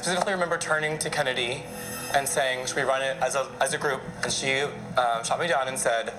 specifically 0.00 0.32
remember 0.32 0.56
turning 0.56 0.96
to 0.96 1.10
Kennedy 1.10 1.62
and 2.14 2.26
saying, 2.26 2.64
should 2.66 2.76
we 2.76 2.82
run 2.82 3.02
it 3.02 3.18
as 3.20 3.34
a, 3.34 3.46
as 3.60 3.74
a 3.74 3.78
group? 3.78 4.00
And 4.22 4.32
she 4.32 4.60
um, 4.62 5.22
shot 5.22 5.38
me 5.38 5.46
down 5.46 5.68
and 5.68 5.78
said, 5.78 6.14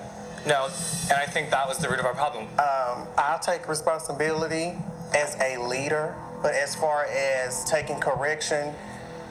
no. 0.46 0.68
And 1.10 1.18
I 1.18 1.26
think 1.26 1.50
that 1.50 1.66
was 1.66 1.78
the 1.78 1.88
root 1.88 1.98
of 1.98 2.06
our 2.06 2.14
problem. 2.14 2.44
Um, 2.60 3.08
I'll 3.18 3.40
take 3.40 3.68
responsibility 3.68 4.74
as 5.16 5.36
a 5.40 5.56
leader, 5.56 6.14
but 6.42 6.54
as 6.54 6.76
far 6.76 7.06
as 7.06 7.64
taking 7.64 7.98
correction, 7.98 8.72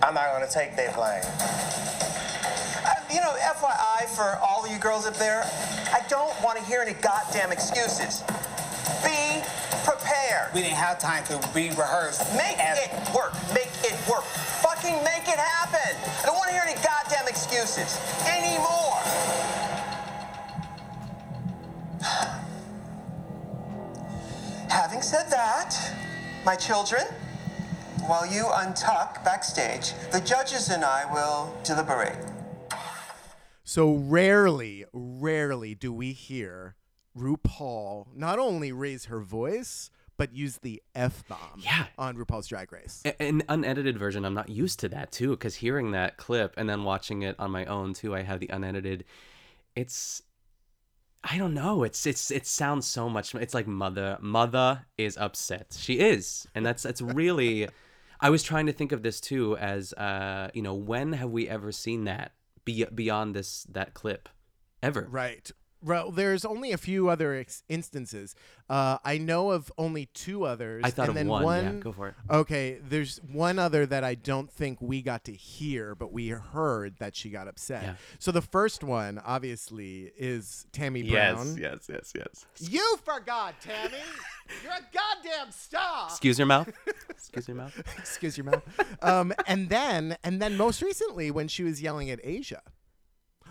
I'm 0.03 0.15
not 0.15 0.35
going 0.35 0.45
to 0.45 0.53
take 0.53 0.75
that 0.75 0.95
blame. 0.95 1.23
Uh, 2.83 3.13
you 3.13 3.21
know, 3.21 3.33
FYI 3.39 4.09
for 4.09 4.37
all 4.43 4.65
of 4.65 4.69
you 4.69 4.79
girls 4.79 5.05
up 5.05 5.15
there, 5.15 5.43
I 5.93 6.01
don't 6.09 6.35
want 6.43 6.59
to 6.59 6.65
hear 6.65 6.81
any 6.81 6.93
goddamn 6.93 7.53
excuses. 7.53 8.21
Be 9.01 9.41
prepared. 10.11 10.53
We 10.53 10.61
didn't 10.61 10.75
have 10.75 10.99
time 10.99 11.23
to 11.25 11.35
re-rehearse. 11.53 12.19
Make 12.35 12.57
it 12.59 12.91
work. 13.15 13.33
Make 13.53 13.71
it 13.83 13.95
work. 14.09 14.23
Fucking 14.61 14.95
make 15.03 15.27
it 15.27 15.39
happen. 15.39 15.95
I 16.21 16.25
don't 16.25 16.35
want 16.35 16.49
to 16.49 16.53
hear 16.53 16.63
any 16.65 16.75
goddamn 16.83 17.27
excuses 17.27 17.99
anymore. 18.27 18.97
Having 24.69 25.01
said 25.01 25.29
that, 25.29 25.75
my 26.45 26.55
children, 26.55 27.03
while 28.07 28.25
you 28.25 28.45
untuck 28.45 29.23
backstage, 29.23 29.93
the 30.11 30.21
judges 30.21 30.69
and 30.69 30.83
I 30.83 31.05
will 31.13 31.55
deliberate. 31.63 32.17
So 33.63 33.93
rarely, 33.93 34.85
rarely 34.91 35.75
do 35.75 35.93
we 35.93 36.13
hear 36.13 36.75
RuPaul 37.17 38.07
not 38.15 38.39
only 38.39 38.71
raise 38.71 39.05
her 39.05 39.19
voice 39.19 39.91
but 40.21 40.35
use 40.35 40.59
the 40.59 40.79
f 40.93 41.23
bomb 41.27 41.57
Yeah. 41.57 41.87
on 41.97 42.15
RuPaul's 42.15 42.45
Drag 42.45 42.71
Race. 42.71 43.01
A- 43.05 43.19
An 43.19 43.41
unedited 43.49 43.97
version, 43.97 44.23
I'm 44.23 44.35
not 44.35 44.49
used 44.49 44.79
to 44.81 44.89
that 44.89 45.11
too, 45.11 45.31
because 45.31 45.55
hearing 45.55 45.91
that 45.91 46.17
clip 46.17 46.53
and 46.57 46.69
then 46.69 46.83
watching 46.83 47.23
it 47.23 47.35
on 47.39 47.49
my 47.49 47.65
own 47.65 47.93
too, 47.95 48.13
I 48.13 48.21
have 48.21 48.39
the 48.39 48.47
unedited. 48.49 49.03
It's, 49.75 50.21
I 51.23 51.39
don't 51.39 51.55
know. 51.55 51.83
It's 51.83 52.05
it's 52.05 52.29
it 52.29 52.45
sounds 52.45 52.85
so 52.85 53.09
much. 53.09 53.33
It's 53.33 53.55
like 53.55 53.65
mother 53.65 54.17
mother 54.21 54.85
is 54.97 55.17
upset. 55.17 55.75
She 55.79 55.95
is, 55.99 56.47
and 56.53 56.63
that's 56.65 56.83
that's 56.83 57.01
really. 57.01 57.67
I 58.19 58.29
was 58.29 58.43
trying 58.43 58.67
to 58.67 58.73
think 58.73 58.91
of 58.91 59.01
this 59.01 59.19
too 59.19 59.57
as, 59.57 59.93
uh, 59.93 60.49
you 60.53 60.61
know, 60.61 60.75
when 60.75 61.13
have 61.13 61.31
we 61.31 61.49
ever 61.49 61.71
seen 61.71 62.03
that 62.03 62.33
be, 62.65 62.85
beyond 62.93 63.35
this 63.35 63.63
that 63.71 63.95
clip, 63.95 64.29
ever? 64.83 65.07
Right. 65.09 65.49
Well, 65.83 66.11
there's 66.11 66.45
only 66.45 66.71
a 66.71 66.77
few 66.77 67.09
other 67.09 67.33
ex- 67.33 67.63
instances. 67.67 68.35
Uh, 68.69 68.99
I 69.03 69.17
know 69.17 69.51
of 69.51 69.71
only 69.77 70.05
two 70.07 70.45
others. 70.45 70.83
I 70.85 70.91
thought 70.91 71.03
and 71.03 71.09
of 71.09 71.15
then 71.15 71.27
one, 71.27 71.63
yeah, 71.63 71.71
go 71.73 71.91
for 71.91 72.09
it. 72.09 72.15
Okay, 72.29 72.79
there's 72.87 73.17
one 73.31 73.57
other 73.59 73.85
that 73.85 74.03
I 74.03 74.15
don't 74.15 74.49
think 74.49 74.79
we 74.81 75.01
got 75.01 75.23
to 75.25 75.33
hear, 75.33 75.95
but 75.95 76.13
we 76.13 76.29
heard 76.29 76.97
that 76.99 77.15
she 77.15 77.29
got 77.29 77.47
upset. 77.47 77.83
Yeah. 77.83 77.93
So 78.19 78.31
the 78.31 78.41
first 78.41 78.83
one, 78.83 79.19
obviously, 79.25 80.11
is 80.15 80.67
Tammy 80.71 81.03
Brown. 81.03 81.57
Yes, 81.57 81.87
yes, 81.89 82.13
yes, 82.15 82.45
yes. 82.59 82.69
You 82.71 82.97
forgot, 83.03 83.59
Tammy. 83.59 83.97
You're 84.63 84.73
a 84.73 84.81
goddamn 84.93 85.51
star. 85.51 86.07
Excuse 86.07 86.37
your 86.37 86.47
mouth. 86.47 86.71
Excuse 87.09 87.47
your 87.47 87.57
mouth. 87.57 87.83
Excuse 87.97 88.37
your 88.37 88.45
mouth. 88.45 88.63
um, 89.01 89.33
and 89.47 89.69
then, 89.69 90.17
and 90.23 90.41
then, 90.41 90.57
most 90.57 90.81
recently, 90.81 91.31
when 91.31 91.47
she 91.47 91.63
was 91.63 91.81
yelling 91.81 92.09
at 92.11 92.19
Asia. 92.23 92.61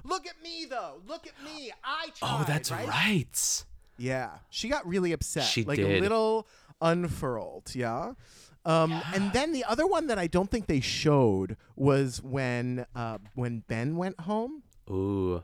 Look 0.05 0.27
at 0.27 0.43
me, 0.43 0.66
though. 0.69 1.00
Look 1.06 1.27
at 1.27 1.34
me. 1.44 1.71
I 1.84 2.09
tried. 2.16 2.41
Oh, 2.41 2.44
that's 2.47 2.71
right. 2.71 2.87
right. 2.88 3.65
Yeah, 3.99 4.31
she 4.49 4.69
got 4.69 4.87
really 4.87 5.12
upset. 5.12 5.44
She 5.44 5.62
like 5.65 5.78
a 5.78 5.84
did. 5.84 6.00
little 6.03 6.47
unfurled. 6.81 7.75
Yeah. 7.75 8.12
Um, 8.65 8.93
And 9.15 9.33
then 9.33 9.53
the 9.53 9.65
other 9.65 9.87
one 9.87 10.06
that 10.09 10.19
I 10.19 10.27
don't 10.27 10.50
think 10.50 10.66
they 10.66 10.81
showed 10.81 11.56
was 11.77 12.22
when 12.22 12.84
uh, 12.94 13.19
when 13.34 13.60
Ben 13.69 13.97
went 13.97 14.21
home 14.21 14.62
Ooh, 14.91 15.43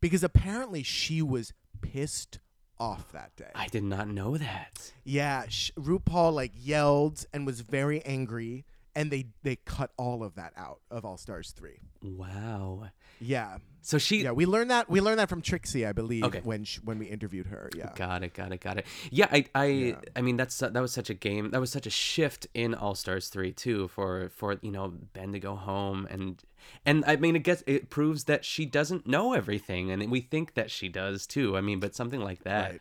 because 0.00 0.22
apparently 0.22 0.82
she 0.82 1.22
was 1.22 1.52
pissed 1.80 2.38
off 2.78 3.12
that 3.12 3.34
day. 3.36 3.50
I 3.54 3.68
did 3.68 3.84
not 3.84 4.08
know 4.08 4.36
that. 4.36 4.92
yeah, 5.04 5.44
sh- 5.48 5.70
RuPaul 5.78 6.32
like 6.34 6.52
yelled 6.54 7.24
and 7.32 7.46
was 7.46 7.60
very 7.60 8.02
angry, 8.04 8.64
and 8.94 9.10
they 9.10 9.26
they 9.42 9.56
cut 9.56 9.90
all 9.96 10.22
of 10.22 10.34
that 10.34 10.52
out 10.56 10.80
of 10.90 11.04
All 11.06 11.16
Stars 11.16 11.52
three. 11.56 11.78
Wow. 12.02 12.90
Yeah, 13.22 13.58
So 13.82 13.98
she 13.98 14.22
yeah, 14.22 14.32
we 14.32 14.46
learned 14.46 14.70
that 14.70 14.88
we 14.88 15.00
learned 15.00 15.18
that 15.18 15.28
from 15.28 15.42
Trixie, 15.42 15.84
I 15.86 15.92
believe, 15.92 16.24
Okay. 16.24 16.40
when 16.44 16.64
sh- 16.64 16.78
when 16.84 16.98
we 16.98 17.06
interviewed 17.06 17.46
her. 17.46 17.68
Yeah, 17.76 17.90
Got 17.94 18.22
it, 18.22 18.34
got 18.34 18.52
it, 18.52 18.60
got 18.60 18.78
it. 18.78 18.86
Yeah, 19.10 19.28
I, 19.30 19.44
I, 19.54 19.96
I 20.14 20.20
mean, 20.22 20.36
that's 20.36 20.58
that 20.58 20.74
was 20.74 20.92
such 20.92 21.10
a 21.10 21.14
game. 21.14 21.50
That 21.50 21.60
was 21.60 21.70
such 21.72 21.86
a 21.86 21.90
shift 21.90 22.46
in 22.54 22.74
All 22.74 22.94
Stars 22.94 23.28
three 23.28 23.52
too. 23.52 23.88
For 23.88 24.28
for 24.34 24.58
you 24.62 24.70
know 24.70 24.92
Ben 25.12 25.32
to 25.32 25.40
go 25.40 25.56
home 25.56 26.06
and 26.10 26.42
and 26.86 27.04
I 27.06 27.16
mean, 27.16 27.34
it 27.36 27.42
gets 27.44 27.64
it 27.66 27.90
proves 27.90 28.24
that 28.24 28.44
she 28.44 28.64
doesn't 28.66 29.06
know 29.06 29.32
everything, 29.34 29.90
and 29.90 30.10
we 30.10 30.20
think 30.20 30.54
that 30.54 30.70
she 30.70 30.88
does 30.88 31.26
too. 31.26 31.56
I 31.56 31.60
mean, 31.60 31.80
but 31.80 31.94
something 31.94 32.20
like 32.20 32.44
that. 32.44 32.70
Right. 32.70 32.80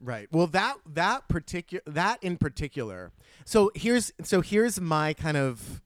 Right. 0.00 0.28
Well, 0.30 0.46
that 0.48 0.76
that 0.92 1.28
particular 1.28 1.82
that 1.86 2.22
in 2.22 2.36
particular. 2.36 3.12
So 3.46 3.70
here's 3.74 4.12
so 4.22 4.42
here's 4.42 4.78
my 4.78 5.14
kind 5.14 5.38
of 5.38 5.80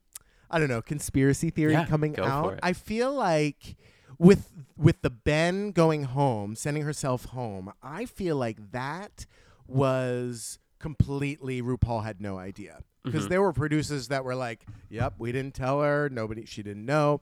I 0.50 0.58
don't 0.58 0.68
know 0.68 0.82
conspiracy 0.82 1.50
theory 1.50 1.74
Yeah, 1.74 1.84
coming 1.86 2.18
out. 2.18 2.58
I 2.62 2.72
feel 2.72 3.12
like 3.12 3.76
with 4.18 4.50
with 4.76 5.02
the 5.02 5.10
Ben 5.10 5.72
going 5.72 6.04
home, 6.04 6.54
sending 6.54 6.82
herself 6.84 7.26
home. 7.26 7.72
I 7.82 8.04
feel 8.04 8.36
like 8.36 8.72
that 8.72 9.26
was 9.66 10.58
completely 10.78 11.60
RuPaul 11.60 12.04
had 12.04 12.20
no 12.20 12.38
idea 12.38 12.80
because 13.04 13.22
Mm-hmm. 13.22 13.28
there 13.30 13.42
were 13.42 13.52
producers 13.52 14.08
that 14.08 14.24
were 14.24 14.34
like, 14.34 14.64
"Yep, 14.90 15.14
we 15.18 15.32
didn't 15.32 15.54
tell 15.54 15.80
her. 15.82 16.08
Nobody, 16.08 16.44
she 16.44 16.62
didn't 16.62 16.84
know." 16.86 17.20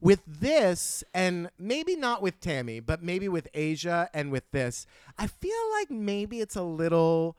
With 0.00 0.20
this, 0.26 1.02
and 1.14 1.50
maybe 1.58 1.96
not 1.96 2.22
with 2.22 2.40
Tammy, 2.40 2.80
but 2.80 3.02
maybe 3.02 3.28
with 3.28 3.48
Asia 3.54 4.08
and 4.12 4.30
with 4.30 4.50
this, 4.52 4.86
I 5.18 5.26
feel 5.26 5.70
like 5.78 5.90
maybe 5.90 6.40
it's 6.40 6.56
a 6.56 6.62
little. 6.62 7.36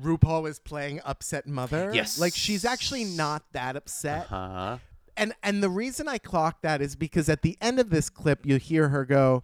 RuPaul 0.00 0.48
is 0.48 0.58
playing 0.58 1.00
upset 1.04 1.46
mother. 1.46 1.92
Yes. 1.94 2.18
like 2.18 2.34
she's 2.34 2.64
actually 2.64 3.04
not 3.04 3.44
that 3.52 3.76
upset 3.76 4.26
Huh? 4.26 4.78
And 5.16 5.34
and 5.42 5.62
the 5.62 5.68
reason 5.70 6.08
I 6.08 6.18
clocked 6.18 6.62
that 6.62 6.80
is 6.80 6.96
because 6.96 7.28
at 7.28 7.42
the 7.42 7.56
end 7.60 7.78
of 7.78 7.90
this 7.90 8.10
clip 8.10 8.44
you 8.46 8.56
hear 8.56 8.88
her 8.88 9.04
go, 9.04 9.42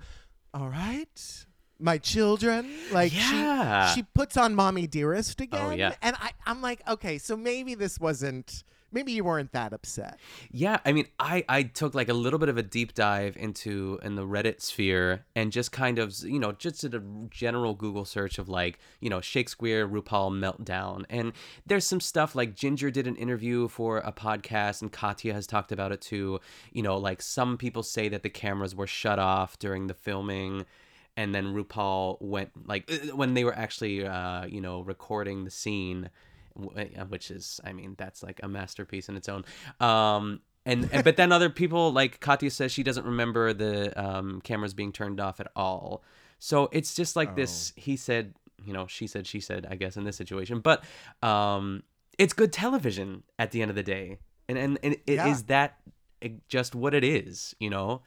"All 0.55 0.69
right, 0.69 1.47
my 1.79 1.99
children." 1.99 2.71
Like 2.93 3.15
Yeah. 3.15 3.89
she 3.89 4.01
she 4.01 4.07
puts 4.15 4.37
on 4.37 4.55
"Mommy 4.55 4.87
Dearest" 4.87 5.41
oh, 5.41 5.45
again, 5.45 5.67
Oh, 5.67 5.71
yeah. 5.71 5.95
and 6.03 6.17
I 6.21 6.31
I'm 6.47 6.61
like, 6.63 6.81
okay, 6.89 7.19
so 7.19 7.37
maybe 7.37 7.75
this 7.75 7.99
wasn't. 7.99 8.65
Maybe 8.93 9.13
you 9.13 9.25
weren't 9.25 9.53
that 9.53 9.73
upset. 9.73 10.19
Yeah, 10.51 10.79
I 10.85 10.93
mean, 10.93 11.07
I 11.19 11.45
I 11.49 11.63
took 11.63 11.95
like 11.95 12.09
a 12.09 12.15
little 12.15 12.39
bit 12.39 12.49
of 12.49 12.57
a 12.57 12.63
deep 12.63 12.95
dive 12.95 13.37
into 13.37 13.99
in 14.03 14.17
the 14.17 14.27
Reddit 14.27 14.61
sphere 14.61 15.25
and 15.37 15.53
just 15.53 15.73
kind 15.73 15.99
of 15.99 16.15
you 16.25 16.39
know 16.39 16.53
just 16.53 16.81
did 16.81 16.95
a 16.95 17.03
general 17.31 17.75
Google 17.75 18.05
search 18.05 18.39
of 18.39 18.49
like 18.49 18.79
you 19.01 19.09
know 19.09 19.21
Shakespeare 19.21 19.87
RuPaul 19.87 20.33
meltdown 20.33 21.05
and 21.09 21.33
there's 21.67 21.87
some 21.87 22.01
stuff 22.01 22.35
like 22.35 22.55
Ginger 22.55 22.91
did 22.91 23.07
an 23.07 23.17
interview 23.17 23.69
for 23.69 23.99
a 23.99 24.13
podcast 24.13 24.83
and 24.83 24.91
Katya 24.91 25.35
has 25.35 25.47
talked 25.47 25.73
about 25.73 25.93
it 25.93 26.01
too. 26.01 26.41
You 26.73 26.83
know, 26.83 26.97
like 26.97 27.23
some 27.23 27.57
people 27.57 27.83
say 27.83 28.09
that 28.09 28.23
the 28.23 28.31
cameras 28.31 28.75
were 28.75 28.87
shut 28.87 29.19
off 29.19 29.59
during 29.59 29.87
the 29.87 29.95
filming. 29.95 30.67
And 31.17 31.35
then 31.35 31.55
RuPaul 31.55 32.21
went 32.23 32.51
like 32.67 32.91
uh, 32.91 33.15
when 33.17 33.35
they 33.35 33.45
were 33.45 33.55
actually, 33.55 34.07
uh, 34.07 34.47
you 34.47 34.61
know, 34.61 34.81
recording 34.81 35.45
the 35.45 35.51
scene, 35.51 36.09
which 36.55 37.31
is 37.31 37.61
i 37.65 37.73
mean 37.73 37.95
that's 37.99 38.23
like 38.23 38.41
a 38.43 38.49
masterpiece 38.49 39.09
in 39.09 39.17
its 39.17 39.29
own. 39.29 39.45
Um 39.81 40.41
and, 40.67 40.89
and 40.93 41.03
but 41.05 41.17
then 41.17 41.33
other 41.33 41.49
people 41.63 41.93
like 41.93 42.21
katya 42.21 42.51
says 42.51 42.71
she 42.73 42.83
doesn't 42.83 43.07
remember 43.07 43.53
the 43.53 43.99
um 44.03 44.41
cameras 44.43 44.75
being 44.75 44.93
turned 44.93 45.21
off 45.21 45.41
at 45.41 45.51
all. 45.57 46.03
So 46.39 46.69
it's 46.73 46.95
just 46.95 47.17
like 47.17 47.35
this 47.35 47.73
he 47.77 47.97
said 47.97 48.35
you 48.65 48.73
know 48.73 48.87
she 48.87 49.07
said 49.07 49.27
she 49.27 49.41
said 49.41 49.67
i 49.71 49.75
guess 49.77 49.97
in 49.97 50.05
this 50.05 50.17
situation. 50.17 50.61
But 50.61 50.85
um 51.23 51.83
it's 52.19 52.33
good 52.35 52.53
television 52.53 53.23
at 53.39 53.51
the 53.53 53.63
end 53.63 53.71
of 53.71 53.75
the 53.77 53.83
day. 53.83 54.19
And 54.49 54.59
and, 54.59 54.79
and 54.83 54.95
it 54.95 55.03
is 55.07 55.17
Yeah. 55.17 55.35
that 55.47 55.79
just 56.49 56.75
what 56.75 56.93
it 56.95 57.03
is 57.05 57.55
you 57.59 57.71
know 57.71 58.03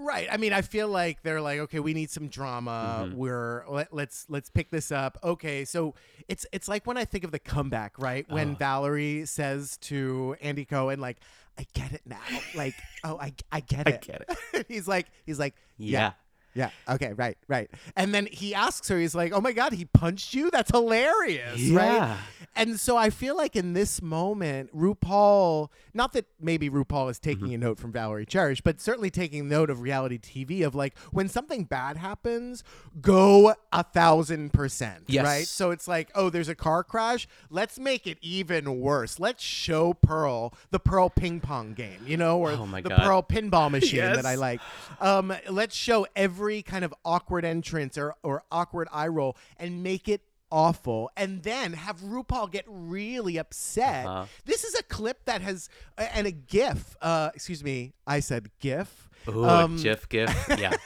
Right. 0.00 0.28
I 0.30 0.36
mean, 0.36 0.52
I 0.52 0.62
feel 0.62 0.88
like 0.88 1.22
they're 1.22 1.40
like, 1.40 1.58
okay, 1.60 1.80
we 1.80 1.92
need 1.92 2.08
some 2.10 2.28
drama. 2.28 3.04
Mm-hmm. 3.06 3.16
We're 3.16 3.64
let, 3.68 3.92
let's 3.92 4.26
let's 4.28 4.48
pick 4.48 4.70
this 4.70 4.92
up. 4.92 5.18
Okay, 5.24 5.64
so 5.64 5.94
it's 6.28 6.46
it's 6.52 6.68
like 6.68 6.86
when 6.86 6.96
I 6.96 7.04
think 7.04 7.24
of 7.24 7.32
the 7.32 7.38
comeback, 7.38 7.98
right? 7.98 8.24
When 8.30 8.52
Oh. 8.52 8.54
Valerie 8.58 9.26
says 9.26 9.76
to 9.82 10.36
Andy 10.40 10.64
Cohen, 10.64 11.00
like, 11.00 11.18
I 11.58 11.66
get 11.74 11.92
it 11.92 12.02
now. 12.06 12.18
Like, 12.54 12.74
oh, 13.02 13.18
I 13.20 13.34
I 13.50 13.60
get 13.60 13.88
it. 13.88 13.94
I 13.94 14.06
get 14.06 14.38
it. 14.54 14.66
he's 14.68 14.86
like 14.86 15.06
he's 15.26 15.38
like, 15.38 15.54
Yeah. 15.76 15.98
yeah. 16.00 16.12
Yeah. 16.58 16.70
Okay. 16.88 17.12
Right. 17.12 17.38
Right. 17.46 17.70
And 17.96 18.12
then 18.12 18.26
he 18.30 18.54
asks 18.54 18.88
her, 18.88 18.98
he's 18.98 19.14
like, 19.14 19.32
"Oh 19.32 19.40
my 19.40 19.52
God, 19.52 19.72
he 19.72 19.84
punched 19.86 20.34
you? 20.34 20.50
That's 20.50 20.70
hilarious, 20.70 21.58
Yeah. 21.60 21.76
right?" 22.10 22.18
and 22.56 22.80
so 22.80 22.96
I 22.96 23.10
feel 23.10 23.36
like 23.36 23.54
in 23.54 23.72
this 23.74 24.02
moment, 24.02 24.74
RuPaul, 24.76 25.68
not 25.94 26.12
that 26.14 26.26
maybe 26.40 26.68
RuPaul 26.68 27.10
is 27.10 27.18
taking 27.20 27.54
a 27.54 27.58
note 27.58 27.78
from 27.78 27.92
Valerie 27.92 28.26
Cherish, 28.26 28.60
but 28.60 28.80
certainly 28.80 29.10
taking 29.10 29.48
note 29.48 29.70
of 29.70 29.80
reality 29.80 30.18
TV 30.18 30.66
of 30.66 30.74
like 30.74 30.98
when 31.12 31.28
something 31.28 31.64
bad 31.64 31.96
happens, 31.96 32.64
go 33.00 33.54
a 33.72 33.84
thousand 33.84 34.52
percent. 34.52 35.04
Yes. 35.06 35.24
Right. 35.24 35.46
So 35.46 35.70
it's 35.70 35.86
like, 35.86 36.10
oh, 36.16 36.28
there's 36.30 36.48
a 36.48 36.54
car 36.56 36.82
crash. 36.82 37.28
Let's 37.50 37.78
make 37.78 38.06
it 38.06 38.18
even 38.20 38.80
worse. 38.80 39.20
Let's 39.20 39.44
show 39.44 39.94
Pearl 39.94 40.52
the 40.70 40.80
Pearl 40.80 41.08
ping 41.10 41.38
pong 41.40 41.74
game, 41.74 42.00
you 42.06 42.16
know, 42.16 42.38
or 42.40 42.50
Oh 42.50 42.66
the 42.66 42.82
God. 42.88 42.98
Pearl 42.98 43.22
pinball 43.22 43.70
machine 43.70 44.00
that 44.00 44.26
I 44.26 44.34
like. 44.34 44.60
Um, 45.00 45.32
let's 45.48 45.76
show 45.76 46.06
every 46.16 46.47
kind 46.62 46.84
of 46.84 46.94
awkward 47.04 47.44
entrance 47.44 47.96
or, 47.98 48.14
or 48.22 48.42
awkward 48.50 48.88
eye 48.92 49.08
roll 49.08 49.36
and 49.58 49.82
make 49.82 50.08
it 50.08 50.22
awful 50.50 51.10
and 51.16 51.42
then 51.42 51.74
have 51.74 52.00
RuPaul 52.00 52.50
get 52.50 52.64
really 52.66 53.36
upset. 53.36 54.06
Uh-huh. 54.06 54.24
This 54.46 54.64
is 54.64 54.74
a 54.74 54.82
clip 54.82 55.24
that 55.26 55.42
has 55.42 55.68
and 55.98 56.26
a 56.26 56.30
gif. 56.30 56.96
Uh 57.02 57.30
excuse 57.34 57.62
me, 57.62 57.92
I 58.06 58.20
said 58.20 58.50
gif. 58.58 59.08
Ooh, 59.28 59.44
Um, 59.44 59.76
GIF, 59.76 60.08
GIF. 60.08 60.30
Yeah. 60.58 60.72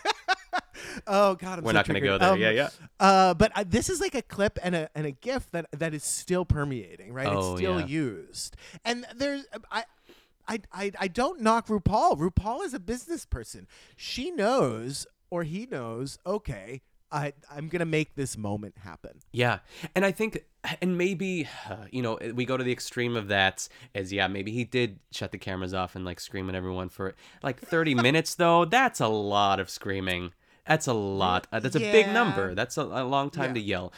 Oh 1.07 1.37
god, 1.37 1.59
I'm 1.59 1.65
We're 1.65 1.71
so 1.71 1.75
not 1.77 1.87
gonna 1.87 2.01
go 2.01 2.19
there. 2.19 2.33
Um, 2.33 2.41
Yeah, 2.41 2.51
yeah. 2.51 2.69
Uh, 3.01 3.35
but 3.35 3.53
uh, 3.55 3.65
this 3.67 3.89
is 3.89 4.01
like 4.01 4.15
a 4.15 4.23
clip 4.23 4.59
and 4.63 4.75
a 4.75 4.91
and 4.95 5.07
a 5.07 5.11
gif 5.11 5.51
that 5.53 5.67
that 5.73 5.95
is 5.95 6.05
still 6.05 6.45
permeating, 6.45 7.13
right? 7.13 7.29
Oh, 7.29 7.53
it's 7.53 7.61
still 7.61 7.81
yeah. 7.81 7.87
used, 7.87 8.57
and 8.85 9.07
there's 9.17 9.45
I. 9.71 9.85
I, 10.49 10.59
I, 10.73 10.91
I 10.99 11.07
don't 11.07 11.41
knock 11.41 11.69
RuPaul. 11.69 12.19
RuPaul 12.19 12.65
is 12.65 12.75
a 12.75 12.81
business 12.81 13.25
person. 13.25 13.69
She 13.95 14.33
knows, 14.33 15.07
or 15.33 15.43
he 15.45 15.67
knows, 15.71 16.19
okay, 16.27 16.83
I, 17.11 17.33
I'm 17.51 17.69
going 17.69 17.81
to 17.81 17.87
make 17.87 18.15
this 18.15 18.37
moment 18.37 18.75
happen. 18.79 19.21
Yeah. 19.33 19.59
And 19.95 20.05
I 20.05 20.13
think, 20.13 20.45
and 20.83 20.97
maybe, 20.99 21.49
uh, 21.69 21.87
you 21.91 22.03
know, 22.03 22.19
we 22.35 22.45
go 22.45 22.57
to 22.57 22.65
the 22.65 22.73
extreme 22.73 23.17
of 23.17 23.29
that 23.29 23.67
as, 23.95 24.13
yeah, 24.13 24.29
maybe 24.29 24.51
he 24.53 24.65
did 24.65 24.99
shut 25.11 25.33
the 25.33 25.39
cameras 25.39 25.73
off 25.75 25.97
and 25.97 26.05
like 26.05 26.21
scream 26.21 26.49
at 26.51 26.55
everyone 26.55 26.89
for 26.91 27.15
like 27.43 27.59
30 27.61 27.95
minutes, 28.07 28.35
though. 28.35 28.65
That's 28.67 29.01
a 29.01 29.09
lot 29.09 29.59
of 29.61 29.69
screaming. 29.71 30.33
That's 30.67 30.87
a 30.87 30.93
lot. 30.93 31.47
Uh, 31.53 31.61
that's 31.61 31.77
a 31.77 31.81
big 31.81 32.09
number. 32.09 32.55
That's 32.55 32.77
a, 32.77 32.83
a 32.83 33.05
long 33.05 33.31
time 33.31 33.51
Yeah. 33.51 33.55
to 33.55 33.61
yell. 33.61 33.93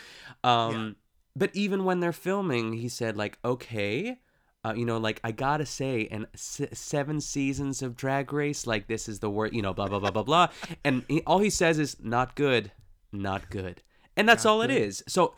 Um, 0.44 0.96
But 1.36 1.50
even 1.54 1.84
when 1.84 1.98
they're 2.00 2.12
filming, 2.12 2.74
he 2.74 2.88
said, 2.88 3.16
like, 3.16 3.38
okay. 3.44 4.18
Uh, 4.64 4.72
you 4.74 4.86
know, 4.86 4.96
like 4.98 5.20
I 5.22 5.30
gotta 5.30 5.66
say, 5.66 6.00
in 6.02 6.26
s- 6.32 6.62
seven 6.72 7.20
seasons 7.20 7.82
of 7.82 7.96
Drag 7.96 8.32
Race, 8.32 8.66
like 8.66 8.86
this 8.86 9.08
is 9.08 9.18
the 9.20 9.28
word, 9.28 9.52
you 9.54 9.60
know, 9.62 9.74
blah 9.74 9.88
blah 9.88 9.98
blah 9.98 10.10
blah 10.10 10.22
blah, 10.22 10.48
and 10.84 11.04
he, 11.08 11.20
all 11.26 11.38
he 11.40 11.50
says 11.50 11.78
is 11.78 11.96
not 12.02 12.34
good, 12.34 12.72
not 13.12 13.50
good, 13.50 13.82
and 14.16 14.26
that's 14.28 14.46
all 14.46 14.62
it 14.62 14.70
is. 14.70 15.02
So, 15.06 15.34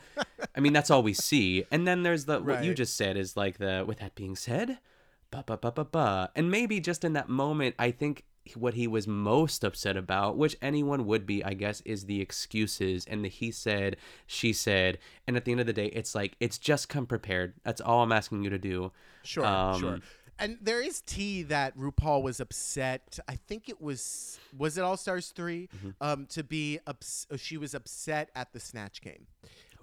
I 0.55 0.59
mean, 0.61 0.71
that's 0.73 0.89
all 0.89 1.03
we 1.03 1.13
see. 1.13 1.65
And 1.71 1.85
then 1.87 2.03
there's 2.03 2.25
the 2.25 2.39
what 2.39 2.63
you 2.63 2.73
just 2.73 2.95
said 2.95 3.17
is 3.17 3.35
like 3.35 3.57
the 3.57 3.83
with 3.85 3.99
that 3.99 4.15
being 4.15 4.35
said, 4.37 4.79
ba 5.29 5.43
ba 5.45 5.57
ba 5.57 5.71
ba 5.73 5.83
ba, 5.83 6.31
and 6.35 6.49
maybe 6.49 6.79
just 6.79 7.03
in 7.03 7.11
that 7.13 7.27
moment, 7.27 7.75
I 7.77 7.91
think 7.91 8.23
what 8.55 8.75
he 8.75 8.87
was 8.87 9.07
most 9.07 9.63
upset 9.63 9.97
about, 9.97 10.37
which 10.37 10.55
anyone 10.61 11.05
would 11.05 11.25
be, 11.25 11.43
I 11.43 11.53
guess, 11.53 11.81
is 11.81 12.05
the 12.05 12.21
excuses 12.21 13.05
and 13.05 13.25
the 13.25 13.29
he 13.29 13.51
said, 13.51 13.97
she 14.25 14.53
said, 14.53 14.97
and 15.27 15.35
at 15.35 15.45
the 15.45 15.51
end 15.51 15.59
of 15.61 15.67
the 15.67 15.73
day, 15.73 15.87
it's 15.87 16.15
like 16.15 16.35
it's 16.39 16.57
just 16.57 16.87
come 16.89 17.05
prepared. 17.05 17.53
That's 17.63 17.81
all 17.81 18.03
I'm 18.03 18.11
asking 18.11 18.43
you 18.43 18.49
to 18.49 18.57
do. 18.59 18.91
Sure, 19.23 19.45
Um, 19.45 19.79
sure. 19.79 19.99
And 20.39 20.59
there 20.61 20.83
is 20.83 21.01
tea 21.01 21.41
that 21.43 21.75
RuPaul 21.75 22.21
was 22.21 22.39
upset. 22.39 23.17
I 23.27 23.35
think 23.35 23.69
it 23.69 23.81
was 23.81 24.39
was 24.55 24.77
it 24.77 24.81
All 24.83 24.95
Stars 24.95 25.29
3 25.29 25.67
Mm-hmm. 25.75 25.89
um, 25.99 26.25
to 26.27 26.43
be 26.43 26.79
ups- 26.85 27.25
she 27.37 27.57
was 27.57 27.73
upset 27.73 28.29
at 28.35 28.53
the 28.53 28.59
Snatch 28.59 29.01
Game 29.01 29.25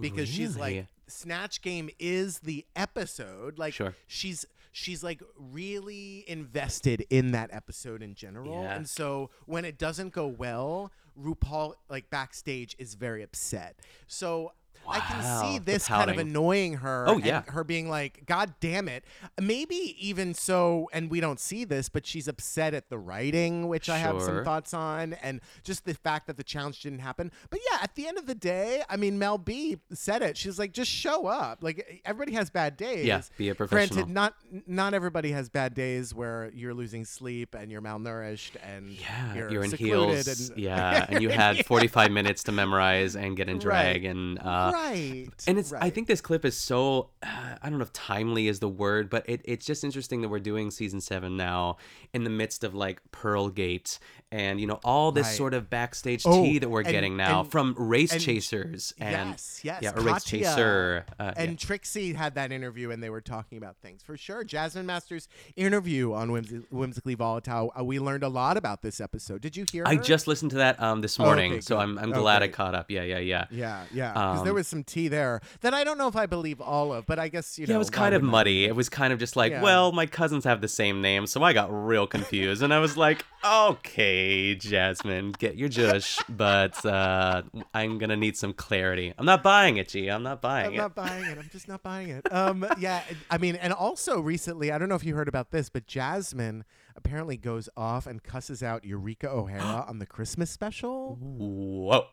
because 0.00 0.28
she's 0.28 0.56
like 0.56 0.86
Snatch 1.08 1.60
Game 1.60 1.90
is 1.98 2.38
the 2.38 2.64
episode. 2.76 3.58
Like 3.58 3.74
Sure. 3.74 3.94
she's 4.06 4.46
she's 4.76 5.04
like 5.04 5.22
really 5.38 6.24
invested 6.28 7.06
in 7.08 7.30
that 7.30 7.48
episode 7.52 8.02
in 8.02 8.14
general, 8.14 8.62
Yeah. 8.62 8.74
and 8.74 8.88
so 8.88 9.30
when 9.46 9.64
it 9.64 9.78
doesn't 9.78 10.12
go 10.12 10.26
well, 10.26 10.90
RuPaul 11.18 11.74
like 11.88 12.10
backstage 12.10 12.74
is 12.78 12.94
very 12.94 13.22
upset. 13.22 13.78
So. 14.06 14.52
I 14.88 15.00
can 15.00 15.42
see 15.42 15.58
this 15.58 15.88
kind 15.88 16.10
of 16.10 16.18
annoying 16.18 16.74
her. 16.74 17.04
Oh, 17.08 17.14
and 17.14 17.24
yeah. 17.24 17.42
her 17.48 17.64
being 17.64 17.88
like, 17.88 18.24
God 18.26 18.54
damn 18.60 18.88
it. 18.88 19.04
Maybe 19.40 19.96
even 19.98 20.34
so, 20.34 20.88
and 20.92 21.10
we 21.10 21.20
don't 21.20 21.40
see 21.40 21.64
this, 21.64 21.88
but 21.88 22.06
she's 22.06 22.28
upset 22.28 22.74
at 22.74 22.88
the 22.90 22.98
writing, 22.98 23.68
which 23.68 23.88
I 23.88 23.98
have 23.98 24.20
some 24.22 24.44
thoughts 24.44 24.74
on, 24.74 25.14
and 25.14 25.40
just 25.62 25.84
the 25.84 25.94
fact 25.94 26.26
that 26.26 26.36
the 26.36 26.44
challenge 26.44 26.80
didn't 26.82 27.00
happen. 27.00 27.30
But 27.50 27.60
yeah, 27.70 27.78
at 27.82 27.94
the 27.94 28.06
end 28.06 28.18
of 28.18 28.26
the 28.26 28.34
day, 28.34 28.82
I 28.88 28.96
mean, 28.96 29.18
Mel 29.18 29.38
B 29.38 29.78
said 29.92 30.22
it. 30.22 30.36
She's 30.36 30.58
like, 30.58 30.72
just 30.72 30.90
show 30.90 31.26
up. 31.26 31.62
Like 31.62 32.02
everybody 32.04 32.32
has 32.36 32.50
bad 32.50 32.76
days. 32.76 33.06
Yeah, 33.06 33.22
be 33.36 33.48
a 33.48 33.54
professional. 33.54 34.04
Granted, 34.04 34.12
not 34.12 34.34
not 34.66 34.94
everybody 34.94 35.32
has 35.32 35.48
bad 35.48 35.74
days 35.74 36.14
where 36.14 36.50
you're 36.54 36.74
losing 36.74 37.04
sleep 37.04 37.54
and 37.54 37.70
you're 37.70 37.82
malnourished 37.82 38.52
and 38.62 38.90
Yeah, 38.90 39.34
you're, 39.34 39.50
you're, 39.50 39.64
in 39.64 39.72
heels. 39.72 40.50
And, 40.50 40.58
yeah, 40.58 41.06
and 41.10 41.22
you 41.22 41.28
had 41.28 41.64
45 41.66 42.10
minutes 42.10 42.42
to 42.44 42.52
memorize 42.52 43.16
and 43.16 43.36
get 43.36 43.48
in 43.48 43.58
drag, 43.58 44.04
Right. 44.04 44.10
and 44.10 44.38
uh, 44.38 44.72
right. 44.74 45.28
and 45.46 45.58
it's 45.58 45.72
I 45.72 45.90
think 45.90 46.06
this 46.08 46.20
clip 46.20 46.44
is 46.44 46.56
so 46.56 47.10
uh, 47.22 47.56
I 47.62 47.68
don't 47.70 47.78
know 47.78 47.84
if 47.84 47.92
timely 47.92 48.48
is 48.48 48.60
the 48.60 48.68
word, 48.68 49.08
but 49.10 49.24
it, 49.28 49.40
it's 49.44 49.64
just 49.66 49.84
interesting 49.84 50.20
that 50.22 50.28
we're 50.28 50.38
doing 50.40 50.70
season 50.70 51.00
seven 51.00 51.36
now 51.36 51.76
in 52.12 52.24
the 52.24 52.30
midst 52.30 52.64
of 52.64 52.74
like 52.74 53.00
Pearlgate 53.12 53.98
and 54.32 54.60
you 54.60 54.66
know 54.66 54.80
all 54.84 55.12
this 55.12 55.26
Right. 55.26 55.36
sort 55.36 55.54
of 55.54 55.70
backstage 55.70 56.22
Oh, 56.26 56.42
tea 56.42 56.58
that 56.58 56.68
we're 56.68 56.80
and- 56.80 56.90
getting 56.90 57.16
now 57.16 57.40
and- 57.40 57.50
from 57.50 57.74
race 57.78 58.12
and- 58.12 58.20
chasers 58.20 58.92
and 58.98 59.30
yes, 59.30 59.60
yes. 59.62 59.80
yeah, 59.82 59.92
race 59.96 60.24
chaser 60.24 61.06
uh, 61.18 61.32
and 61.36 61.52
yeah. 61.52 61.56
Trixie 61.56 62.12
had 62.14 62.34
that 62.34 62.50
interview, 62.52 62.90
and 62.90 63.02
they 63.02 63.10
were 63.10 63.20
talking 63.20 63.58
about 63.58 63.76
things 63.82 64.02
for 64.02 64.16
sure. 64.16 64.42
Jasmine 64.44 64.86
Masters' 64.86 65.28
interview 65.56 66.12
on 66.12 66.30
Whimsically 66.70 67.14
Volatile. 67.14 67.72
Uh, 67.78 67.84
we 67.84 67.98
learned 67.98 68.22
a 68.24 68.28
lot 68.28 68.56
about 68.56 68.82
this 68.82 69.00
episode. 69.00 69.40
Did 69.40 69.56
you 69.56 69.64
hear? 69.70 69.84
I 69.86 69.96
just 69.96 70.26
listened 70.26 70.50
to 70.52 70.56
that 70.58 70.82
um 70.82 71.00
this 71.00 71.18
Oh, 71.20 71.24
morning, 71.24 71.52
okay, 71.52 71.60
so. 71.60 71.78
I'm 71.78 71.98
I'm 71.98 72.10
glad 72.10 72.42
I 72.42 72.48
caught 72.48 72.74
up. 72.74 72.90
Yeah, 72.90 73.02
yeah, 73.02 73.18
yeah. 73.18 73.46
Yeah, 73.50 73.84
yeah. 73.92 74.12
Because 74.12 74.42
there 74.44 74.52
Um, 74.52 74.56
was 74.64 74.68
some 74.70 74.82
tea 74.82 75.08
there 75.08 75.40
that 75.60 75.74
I 75.74 75.84
don't 75.84 75.98
know 75.98 76.08
if 76.08 76.16
I 76.16 76.24
believe 76.26 76.60
all 76.60 76.92
of, 76.94 77.06
but 77.06 77.18
I 77.18 77.28
guess 77.28 77.58
you 77.58 77.66
know. 77.66 77.72
Yeah, 77.72 77.76
it 77.76 77.78
was 77.78 77.90
kind 77.90 78.14
of 78.14 78.22
muddy. 78.22 78.64
It 78.64 78.74
was 78.74 78.88
kind 78.88 79.12
of 79.12 79.18
just 79.18 79.36
like, 79.36 79.52
Yeah. 79.52 79.62
well, 79.62 79.92
my 79.92 80.06
cousins 80.06 80.44
have 80.44 80.60
the 80.60 80.68
same 80.68 81.00
name, 81.02 81.26
so 81.26 81.42
I 81.42 81.52
got 81.52 81.68
real 81.70 82.06
confused, 82.06 82.62
and 82.62 82.72
I 82.72 82.78
was 82.78 82.96
like, 82.96 83.24
okay, 83.44 84.54
Jasmine, 84.54 85.32
get 85.32 85.56
your 85.56 85.68
jush, 85.68 86.18
but 86.28 86.84
uh, 86.86 87.42
I'm 87.74 87.98
gonna 87.98 88.16
need 88.16 88.36
some 88.36 88.52
clarity. 88.54 89.12
I'm 89.18 89.26
not 89.26 89.42
buying 89.42 89.76
it, 89.76 89.88
G. 89.88 90.08
I'm 90.08 90.22
not 90.22 90.40
buying 90.40 90.66
it. 90.66 90.68
I'm 90.68 90.76
not 90.76 90.94
buying 90.94 91.24
it. 91.24 91.38
I'm 91.38 91.48
just 91.52 91.68
not 91.68 91.82
buying 91.82 92.08
it. 92.08 92.32
Um, 92.32 92.66
yeah, 92.78 93.02
I 93.30 93.38
mean, 93.38 93.56
and 93.56 93.72
also 93.72 94.20
recently, 94.20 94.72
I 94.72 94.78
don't 94.78 94.88
know 94.88 94.94
if 94.94 95.04
you 95.04 95.14
heard 95.14 95.28
about 95.28 95.50
this, 95.50 95.68
but 95.68 95.86
Jasmine 95.86 96.64
apparently 96.96 97.36
goes 97.36 97.68
off 97.76 98.06
and 98.06 98.22
cusses 98.22 98.62
out 98.62 98.84
Eureka 98.84 99.28
O'Hara 99.28 99.84
on 99.88 99.98
the 99.98 100.06
Christmas 100.06 100.50
special. 100.50 101.16
Whoa. 101.20 102.06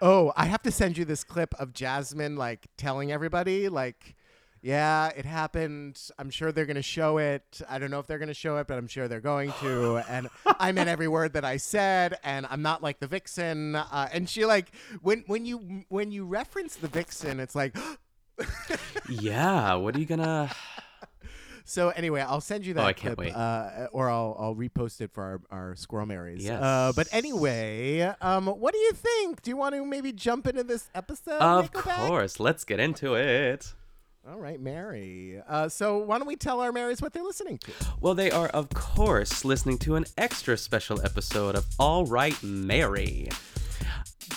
Oh, 0.00 0.32
I 0.36 0.46
have 0.46 0.62
to 0.62 0.70
send 0.70 0.96
you 0.96 1.04
this 1.04 1.24
clip 1.24 1.54
of 1.58 1.72
Jasmine 1.72 2.36
like 2.36 2.66
telling 2.76 3.10
everybody 3.12 3.68
like 3.68 4.16
yeah, 4.60 5.08
it 5.16 5.24
happened. 5.24 6.00
I'm 6.18 6.30
sure 6.30 6.50
they're 6.50 6.66
going 6.66 6.76
to 6.76 6.82
show 6.82 7.18
it. 7.18 7.60
I 7.68 7.78
don't 7.78 7.90
know 7.90 8.00
if 8.00 8.06
they're 8.06 8.18
going 8.18 8.28
to 8.28 8.34
show 8.34 8.56
it, 8.56 8.66
but 8.66 8.76
I'm 8.76 8.88
sure 8.88 9.06
they're 9.06 9.20
going 9.20 9.52
to. 9.60 9.98
And 10.08 10.28
I 10.44 10.72
meant 10.72 10.88
every 10.88 11.06
word 11.08 11.34
that 11.34 11.44
I 11.44 11.58
said, 11.58 12.18
and 12.24 12.46
I'm 12.50 12.62
not 12.62 12.82
like 12.82 12.98
the 12.98 13.06
vixen. 13.06 13.76
Uh, 13.76 14.08
and 14.12 14.28
she 14.28 14.44
like 14.46 14.72
when 15.00 15.22
when 15.26 15.46
you 15.46 15.84
when 15.88 16.10
you 16.10 16.24
reference 16.24 16.76
the 16.76 16.88
vixen, 16.88 17.38
it's 17.40 17.54
like 17.54 17.76
Yeah. 19.08 19.74
What 19.74 19.94
are 19.94 20.00
you 20.00 20.06
gonna? 20.06 20.50
So 21.68 21.90
anyway, 21.90 22.22
I'll 22.22 22.40
send 22.40 22.64
you 22.64 22.72
that 22.74 22.82
Oh, 22.82 22.86
I 22.86 22.92
can't 22.94 23.14
clip, 23.16 23.28
wait. 23.28 23.34
Uh, 23.34 23.88
or 23.92 24.08
I'll 24.08 24.34
I'll 24.38 24.54
repost 24.54 25.00
it 25.02 25.12
for 25.12 25.22
our, 25.50 25.58
our 25.68 25.76
squirrel 25.76 26.06
marys. 26.06 26.42
Yes. 26.42 26.62
Uh, 26.62 26.92
but 26.96 27.08
anyway, 27.12 28.00
um, 28.22 28.46
what 28.46 28.72
do 28.72 28.78
you 28.78 28.92
think? 28.92 29.42
Do 29.42 29.50
you 29.50 29.56
want 29.56 29.74
to 29.74 29.84
maybe 29.84 30.12
jump 30.12 30.46
into 30.46 30.64
this 30.64 30.88
episode? 30.94 31.38
Of 31.40 31.70
Nickelback? 31.70 32.06
course. 32.08 32.40
Let's 32.40 32.64
get 32.64 32.80
into 32.80 33.14
it. 33.14 33.74
All 34.30 34.38
right, 34.38 34.60
Mary. 34.60 35.40
Uh, 35.48 35.68
so 35.68 35.98
why 35.98 36.18
don't 36.18 36.26
we 36.26 36.36
tell 36.36 36.60
our 36.60 36.70
Marys 36.72 37.00
what 37.00 37.12
they're 37.12 37.22
listening 37.22 37.58
to? 37.58 37.72
Well, 38.00 38.14
they 38.14 38.30
are, 38.30 38.48
of 38.48 38.68
course, 38.70 39.44
listening 39.44 39.78
to 39.78 39.94
an 39.96 40.04
extra 40.18 40.56
special 40.58 41.00
episode 41.02 41.54
of 41.54 41.64
All 41.78 42.04
Right, 42.04 42.36
Mary. 42.42 43.28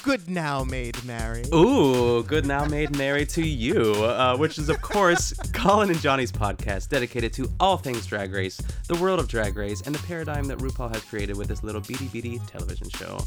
Good 0.04 0.28
now, 0.30 0.64
Maid 0.64 1.04
Mary. 1.06 1.44
Ooh, 1.54 2.24
good 2.24 2.46
now 2.48 2.66
Maid 2.66 2.98
Mary 2.98 3.24
to 3.28 3.46
you, 3.46 3.94
uh, 4.04 4.36
which 4.36 4.58
is, 4.58 4.68
of 4.68 4.82
course, 4.82 5.32
Colin 5.54 5.92
and 5.92 6.00
Johnny's 6.00 6.32
podcast 6.32 6.90
dedicated 6.90 7.34
to 7.34 7.48
all 7.60 7.78
things 7.78 8.08
Drag 8.08 8.34
Race, 8.34 8.58
the 8.88 8.96
world 8.96 9.20
of 9.20 9.28
Drag 9.28 9.56
Race, 9.56 9.82
and 9.82 9.94
the 9.94 10.02
paradigm 10.08 10.46
that 10.46 10.58
RuPaul 10.58 10.92
has 10.92 11.04
created 11.04 11.38
with 11.38 11.48
this 11.50 11.64
little 11.64 11.82
beady 11.82 12.08
beady 12.08 12.40
television 12.48 12.90
show. 12.90 13.20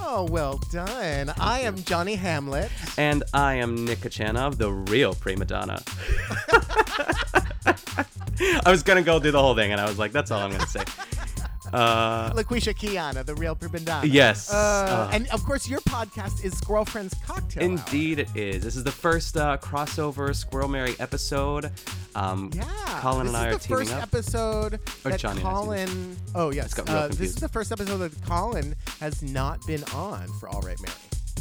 Oh, 0.00 0.26
well 0.30 0.60
done. 0.72 1.32
I 1.38 1.60
am 1.60 1.76
Johnny 1.76 2.16
Hamlet. 2.16 2.72
And 2.98 3.22
I 3.32 3.54
am 3.54 3.84
Nick 3.84 4.00
Kochanov, 4.00 4.56
the 4.56 4.72
real 4.72 5.14
prima 5.14 5.44
donna. 5.44 5.80
I 8.66 8.70
was 8.70 8.82
gonna 8.82 9.02
go 9.02 9.20
do 9.20 9.30
the 9.30 9.40
whole 9.40 9.54
thing, 9.54 9.72
and 9.72 9.80
I 9.80 9.86
was 9.86 9.98
like, 9.98 10.12
that's 10.12 10.30
all 10.30 10.40
I'm 10.40 10.50
gonna 10.50 10.66
say. 10.66 10.82
Uh, 11.74 12.32
LaQuisha 12.34 12.72
Kiana, 12.74 13.24
the 13.26 13.34
real 13.34 13.56
Prabandana. 13.56 14.04
Yes. 14.10 14.52
Uh, 14.52 14.56
Uh. 14.56 15.10
and 15.12 15.28
of 15.30 15.44
course, 15.44 15.68
your 15.68 15.80
podcast 15.80 16.44
is 16.44 16.56
Squirrel 16.56 16.84
Friends 16.84 17.14
Cocktail 17.26 17.62
Hour. 17.64 17.68
Indeed, 17.70 18.20
it 18.20 18.28
is. 18.36 18.62
This 18.62 18.76
is 18.76 18.84
the 18.84 18.92
first 18.92 19.36
uh, 19.36 19.56
crossover 19.58 20.34
Squirrel 20.34 20.68
Mary 20.68 20.94
episode. 21.00 21.72
Um, 22.14 22.50
Yeah. 22.54 22.64
Colin 23.00 23.26
and 23.26 23.36
I 23.36 23.48
is 23.48 23.54
are 23.56 23.58
the 23.58 23.64
teaming 23.64 23.78
first 23.86 23.92
up. 23.94 24.02
episode 24.02 24.74
Or 25.04 25.10
that 25.10 25.20
Johnny 25.20 25.40
and 25.40 25.48
I 25.48 25.52
teamed 25.52 25.64
Colin. 25.64 26.16
Oh 26.34 26.50
yes. 26.50 26.78
Uh, 26.78 27.08
this 27.08 27.20
is 27.30 27.34
the 27.36 27.48
first 27.48 27.72
episode 27.72 27.98
that 27.98 28.24
Colin 28.24 28.76
has 29.00 29.22
not 29.22 29.66
been 29.66 29.82
on 29.94 30.28
for 30.38 30.48
All 30.48 30.60
Right 30.62 30.80
Mary. 30.80 30.94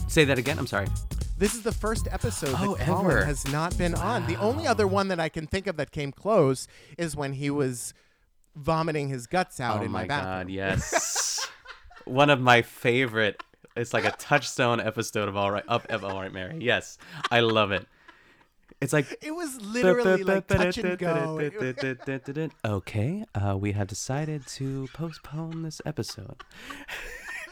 Say 0.07 0.25
that 0.25 0.37
again. 0.39 0.57
I'm 0.57 0.67
sorry. 0.67 0.87
This 1.37 1.53
is 1.55 1.61
the 1.63 1.71
first 1.71 2.07
episode 2.11 2.55
Oh, 2.59 2.75
that 2.75 2.85
Colin 2.85 3.05
ever. 3.11 3.25
has 3.25 3.47
not 3.51 3.77
been 3.77 3.95
on. 3.95 4.25
The 4.27 4.35
only 4.37 4.65
other 4.67 4.87
one 4.87 5.07
that 5.09 5.19
I 5.19 5.29
can 5.29 5.45
think 5.47 5.67
of 5.67 5.77
that 5.77 5.91
came 5.91 6.11
close 6.11 6.67
is 6.97 7.15
when 7.15 7.33
he 7.33 7.49
was 7.49 7.93
vomiting 8.55 9.09
his 9.09 9.27
guts 9.27 9.59
out 9.59 9.79
oh 9.81 9.83
in 9.83 9.91
my 9.91 10.01
my 10.01 10.07
bathroom. 10.07 10.33
god, 10.33 10.49
yes. 10.49 11.47
One 12.05 12.29
of 12.29 12.39
my 12.41 12.61
favorite. 12.61 13.41
It's 13.75 13.93
like 13.93 14.05
a 14.05 14.11
touchstone 14.11 14.79
episode 14.79 15.27
of 15.27 15.35
All 15.35 15.49
Right 15.51 15.63
Up 15.67 15.89
of 15.89 16.03
All 16.05 16.19
Right 16.21 16.31
Mary. 16.31 16.57
Yes, 16.59 16.97
I 17.31 17.39
love 17.39 17.71
it. 17.71 17.87
It's 18.81 18.91
like 18.93 19.17
It 19.21 19.31
was 19.31 19.59
literally 19.61 20.23
like 20.23 20.45
touch 20.47 20.77
and 20.77 20.97
go. 20.97 21.39
Okay, 22.65 23.25
uh, 23.33 23.57
we 23.57 23.71
have 23.71 23.87
decided 23.87 24.45
to 24.47 24.87
postpone 24.93 25.63
this 25.63 25.81
episode. 25.85 26.43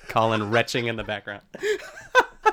Colin 0.09 0.51
retching 0.51 0.87
in 0.87 0.97
the 0.97 1.03
background. 1.03 1.43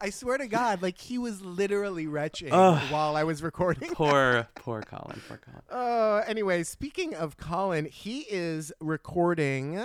I 0.00 0.10
swear 0.10 0.38
to 0.38 0.46
God, 0.46 0.82
like 0.82 0.98
he 0.98 1.18
was 1.18 1.42
literally 1.42 2.06
retching 2.06 2.52
Ugh. 2.52 2.80
while 2.90 3.16
I 3.16 3.24
was 3.24 3.42
recording. 3.42 3.90
Poor, 3.94 4.46
poor 4.54 4.82
Colin. 4.82 5.20
Poor 5.28 5.38
Colin. 5.38 5.62
Uh, 5.70 6.22
anyway, 6.26 6.62
speaking 6.62 7.14
of 7.14 7.36
Colin, 7.36 7.86
he 7.86 8.20
is 8.28 8.72
recording 8.80 9.82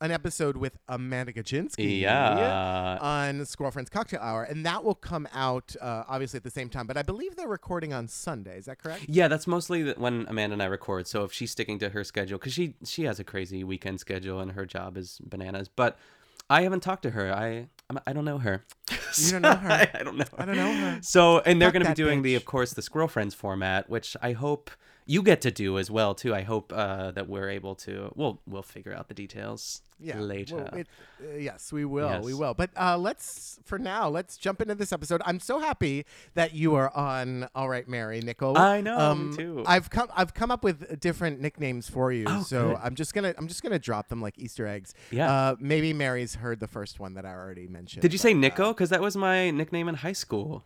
an 0.00 0.10
episode 0.10 0.56
with 0.56 0.76
Amanda 0.88 1.32
Gajinsky. 1.32 2.00
Yeah. 2.00 2.98
On 3.00 3.44
Squirrel 3.46 3.72
Friends 3.72 3.88
Cocktail 3.88 4.20
Hour, 4.20 4.44
and 4.44 4.66
that 4.66 4.84
will 4.84 4.94
come 4.94 5.26
out 5.32 5.74
uh, 5.80 6.04
obviously 6.08 6.36
at 6.36 6.44
the 6.44 6.50
same 6.50 6.68
time. 6.68 6.86
But 6.86 6.96
I 6.96 7.02
believe 7.02 7.36
they're 7.36 7.48
recording 7.48 7.92
on 7.92 8.08
Sunday. 8.08 8.58
Is 8.58 8.66
that 8.66 8.78
correct? 8.78 9.06
Yeah, 9.08 9.28
that's 9.28 9.46
mostly 9.46 9.92
when 9.92 10.26
Amanda 10.28 10.54
and 10.54 10.62
I 10.62 10.66
record. 10.66 11.06
So 11.06 11.24
if 11.24 11.32
she's 11.32 11.50
sticking 11.50 11.78
to 11.78 11.88
her 11.90 12.04
schedule, 12.04 12.38
because 12.38 12.52
she 12.52 12.74
she 12.84 13.04
has 13.04 13.18
a 13.18 13.24
crazy 13.24 13.64
weekend 13.64 14.00
schedule 14.00 14.40
and 14.40 14.52
her 14.52 14.66
job 14.66 14.96
is 14.96 15.18
bananas. 15.24 15.68
But 15.68 15.98
I 16.50 16.62
haven't 16.62 16.80
talked 16.80 17.02
to 17.04 17.10
her. 17.10 17.32
I 17.32 17.68
I'm- 17.96 18.02
I 18.06 18.12
don't 18.12 18.24
know 18.24 18.38
her. 18.38 18.64
You 19.16 19.30
don't 19.30 19.42
know 19.42 19.54
her. 19.54 19.70
I, 19.70 19.90
I 19.94 20.02
don't 20.02 20.16
know. 20.16 20.24
Her. 20.24 20.42
I 20.42 20.44
don't 20.44 20.56
know 20.56 20.72
her. 20.74 20.98
So 21.02 21.38
and 21.40 21.62
they're 21.62 21.70
going 21.70 21.84
to 21.84 21.90
be 21.90 21.94
doing 21.94 22.22
the, 22.22 22.34
of 22.34 22.44
course, 22.44 22.72
the 22.72 22.82
Squirrel 22.82 23.06
Friends 23.08 23.32
format, 23.34 23.88
which 23.88 24.16
I 24.20 24.32
hope 24.32 24.70
you 25.06 25.22
get 25.22 25.40
to 25.42 25.50
do 25.50 25.78
as 25.78 25.90
well 25.90 26.14
too. 26.14 26.34
I 26.34 26.42
hope 26.42 26.72
uh, 26.74 27.10
that 27.12 27.28
we're 27.28 27.50
able 27.50 27.74
to. 27.76 28.12
We'll 28.14 28.40
we'll 28.46 28.62
figure 28.62 28.94
out 28.94 29.08
the 29.08 29.14
details 29.14 29.82
Yeah. 30.00 30.18
later. 30.18 30.56
Well, 30.56 30.66
it, 30.74 30.86
uh, 31.22 31.36
yes, 31.36 31.72
we 31.72 31.84
will. 31.84 32.22
We 32.22 32.32
will. 32.34 32.54
But 32.54 32.70
uh, 32.76 32.96
let's, 32.98 33.60
for 33.64 33.78
now, 33.78 34.08
let's 34.08 34.36
jump 34.36 34.60
into 34.62 34.74
this 34.74 34.92
episode. 34.92 35.20
I'm 35.26 35.40
so 35.40 35.60
happy 35.60 36.04
that 36.34 36.54
you 36.54 36.74
are 36.74 36.94
on 36.96 37.48
All 37.54 37.68
Right, 37.68 37.86
Mary, 37.88 38.20
Nicole. 38.20 38.56
I 38.58 38.80
know, 38.80 38.96
me 38.96 39.02
Um, 39.02 39.36
too. 39.36 39.62
I've 39.66 39.90
come, 39.90 40.08
I've 40.14 40.32
come 40.34 40.50
up 40.50 40.64
with 40.64 40.98
different 41.00 41.40
nicknames 41.40 41.88
for 41.88 42.10
you. 42.12 42.24
Oh, 42.26 42.42
so 42.42 42.70
good. 42.70 42.78
I'm 42.82 42.94
just 42.94 43.12
gonna, 43.14 43.34
I'm 43.38 43.46
just 43.48 43.62
gonna 43.62 43.78
drop 43.78 44.08
them 44.08 44.20
like 44.22 44.38
Easter 44.38 44.66
eggs. 44.66 44.94
Yeah. 45.10 45.30
Uh, 45.30 45.56
maybe 45.60 45.92
Mary's 45.92 46.34
heard 46.36 46.60
the 46.60 46.68
first 46.68 46.98
one 46.98 47.14
that 47.14 47.24
I 47.26 47.32
already 47.34 47.68
mentioned. 47.68 48.02
Did 48.02 48.12
you 48.12 48.18
say 48.18 48.32
but, 48.32 48.38
uh, 48.38 48.40
Nico? 48.40 48.72
Because 48.72 48.90
that 48.90 49.00
was 49.02 49.16
my 49.16 49.50
nickname 49.50 49.88
in 49.88 49.96
high 49.96 50.12
school. 50.12 50.64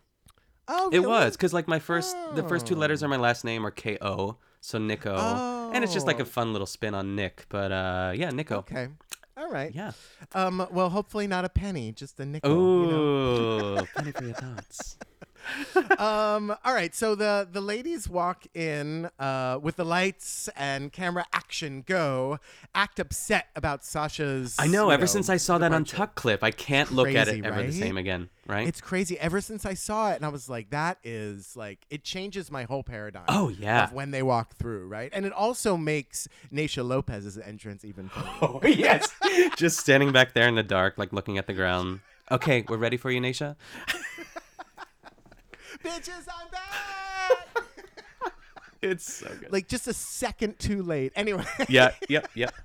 Oh, 0.71 0.89
It 0.91 0.99
really? 0.99 1.07
was 1.07 1.35
because 1.35 1.51
like 1.53 1.67
my 1.67 1.79
first, 1.79 2.15
the 2.35 2.43
first 2.43 2.67
two 2.67 2.75
letters 2.75 3.01
Oh. 3.01 3.07
are 3.07 3.09
my 3.09 3.17
last 3.17 3.43
name 3.43 3.65
are 3.65 3.71
K 3.71 3.97
O, 4.01 4.37
so 4.61 4.77
Nico, 4.77 5.15
and 5.73 5.83
it's 5.83 5.93
just 5.93 6.05
like 6.07 6.19
Oh. 6.19 6.23
a 6.23 6.25
fun 6.25 6.51
little 6.53 6.67
spin 6.67 6.93
on 6.93 7.15
Nick. 7.15 7.45
But 7.49 7.71
uh, 7.71 8.11
yeah, 8.15 8.29
Nico. 8.29 8.57
Okay. 8.59 8.87
All 9.35 9.49
right. 9.49 9.73
Yeah. 9.73 9.93
Um. 10.33 10.67
Well, 10.71 10.89
hopefully 10.89 11.25
not 11.27 11.43
a 11.45 11.49
penny, 11.49 11.91
just 11.91 12.19
a 12.19 12.25
nickel. 12.25 12.51
you 12.51 12.91
know? 12.91 13.79
Ooh, 13.79 13.85
penny 13.95 14.11
for 14.11 14.23
your 14.25 14.33
thoughts. 14.33 14.97
um 15.97 16.53
all 16.63 16.73
right 16.73 16.93
so 16.95 17.15
the 17.15 17.47
the 17.51 17.61
ladies 17.61 18.07
walk 18.09 18.45
in 18.53 19.09
uh 19.19 19.59
with 19.61 19.75
the 19.75 19.85
lights 19.85 20.49
and 20.55 20.91
camera 20.91 21.25
action 21.33 21.83
go 21.85 22.39
act 22.75 22.99
upset 22.99 23.47
about 23.55 23.83
sasha's 23.83 24.55
I 24.59 24.67
know. 24.67 24.89
Ever 24.89 25.07
since 25.07 25.29
I 25.29 25.37
saw 25.37 25.57
that 25.59 25.73
on 25.73 25.85
Tuck 25.85 26.15
clip, 26.15 26.43
I 26.43 26.51
can't 26.51 26.91
look 26.91 27.09
at 27.09 27.27
it 27.27 27.45
ever 27.45 27.63
the 27.63 27.71
same 27.71 27.97
again. 27.97 28.29
Right? 28.47 28.67
it's 28.67 28.81
crazy 28.81 29.15
ever 29.19 29.41
since 29.41 29.63
i 29.63 29.75
saw 29.75 30.09
it 30.11 30.15
and 30.15 30.25
i 30.25 30.29
was 30.29 30.49
like 30.49 30.71
that 30.71 30.97
is 31.03 31.55
like 31.55 31.85
it 31.91 32.03
changes 32.03 32.49
my 32.49 32.63
whole 32.63 32.81
paradigm 32.81 33.25
Oh, 33.27 33.49
yeah. 33.49 33.83
of 33.83 33.93
when 33.93 34.09
they 34.09 34.23
walk 34.23 34.55
through 34.55 34.87
right 34.87 35.11
and 35.13 35.23
it 35.23 35.33
also 35.33 35.77
makes 35.77 36.27
Naysha 36.51 36.83
lopez's 36.83 37.37
entrance 37.37 37.85
even 37.85 38.09
oh 38.41 38.59
yes. 38.63 39.07
just 39.55 39.77
standing 39.77 40.11
back 40.11 40.33
there 40.33 40.47
in 40.47 40.55
the 40.55 40.63
dark, 40.63 40.97
like 40.97 41.13
looking 41.13 41.37
at 41.37 41.45
the 41.45 41.53
ground. 41.53 41.99
Okay, 42.31 42.63
we're 42.67 42.77
ready 42.77 42.97
for 42.97 43.09
you, 43.11 43.19
Naysha. 43.21 43.55
Bitches 45.83 46.27
i'm 46.27 46.49
back 46.51 48.31
It's 48.81 49.13
so 49.13 49.27
good. 49.39 49.51
like 49.51 49.67
just 49.67 49.87
a 49.89 49.93
second 49.93 50.57
too 50.57 50.81
late 50.83 51.11
anyway 51.15 51.43
yeah. 51.67 51.91
Yep. 52.07 52.29
Yep. 52.35 52.53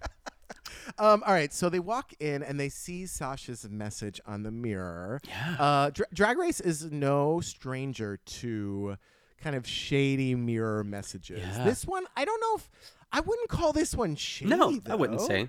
Um, 0.99 1.25
all 1.27 1.33
right, 1.33 1.53
so 1.53 1.71
they 1.71 1.79
walk 1.81 2.13
in 2.21 2.43
and 2.43 2.61
they 2.61 2.69
see 2.69 3.07
Sasha's 3.07 3.67
message 3.69 4.21
on 4.27 4.43
the 4.43 4.51
mirror. 4.53 5.19
Yeah. 5.27 5.57
Uh, 5.59 5.91
Dra- 5.91 6.07
Drag 6.13 6.37
Race 6.39 6.61
is 6.61 6.85
no 6.93 7.41
stranger 7.41 8.19
to 8.25 8.97
kind 9.41 9.57
of 9.57 9.67
shady 9.67 10.35
mirror 10.35 10.85
messages. 10.85 11.41
Yeah. 11.41 11.65
This 11.65 11.87
one, 11.87 12.05
I 12.17 12.27
don't 12.27 12.39
know 12.41 12.57
if 12.57 12.71
I 13.11 13.21
wouldn't 13.21 13.49
call 13.49 13.73
this 13.73 13.95
one 13.97 14.15
shady. 14.15 14.51
No, 14.55 14.79
I 14.89 14.95
wouldn't 14.95 15.23
say. 15.23 15.49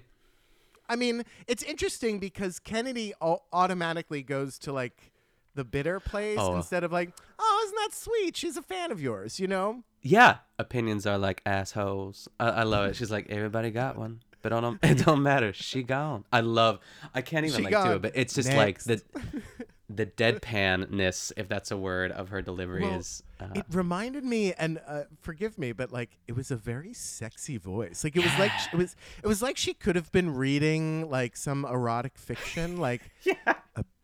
I 0.88 0.96
mean, 0.96 1.24
it's 1.48 1.64
interesting 1.64 2.18
because 2.18 2.58
Kennedy 2.60 3.14
au- 3.22 3.44
automatically 3.52 4.24
goes 4.24 4.58
to 4.60 4.72
like 4.72 5.12
the 5.56 5.64
bitter 5.64 6.00
place 6.00 6.38
Oh. 6.40 6.56
instead 6.56 6.84
of 6.84 6.92
like, 6.92 7.12
oh, 7.40 7.62
isn't 7.66 7.76
that 7.78 7.94
sweet? 7.98 8.38
She's 8.38 8.58
a 8.58 8.62
fan 8.62 8.92
of 8.92 9.02
yours, 9.02 9.40
you 9.40 9.48
know? 9.48 9.84
Yeah, 10.02 10.38
opinions 10.60 11.08
are 11.08 11.18
like 11.18 11.42
assholes. 11.46 12.28
I, 12.40 12.50
I 12.50 12.64
love 12.64 12.90
it. 12.90 12.96
She's 12.96 13.10
like, 13.12 13.28
everybody 13.30 13.72
got 13.72 13.98
one, 13.98 14.22
but 14.42 14.52
it 14.54 14.62
don't, 14.62 14.80
it 14.84 15.06
don't 15.06 15.24
matter. 15.24 15.52
She 15.54 15.82
gone. 15.84 16.26
I 16.32 16.42
love. 16.42 16.80
I 17.14 17.22
can't 17.22 17.46
even 17.46 17.58
She 17.58 17.64
like 17.64 17.84
do 17.86 17.92
it, 17.94 18.02
but 18.02 18.12
it's 18.16 18.36
just 18.36 18.50
Next. 18.50 18.88
like 18.88 19.00
the 19.00 19.04
the 19.90 20.06
deadpanness, 20.06 21.32
if 21.38 21.48
that's 21.48 21.72
a 21.72 21.78
word, 21.78 22.12
of 22.12 22.30
her 22.30 22.42
delivery 22.42 22.82
Well, 22.84 23.00
is. 23.00 23.24
Uh, 23.40 23.48
it 23.56 23.66
reminded 23.72 24.24
me, 24.24 24.54
and 24.54 24.80
uh, 24.88 25.04
forgive 25.22 25.58
me, 25.58 25.72
but 25.72 25.92
like 25.92 26.18
it 26.28 26.36
was 26.36 26.52
a 26.52 26.56
very 26.56 26.94
sexy 26.94 27.58
voice. 27.58 28.04
Like 28.04 28.16
it 28.16 28.24
was 28.24 28.38
like 28.40 28.52
it 28.74 28.78
was 28.78 28.96
it 29.24 29.28
was 29.28 29.42
like 29.42 29.58
she 29.58 29.74
could 29.74 29.96
have 29.96 30.12
been 30.12 30.34
reading 30.36 31.10
like 31.10 31.36
some 31.38 31.66
erotic 31.66 32.18
fiction. 32.18 32.78
Like 32.78 33.02
yeah, 33.24 33.54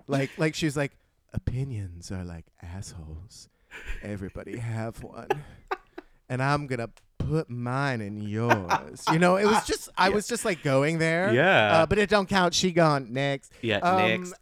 like 0.08 0.29
like 0.38 0.55
she 0.55 0.65
was 0.65 0.77
like 0.77 0.91
opinions 1.33 2.11
are 2.11 2.23
like 2.23 2.45
assholes. 2.61 3.50
Everybody 4.03 4.57
have 4.57 5.01
one, 5.03 5.27
and 6.29 6.43
I'm 6.43 6.67
gonna 6.67 6.89
put 7.17 7.50
mine 7.50 8.01
in 8.01 8.21
yours. 8.21 9.05
You 9.11 9.19
know, 9.19 9.38
it 9.38 9.45
was 9.45 9.65
just 9.65 9.89
I 9.97 10.09
was 10.09 10.27
just 10.27 10.43
like 10.43 10.61
going 10.63 10.97
there. 10.97 11.33
Yeah. 11.33 11.81
uh, 11.81 11.85
but 11.85 11.97
it 11.97 12.09
don't 12.09 12.27
count. 12.27 12.53
She 12.53 12.71
gone 12.71 13.13
next. 13.13 13.53
yeah, 13.61 13.77
Um, 13.77 13.97
next. 14.07 14.33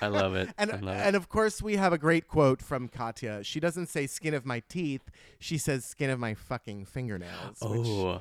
I 0.00 0.06
love 0.06 0.36
it. 0.36 0.50
and, 0.58 0.70
I 0.70 0.76
love 0.76 0.96
and 0.96 1.14
it. 1.16 1.18
of 1.18 1.28
course, 1.28 1.60
we 1.60 1.74
have 1.76 1.92
a 1.92 1.98
great 1.98 2.28
quote 2.28 2.62
from 2.62 2.86
Katya. 2.88 3.42
She 3.42 3.58
doesn't 3.58 3.86
say 3.88 4.06
skin 4.06 4.34
of 4.34 4.46
my 4.46 4.60
teeth. 4.68 5.02
She 5.40 5.58
says 5.58 5.84
skin 5.84 6.10
of 6.10 6.20
my 6.20 6.34
fucking 6.34 6.84
fingernails. 6.84 7.58
which- 7.62 7.86
Oh. 7.88 8.20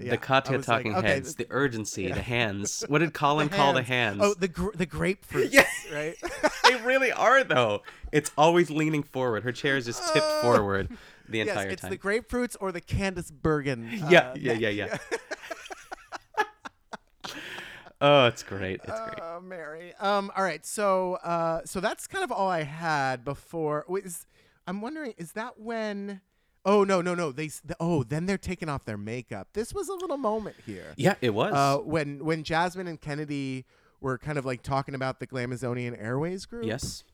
Yeah, 0.00 0.10
the 0.10 0.16
Katya 0.18 0.56
was 0.56 0.68
like, 0.68 0.78
talking 0.78 0.96
okay, 0.96 1.08
heads, 1.08 1.34
the 1.34 1.46
urgency, 1.50 2.08
the 2.08 2.14
hands. 2.22 2.84
What 2.88 2.98
did 2.98 3.14
Colin 3.14 3.48
call 3.48 3.72
the 3.72 3.82
hands? 3.82 4.20
Oh, 4.22 4.34
the 4.34 4.48
gr- 4.48 4.74
the 4.74 4.86
grapefruit. 4.86 5.52
yes. 5.52 5.68
Right? 5.92 6.16
they 6.64 6.76
really 6.76 7.12
are 7.12 7.44
though. 7.44 7.82
It's 8.12 8.30
always 8.36 8.70
leaning 8.70 9.02
forward. 9.02 9.42
Her 9.44 9.52
chair 9.52 9.76
is 9.76 9.86
just 9.86 10.02
tipped 10.12 10.26
forward 10.42 10.88
the 11.28 11.38
yes, 11.38 11.48
entire 11.48 11.68
it's 11.68 11.82
time. 11.82 11.92
It's 11.92 12.02
the 12.02 12.08
grapefruits 12.08 12.56
or 12.60 12.72
the 12.72 12.80
Candice 12.80 13.32
Bergen. 13.32 13.88
yeah, 14.08 14.30
uh, 14.30 14.34
yeah, 14.36 14.52
neck. 14.52 14.60
yeah, 14.60 14.68
yeah. 14.68 14.98
oh, 18.00 18.26
it's 18.26 18.42
great. 18.42 18.80
It's 18.84 19.00
great. 19.00 19.18
Oh, 19.22 19.40
Mary. 19.40 19.94
Um. 20.00 20.30
All 20.36 20.44
right. 20.44 20.64
So, 20.64 21.14
uh, 21.16 21.62
so 21.64 21.80
that's 21.80 22.06
kind 22.06 22.24
of 22.24 22.32
all 22.32 22.48
I 22.48 22.62
had 22.62 23.24
before. 23.24 23.84
wait, 23.88 24.04
Is 24.04 24.26
I'm 24.66 24.80
wondering, 24.80 25.14
is 25.16 25.32
that 25.32 25.60
when? 25.60 26.20
Oh 26.66 26.82
no, 26.82 27.00
no, 27.00 27.14
no. 27.14 27.30
They. 27.30 27.46
The, 27.46 27.76
oh, 27.78 28.02
then 28.02 28.26
they're 28.26 28.36
taking 28.36 28.68
off 28.68 28.84
their 28.84 28.98
makeup. 28.98 29.46
This 29.52 29.72
was 29.72 29.88
a 29.88 29.94
little 29.94 30.16
moment 30.16 30.56
here. 30.66 30.92
Yeah, 30.96 31.14
it 31.20 31.30
was. 31.30 31.54
Uh, 31.54 31.78
when 31.78 32.24
when 32.24 32.42
Jasmine 32.42 32.88
and 32.88 33.00
Kennedy 33.00 33.64
were 34.00 34.18
kind 34.18 34.36
of 34.36 34.44
like 34.44 34.62
talking 34.62 34.96
about 34.96 35.20
the 35.20 35.28
Glamazonian 35.28 35.96
Airways 35.98 36.44
group. 36.44 36.66
yes. 36.66 37.04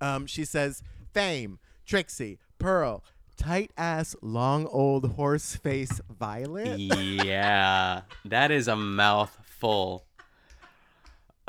Um, 0.00 0.26
she 0.26 0.44
says, 0.44 0.84
"Fame, 1.12 1.58
Trixie, 1.84 2.38
Pearl, 2.60 3.02
tight 3.36 3.72
ass, 3.76 4.14
long 4.22 4.66
old 4.66 5.12
horse 5.14 5.56
face, 5.56 6.00
Violet." 6.08 6.78
yeah, 6.78 8.02
that 8.24 8.52
is 8.52 8.68
a 8.68 8.76
mouthful. 8.76 10.04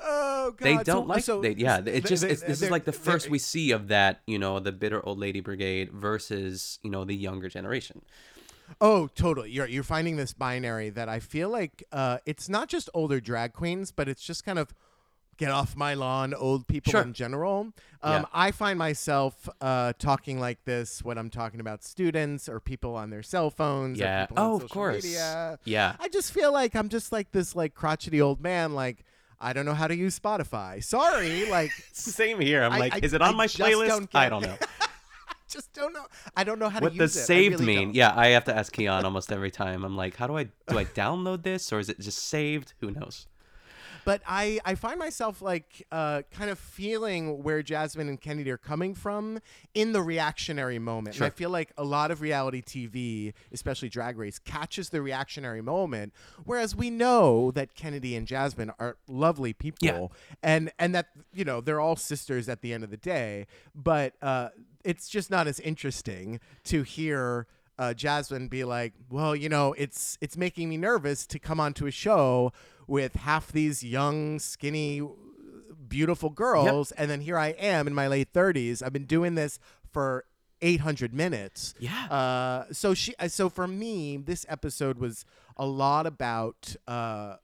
Oh 0.10 0.52
God. 0.52 0.66
They 0.66 0.84
don't 0.84 1.08
like. 1.08 1.24
so- 1.24 1.42
they, 1.42 1.52
yeah, 1.52 1.82
they- 1.82 1.94
it's 1.94 2.08
just. 2.10 2.24
they- 2.24 2.30
it's, 2.32 2.42
this 2.42 2.62
is 2.62 2.72
like 2.72 2.86
the 2.86 2.92
first 2.94 3.30
we 3.30 3.38
see 3.40 3.72
of 3.72 3.90
that. 3.90 4.22
You 4.28 4.40
know, 4.40 4.60
the 4.60 4.72
bitter 4.72 5.06
old 5.06 5.20
lady 5.20 5.42
brigade 5.42 5.92
versus 5.92 6.80
you 6.84 6.90
know 6.90 7.04
the 7.04 7.16
younger 7.16 7.50
generation. 7.50 8.02
Oh, 8.82 9.08
totally. 9.16 9.52
You're 9.52 9.68
you're 9.68 9.84
finding 9.84 10.18
this 10.18 10.34
binary 10.34 10.90
that 10.92 11.10
I 11.10 11.20
feel 11.20 11.50
like 11.50 11.84
uh, 11.92 12.18
it's 12.26 12.50
not 12.50 12.68
just 12.70 12.90
older 12.94 13.20
drag 13.20 13.54
queens, 13.54 13.92
but 13.92 14.08
it's 14.10 14.22
just 14.24 14.46
kind 14.46 14.60
of 14.60 14.74
get 15.38 15.52
off 15.52 15.76
my 15.76 15.94
lawn, 15.94 16.34
old 16.34 16.68
people 16.68 16.90
Sure. 16.92 17.02
in 17.04 17.14
general. 17.14 17.72
Um, 18.02 18.22
Yeah. 18.22 18.26
I 18.34 18.52
find 18.52 18.78
myself 18.80 19.48
uh, 19.62 19.94
talking 20.00 20.40
like 20.40 20.64
this 20.66 21.04
when 21.04 21.18
I'm 21.20 21.30
talking 21.30 21.60
about 21.60 21.84
students 21.84 22.50
or 22.50 22.60
people 22.60 22.96
on 22.96 23.12
their 23.12 23.22
cell 23.22 23.52
phones. 23.52 24.00
or 24.00 24.04
Yeah. 24.04 24.26
people 24.26 24.44
on 24.44 24.52
Oh, 24.52 24.56
of 24.56 24.70
course. 24.70 25.04
media. 25.04 25.60
Yeah. 25.64 25.96
I 26.00 26.08
just 26.10 26.32
feel 26.34 26.52
like 26.52 26.76
I'm 26.76 26.90
just 26.90 27.12
like 27.12 27.32
this 27.34 27.56
like 27.56 27.76
crotchety 27.76 28.20
old 28.20 28.42
man. 28.42 28.74
Like 28.74 29.06
I 29.40 29.54
don't 29.54 29.66
know 29.66 29.74
how 29.74 29.88
to 29.88 29.96
use 29.96 30.20
Spotify. 30.20 30.84
Sorry. 30.84 31.50
Like 31.50 31.72
Same 31.94 32.40
here. 32.40 32.64
I'm 32.64 32.74
I- 32.74 32.80
like, 32.80 32.96
I- 32.96 33.00
is 33.04 33.14
it 33.14 33.22
on 33.22 33.34
I 33.34 33.38
my 33.38 33.48
playlist? 33.48 33.88
don't 33.88 34.10
I 34.16 34.30
don't 34.30 34.42
know. 34.44 34.58
just 35.50 35.72
don't 35.74 35.94
know. 35.94 36.06
I 36.36 36.44
don't 36.44 36.60
know 36.60 36.70
how 36.70 36.80
what 36.80 36.94
to 36.94 36.98
does 36.98 37.16
use 37.16 37.18
it. 37.18 37.34
I 37.34 37.36
saved 37.36 37.54
really 37.60 37.66
mean? 37.66 37.88
don't. 37.90 37.96
Yeah, 37.96 38.14
I 38.16 38.28
have 38.30 38.46
to 38.46 38.56
ask 38.56 38.72
Keon 38.74 39.06
almost 39.06 39.32
every 39.32 39.52
time. 39.52 39.84
I'm 39.84 39.96
like, 39.96 40.16
how 40.16 40.28
do 40.28 40.38
I 40.38 40.46
do 40.68 40.78
I 40.78 40.86
download 40.86 41.44
this 41.44 41.72
or 41.72 41.80
is 41.80 41.90
it 41.90 42.00
just 42.00 42.20
saved? 42.20 42.74
Who 42.82 42.92
knows? 42.92 43.28
But 44.08 44.22
I, 44.26 44.62
I 44.64 44.76
find 44.76 44.98
myself 44.98 45.42
like 45.42 45.86
uh, 45.92 46.22
kind 46.32 46.50
of 46.50 46.58
feeling 46.58 47.44
where 47.44 47.62
Jasmine 47.62 48.08
and 48.08 48.22
Kennedy 48.22 48.50
are 48.52 48.58
coming 48.58 48.96
from 48.96 49.40
in 49.74 49.92
the 49.92 50.02
reactionary 50.02 50.80
moment. 50.80 51.18
And 51.18 51.26
I 51.26 51.30
feel 51.30 51.50
like 51.50 51.74
a 51.78 51.84
lot 51.84 52.10
of 52.10 52.22
reality 52.22 52.62
TV, 52.62 53.34
especially 53.52 53.90
Drag 53.90 54.18
Race, 54.18 54.40
catches 54.40 54.92
the 54.92 55.02
reactionary 55.02 55.62
moment. 55.62 56.14
Whereas 56.46 56.74
we 56.74 56.90
know 56.90 57.52
that 57.52 57.76
Kennedy 57.76 58.16
and 58.16 58.26
Jasmine 58.26 58.72
are 58.80 58.96
lovely 59.10 59.52
people, 59.52 60.14
and 60.42 60.72
and 60.80 60.96
that 60.96 61.08
you 61.34 61.44
know 61.44 61.60
they're 61.60 61.82
all 61.82 61.98
sisters 61.98 62.48
at 62.48 62.62
the 62.62 62.72
end 62.72 62.86
of 62.86 62.92
the 62.92 62.96
day. 62.96 63.46
But 63.76 64.14
uh, 64.22 64.52
it's 64.86 65.10
just 65.10 65.30
not 65.30 65.48
as 65.48 65.60
interesting 65.60 66.40
to 66.64 66.84
hear 66.84 67.46
uh, 67.80 67.94
Jasmine 67.94 68.48
be 68.48 68.64
like, 68.64 68.94
"Well, 69.10 69.36
you 69.36 69.50
know, 69.50 69.74
it's 69.74 70.18
it's 70.22 70.36
making 70.38 70.70
me 70.70 70.78
nervous 70.78 71.26
to 71.28 71.40
come 71.40 71.60
onto 71.60 71.86
a 71.86 71.92
show 71.92 72.52
with 72.88 73.16
half 73.16 73.52
these 73.52 73.84
young, 73.84 74.40
skinny, 74.40 75.02
beautiful 75.88 76.30
girls, 76.30 76.92
and 76.94 77.10
then 77.10 77.22
here 77.22 77.38
I 77.38 77.50
am 77.50 77.88
in 77.88 77.94
my 77.94 78.08
late 78.08 78.30
thirties. 78.34 78.82
I've 78.82 78.94
been 78.94 79.06
doing 79.06 79.36
this 79.36 79.60
for." 79.92 80.26
800 80.60 81.14
minutes. 81.14 81.76
Yeah. 81.78 82.06
Uh, 82.08 82.66
so 82.74 82.96
she. 82.96 83.14
uh, 83.20 83.28
So 83.28 83.48
for 83.48 83.68
me, 83.68 84.18
this 84.18 84.44
episode 84.50 84.98
was 84.98 85.24
a 85.56 85.68
lot 85.68 86.08
about. 86.08 86.76
Uh, 86.88 87.36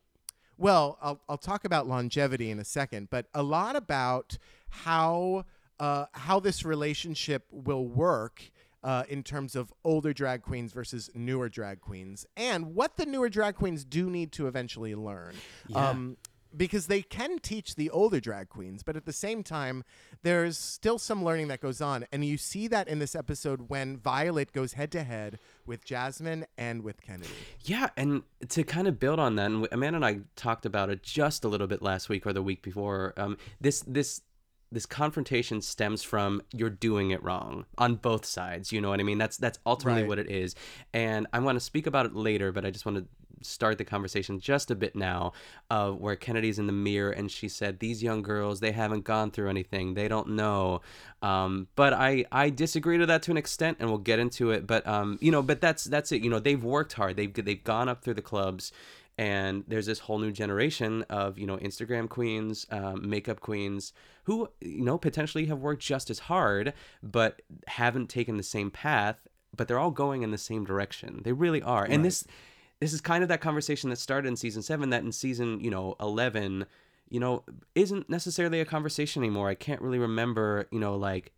well, 0.57 0.97
I'll 0.99 1.21
I'll 1.29 1.37
talk 1.37 1.63
about 1.63 1.87
longevity 1.87 2.49
in 2.49 2.57
a 2.57 2.65
second, 2.65 3.11
but 3.11 3.27
a 3.31 3.43
lot 3.43 3.75
about 3.75 4.39
how 4.69 5.45
uh, 5.79 6.05
how 6.13 6.39
this 6.39 6.65
relationship 6.65 7.45
will 7.51 7.85
work 7.87 8.49
uh, 8.83 9.03
in 9.09 9.23
terms 9.23 9.55
of 9.55 9.71
older 9.83 10.13
drag 10.13 10.41
queens 10.41 10.73
versus 10.73 11.09
newer 11.13 11.49
drag 11.49 11.81
queens, 11.81 12.25
and 12.35 12.75
what 12.75 12.97
the 12.97 13.05
newer 13.05 13.29
drag 13.29 13.55
queens 13.55 13.83
do 13.85 14.09
need 14.09 14.31
to 14.33 14.47
eventually 14.47 14.95
learn. 14.95 15.33
Um, 15.73 16.17
because 16.55 16.87
they 16.87 17.01
can 17.01 17.39
teach 17.39 17.75
the 17.75 17.89
older 17.89 18.19
drag 18.19 18.49
queens, 18.49 18.83
but 18.83 18.95
at 18.95 19.05
the 19.05 19.13
same 19.13 19.43
time, 19.43 19.83
there's 20.21 20.57
still 20.57 20.99
some 20.99 21.23
learning 21.23 21.47
that 21.47 21.61
goes 21.61 21.81
on. 21.81 22.05
And 22.11 22.23
you 22.23 22.37
see 22.37 22.67
that 22.67 22.87
in 22.87 22.99
this 22.99 23.15
episode 23.15 23.69
when 23.69 23.97
Violet 23.97 24.53
goes 24.53 24.73
head 24.73 24.91
to 24.91 25.03
head 25.03 25.39
with 25.65 25.83
Jasmine 25.83 26.45
and 26.57 26.83
with 26.83 27.01
Kennedy. 27.01 27.29
Yeah, 27.61 27.89
and 27.97 28.23
to 28.49 28.63
kind 28.63 28.87
of 28.87 28.99
build 28.99 29.19
on 29.19 29.35
that, 29.35 29.47
and 29.47 29.67
Amanda 29.71 29.97
and 29.97 30.05
I 30.05 30.19
talked 30.35 30.65
about 30.65 30.89
it 30.89 31.01
just 31.01 31.43
a 31.43 31.47
little 31.47 31.67
bit 31.67 31.81
last 31.81 32.09
week 32.09 32.25
or 32.25 32.33
the 32.33 32.43
week 32.43 32.61
before. 32.61 33.13
Um, 33.17 33.37
this 33.59 33.81
this 33.87 34.21
this 34.73 34.85
confrontation 34.85 35.61
stems 35.61 36.03
from 36.03 36.41
you're 36.53 36.69
doing 36.69 37.11
it 37.11 37.23
wrong 37.23 37.65
on 37.77 37.95
both 37.95 38.25
sides. 38.25 38.71
You 38.71 38.81
know 38.81 38.89
what 38.89 38.99
I 38.99 39.03
mean? 39.03 39.17
That's 39.17 39.37
that's 39.37 39.59
ultimately 39.65 40.01
Right. 40.03 40.09
what 40.09 40.19
it 40.19 40.29
is. 40.29 40.55
And 40.93 41.27
I 41.31 41.39
want 41.39 41.55
to 41.57 41.59
speak 41.59 41.87
about 41.87 42.05
it 42.05 42.15
later, 42.15 42.51
but 42.51 42.65
I 42.65 42.71
just 42.71 42.85
want 42.85 42.97
to 42.97 43.05
start 43.45 43.77
the 43.77 43.83
conversation 43.83 44.39
just 44.39 44.71
a 44.71 44.75
bit 44.75 44.95
now 44.95 45.33
of 45.69 45.99
where 45.99 46.15
Kennedy's 46.15 46.59
in 46.59 46.65
the 46.65 46.71
mirror 46.71 47.11
and 47.11 47.29
she 47.29 47.49
said 47.49 47.79
these 47.79 48.01
young 48.01 48.21
girls 48.21 48.61
they 48.61 48.71
haven't 48.71 49.03
gone 49.03 49.31
through 49.31 49.49
anything 49.49 49.95
they 49.95 50.07
don't 50.07 50.29
know 50.29 50.79
um, 51.21 51.67
but 51.75 51.91
I 51.91 52.23
I 52.31 52.49
disagree 52.49 52.97
to 52.99 53.05
that 53.05 53.21
to 53.23 53.31
an 53.31 53.37
extent 53.37 53.77
and 53.81 53.89
we'll 53.89 53.97
get 53.97 54.17
into 54.17 54.51
it 54.51 54.65
but 54.65 54.87
um 54.87 55.17
you 55.19 55.29
know 55.29 55.41
but 55.41 55.59
that's 55.59 55.83
that's 55.83 56.13
it 56.13 56.23
you 56.23 56.29
know 56.29 56.39
they've 56.39 56.63
worked 56.63 56.93
hard 56.93 57.17
they've 57.17 57.33
they've 57.33 57.61
gone 57.65 57.89
up 57.89 58.01
through 58.01 58.13
the 58.13 58.21
clubs 58.21 58.71
and 59.17 59.63
there's 59.67 59.85
this 59.85 59.99
whole 59.99 60.17
new 60.17 60.31
generation 60.31 61.03
of 61.09 61.37
you 61.37 61.45
know 61.45 61.57
Instagram 61.57 62.09
queens, 62.09 62.65
um, 62.71 63.07
makeup 63.07 63.39
queens 63.39 63.93
who 64.23 64.49
you 64.61 64.83
know 64.83 64.97
potentially 64.97 65.45
have 65.45 65.59
worked 65.59 65.81
just 65.81 66.09
as 66.09 66.19
hard, 66.19 66.73
but 67.01 67.41
haven't 67.67 68.09
taken 68.09 68.37
the 68.37 68.43
same 68.43 68.71
path. 68.71 69.17
But 69.55 69.67
they're 69.67 69.79
all 69.79 69.91
going 69.91 70.23
in 70.23 70.31
the 70.31 70.37
same 70.37 70.65
direction. 70.65 71.21
They 71.23 71.31
really 71.31 71.61
are. 71.61 71.85
And 71.85 72.03
this 72.03 72.25
this 72.79 72.91
is 72.91 73.01
kind 73.01 73.21
of 73.21 73.29
that 73.29 73.39
conversation 73.39 73.91
that 73.91 73.99
started 73.99 74.27
in 74.27 74.35
season 74.35 74.63
seven. 74.63 74.89
That 74.89 75.03
in 75.03 75.11
season 75.11 75.59
you 75.59 75.69
know 75.69 75.95
eleven, 75.99 76.65
you 77.09 77.19
know, 77.19 77.43
isn't 77.75 78.09
necessarily 78.09 78.61
a 78.61 78.65
conversation 78.65 79.21
anymore. 79.21 79.49
I 79.49 79.55
can't 79.55 79.81
really 79.81 79.99
remember 79.99 80.67
you 80.71 80.79
know 80.79 80.95
like 80.95 81.33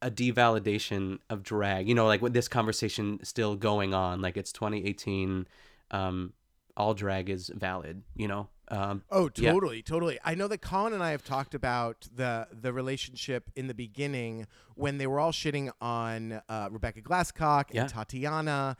a 0.00 0.10
devalidation 0.12 1.18
of 1.28 1.42
drag. 1.42 1.88
You 1.88 1.94
know, 1.96 2.06
like 2.06 2.22
with 2.22 2.34
this 2.34 2.46
conversation 2.46 3.18
still 3.24 3.56
going 3.56 3.94
on. 3.94 4.20
Like 4.20 4.36
it's 4.36 4.52
2018. 4.52 5.48
Um, 5.90 6.34
all 6.80 6.94
drag 6.94 7.28
is 7.30 7.50
valid. 7.54 8.02
You 8.16 8.28
know. 8.28 8.48
Um, 8.72 9.02
Oh, 9.10 9.28
Yeah. 9.36 9.50
totally, 9.52 9.82
totally. 9.82 10.18
I 10.24 10.36
know 10.36 10.46
that 10.46 10.58
Colin 10.62 10.92
and 10.92 11.02
I 11.02 11.10
have 11.10 11.24
talked 11.24 11.54
about 11.54 12.06
the 12.14 12.46
the 12.52 12.72
relationship 12.72 13.50
in 13.56 13.66
the 13.66 13.74
beginning 13.74 14.46
when 14.76 14.98
they 14.98 15.06
were 15.08 15.18
all 15.18 15.32
shitting 15.32 15.70
on 15.80 16.40
uh, 16.48 16.68
Rebecca 16.70 17.00
Glasscock 17.02 17.64
Yeah. 17.72 17.82
and 17.82 17.90
Tatiana. 17.90 18.76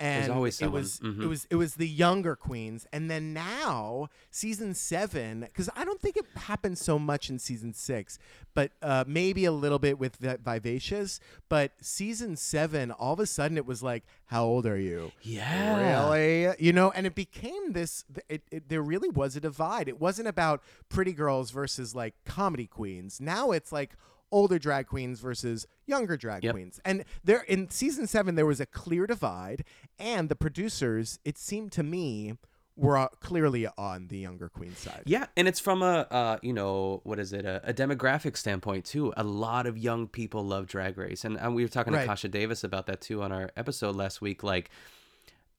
And 0.00 0.32
always 0.32 0.60
it 0.60 0.72
was 0.72 0.98
Mhm. 1.00 1.22
it 1.22 1.26
was 1.26 1.46
it 1.50 1.54
was 1.54 1.74
the 1.76 1.88
younger 1.88 2.34
queens, 2.34 2.84
and 2.92 3.08
then 3.10 3.32
now 3.32 4.08
season 4.30 4.74
seven 4.74 5.40
because 5.42 5.70
I 5.76 5.84
don't 5.84 6.00
think 6.00 6.16
it 6.16 6.26
happened 6.36 6.78
so 6.78 6.98
much 6.98 7.30
in 7.30 7.38
season 7.38 7.72
six, 7.72 8.18
but 8.54 8.72
uh, 8.82 9.04
maybe 9.06 9.44
a 9.44 9.52
little 9.52 9.78
bit 9.78 9.98
with 9.98 10.16
Vi- 10.16 10.38
Vivacious. 10.44 11.20
But 11.48 11.72
season 11.80 12.36
seven, 12.36 12.90
all 12.90 13.12
of 13.14 13.20
a 13.20 13.26
sudden 13.26 13.56
it 13.56 13.66
was 13.66 13.82
like, 13.84 14.02
how 14.26 14.44
old 14.44 14.66
are 14.66 14.78
you? 14.78 15.12
Yeah. 15.22 16.08
Really? 16.10 16.54
You 16.58 16.72
know, 16.72 16.90
and 16.90 17.06
it 17.06 17.14
became 17.14 17.72
this. 17.72 18.04
It, 18.28 18.42
it, 18.50 18.68
there 18.68 18.82
really 18.82 19.08
was 19.10 19.36
a 19.36 19.40
divide. 19.40 19.88
It 19.88 20.00
wasn't 20.00 20.26
about 20.28 20.62
pretty 20.88 21.12
girls 21.12 21.50
versus 21.52 21.94
like 21.94 22.14
comedy 22.24 22.66
queens. 22.66 23.20
Now 23.20 23.52
it's 23.52 23.70
like 23.70 23.92
older 24.34 24.58
drag 24.58 24.86
queens 24.86 25.20
versus 25.20 25.66
younger 25.86 26.16
drag 26.16 26.42
Yep. 26.44 26.52
queens. 26.54 26.80
And 26.84 27.04
there 27.22 27.42
in 27.42 27.70
season 27.70 28.06
seven, 28.06 28.34
there 28.34 28.46
was 28.46 28.60
a 28.60 28.66
clear 28.66 29.06
divide, 29.06 29.64
and 29.98 30.28
the 30.28 30.36
producers, 30.36 31.18
it 31.24 31.38
seemed 31.38 31.70
to 31.72 31.82
me, 31.82 32.34
were 32.76 32.96
uh, 32.98 33.06
clearly 33.20 33.68
on 33.78 34.08
the 34.08 34.18
younger 34.18 34.48
queen 34.48 34.74
side. 34.74 35.02
Yeah, 35.06 35.26
and 35.36 35.46
it's 35.46 35.60
from 35.60 35.80
a 35.82 36.06
uh, 36.10 36.38
you 36.42 36.52
know 36.52 37.00
what 37.04 37.18
is 37.20 37.32
it 37.32 37.44
a, 37.46 37.60
a 37.64 37.72
demographic 37.72 38.36
standpoint 38.36 38.84
too. 38.84 39.12
A 39.16 39.22
lot 39.22 39.66
of 39.66 39.78
young 39.78 40.08
people 40.08 40.44
love 40.44 40.66
Drag 40.66 40.98
Race, 40.98 41.24
and, 41.24 41.38
and 41.38 41.54
we 41.54 41.62
were 41.62 41.68
talking 41.68 41.92
Right. 41.92 42.00
to 42.02 42.06
Kasha 42.08 42.28
Davis 42.28 42.64
about 42.64 42.86
that 42.86 43.00
too 43.00 43.22
on 43.22 43.30
our 43.30 43.50
episode 43.56 43.94
last 43.94 44.20
week. 44.20 44.42
Like, 44.42 44.70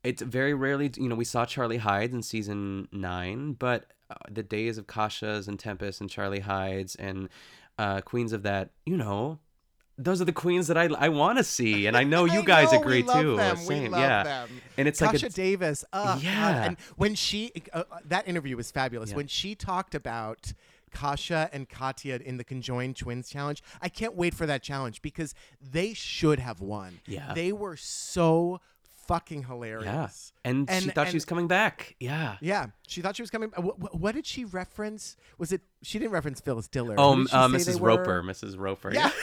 it's 0.04 0.22
very 0.22 0.54
rarely 0.54 0.92
you 0.98 1.08
know 1.08 1.16
we 1.16 1.24
saw 1.26 1.46
Charlie 1.46 1.78
Hides 1.78 2.14
in 2.14 2.22
season 2.22 2.90
nine, 2.92 3.54
but 3.54 3.86
uh, 4.10 4.16
the 4.30 4.44
days 4.44 4.78
of 4.78 4.86
Kasha's 4.88 5.48
and 5.48 5.58
Tempest 5.58 6.02
and 6.02 6.10
Charlie 6.10 6.42
Hyde's 6.42 6.96
and 6.96 7.30
uh, 7.78 8.02
queens 8.02 8.34
of 8.34 8.44
that, 8.44 8.72
you 8.86 8.98
know. 8.98 9.40
Those 9.98 10.22
are 10.22 10.26
the 10.26 10.34
queens 10.34 10.68
that 10.68 10.78
I, 10.78 10.90
I 10.98 11.08
want 11.08 11.38
to 11.38 11.44
see, 11.44 11.88
and 11.88 11.96
I 11.96 12.04
know 12.04 12.26
you 12.36 12.42
I 12.42 12.46
guys 12.46 12.74
know, 12.74 12.82
agree 12.82 13.02
too. 13.04 13.38
Them. 13.38 13.56
Same, 13.56 13.94
yeah. 13.94 14.24
them. 14.24 14.62
And 14.78 14.88
it's 14.90 15.00
like 15.00 15.12
Tasha 15.16 15.34
Davis. 15.34 15.86
Uh, 15.94 16.20
Yeah. 16.22 16.66
and 16.66 16.78
when 16.98 17.16
she 17.16 17.52
uh, 17.72 17.84
uh, 17.90 18.00
that 18.06 18.28
interview 18.28 18.58
was 18.58 18.72
fabulous. 18.72 19.12
Yeah. 19.12 19.16
When 19.18 19.28
she 19.28 19.56
talked 19.56 19.96
about 19.96 20.52
Kasha 20.92 21.50
and 21.54 21.70
Katya 21.70 22.20
in 22.26 22.36
the 22.36 22.44
conjoined 22.44 22.98
twins 22.98 23.30
challenge, 23.30 23.64
I 23.82 23.88
can't 23.88 24.16
wait 24.16 24.34
for 24.34 24.46
that 24.46 24.62
challenge 24.64 25.02
because 25.02 25.34
they 25.62 25.94
should 25.94 26.40
have 26.40 26.60
won. 26.60 27.00
Yeah. 27.08 27.34
they 27.34 27.54
were 27.54 27.78
so 27.78 28.60
fucking 29.08 29.44
hilarious. 29.44 30.34
Yeah, 30.44 30.50
and, 30.50 30.70
she 30.70 30.90
thought 30.90 31.10
she 31.10 31.16
was 31.16 31.26
coming 31.26 31.48
back. 31.48 31.96
Yeah. 32.00 32.38
Yeah, 32.42 32.68
she 32.88 33.02
thought 33.02 33.16
she 33.16 33.22
was 33.24 33.32
coming. 33.32 33.50
What, 33.56 34.00
what 34.00 34.16
did 34.16 34.26
she 34.26 34.46
reference? 34.46 35.16
Was 35.38 35.52
it? 35.52 35.62
She 35.82 36.00
didn't 36.00 36.12
reference 36.12 36.40
Phyllis 36.42 36.68
Diller. 36.68 36.96
Oh, 36.98 37.14
uh, 37.14 37.48
Mrs. 37.48 37.66
they 37.66 37.76
were? 37.76 37.90
Roper, 37.90 38.24
Mrs. 38.24 38.58
Roper. 38.58 38.94
Yeah. 38.94 39.12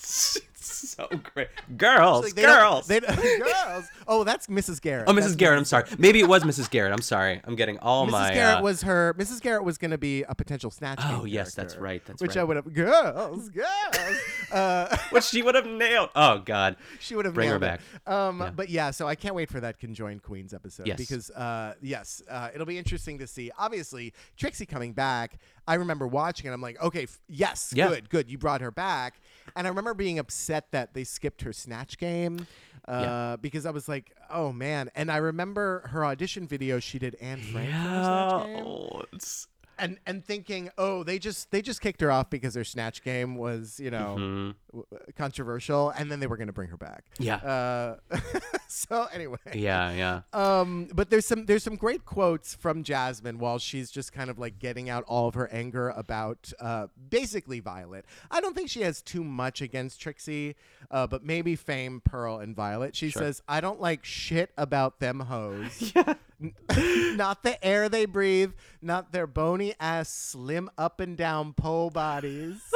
so 0.88 1.08
great. 1.34 1.48
Girls, 1.76 2.24
Like, 2.24 2.34
they 2.34 2.42
don't- 2.42 2.58
girls. 2.58 2.86
they 2.86 3.00
girls. 3.00 3.84
Oh, 4.06 4.24
that's 4.24 4.46
Mrs. 4.48 4.80
Garrett. 4.80 5.04
oh, 5.08 5.12
That's 5.12 5.28
Mrs. 5.28 5.36
Garrett. 5.36 5.58
I'm 5.58 5.64
sorry. 5.64 5.84
Maybe 5.98 6.20
it 6.20 6.28
was 6.28 6.42
Mrs. 6.44 6.70
Garrett. 6.70 6.92
I'm 6.92 7.02
sorry. 7.02 7.40
I'm 7.44 7.56
getting 7.56 7.78
all 7.78 8.06
Mrs. 8.06 8.10
my. 8.12 8.34
Garrett 8.34 8.58
uh, 8.58 8.62
was 8.62 8.82
her. 8.82 9.14
Mrs. 9.18 9.40
Garrett 9.40 9.64
was 9.64 9.78
going 9.78 9.90
to 9.90 9.98
be 9.98 10.22
a 10.24 10.34
potential 10.34 10.70
snatch. 10.70 11.00
Oh, 11.04 11.24
yes, 11.24 11.54
that's 11.54 11.76
right, 11.76 12.04
that's 12.04 12.20
right. 12.20 12.28
which 12.28 12.36
right. 12.36 12.42
I 12.42 12.44
would 12.44 12.56
have. 12.56 12.72
Girls, 12.72 13.48
girls. 13.50 14.16
uh, 14.52 14.96
Which 15.10 15.24
she 15.24 15.42
would 15.42 15.54
have 15.54 15.66
nailed. 15.66 16.10
Oh 16.14 16.38
God. 16.38 16.76
she 16.98 17.14
would 17.14 17.24
have 17.24 17.34
Bring 17.34 17.50
her 17.50 17.58
back. 17.58 17.80
Um, 18.06 18.40
Yeah. 18.40 18.50
But 18.50 18.68
yeah, 18.68 18.90
so 18.90 19.06
I 19.06 19.14
can't 19.14 19.34
wait 19.34 19.48
for 19.50 19.60
that 19.60 19.78
conjoined 19.78 20.22
Queens 20.22 20.52
episode 20.54 20.86
Yes. 20.86 20.96
because 20.98 21.30
uh, 21.30 21.74
yes, 21.82 22.22
uh, 22.28 22.48
it'll 22.54 22.66
be 22.66 22.78
interesting 22.78 23.18
to 23.18 23.26
see. 23.26 23.50
Obviously, 23.58 24.12
Trixie 24.36 24.66
coming 24.66 24.92
back. 24.92 25.38
I 25.66 25.74
remember 25.74 26.06
watching 26.06 26.50
it. 26.50 26.52
I'm 26.54 26.60
like, 26.60 26.80
okay, 26.82 27.04
f- 27.04 27.20
yes, 27.28 27.72
Yeah. 27.74 27.88
good, 27.88 28.10
good. 28.10 28.30
You 28.30 28.38
brought 28.38 28.60
her 28.60 28.70
back, 28.72 29.20
and 29.56 29.66
I 29.66 29.70
remember 29.70 29.94
being 29.94 30.18
upset 30.18 30.70
that 30.72 30.94
they 30.94 31.04
skipped 31.04 31.42
her 31.42 31.52
snatch 31.52 31.98
game. 31.98 32.46
Uh, 32.88 33.00
Yeah. 33.02 33.36
because 33.36 33.66
I 33.66 33.70
was 33.70 33.88
like, 33.88 34.10
oh 34.30 34.52
man, 34.52 34.90
and 34.94 35.10
I 35.12 35.18
remember 35.18 35.86
her 35.88 36.04
audition 36.04 36.46
video 36.48 36.80
she 36.80 36.98
did 36.98 37.14
Anne 37.20 37.40
Frank 37.40 37.68
Yeah. 37.68 38.62
Oh, 38.64 39.02
it's 39.12 39.46
and 39.80 39.98
and 40.06 40.24
thinking, 40.24 40.70
oh, 40.78 41.02
they 41.02 41.18
just 41.18 41.50
they 41.50 41.62
just 41.62 41.80
kicked 41.80 42.00
her 42.02 42.10
off 42.12 42.30
because 42.30 42.54
her 42.54 42.62
Snatch 42.64 43.02
Game 43.02 43.34
was 43.36 43.80
you 43.80 43.90
know 43.90 44.16
Mhm. 44.18 44.54
w- 44.70 44.86
controversial, 45.16 45.90
and 45.90 46.10
then 46.12 46.20
they 46.20 46.26
were 46.26 46.36
going 46.36 46.46
to 46.48 46.52
bring 46.52 46.68
her 46.68 46.76
back. 46.76 47.04
Yeah. 47.18 47.36
Uh, 47.36 47.96
so 48.68 49.06
anyway, 49.12 49.38
Yeah, 49.54 49.90
yeah. 49.92 50.20
um, 50.32 50.88
but 50.94 51.10
there's 51.10 51.26
some 51.26 51.46
there's 51.46 51.62
some 51.64 51.76
great 51.76 52.04
quotes 52.04 52.54
from 52.54 52.82
Jasmine 52.84 53.38
while 53.38 53.58
she's 53.58 53.90
just 53.90 54.12
kind 54.12 54.30
of 54.30 54.38
like 54.38 54.58
getting 54.58 54.88
out 54.88 55.04
all 55.08 55.26
of 55.28 55.34
her 55.34 55.48
anger 55.52 55.88
about 55.90 56.52
uh, 56.60 56.86
basically 57.08 57.60
Violet. 57.60 58.04
I 58.30 58.40
don't 58.40 58.54
think 58.54 58.70
she 58.70 58.82
has 58.82 59.02
too 59.02 59.24
much 59.24 59.60
against 59.62 60.00
Trixie, 60.00 60.56
uh, 60.90 61.06
but 61.06 61.24
maybe 61.24 61.56
Fame, 61.56 62.00
Pearl, 62.04 62.38
and 62.38 62.54
Violet. 62.54 62.94
She 62.94 63.10
says, 63.10 63.42
"I 63.48 63.60
don't 63.60 63.80
like 63.80 64.04
shit 64.04 64.50
about 64.56 65.00
them 65.00 65.20
hoes. 65.20 65.92
not 67.16 67.42
the 67.42 67.62
air 67.64 67.88
they 67.88 68.06
breathe, 68.06 68.52
not 68.80 69.12
their 69.12 69.26
bony 69.26 69.74
ass, 69.78 70.08
slim 70.08 70.70
up 70.78 71.00
and 71.00 71.16
down 71.16 71.52
pole 71.52 71.90
bodies." 71.90 72.60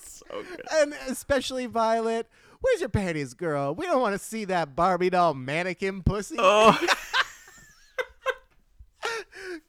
so 0.00 0.24
good. 0.42 0.62
and 0.76 0.94
especially 1.08 1.66
Violet. 1.66 2.28
Where's 2.60 2.80
your 2.80 2.88
panties, 2.88 3.34
girl? 3.34 3.74
We 3.74 3.84
don't 3.86 4.00
want 4.00 4.14
to 4.14 4.18
see 4.18 4.46
that 4.46 4.74
Barbie 4.74 5.10
doll 5.10 5.34
mannequin 5.34 6.02
pussy. 6.02 6.36
Oh, 6.38 6.72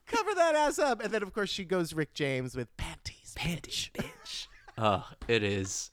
Cover 0.05 0.33
that 0.35 0.55
ass 0.55 0.79
up. 0.79 1.03
And 1.03 1.13
then, 1.13 1.21
of 1.23 1.33
course, 1.33 1.49
she 1.49 1.65
goes 1.65 1.93
Rick 1.93 2.13
James 2.13 2.55
with 2.55 2.75
panties. 2.77 3.33
panties, 3.35 3.89
bitch. 3.93 4.47
Oh, 4.77 5.05
it 5.27 5.43
is 5.43 5.91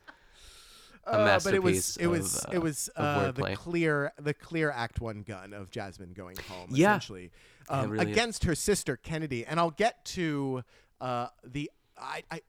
Uh, 1.05 1.41
but 1.43 1.55
it 1.55 1.63
was 1.63 1.97
it 1.97 2.07
was 2.07 2.39
of, 2.45 2.51
uh, 2.51 2.57
it 2.57 2.63
was 2.63 2.91
uh, 2.97 3.33
the 3.33 3.57
clear 3.57 4.13
the 4.21 4.33
clear 4.35 4.71
Act 4.71 5.01
One 5.01 5.23
gun 5.23 5.53
of 5.53 5.71
Jasmine 5.71 6.13
going 6.13 6.37
home 6.49 6.69
Yeah. 6.71 6.91
essentially 6.93 7.31
um, 7.69 7.91
really- 7.91 8.13
against 8.13 8.45
her 8.45 8.55
sister 8.55 8.97
Kennedy, 8.97 9.45
and 9.45 9.59
I'll 9.59 9.71
get 9.71 10.05
to 10.07 10.63
uh, 11.01 11.29
the 11.45 11.71
I, 11.99 12.23
I 12.31 12.41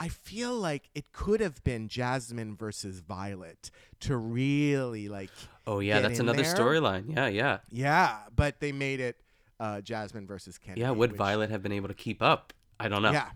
I 0.00 0.08
feel 0.08 0.54
like 0.54 0.88
it 0.94 1.10
could 1.12 1.40
have 1.40 1.62
been 1.64 1.88
Jasmine 1.88 2.54
versus 2.56 3.00
Violet 3.00 3.70
to 4.00 4.16
really 4.16 5.08
like 5.08 5.30
Oh 5.66 5.80
yeah, 5.80 6.00
that's 6.00 6.20
another 6.20 6.44
storyline. 6.44 7.14
Yeah, 7.14 7.26
yeah, 7.26 7.58
yeah, 7.70 8.18
but 8.34 8.60
they 8.60 8.70
made 8.70 9.00
it 9.00 9.20
uh, 9.58 9.80
Jasmine 9.80 10.26
versus 10.28 10.56
Kennedy. 10.58 10.82
yeah. 10.82 10.90
Would 10.90 11.10
which- 11.12 11.18
Violet 11.18 11.50
have 11.50 11.62
been 11.62 11.72
able 11.72 11.88
to 11.88 11.94
keep 11.94 12.22
up? 12.22 12.52
I 12.78 12.88
don't 12.88 13.02
know. 13.02 13.10
Yeah. 13.10 13.30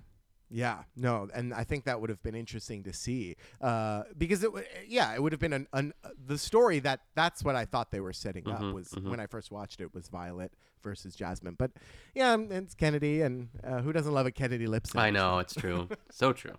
Yeah, 0.54 0.82
no, 0.96 1.28
and 1.32 1.54
I 1.54 1.64
think 1.64 1.84
that 1.84 1.98
would 2.00 2.10
have 2.10 2.22
been 2.22 2.34
interesting 2.34 2.82
to 2.84 2.92
see 2.92 3.36
uh, 3.62 4.02
because 4.18 4.42
it, 4.42 4.48
w- 4.48 4.66
yeah, 4.86 5.14
it 5.14 5.22
would 5.22 5.32
have 5.32 5.40
been 5.40 5.54
an, 5.54 5.66
an 5.72 5.94
the 6.26 6.36
story 6.36 6.78
that 6.80 7.00
that's 7.14 7.42
what 7.42 7.56
I 7.56 7.64
thought 7.64 7.90
they 7.90 8.00
were 8.00 8.12
setting 8.12 8.44
Mm-hmm, 8.44 8.68
up 8.68 8.74
was 8.74 8.92
when 9.08 9.18
I 9.18 9.26
first 9.26 9.50
watched 9.50 9.80
it 9.80 9.94
was 9.94 10.08
Violet 10.08 10.52
versus 10.82 11.14
Jasmine, 11.14 11.54
but 11.58 11.70
yeah, 12.14 12.32
um, 12.32 12.52
it's 12.52 12.74
Kennedy, 12.74 13.22
and 13.22 13.48
uh, 13.64 13.80
who 13.80 13.92
doesn't 13.94 14.12
love 14.12 14.26
a 14.26 14.30
Kennedy 14.30 14.66
lip 14.66 14.86
sync? 14.86 15.02
I 15.02 15.10
know 15.10 15.38
it's 15.38 15.54
true. 15.54 15.88
so 16.10 16.32
true. 16.34 16.52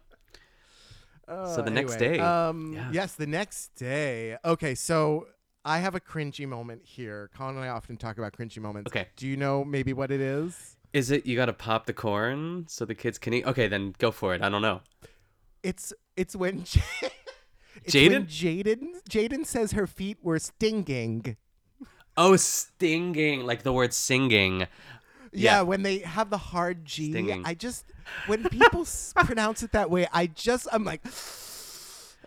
Uh, 1.28 1.56
So 1.56 1.62
the 1.62 1.72
next 1.72 1.96
day. 1.98 2.20
um, 2.20 2.74
Yeah. 2.74 2.90
yes, 2.92 3.14
the 3.14 3.28
next 3.28 3.76
day. 3.76 4.38
Okay, 4.44 4.76
so 4.76 5.28
I 5.64 5.80
have 5.80 5.96
a 5.96 6.00
cringy 6.02 6.48
moment 6.48 6.82
here. 6.84 7.30
Colin 7.36 7.56
and 7.58 7.66
I 7.66 7.70
often 7.70 7.98
talk 7.98 8.18
about 8.18 8.34
cringy 8.34 8.58
moments. 8.60 8.92
Okay. 8.92 9.08
do 9.16 9.28
you 9.28 9.38
know 9.38 9.64
maybe 9.64 9.94
what 9.94 10.12
it 10.12 10.20
is? 10.20 10.73
Is 10.94 11.10
it 11.12 11.26
you 11.26 11.36
got 11.36 11.48
to 11.48 11.54
pop 11.54 11.86
the 11.88 11.94
corn 11.94 12.66
so 12.70 12.86
the 12.86 12.94
kids 12.96 13.18
can 13.18 13.34
eat? 13.34 13.46
Okay, 13.46 13.68
then 13.68 13.96
go 13.98 14.12
for 14.12 14.34
it. 14.36 14.42
I 14.42 14.50
don't 14.50 14.62
know. 14.62 14.82
It's 15.64 15.92
it's 16.16 16.36
when 16.36 16.64
J- 16.66 16.82
it's 17.84 17.96
Jaidynn? 17.96 18.12
when 18.12 18.26
Jaidynn 18.28 19.04
Jaidynn 19.10 19.46
says 19.46 19.72
her 19.72 19.88
feet 19.88 20.18
were 20.22 20.40
stinging. 20.40 21.36
Oh, 22.16 22.36
stinging, 22.36 23.44
like 23.46 23.64
the 23.64 23.74
word 23.74 23.92
singing. 23.94 24.60
Yeah, 24.62 24.68
Yeah. 25.32 25.62
when 25.64 25.82
they 25.82 26.00
have 26.00 26.30
the 26.30 26.38
hard 26.38 26.86
G, 26.86 27.08
I 27.08 27.12
Stinging. 27.12 27.44
just 27.58 27.86
when 28.28 28.44
people 28.50 28.82
s- 28.82 29.14
pronounce 29.26 29.64
it 29.64 29.72
that 29.72 29.90
way, 29.90 30.08
I 30.14 30.28
just 30.28 30.68
I'm 30.72 30.84
like, 30.84 31.02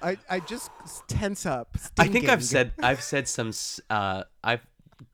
I 0.02 0.18
I 0.29 0.40
just 0.40 0.70
tense 1.07 1.46
up. 1.46 1.76
I 1.98 2.09
think 2.09 2.29
I've 2.29 2.42
said 2.42 2.72
I've 2.83 3.02
said 3.02 3.29
some 3.29 3.52
uh 3.90 4.24
I've 4.42 4.66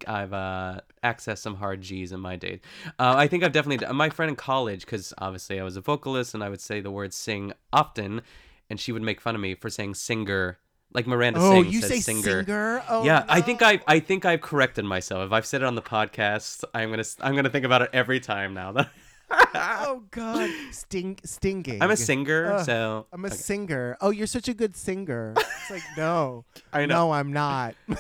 I've 0.07 0.33
uh 0.33 0.81
accessed 1.03 1.39
some 1.39 1.57
hard 1.57 1.81
G's 1.81 2.13
in 2.13 2.21
my 2.21 2.37
days. 2.37 2.61
Uh, 2.99 3.15
I 3.17 3.27
think 3.29 3.43
I've 3.45 3.53
definitely 3.53 3.87
my 3.93 4.11
friend 4.11 4.31
in 4.31 4.37
college 4.37 4.81
because 4.85 5.13
obviously 5.19 5.61
I 5.61 5.65
was 5.65 5.77
a 5.77 5.81
vocalist 5.81 6.35
and 6.35 6.43
I 6.45 6.49
would 6.49 6.61
say 6.61 6.81
the 6.81 6.91
word 6.91 7.13
sing 7.13 7.53
often, 7.73 8.23
and 8.71 8.79
she 8.81 8.93
would 8.93 9.03
make 9.03 9.21
fun 9.21 9.35
of 9.35 9.41
me 9.41 9.55
for 9.55 9.71
saying 9.71 9.95
singer 9.95 10.59
like 10.95 11.07
Miranda 11.07 11.41
Oh, 11.41 11.63
you 11.63 11.81
says 11.81 11.89
say 11.91 12.01
singer. 12.01 12.45
singer? 12.45 12.83
Oh, 12.89 13.03
yeah, 13.05 13.25
I 13.29 13.41
think 13.41 13.61
no. 13.63 13.69
I 13.69 13.81
I 13.87 13.99
think 14.01 14.25
I've 14.25 14.43
corrected 14.43 14.85
myself. 14.85 15.27
If 15.27 15.33
I've 15.33 15.47
said 15.47 15.63
it 15.63 15.65
on 15.65 15.75
the 15.75 15.83
podcast, 15.83 16.65
I'm 16.75 16.91
gonna 16.91 17.05
I'm 17.21 17.35
gonna 17.35 17.51
think 17.51 17.65
about 17.65 17.83
it 17.83 17.91
every 17.93 18.21
time 18.21 18.53
now. 18.55 18.75
oh 19.55 20.03
God, 20.11 20.51
sting 20.71 21.19
stinging. 21.25 21.83
I'm 21.83 21.91
a 21.91 21.97
singer, 21.97 22.55
Ugh, 22.57 22.67
so 22.67 23.07
I'm 23.13 23.25
a 23.25 23.29
okay. 23.29 23.37
singer. 23.37 23.97
Oh, 24.01 24.11
you're 24.11 24.27
such 24.27 24.49
a 24.49 24.55
good 24.55 24.77
singer. 24.77 25.33
It's 25.37 25.71
like 25.71 25.83
no, 25.97 26.45
I 26.73 26.85
know. 26.87 27.07
no, 27.07 27.13
I'm 27.13 27.33
not. 27.33 27.75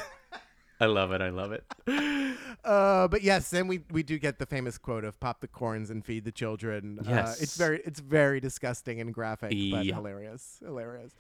I 0.83 0.87
love 0.87 1.13
it. 1.13 1.21
I 1.23 1.31
love 1.31 1.53
it. 1.53 1.65
Uh, 2.65 3.09
but 3.09 3.23
yes, 3.23 3.51
then 3.51 3.67
we 3.67 3.81
we 3.91 4.05
do 4.05 4.17
get 4.21 4.39
the 4.39 4.47
famous 4.47 4.79
quote 4.79 5.05
of 5.05 5.19
"pop 5.19 5.41
the 5.41 5.49
corns 5.49 5.91
and 5.91 6.05
feed 6.05 6.25
the 6.25 6.31
children." 6.31 7.01
uh, 7.01 7.35
it's 7.41 7.57
very 7.57 7.81
it's 7.85 7.99
very 7.99 8.39
disgusting 8.39 9.01
and 9.01 9.13
graphic, 9.13 9.51
but 9.51 9.57
Yeah. 9.57 9.79
Mm-hmm. 9.81 9.95
hilarious, 9.97 10.59
hilarious. 10.65 11.13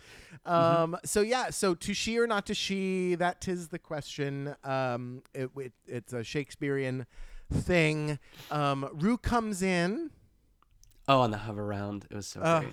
Um, 0.46 0.96
so 1.04 1.20
yeah, 1.20 1.50
so 1.50 1.74
to 1.74 1.94
she 1.94 2.16
or 2.18 2.28
not 2.28 2.46
to 2.46 2.54
she, 2.54 3.16
that 3.16 3.40
tis 3.40 3.68
the 3.68 3.80
question. 3.80 4.54
Um, 4.62 5.22
it, 5.34 5.50
it 5.56 5.72
it's 5.88 6.12
a 6.12 6.22
Shakespearean 6.22 7.06
thing. 7.52 8.20
Um, 8.52 8.88
Rue 8.92 9.18
comes 9.18 9.62
in. 9.62 10.10
Oh, 11.08 11.20
on 11.22 11.32
the 11.32 11.38
hover 11.38 11.66
round, 11.66 12.06
it 12.08 12.14
was 12.14 12.28
so 12.28 12.40
Ugh. 12.40 12.66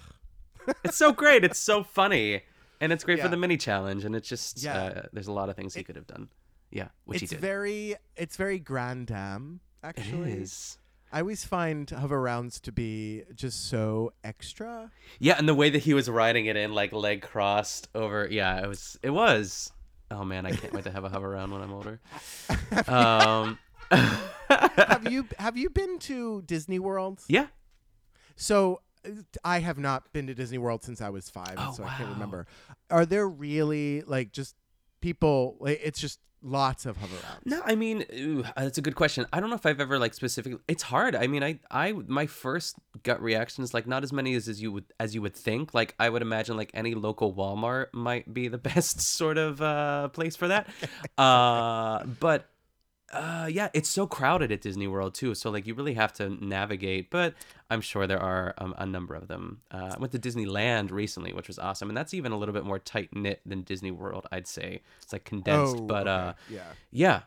great. 0.63 0.75
it's 0.83 0.97
so 0.97 1.11
great. 1.11 1.43
It's 1.43 1.57
so 1.59 1.83
funny, 1.83 2.43
and 2.79 2.91
it's 2.93 3.03
great 3.03 3.17
Yeah. 3.17 3.23
for 3.23 3.29
the 3.29 3.37
mini 3.37 3.57
challenge. 3.57 4.05
And 4.05 4.15
it's 4.15 4.29
just 4.29 4.61
Yeah. 4.61 4.77
uh, 4.77 5.01
there's 5.11 5.27
a 5.27 5.31
lot 5.33 5.49
of 5.49 5.55
things 5.55 5.73
he 5.73 5.83
could 5.83 5.95
have 5.95 6.05
done. 6.07 6.29
Yeah, 6.71 6.89
which 7.05 7.23
it's 7.23 7.31
he 7.31 7.35
did. 7.35 7.41
very 7.41 7.95
it's 8.15 8.35
very 8.37 8.59
grand 8.59 9.07
dame. 9.07 9.59
Actually, 9.83 10.33
is. 10.33 10.77
I 11.11 11.21
always 11.21 11.43
find 11.43 11.89
hover 11.89 12.21
rounds 12.21 12.59
to 12.61 12.71
be 12.71 13.23
just 13.33 13.67
so 13.69 14.13
extra. 14.23 14.91
Yeah, 15.19 15.35
and 15.39 15.47
the 15.49 15.55
way 15.55 15.69
that 15.71 15.79
he 15.79 15.93
was 15.95 16.07
riding 16.09 16.45
it 16.45 16.55
in, 16.55 16.73
like 16.73 16.91
leg 16.93 17.21
crossed 17.23 17.87
over. 17.95 18.27
Yeah, 18.29 18.61
it 18.63 18.67
was. 18.67 18.99
It 19.01 19.09
was. 19.09 19.71
Oh 20.11 20.23
man, 20.23 20.45
I 20.45 20.51
can't 20.51 20.73
wait 20.73 20.83
to 20.83 20.91
have 20.91 21.03
a 21.03 21.09
hover 21.09 21.29
round 21.29 21.51
when 21.51 21.61
I'm 21.61 21.73
older. 21.73 21.99
Um, 22.87 23.57
have 24.49 25.07
you 25.09 25.25
have 25.37 25.57
you 25.57 25.69
been 25.69 25.97
to 25.99 26.41
Disney 26.43 26.79
World? 26.79 27.21
yeah. 27.27 27.47
So 28.35 28.81
uh, 29.05 29.09
I 29.43 29.59
have 29.59 29.77
not 29.77 30.11
been 30.13 30.27
to 30.27 30.33
Disney 30.33 30.57
World 30.57 30.83
since 30.83 31.01
I 31.01 31.09
was 31.09 31.29
five, 31.29 31.55
Oh, 31.57 31.73
so 31.75 31.83
I 31.83 31.89
can't 31.89 32.09
remember. 32.09 32.47
Are 32.89 33.05
there 33.05 33.27
really 33.27 34.01
like 34.01 34.31
just 34.31 34.55
people? 35.01 35.57
Like, 35.59 35.79
it's 35.83 35.99
just 35.99 36.19
lots 36.41 36.85
of 36.85 36.97
hover 36.97 37.15
rounds. 37.15 37.41
No, 37.45 37.61
I 37.65 37.75
mean, 37.75 38.05
ooh, 38.13 38.43
uh, 38.43 38.63
that's 38.63 38.77
a 38.77 38.81
good 38.81 38.95
question. 38.95 39.25
I 39.33 39.39
don't 39.39 39.49
know 39.49 39.55
if 39.55 39.65
I've 39.65 39.79
ever 39.79 39.99
like 39.99 40.13
specifically. 40.13 40.59
It's 40.67 40.83
hard. 40.83 41.15
I 41.15 41.27
mean, 41.27 41.43
I, 41.43 41.59
I, 41.69 41.91
my 41.91 42.27
first 42.27 42.75
gut 43.03 43.21
reaction 43.21 43.63
is 43.63 43.73
like 43.73 43.87
not 43.87 44.03
as 44.03 44.13
many 44.13 44.35
as, 44.35 44.47
as 44.47 44.61
you 44.61 44.71
would 44.71 44.85
as 44.99 45.15
you 45.15 45.21
would 45.21 45.35
think. 45.35 45.73
Like 45.73 45.95
I 45.99 46.09
would 46.09 46.21
imagine 46.21 46.57
like 46.57 46.71
any 46.73 46.95
local 46.95 47.33
Walmart 47.33 47.87
might 47.93 48.33
be 48.33 48.47
the 48.47 48.57
best 48.69 49.01
sort 49.01 49.37
of 49.37 49.61
uh, 49.61 50.09
place 50.09 50.35
for 50.35 50.47
that. 50.47 50.67
uh, 51.17 52.05
but 52.19 52.49
uh, 53.13 53.47
yeah, 53.51 53.69
it's 53.73 53.89
so 53.89 54.05
crowded 54.07 54.51
at 54.51 54.61
Disney 54.61 54.87
World 54.87 55.13
too. 55.15 55.33
So 55.35 55.49
like 55.49 55.65
you 55.67 55.73
really 55.73 55.95
have 55.95 56.13
to 56.13 56.29
navigate. 56.45 57.09
But 57.09 57.33
I'm 57.69 57.81
sure 57.81 58.05
there 58.07 58.19
are 58.21 58.53
um, 58.57 58.73
a 58.77 58.85
number 58.85 59.15
of 59.15 59.27
them. 59.27 59.61
Uh, 59.71 59.93
I 59.95 59.97
went 59.99 60.11
to 60.13 60.19
Disneyland 60.19 60.91
recently, 60.91 61.33
which 61.33 61.47
was 61.47 61.57
awesome, 61.59 61.89
and 61.89 61.97
that's 61.97 62.13
even 62.13 62.31
a 62.31 62.37
little 62.37 62.53
bit 62.53 62.65
more 62.65 62.79
tight 62.79 63.09
knit 63.15 63.41
than 63.45 63.61
Disney 63.63 63.91
World. 63.91 64.27
I'd 64.31 64.47
say 64.47 64.81
it's 65.01 65.13
like 65.13 65.23
condensed, 65.25 65.77
Oh, 65.77 65.81
but 65.81 66.07
okay. 66.07 66.27
uh, 66.29 66.33
yeah. 66.49 66.63
yeah. 66.91 67.21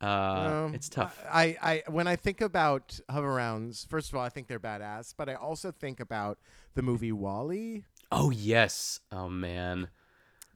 Uh, 0.00 0.64
Um, 0.66 0.74
it's 0.74 0.88
tough. 0.88 1.16
I, 1.30 1.56
I 1.62 1.82
when 1.88 2.06
I 2.08 2.16
think 2.16 2.40
about 2.40 2.98
hover 3.08 3.32
rounds, 3.34 3.86
first 3.88 4.08
of 4.10 4.16
all, 4.18 4.24
I 4.24 4.30
think 4.30 4.48
they're 4.48 4.58
badass, 4.58 5.14
but 5.16 5.28
I 5.28 5.34
also 5.34 5.70
think 5.70 6.00
about 6.00 6.38
the 6.74 6.82
movie 6.82 7.12
WALL-E. 7.12 7.84
oh 8.10 8.30
yes. 8.30 8.98
Oh 9.12 9.28
man. 9.28 9.88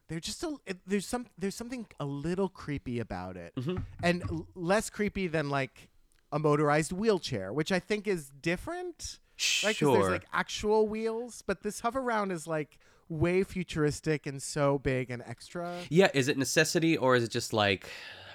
They're 0.08 0.20
just 0.20 0.42
a 0.44 0.56
there's 0.86 1.06
some 1.06 1.26
there's 1.36 1.54
something 1.56 1.86
a 1.98 2.04
little 2.04 2.48
creepy 2.48 3.00
about 3.00 3.36
it, 3.36 3.54
Mm-hmm. 3.56 3.76
and 4.02 4.22
l- 4.30 4.46
less 4.54 4.88
creepy 4.90 5.26
than 5.26 5.50
like 5.50 5.88
a 6.32 6.38
motorized 6.38 6.92
wheelchair, 6.92 7.52
which 7.52 7.72
I 7.72 7.80
think 7.80 8.06
is 8.06 8.30
different. 8.42 9.18
Right, 9.64 9.76
'cause 9.78 9.92
there's 9.92 10.10
like 10.10 10.26
actual 10.32 10.88
wheels, 10.88 11.42
but 11.46 11.62
this 11.62 11.80
hover 11.80 12.00
round 12.00 12.32
is 12.32 12.46
like 12.46 12.78
way 13.08 13.44
futuristic 13.44 14.26
and 14.26 14.42
so 14.42 14.78
big 14.78 15.10
and 15.10 15.22
extra. 15.26 15.82
Yeah, 15.90 16.10
is 16.14 16.28
it 16.28 16.38
necessity 16.38 16.96
or 16.96 17.16
is 17.16 17.22
it 17.24 17.30
just 17.30 17.52
like 17.52 17.88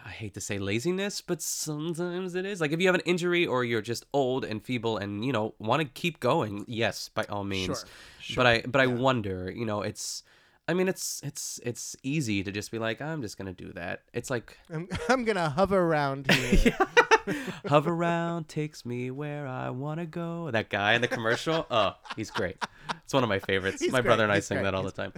I 0.06 0.10
hate 0.10 0.34
to 0.34 0.42
say 0.42 0.58
laziness, 0.60 1.22
but 1.22 1.42
sometimes 1.42 2.36
it 2.36 2.46
is. 2.46 2.60
Like 2.60 2.72
if 2.72 2.80
you 2.82 2.88
have 2.88 2.96
an 2.96 3.02
injury 3.06 3.46
or 3.46 3.64
you're 3.64 3.82
just 3.82 4.06
old 4.14 4.44
and 4.46 4.64
feeble 4.64 4.98
and 4.98 5.24
you 5.26 5.32
know 5.32 5.54
want 5.60 5.82
to 5.82 5.88
keep 5.88 6.20
going, 6.20 6.66
yes, 6.68 7.10
by 7.10 7.24
all 7.30 7.44
means. 7.44 7.86
Sure, 8.20 8.36
But 8.36 8.48
I 8.48 8.62
but 8.68 8.82
I 8.82 8.88
wonder, 8.88 9.52
you 9.52 9.66
know, 9.66 9.82
it's 9.82 10.24
I 10.72 10.74
mean, 10.74 10.88
it's 10.88 11.20
it's 11.26 11.60
it's 11.66 11.98
easy 12.02 12.44
to 12.44 12.52
just 12.52 12.72
be 12.72 12.80
like, 12.80 13.02
I'm 13.02 13.22
just 13.22 13.38
gonna 13.38 13.52
do 13.52 13.74
that. 13.74 14.04
It's 14.14 14.30
like 14.30 14.58
I'm, 14.74 14.88
I'm 15.10 15.26
gonna 15.26 15.50
hover 15.50 15.78
around 15.78 16.32
here. 16.32 16.78
hover 17.68 17.92
around 17.92 18.48
takes 18.48 18.86
me 18.86 19.12
where 19.12 19.46
I 19.48 19.70
wanna 19.72 20.06
go. 20.06 20.50
That 20.50 20.70
guy 20.70 20.94
in 20.94 21.02
the 21.02 21.10
commercial, 21.10 21.68
oh, 21.72 21.96
he's 22.16 22.32
great. 22.32 22.56
It's 23.04 23.14
one 23.14 23.22
of 23.24 23.28
my 23.30 23.40
favorites. 23.40 23.82
He's 23.82 23.92
my 23.92 24.00
great, 24.00 24.08
brother 24.12 24.24
and 24.24 24.32
I 24.32 24.36
he's 24.36 24.46
sing 24.48 24.60
great, 24.60 24.64
that 24.64 24.74
all 24.76 24.84
he's- 24.84 24.94
the 24.94 25.04
time. 25.04 25.14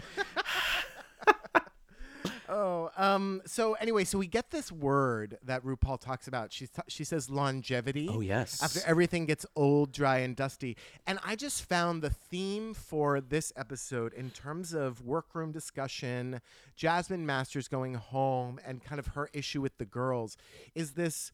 Oh, 2.49 2.91
um. 2.97 3.41
So 3.45 3.73
anyway, 3.73 4.03
so 4.03 4.17
we 4.17 4.27
get 4.27 4.51
this 4.51 4.71
word 4.71 5.37
that 5.43 5.63
RuPaul 5.63 5.99
talks 5.99 6.27
about. 6.27 6.51
She 6.51 6.67
she 6.87 7.03
says 7.03 7.29
longevity. 7.29 8.09
Oh, 8.11 8.21
yes. 8.21 8.61
After 8.61 8.81
everything 8.85 9.25
gets 9.25 9.45
old, 9.55 9.91
dry, 9.91 10.19
and 10.19 10.35
dusty, 10.35 10.77
and 11.07 11.19
I 11.23 11.35
just 11.35 11.63
found 11.65 12.01
the 12.01 12.09
theme 12.09 12.73
for 12.73 13.21
this 13.21 13.53
episode 13.55 14.13
in 14.13 14.29
terms 14.31 14.73
of 14.73 15.01
workroom 15.01 15.51
discussion, 15.51 16.41
Jasmine 16.75 17.25
Masters 17.25 17.67
going 17.67 17.95
home, 17.95 18.59
and 18.65 18.83
kind 18.83 18.99
of 18.99 19.07
her 19.07 19.29
issue 19.33 19.61
with 19.61 19.77
the 19.77 19.85
girls, 19.85 20.37
is 20.75 20.91
this 20.91 21.31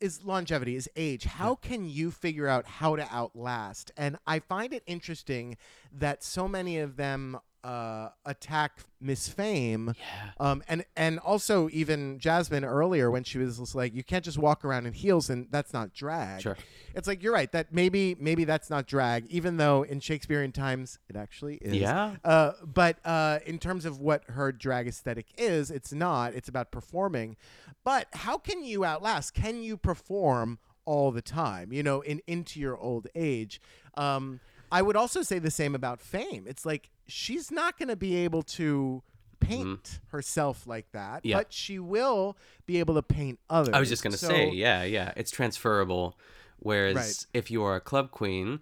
is 0.00 0.24
longevity 0.24 0.76
is 0.76 0.88
age 0.96 1.24
how 1.24 1.54
can 1.54 1.84
you 1.84 2.10
figure 2.10 2.48
out 2.48 2.66
how 2.66 2.96
to 2.96 3.06
outlast 3.12 3.90
and 3.98 4.16
i 4.26 4.38
find 4.38 4.72
it 4.72 4.82
interesting 4.86 5.58
that 5.92 6.24
so 6.24 6.48
many 6.48 6.78
of 6.78 6.96
them 6.96 7.38
uh, 7.64 8.10
attack 8.26 8.80
Miss 9.00 9.26
Fame, 9.28 9.94
Yeah. 9.98 10.30
um, 10.38 10.62
and 10.68 10.84
and 10.96 11.18
also 11.18 11.68
even 11.72 12.18
Jasmine 12.18 12.64
earlier 12.64 13.10
when 13.10 13.24
she 13.24 13.38
was 13.38 13.74
like, 13.74 13.94
you 13.94 14.04
can't 14.04 14.24
just 14.24 14.36
walk 14.38 14.64
around 14.64 14.86
in 14.86 14.92
heels 14.92 15.30
and 15.30 15.46
that's 15.50 15.72
not 15.72 15.94
drag. 15.94 16.42
Sure. 16.42 16.56
It's 16.94 17.08
like 17.08 17.22
you're 17.22 17.32
right 17.32 17.50
that 17.52 17.72
maybe 17.72 18.16
maybe 18.20 18.44
that's 18.44 18.68
not 18.68 18.86
drag, 18.86 19.26
even 19.28 19.56
though 19.56 19.82
in 19.82 20.00
Shakespearean 20.00 20.52
times 20.52 20.98
it 21.08 21.16
actually 21.16 21.56
is. 21.56 21.74
Yeah. 21.74 22.16
Uh, 22.22 22.52
but 22.62 22.98
uh, 23.04 23.38
in 23.46 23.58
terms 23.58 23.84
of 23.86 23.98
what 23.98 24.24
her 24.28 24.52
drag 24.52 24.86
aesthetic 24.86 25.26
is, 25.38 25.70
it's 25.70 25.92
not. 25.92 26.34
It's 26.34 26.48
about 26.48 26.70
performing. 26.70 27.36
But 27.82 28.08
how 28.12 28.36
can 28.38 28.62
you 28.64 28.84
outlast? 28.84 29.34
Can 29.34 29.62
you 29.62 29.76
perform 29.76 30.58
all 30.84 31.10
the 31.10 31.22
time? 31.22 31.72
You 31.72 31.82
know, 31.82 32.02
in 32.02 32.20
into 32.26 32.60
your 32.60 32.76
old 32.78 33.06
age. 33.14 33.60
Um, 33.96 34.40
I 34.74 34.82
would 34.82 34.96
also 34.96 35.22
say 35.22 35.38
the 35.38 35.50
same 35.50 35.74
about 35.74 36.00
Fame. 36.00 36.44
It's 36.48 36.66
like 36.66 36.90
she's 37.06 37.50
not 37.50 37.78
going 37.78 37.88
to 37.88 37.96
be 37.96 38.16
able 38.16 38.42
to 38.58 39.02
paint 39.40 40.00
herself 40.08 40.66
like 40.66 40.86
that, 40.92 41.18
Mm-hmm. 41.18 41.28
Yeah. 41.28 41.36
but 41.38 41.52
she 41.52 41.78
will 41.78 42.36
be 42.66 42.78
able 42.78 42.94
to 42.94 43.02
paint 43.02 43.38
others. 43.50 43.74
I 43.74 43.80
was 43.80 43.88
just 43.88 44.02
gonna 44.02 44.16
So- 44.16 44.28
say, 44.28 44.50
yeah, 44.50 44.82
yeah, 44.84 45.12
it's 45.16 45.30
transferable. 45.30 46.16
Whereas 46.60 46.96
Right. 46.96 47.26
if 47.34 47.50
you 47.50 47.62
are 47.62 47.76
a 47.76 47.80
club 47.80 48.10
queen, 48.10 48.60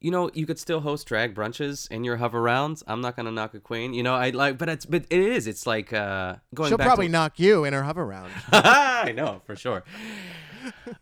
you 0.00 0.10
know, 0.10 0.30
you 0.32 0.46
could 0.46 0.58
still 0.58 0.80
host 0.80 1.06
drag 1.06 1.34
brunches 1.34 1.90
in 1.90 2.04
your 2.04 2.16
hover 2.16 2.40
rounds. 2.40 2.82
I'm 2.86 3.00
not 3.02 3.16
gonna 3.16 3.32
knock 3.32 3.52
a 3.54 3.60
queen, 3.60 3.92
you 3.94 4.02
know. 4.02 4.14
I 4.14 4.30
like, 4.30 4.56
but 4.58 4.68
it's, 4.68 4.86
but 4.86 5.04
it 5.10 5.20
is. 5.20 5.46
It's 5.46 5.66
like 5.66 5.92
uh, 5.92 6.36
going. 6.54 6.68
She'll 6.70 6.78
probably 6.78 7.06
to, 7.06 7.12
knock 7.12 7.38
you 7.38 7.64
in 7.64 7.72
her 7.74 7.82
hover 7.82 8.04
round. 8.06 8.32
I 8.52 9.12
know 9.14 9.42
for 9.46 9.56
sure. 9.56 9.84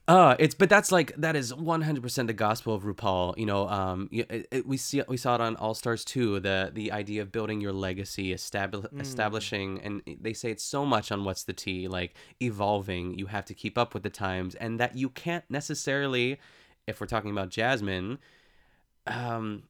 Uh, 0.09 0.37
it's 0.39 0.55
but 0.55 0.69
that's 0.69 0.91
like 0.93 1.15
that 1.17 1.37
is 1.37 1.53
100% 1.53 2.27
the 2.27 2.33
gospel 2.33 2.75
of 2.75 2.83
RuPaul. 2.83 3.37
You 3.39 3.47
know, 3.47 3.69
um, 3.69 4.09
it, 4.13 4.47
it- 4.51 4.67
we 4.67 4.77
see 4.77 5.03
we 5.09 5.17
saw 5.17 5.35
it 5.37 5.41
on 5.41 5.57
All 5.57 5.75
Stars 5.75 6.05
2, 6.05 6.41
the 6.41 6.71
the 6.73 6.93
idea 6.93 7.23
of 7.23 7.33
building 7.33 7.61
your 7.61 7.73
legacy, 7.73 8.35
establi- 8.35 8.87
establishing, 9.01 9.81
and 9.81 10.03
they 10.21 10.33
say 10.33 10.51
it's 10.51 10.65
so 10.65 10.85
much 10.85 11.13
on 11.13 11.25
what's 11.25 11.45
the 11.45 11.53
tea, 11.53 11.89
like 11.89 12.15
evolving. 12.41 13.19
You 13.19 13.27
have 13.27 13.45
to 13.47 13.55
keep 13.55 13.79
up 13.79 13.95
with 13.95 14.03
the 14.03 14.11
times, 14.11 14.55
and 14.57 14.79
that 14.81 14.97
you 14.97 15.09
can't 15.09 15.45
necessarily, 15.49 16.39
if 16.87 17.01
we're 17.01 17.07
talking 17.07 17.31
about 17.31 17.51
Jasmine, 17.51 18.19
um, 19.07 19.65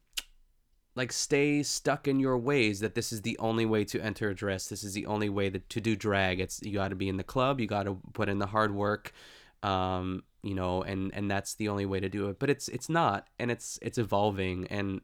like 0.94 1.12
stay 1.12 1.62
stuck 1.62 2.06
in 2.06 2.20
your 2.20 2.36
ways 2.36 2.80
that 2.80 2.94
this 2.94 3.12
is 3.12 3.22
the 3.22 3.38
only 3.38 3.64
way 3.64 3.84
to 3.84 3.98
enter 4.00 4.28
a 4.28 4.34
dress 4.34 4.68
this 4.68 4.84
is 4.84 4.92
the 4.92 5.06
only 5.06 5.28
way 5.30 5.48
that, 5.48 5.66
to 5.70 5.80
do 5.80 5.96
drag 5.96 6.38
it's 6.38 6.60
you 6.62 6.74
got 6.74 6.88
to 6.88 6.94
be 6.94 7.08
in 7.08 7.16
the 7.16 7.24
club 7.24 7.60
you 7.60 7.66
got 7.66 7.84
to 7.84 7.98
put 8.12 8.28
in 8.28 8.38
the 8.38 8.46
hard 8.48 8.74
work 8.74 9.12
um 9.62 10.22
you 10.42 10.54
know 10.54 10.82
and 10.82 11.12
and 11.14 11.30
that's 11.30 11.54
the 11.54 11.68
only 11.68 11.86
way 11.86 12.00
to 12.00 12.08
do 12.08 12.28
it 12.28 12.38
but 12.38 12.50
it's 12.50 12.68
it's 12.68 12.88
not 12.88 13.28
and 13.38 13.50
it's 13.50 13.78
it's 13.82 13.98
evolving 13.98 14.66
and 14.68 15.00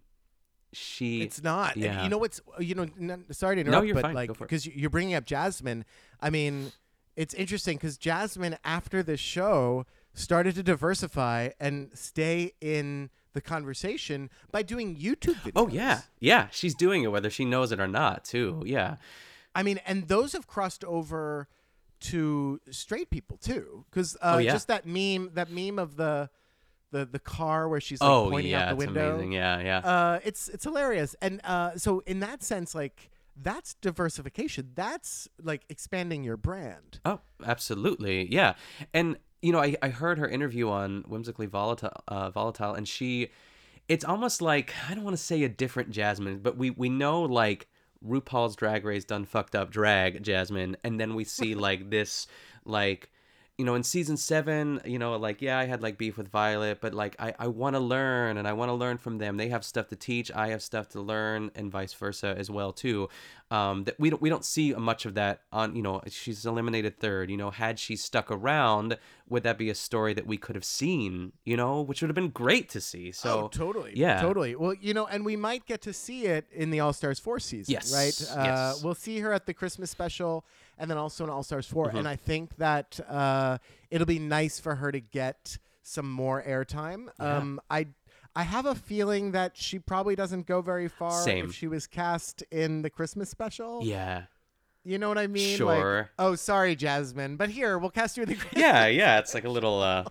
she 0.74 1.22
It's 1.22 1.42
not. 1.42 1.76
And 1.76 1.84
Yeah. 1.84 2.02
you 2.04 2.10
know 2.10 2.18
what's 2.18 2.42
you 2.58 2.74
know. 2.74 2.86
N- 3.00 3.24
sorry 3.30 3.54
to 3.56 3.60
interrupt, 3.62 3.86
you're 3.86 3.94
but 3.94 4.02
fine. 4.02 4.14
like 4.14 4.28
Go 4.28 4.34
for 4.34 4.44
it. 4.44 4.48
because 4.48 4.66
you're 4.66 4.90
bringing 4.90 5.14
up 5.14 5.24
Jasmine. 5.24 5.86
I 6.20 6.28
mean, 6.28 6.72
it's 7.16 7.32
interesting 7.32 7.78
because 7.78 7.96
Jasmine 7.96 8.58
after 8.64 9.02
the 9.02 9.16
show 9.16 9.86
started 10.12 10.54
to 10.56 10.62
diversify 10.62 11.50
and 11.58 11.90
stay 11.94 12.52
in 12.60 13.08
the 13.32 13.40
conversation 13.40 14.28
by 14.52 14.62
doing 14.62 14.94
YouTube 14.94 15.36
videos. 15.36 15.52
oh 15.56 15.68
yeah 15.68 16.02
yeah 16.20 16.48
she's 16.50 16.74
doing 16.74 17.02
it 17.02 17.08
whether 17.12 17.30
she 17.30 17.46
knows 17.46 17.72
it 17.72 17.80
or 17.80 17.88
not 17.88 18.24
too 18.24 18.62
yeah 18.66 18.96
I 19.54 19.62
mean, 19.62 19.80
and 19.86 20.06
those 20.08 20.34
have 20.34 20.46
crossed 20.46 20.84
over 20.84 21.48
to 22.00 22.60
straight 22.70 23.10
people 23.10 23.36
too, 23.36 23.84
because 23.90 24.16
uh, 24.22 24.34
Oh, 24.36 24.38
yeah. 24.38 24.52
just 24.52 24.68
that 24.68 24.86
meme, 24.86 25.30
that 25.34 25.50
meme 25.50 25.78
of 25.78 25.96
the 25.96 26.30
the 26.90 27.04
the 27.04 27.18
car 27.18 27.68
where 27.68 27.80
she's 27.80 28.00
like 28.00 28.08
oh 28.10 28.30
pointing 28.30 28.50
yeah 28.52 28.62
out 28.70 28.78
the 28.78 28.82
it's 28.82 28.86
window. 28.86 29.10
amazing 29.14 29.32
yeah 29.32 29.60
yeah 29.60 29.78
uh, 29.80 30.20
it's 30.24 30.48
it's 30.48 30.64
hilarious, 30.64 31.14
and 31.20 31.40
uh, 31.44 31.76
so 31.76 32.02
in 32.06 32.20
that 32.20 32.42
sense, 32.42 32.74
like 32.74 33.10
that's 33.40 33.74
diversification. 33.74 34.70
That's 34.74 35.28
like 35.42 35.62
expanding 35.68 36.24
your 36.24 36.36
brand. 36.36 36.98
Oh, 37.04 37.20
absolutely. 37.44 38.32
Yeah. 38.32 38.54
And 38.92 39.16
you 39.42 39.52
know, 39.52 39.60
I, 39.60 39.76
I 39.80 39.90
heard 39.90 40.18
her 40.18 40.28
interview 40.28 40.68
on 40.70 41.02
Whimsically 41.06 41.46
Volatile 41.46 41.92
uh, 42.08 42.30
Volatile 42.30 42.74
and 42.74 42.88
she 42.88 43.28
it's 43.86 44.04
almost 44.04 44.42
like 44.42 44.72
I 44.90 44.94
don't 44.94 45.04
want 45.04 45.16
to 45.16 45.22
say 45.22 45.42
a 45.44 45.48
different 45.48 45.90
Jasmine, 45.90 46.38
but 46.38 46.56
we 46.56 46.70
we 46.70 46.88
know 46.88 47.22
like 47.22 47.68
RuPaul's 48.06 48.56
Drag 48.56 48.84
Race 48.84 49.04
done 49.04 49.24
fucked 49.24 49.54
up 49.54 49.70
drag 49.70 50.22
Jasmine 50.22 50.76
and 50.84 51.00
then 51.00 51.14
we 51.14 51.24
see 51.24 51.54
like 51.54 51.90
this 51.90 52.26
like 52.64 53.10
you 53.58 53.64
know, 53.64 53.74
in 53.74 53.82
season 53.82 54.16
seven, 54.16 54.80
you 54.84 55.00
know, 55.00 55.16
like, 55.16 55.42
yeah, 55.42 55.58
I 55.58 55.64
had 55.64 55.82
like 55.82 55.98
beef 55.98 56.16
with 56.16 56.28
Violet, 56.28 56.80
but 56.80 56.94
like, 56.94 57.16
I, 57.18 57.34
I 57.40 57.48
want 57.48 57.74
to 57.74 57.80
learn 57.80 58.36
and 58.36 58.46
I 58.46 58.52
want 58.52 58.68
to 58.68 58.72
learn 58.74 58.98
from 58.98 59.18
them. 59.18 59.36
They 59.36 59.48
have 59.48 59.64
stuff 59.64 59.88
to 59.88 59.96
teach. 59.96 60.30
I 60.30 60.50
have 60.50 60.62
stuff 60.62 60.88
to 60.90 61.00
learn 61.00 61.50
and 61.56 61.68
vice 61.68 61.92
versa 61.92 62.36
as 62.38 62.48
well, 62.48 62.72
too. 62.72 63.08
Um, 63.50 63.82
that 63.84 63.98
we 63.98 64.10
don't, 64.10 64.22
we 64.22 64.28
don't 64.28 64.44
see 64.44 64.74
much 64.74 65.06
of 65.06 65.14
that 65.14 65.40
on, 65.52 65.74
you 65.74 65.82
know, 65.82 66.02
she's 66.06 66.46
eliminated 66.46 67.00
third, 67.00 67.30
you 67.30 67.36
know, 67.36 67.50
had 67.50 67.80
she 67.80 67.96
stuck 67.96 68.30
around, 68.30 68.96
would 69.28 69.42
that 69.42 69.58
be 69.58 69.70
a 69.70 69.74
story 69.74 70.14
that 70.14 70.26
we 70.26 70.36
could 70.36 70.54
have 70.54 70.64
seen, 70.64 71.32
you 71.44 71.56
know, 71.56 71.80
which 71.80 72.00
would 72.00 72.10
have 72.10 72.14
been 72.14 72.28
great 72.28 72.68
to 72.68 72.80
see. 72.80 73.10
So 73.10 73.44
oh, 73.44 73.48
totally. 73.48 73.92
yeah. 73.96 74.20
Totally. 74.20 74.54
Well, 74.54 74.74
you 74.74 74.94
know, 74.94 75.06
and 75.06 75.24
we 75.24 75.34
might 75.34 75.66
get 75.66 75.82
to 75.82 75.92
see 75.92 76.26
it 76.26 76.46
in 76.52 76.70
the 76.70 76.78
All 76.78 76.92
Stars 76.92 77.18
4 77.18 77.40
season, 77.40 77.72
Yes, 77.72 77.92
right? 77.92 78.38
Uh, 78.38 78.44
yes. 78.44 78.84
We'll 78.84 78.94
see 78.94 79.18
her 79.18 79.32
at 79.32 79.46
the 79.46 79.54
Christmas 79.54 79.90
special 79.90 80.44
and 80.78 80.90
then 80.90 80.96
also 80.98 81.24
in 81.24 81.30
All 81.30 81.42
Stars 81.42 81.66
4. 81.66 81.88
Mm-hmm. 81.88 81.96
And 81.98 82.08
I 82.08 82.16
think 82.16 82.56
that 82.56 83.00
uh, 83.08 83.58
it'll 83.90 84.06
be 84.06 84.18
nice 84.18 84.58
for 84.60 84.76
her 84.76 84.90
to 84.92 85.00
get 85.00 85.58
some 85.82 86.10
more 86.10 86.42
airtime. 86.42 87.08
Um, 87.20 87.60
I. 87.70 87.88
I 88.36 88.42
have 88.42 88.66
a 88.66 88.74
feeling 88.76 89.32
that 89.32 89.56
she 89.56 89.80
probably 89.80 90.14
doesn't 90.14 90.46
go 90.46 90.60
very 90.60 90.86
far 90.86 91.22
Same. 91.22 91.46
if 91.46 91.54
she 91.54 91.66
was 91.66 91.88
cast 91.88 92.42
in 92.52 92.82
the 92.82 92.90
Christmas 92.90 93.30
special. 93.30 93.80
Yeah. 93.82 94.24
You 94.84 94.96
know 94.98 95.08
what 95.08 95.18
I 95.18 95.26
mean? 95.26 95.58
Like, 95.58 95.78
Sure. 95.80 96.10
oh, 96.20 96.36
sorry, 96.36 96.76
Jasmine, 96.76 97.36
but 97.36 97.50
here 97.50 97.78
we'll 97.78 97.90
cast 97.90 98.16
you 98.16 98.22
in 98.22 98.28
the. 98.28 98.34
Christmas 98.36 98.60
Yeah. 98.62 98.86
Yeah. 98.86 99.18
It's 99.18 99.34
like 99.34 99.42
a 99.44 99.48
little, 99.48 99.80
uh, 99.82 100.04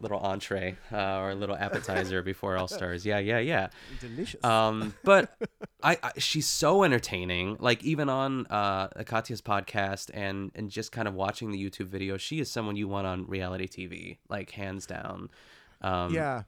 little 0.00 0.18
entree 0.18 0.76
uh, 0.92 1.18
or 1.18 1.30
a 1.30 1.34
little 1.34 1.56
appetizer 1.56 2.22
before 2.22 2.56
All 2.56 2.68
Stars. 2.68 3.04
Yeah. 3.04 3.18
Yeah. 3.18 3.38
Yeah. 3.38 3.68
Delicious. 4.00 4.42
Um, 4.44 4.94
but 5.04 5.36
I, 5.82 5.98
I 6.02 6.12
she's 6.18 6.46
so 6.46 6.82
entertaining. 6.82 7.56
Like 7.60 7.82
even 7.84 8.08
on 8.08 8.46
uh 8.46 8.88
Katya's 9.04 9.42
podcast 9.42 10.10
and 10.14 10.50
and 10.54 10.70
just 10.70 10.92
kind 10.92 11.06
of 11.06 11.14
watching 11.14 11.50
the 11.50 11.62
YouTube 11.62 11.88
videos, 11.88 12.20
she 12.20 12.40
is 12.40 12.50
someone 12.50 12.76
you 12.76 12.88
want 12.88 13.06
on 13.06 13.26
reality 13.26 13.68
TV, 13.68 14.18
like 14.28 14.50
hands 14.50 14.86
down. 14.86 15.30
Um, 15.82 16.12
yeah 16.12 16.42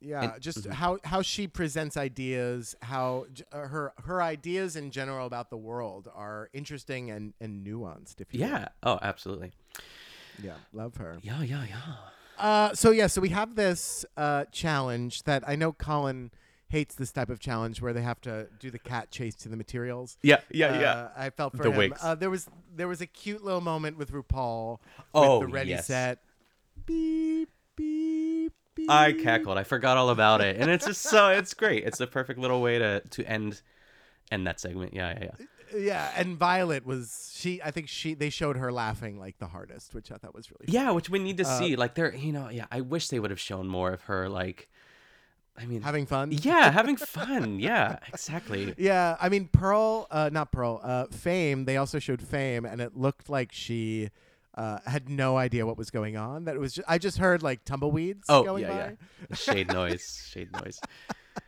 yeah 0.00 0.36
just 0.38 0.62
mm-hmm. 0.62 0.72
how 0.72 0.98
how 1.04 1.22
she 1.22 1.46
presents 1.46 1.96
ideas 1.96 2.74
how 2.82 3.26
uh, 3.52 3.60
her 3.60 3.92
her 4.04 4.22
ideas 4.22 4.76
in 4.76 4.90
general 4.90 5.26
about 5.26 5.50
the 5.50 5.56
world 5.56 6.08
are 6.14 6.50
interesting 6.52 7.10
and 7.10 7.32
and 7.40 7.66
nuanced 7.66 8.20
if 8.20 8.32
you 8.32 8.40
will. 8.40 8.48
Yeah. 8.48 8.68
Oh, 8.82 8.98
absolutely. 9.02 9.52
yeah 10.42 10.54
love 10.72 10.96
her 10.96 11.18
Yeah. 11.22 11.42
Yeah. 11.42 11.64
Yeah. 11.68 11.94
Uh 12.38 12.74
so 12.74 12.90
yeah 12.90 13.06
so 13.06 13.20
we 13.20 13.28
have 13.30 13.54
this 13.56 14.04
uh 14.16 14.44
challenge 14.52 15.22
that 15.24 15.42
i 15.48 15.54
know 15.56 15.72
colin 15.72 16.30
hates 16.68 16.94
this 16.96 17.12
type 17.12 17.30
of 17.30 17.38
challenge 17.38 17.80
where 17.80 17.92
they 17.92 18.02
have 18.02 18.20
to 18.20 18.48
do 18.58 18.70
the 18.70 18.78
cat 18.78 19.10
chase 19.10 19.34
to 19.36 19.48
the 19.48 19.56
materials 19.56 20.18
Yeah. 20.22 20.40
Yeah. 20.50 20.80
yeah. 20.80 20.92
Uh, 20.92 21.10
I 21.16 21.30
felt 21.30 21.56
for 21.56 21.62
The 21.62 21.70
him. 21.70 21.76
wigs. 21.76 22.00
Uh, 22.02 22.16
there 22.16 22.28
was 22.28 22.48
there 22.74 22.88
was 22.88 23.00
a 23.00 23.06
cute 23.06 23.44
little 23.44 23.60
moment 23.60 23.96
with 23.96 24.10
RuPaul 24.10 24.80
Oh, 25.14 25.38
with 25.38 25.48
the 25.48 25.52
ready 25.54 25.70
yes. 25.70 25.86
set. 25.86 26.18
Beep 26.84 27.50
beep 27.76 28.52
beep. 28.74 28.90
I 28.90 29.12
cackled. 29.12 29.58
I 29.58 29.62
forgot 29.64 29.96
all 29.96 30.10
about 30.10 30.40
it, 30.40 30.56
and 30.56 30.68
it's 30.68 30.84
just 30.86 31.02
so 31.02 31.28
it's 31.30 31.54
great. 31.54 31.84
It's 31.84 31.98
the 31.98 32.06
perfect 32.08 32.40
little 32.40 32.60
way 32.60 32.78
to 32.80 33.00
to 33.00 33.24
end 33.24 33.62
end 34.32 34.46
that 34.48 34.58
segment. 34.58 34.92
Yeah. 34.92 35.16
Yeah. 35.20 35.30
Yeah. 35.38 35.46
Yeah, 35.74 36.10
and 36.16 36.36
Violet 36.36 36.84
was 36.86 37.32
she. 37.34 37.62
I 37.62 37.70
think 37.70 37.88
she 37.88 38.14
they 38.14 38.30
showed 38.30 38.56
her 38.56 38.70
laughing 38.72 39.18
like 39.18 39.38
the 39.38 39.46
hardest, 39.46 39.94
which 39.94 40.12
I 40.12 40.16
thought 40.16 40.34
was 40.34 40.50
really. 40.50 40.66
Yeah, 40.72 40.90
which 40.92 41.08
we 41.10 41.18
need 41.18 41.36
to 41.38 41.44
see. 41.44 41.76
Like 41.76 41.94
there, 41.94 42.14
you 42.14 42.32
know, 42.32 42.48
yeah. 42.50 42.66
I 42.70 42.80
wish 42.82 43.08
they 43.08 43.18
would 43.18 43.30
have 43.30 43.40
shown 43.40 43.66
more 43.66 43.92
of 43.92 44.02
her, 44.02 44.28
like, 44.28 44.68
I 45.58 45.66
mean, 45.66 45.82
Having 45.82 46.06
fun. 46.06 46.32
yeah, 46.32 46.70
having 46.70 46.96
fun. 46.96 47.58
Yeah, 47.60 47.98
exactly. 48.08 48.74
Yeah, 48.76 49.16
I 49.20 49.28
mean 49.28 49.48
Pearl, 49.52 50.06
uh, 50.10 50.30
not 50.32 50.52
Pearl, 50.52 50.80
uh, 50.82 51.06
Fame. 51.10 51.64
They 51.64 51.76
also 51.78 51.98
showed 51.98 52.20
Fame, 52.22 52.64
and 52.64 52.80
it 52.80 52.96
looked 52.96 53.28
like 53.30 53.52
she 53.52 54.10
uh, 54.54 54.78
had 54.86 55.08
no 55.08 55.36
idea 55.36 55.66
what 55.66 55.76
was 55.78 55.90
going 55.90 56.16
on. 56.16 56.44
That 56.44 56.56
it 56.56 56.58
was. 56.58 56.74
Just, 56.74 56.88
I 56.88 56.98
just 56.98 57.18
heard 57.18 57.42
like 57.42 57.64
tumbleweeds 57.64 58.26
Oh, 58.28 58.42
going 58.44 58.62
yeah, 58.64 58.68
by. 58.70 58.96
yeah. 59.30 59.36
Shade 59.36 59.68
noise, 59.72 60.28
shade 60.30 60.52
noise. 60.52 60.80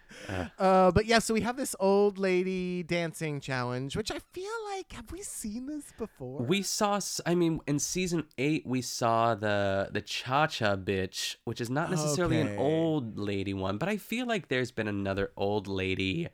Uh, 0.59 0.91
but 0.91 1.07
yeah, 1.07 1.19
so 1.21 1.33
we 1.33 1.41
have 1.41 1.57
this 1.57 1.75
old 1.81 2.19
lady 2.19 2.83
dancing 2.83 3.41
challenge, 3.41 3.97
which 3.97 4.11
I 4.11 4.19
feel 4.33 4.53
like 4.75 4.93
have 4.93 5.11
we 5.11 5.23
seen 5.23 5.65
this 5.67 5.85
before? 5.97 6.43
We 6.43 6.61
saw, 6.61 7.01
I 7.25 7.35
mean, 7.35 7.61
in 7.67 7.79
season 7.79 8.25
eight, 8.37 8.67
we 8.67 8.83
saw 8.83 9.35
the 9.35 9.89
the 9.91 10.03
cha 10.03 10.47
cha 10.47 10.77
bitch, 10.77 11.37
which 11.45 11.63
is 11.63 11.71
not 11.71 11.89
necessarily 11.91 12.41
Okay. 12.41 12.53
an 12.53 12.59
old 12.59 13.19
lady 13.19 13.55
one, 13.55 13.79
but 13.79 13.89
I 13.89 13.97
feel 13.97 14.27
like 14.27 14.49
there's 14.49 14.71
been 14.71 14.87
another 14.89 15.31
old 15.35 15.67
lady. 15.67 16.29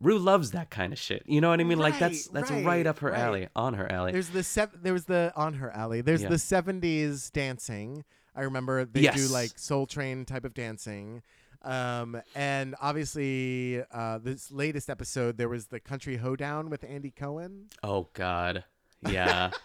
Rue 0.00 0.18
loves 0.18 0.50
that 0.50 0.70
kind 0.70 0.92
of 0.92 0.98
shit. 0.98 1.22
You 1.26 1.40
know 1.40 1.50
what 1.50 1.60
I 1.60 1.64
mean? 1.64 1.78
like 1.78 2.00
that's 2.00 2.26
Right, 2.26 2.34
that's 2.34 2.50
right, 2.50 2.64
right, 2.64 2.86
up 2.86 2.98
her 2.98 3.10
right. 3.12 3.20
alley, 3.20 3.48
on 3.54 3.74
her 3.74 3.90
alley. 3.92 4.10
There's 4.10 4.30
the 4.30 4.42
sev- 4.42 4.82
there 4.82 4.92
was 4.94 5.04
the 5.04 5.32
on 5.36 5.54
her 5.54 5.70
alley. 5.70 6.00
There's 6.00 6.22
Yeah. 6.22 6.30
the 6.30 6.38
'70s 6.38 7.30
dancing. 7.30 8.02
I 8.34 8.42
remember 8.42 8.84
they 8.84 9.06
do 9.08 9.28
like 9.28 9.56
Soul 9.56 9.86
Train 9.86 10.24
type 10.24 10.44
of 10.44 10.54
dancing. 10.54 11.22
Um, 11.62 12.20
and 12.34 12.74
obviously, 12.80 13.82
uh, 13.92 14.18
this 14.18 14.50
latest 14.50 14.88
episode, 14.88 15.36
there 15.36 15.48
was 15.48 15.66
the 15.66 15.80
Country 15.80 16.16
Hoedown 16.16 16.70
with 16.70 16.84
Andy 16.84 17.10
Cohen. 17.10 17.66
oh 17.82 18.08
God, 18.14 18.64
yeah. 19.08 19.50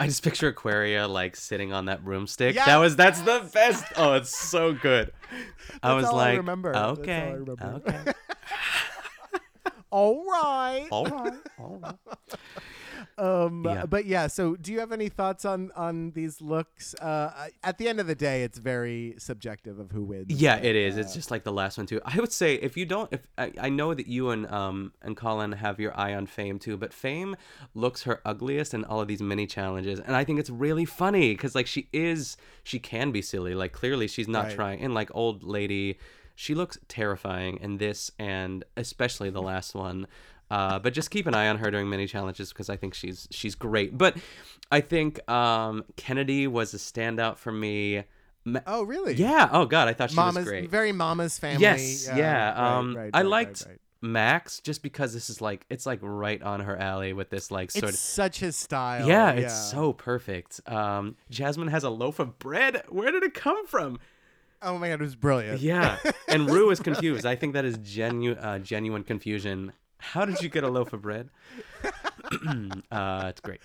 I 0.00 0.06
just 0.06 0.22
picture 0.22 0.48
Aquaria 0.48 1.06
like 1.06 1.36
sitting 1.36 1.74
on 1.74 1.84
that 1.84 2.02
broomstick. 2.02 2.54
Yeah. 2.54 2.64
That 2.64 2.76
was 2.78 2.96
that's 2.96 3.20
the 3.20 3.48
best. 3.52 3.84
Oh, 3.96 4.14
it's 4.14 4.34
so 4.34 4.72
good. 4.72 5.12
I 5.82 5.92
was 5.92 6.06
all 6.06 6.18
I 6.18 6.28
like, 6.30 6.36
remember. 6.38 6.74
All 6.74 6.82
I 6.82 6.88
okay, 6.92 7.32
remember. 7.32 7.82
okay, 7.86 8.12
All 9.92 10.24
right. 10.24 10.86
all 10.90 11.04
right, 11.04 11.32
all 11.58 11.78
right. 11.82 11.94
Um, 13.20 13.64
Yeah. 13.64 13.86
but 13.86 14.06
yeah. 14.06 14.26
So, 14.28 14.56
do 14.56 14.72
you 14.72 14.80
have 14.80 14.92
any 14.92 15.08
thoughts 15.08 15.44
on 15.44 15.70
on 15.76 16.12
these 16.12 16.40
looks? 16.40 16.94
Uh, 16.94 17.48
at 17.62 17.78
the 17.78 17.88
end 17.88 18.00
of 18.00 18.06
the 18.06 18.14
day, 18.14 18.42
it's 18.42 18.58
very 18.58 19.14
subjective 19.18 19.78
of 19.78 19.90
who 19.90 20.02
wins. 20.04 20.26
Yeah, 20.30 20.56
it 20.56 20.74
is. 20.76 20.96
It's 20.96 21.12
just 21.14 21.30
like 21.30 21.44
the 21.44 21.52
last 21.52 21.76
one 21.78 21.86
too. 21.86 22.00
I 22.04 22.16
would 22.18 22.32
say 22.32 22.54
if 22.54 22.76
you 22.76 22.86
don't, 22.86 23.12
if 23.12 23.20
I, 23.36 23.52
I 23.60 23.68
know 23.68 23.92
that 23.94 24.06
you 24.06 24.30
and 24.30 24.46
um 24.50 24.92
and 25.02 25.16
Colin 25.16 25.52
have 25.52 25.78
your 25.78 25.96
eye 25.98 26.14
on 26.14 26.26
Fame 26.26 26.58
too, 26.58 26.76
but 26.76 26.92
Fame 26.92 27.36
looks 27.74 28.02
her 28.04 28.20
ugliest 28.24 28.72
in 28.74 28.84
all 28.84 29.00
of 29.00 29.08
these 29.08 29.22
mini 29.22 29.46
challenges, 29.46 30.00
and 30.00 30.16
I 30.16 30.24
think 30.24 30.40
it's 30.40 30.50
really 30.50 30.84
funny 30.86 31.32
because 31.34 31.54
like 31.54 31.66
she 31.66 31.88
is, 31.92 32.36
she 32.64 32.78
can 32.78 33.12
be 33.12 33.22
silly. 33.22 33.54
Like 33.54 33.72
clearly 33.72 34.08
she's 34.08 34.28
not 34.28 34.46
Right. 34.46 34.54
trying. 34.54 34.80
And 34.80 34.94
like 34.94 35.10
old 35.14 35.42
lady, 35.42 35.98
she 36.34 36.54
looks 36.54 36.78
terrifying 36.88 37.58
in 37.60 37.76
this 37.76 38.10
and 38.18 38.64
especially 38.76 39.28
the 39.30 39.42
last 39.42 39.74
one. 39.74 40.06
Uh, 40.50 40.78
but 40.78 40.92
just 40.92 41.10
keep 41.10 41.26
an 41.26 41.34
eye 41.34 41.48
on 41.48 41.58
her 41.58 41.70
during 41.70 41.88
mini 41.88 42.06
challenges 42.06 42.50
because 42.52 42.68
I 42.68 42.76
think 42.76 42.94
she's 42.94 43.28
she's 43.30 43.54
great. 43.54 43.96
But 43.96 44.16
I 44.72 44.80
think 44.80 45.20
um, 45.30 45.84
Kennedy 45.96 46.46
was 46.46 46.74
a 46.74 46.78
standout 46.78 47.36
for 47.38 47.52
me. 47.52 48.04
Oh, 48.66 48.82
really? 48.82 49.14
yeah. 49.14 49.48
Oh 49.52 49.66
God, 49.66 49.86
I 49.88 49.92
thought 49.92 50.10
she 50.10 50.16
Mama's 50.16 50.36
was 50.36 50.44
great. 50.46 50.70
very 50.70 50.92
Mama's 50.92 51.38
family. 51.38 51.60
yes. 51.62 52.08
Yeah. 52.08 52.48
right, 52.50 52.76
um, 52.78 52.96
right, 52.96 53.10
I 53.14 53.18
right, 53.18 53.22
right, 53.22 53.26
liked. 53.26 53.66
Max 54.02 54.60
just 54.60 54.82
because 54.82 55.12
this 55.12 55.28
is 55.28 55.42
like 55.42 55.66
it's 55.68 55.84
like 55.84 55.98
right 56.00 56.42
on 56.42 56.60
her 56.60 56.74
alley 56.74 57.12
with 57.12 57.28
this 57.28 57.50
like 57.50 57.70
sort 57.70 57.84
It's 57.84 57.92
of. 57.92 57.98
such 57.98 58.38
his 58.40 58.56
style. 58.56 59.06
Yeah, 59.06 59.32
it's 59.32 59.70
so 59.70 59.92
perfect. 59.92 60.58
Um, 60.66 61.16
Jasmine 61.30 61.68
has 61.68 61.84
a 61.84 61.90
loaf 61.90 62.18
of 62.18 62.38
bread. 62.38 62.82
Where 62.88 63.12
did 63.12 63.22
it 63.24 63.34
come 63.34 63.66
from? 63.66 63.98
Oh 64.62 64.78
my 64.78 64.88
god, 64.88 65.00
it 65.00 65.04
was 65.04 65.16
brilliant. 65.16 65.60
Yeah, 65.60 65.98
and 66.28 66.48
Ru 66.48 66.70
is 66.70 66.80
confused. 66.88 67.26
I 67.26 67.36
think 67.36 67.52
that 67.52 67.66
is 67.66 67.76
genu- 67.76 68.32
uh, 68.40 68.58
genuine 68.60 69.04
confusion. 69.04 69.72
How 70.00 70.24
did 70.24 70.40
you 70.42 70.48
get 70.48 70.64
a 70.64 70.68
loaf 70.68 70.92
of 70.92 71.02
bread? 71.02 71.30
uh, 72.90 73.24
it's 73.28 73.40
great. 73.40 73.60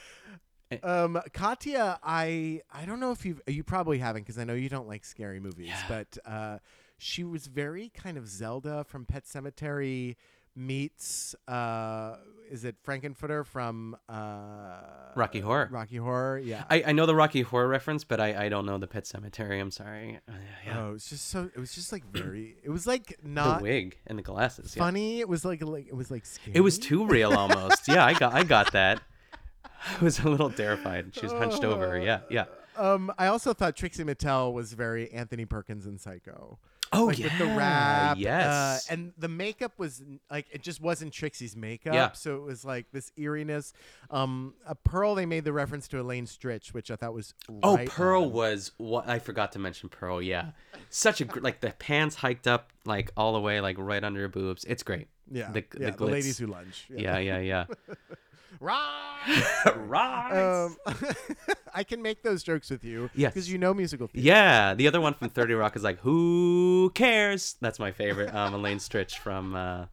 Um, 0.83 1.19
Katya, 1.33 1.99
I 2.03 2.61
I 2.71 2.85
don't 2.85 2.99
know 2.99 3.11
if 3.11 3.25
you 3.25 3.39
you 3.47 3.63
probably 3.63 3.99
haven't 3.99 4.23
because 4.23 4.37
I 4.37 4.43
know 4.43 4.53
you 4.55 4.69
don't 4.69 4.87
like 4.87 5.05
scary 5.05 5.39
movies, 5.39 5.67
Yeah. 5.69 5.83
but 5.87 6.17
uh, 6.25 6.57
she 6.97 7.23
was 7.23 7.47
very 7.47 7.89
kind 7.89 8.17
of 8.17 8.27
Zelda 8.27 8.83
from 8.83 9.05
Pet 9.05 9.25
Sematary 9.25 10.15
meets 10.55 11.35
uh, 11.47 12.15
is 12.49 12.65
it 12.65 12.75
Frank-N-Furter 12.83 13.45
from 13.45 13.97
uh, 14.09 15.13
Rocky 15.15 15.39
Horror. 15.39 15.69
Rocky 15.71 15.97
Horror, 15.97 16.39
yeah. 16.39 16.63
I, 16.69 16.83
I 16.87 16.91
know 16.91 17.05
the 17.05 17.15
Rocky 17.15 17.41
Horror 17.41 17.67
reference, 17.67 18.03
but 18.03 18.19
I, 18.19 18.45
I 18.45 18.49
don't 18.49 18.65
know 18.65 18.77
the 18.77 18.87
Pet 18.87 19.05
Sematary. 19.05 19.59
I'm 19.59 19.71
sorry. 19.71 20.19
Uh, 20.27 20.33
yeah. 20.65 20.79
Oh, 20.79 20.89
it 20.89 20.93
was 20.93 21.09
just 21.09 21.29
so. 21.29 21.49
It 21.53 21.59
was 21.59 21.73
just 21.73 21.91
like 21.91 22.03
very. 22.11 22.55
It 22.63 22.69
was 22.69 22.85
like 22.85 23.17
not 23.23 23.59
the 23.59 23.63
wig 23.63 23.97
and 24.07 24.17
the 24.17 24.23
glasses. 24.23 24.75
yeah. 24.75 24.83
funny. 24.83 25.19
It 25.19 25.29
was 25.29 25.45
like 25.45 25.63
like 25.63 25.87
it 25.87 25.95
was 25.95 26.11
like 26.11 26.25
scary. 26.25 26.55
It 26.55 26.61
was 26.61 26.77
too 26.77 27.05
real 27.05 27.33
almost. 27.33 27.87
yeah, 27.87 28.05
I 28.05 28.13
got 28.13 28.33
I 28.33 28.43
got 28.43 28.71
that. 28.73 29.01
I 29.99 30.03
was 30.03 30.19
a 30.19 30.29
little 30.29 30.49
terrified. 30.49 31.13
She 31.15 31.21
was 31.21 31.31
hunched 31.31 31.63
over. 31.63 31.99
Yeah, 31.99 32.21
yeah. 32.29 32.45
Um, 32.77 33.11
I 33.17 33.27
also 33.27 33.53
thought 33.53 33.75
Trixie 33.75 34.03
Mattel 34.03 34.53
was 34.53 34.73
very 34.73 35.11
Anthony 35.11 35.45
Perkins 35.45 35.85
in 35.85 35.97
Psycho. 35.97 36.59
Oh 36.91 37.05
like 37.05 37.17
with 37.17 37.37
the 37.37 37.45
rap. 37.45 38.17
Yes. 38.17 38.45
Uh, 38.89 38.93
and 38.93 39.13
the 39.17 39.27
makeup 39.27 39.73
was 39.77 40.03
like 40.29 40.47
it 40.51 40.61
just 40.61 40.81
wasn't 40.81 41.13
Trixie's 41.13 41.55
makeup. 41.55 41.93
Yeah. 41.93 42.11
So 42.13 42.35
it 42.35 42.41
was 42.41 42.63
like 42.65 42.87
this 42.91 43.11
eeriness. 43.17 43.73
Um, 44.11 44.53
a 44.65 44.75
Pearl. 44.75 45.15
They 45.15 45.25
made 45.25 45.43
the 45.43 45.53
reference 45.53 45.87
to 45.89 45.99
Elaine 45.99 46.25
Stritch, 46.25 46.73
which 46.73 46.91
I 46.91 46.95
thought 46.95 47.13
was. 47.13 47.33
oh, 47.63 47.77
Pearl 47.85 48.23
on. 48.23 48.31
was 48.31 48.71
what 48.77 49.07
I 49.09 49.19
forgot 49.19 49.51
to 49.53 49.59
mention. 49.59 49.89
Pearl, 49.89 50.21
yeah, 50.21 50.51
such 50.89 51.21
a 51.21 51.27
like 51.39 51.61
the 51.61 51.71
pants 51.71 52.15
hiked 52.15 52.47
up 52.47 52.71
like 52.85 53.11
all 53.17 53.33
the 53.33 53.41
way 53.41 53.61
like 53.61 53.77
right 53.77 54.03
under 54.03 54.21
her 54.21 54.27
boobs. 54.27 54.63
It's 54.65 54.83
great. 54.83 55.07
Yeah. 55.31 55.51
the, 55.51 55.65
yeah, 55.79 55.89
the, 55.89 55.97
the, 55.97 56.05
ladies 56.05 56.37
who 56.37 56.47
lunge. 56.47 56.85
Yeah, 56.89 57.17
yeah, 57.17 57.39
yeah. 57.39 57.65
Right. 58.59 59.43
Rise. 59.75 60.75
Um, 60.85 60.95
I 61.73 61.83
can 61.83 62.01
make 62.01 62.23
those 62.23 62.43
jokes 62.43 62.69
with 62.69 62.83
you. 62.83 63.09
Yes. 63.15 63.33
Because 63.33 63.51
you 63.51 63.57
know 63.57 63.73
musical 63.73 64.07
theater. 64.07 64.25
yeah, 64.27 64.73
the 64.73 64.87
other 64.87 65.01
one 65.01 65.13
from 65.13 65.29
Thirty 65.29 65.53
Rock 65.53 65.75
is 65.75 65.83
like, 65.83 65.99
"Who 65.99 66.91
cares?" 66.95 67.55
That's 67.61 67.79
my 67.79 67.91
favorite. 67.91 68.33
Um, 68.33 68.53
Elaine 68.53 68.77
Stritch 68.77 69.17
from 69.17 69.55
uh, 69.55 69.85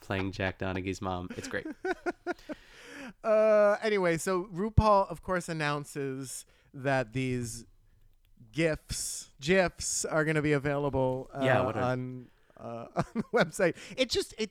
playing 0.00 0.32
Jack 0.32 0.58
Donaghy's 0.58 1.02
mom. 1.02 1.28
It's 1.36 1.48
great. 1.48 1.66
Uh, 3.24 3.76
anyway, 3.82 4.16
so 4.16 4.44
RuPaul, 4.54 5.10
of 5.10 5.22
course, 5.22 5.48
announces 5.48 6.46
that 6.72 7.12
these 7.12 7.66
gifs, 8.52 9.28
gifs, 9.40 10.04
are 10.04 10.24
going 10.24 10.36
to 10.36 10.42
be 10.42 10.52
available 10.52 11.28
uh, 11.34 11.40
Yeah, 11.44 11.60
on 11.60 12.28
uh, 12.58 12.86
on 12.96 13.04
the 13.14 13.22
website. 13.34 13.76
It 13.96 14.08
just 14.08 14.34
it 14.38 14.50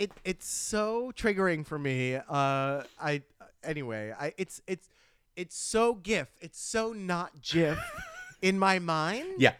it 0.00 0.10
it's 0.24 0.48
so 0.48 1.12
triggering 1.14 1.64
for 1.64 1.78
me. 1.78 2.16
Uh, 2.16 2.82
I 3.00 3.22
anyway, 3.62 4.14
I 4.18 4.32
it's 4.38 4.62
it's 4.66 4.88
it's 5.36 5.56
so 5.56 5.94
gif. 5.94 6.28
It's 6.40 6.58
so 6.58 6.92
not 6.92 7.42
GIF 7.42 7.78
in 8.42 8.58
my 8.58 8.78
mind. 8.78 9.34
Yeah. 9.38 9.52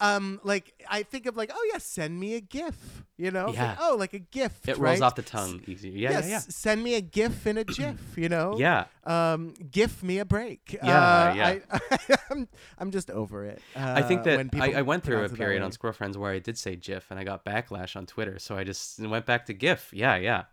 Um, 0.00 0.40
like 0.44 0.80
I 0.88 1.02
think 1.02 1.26
of 1.26 1.36
like, 1.36 1.50
oh 1.52 1.68
yeah, 1.72 1.78
send 1.78 2.18
me 2.20 2.34
a 2.34 2.40
GIF. 2.40 3.04
You 3.16 3.32
know, 3.32 3.48
Yeah. 3.52 3.70
like, 3.70 3.78
oh, 3.80 3.96
like 3.98 4.14
a 4.14 4.20
GIF. 4.20 4.68
It 4.68 4.78
right? 4.78 4.90
rolls 4.90 5.00
off 5.00 5.16
the 5.16 5.22
tongue 5.22 5.60
easier. 5.66 5.90
Yeah, 5.90 6.10
yes, 6.12 6.24
yeah, 6.24 6.30
yeah. 6.30 6.38
send 6.38 6.84
me 6.84 6.94
a 6.94 7.00
GIF 7.00 7.46
in 7.48 7.58
a 7.58 7.64
GIF. 7.64 8.16
You 8.16 8.28
know. 8.28 8.56
Yeah. 8.58 8.84
Um, 9.04 9.54
GIF 9.70 10.02
me 10.04 10.18
a 10.20 10.24
break. 10.24 10.78
Yeah, 10.82 10.98
Uh, 11.30 11.34
yeah. 11.34 11.58
I, 11.70 12.16
I'm, 12.30 12.48
I'm 12.78 12.90
just 12.92 13.10
over 13.10 13.44
it. 13.44 13.60
Uh, 13.74 13.94
I 13.96 14.02
think 14.02 14.22
that 14.24 14.36
when 14.36 14.50
I, 14.60 14.72
I 14.74 14.82
went 14.82 15.02
through 15.02 15.24
a 15.24 15.28
that 15.28 15.36
period 15.36 15.62
on 15.62 15.72
Squirrel 15.72 15.94
Friends 15.94 16.16
where 16.16 16.30
I 16.32 16.38
did 16.38 16.56
say 16.58 16.76
GIF 16.76 17.10
and 17.10 17.18
I 17.18 17.24
got 17.24 17.44
backlash 17.44 17.96
on 17.96 18.06
Twitter, 18.06 18.38
so 18.38 18.56
I 18.56 18.62
just 18.64 19.00
went 19.00 19.26
back 19.26 19.46
to 19.46 19.52
GIF. 19.54 19.92
Yeah, 19.92 20.16
yeah. 20.16 20.44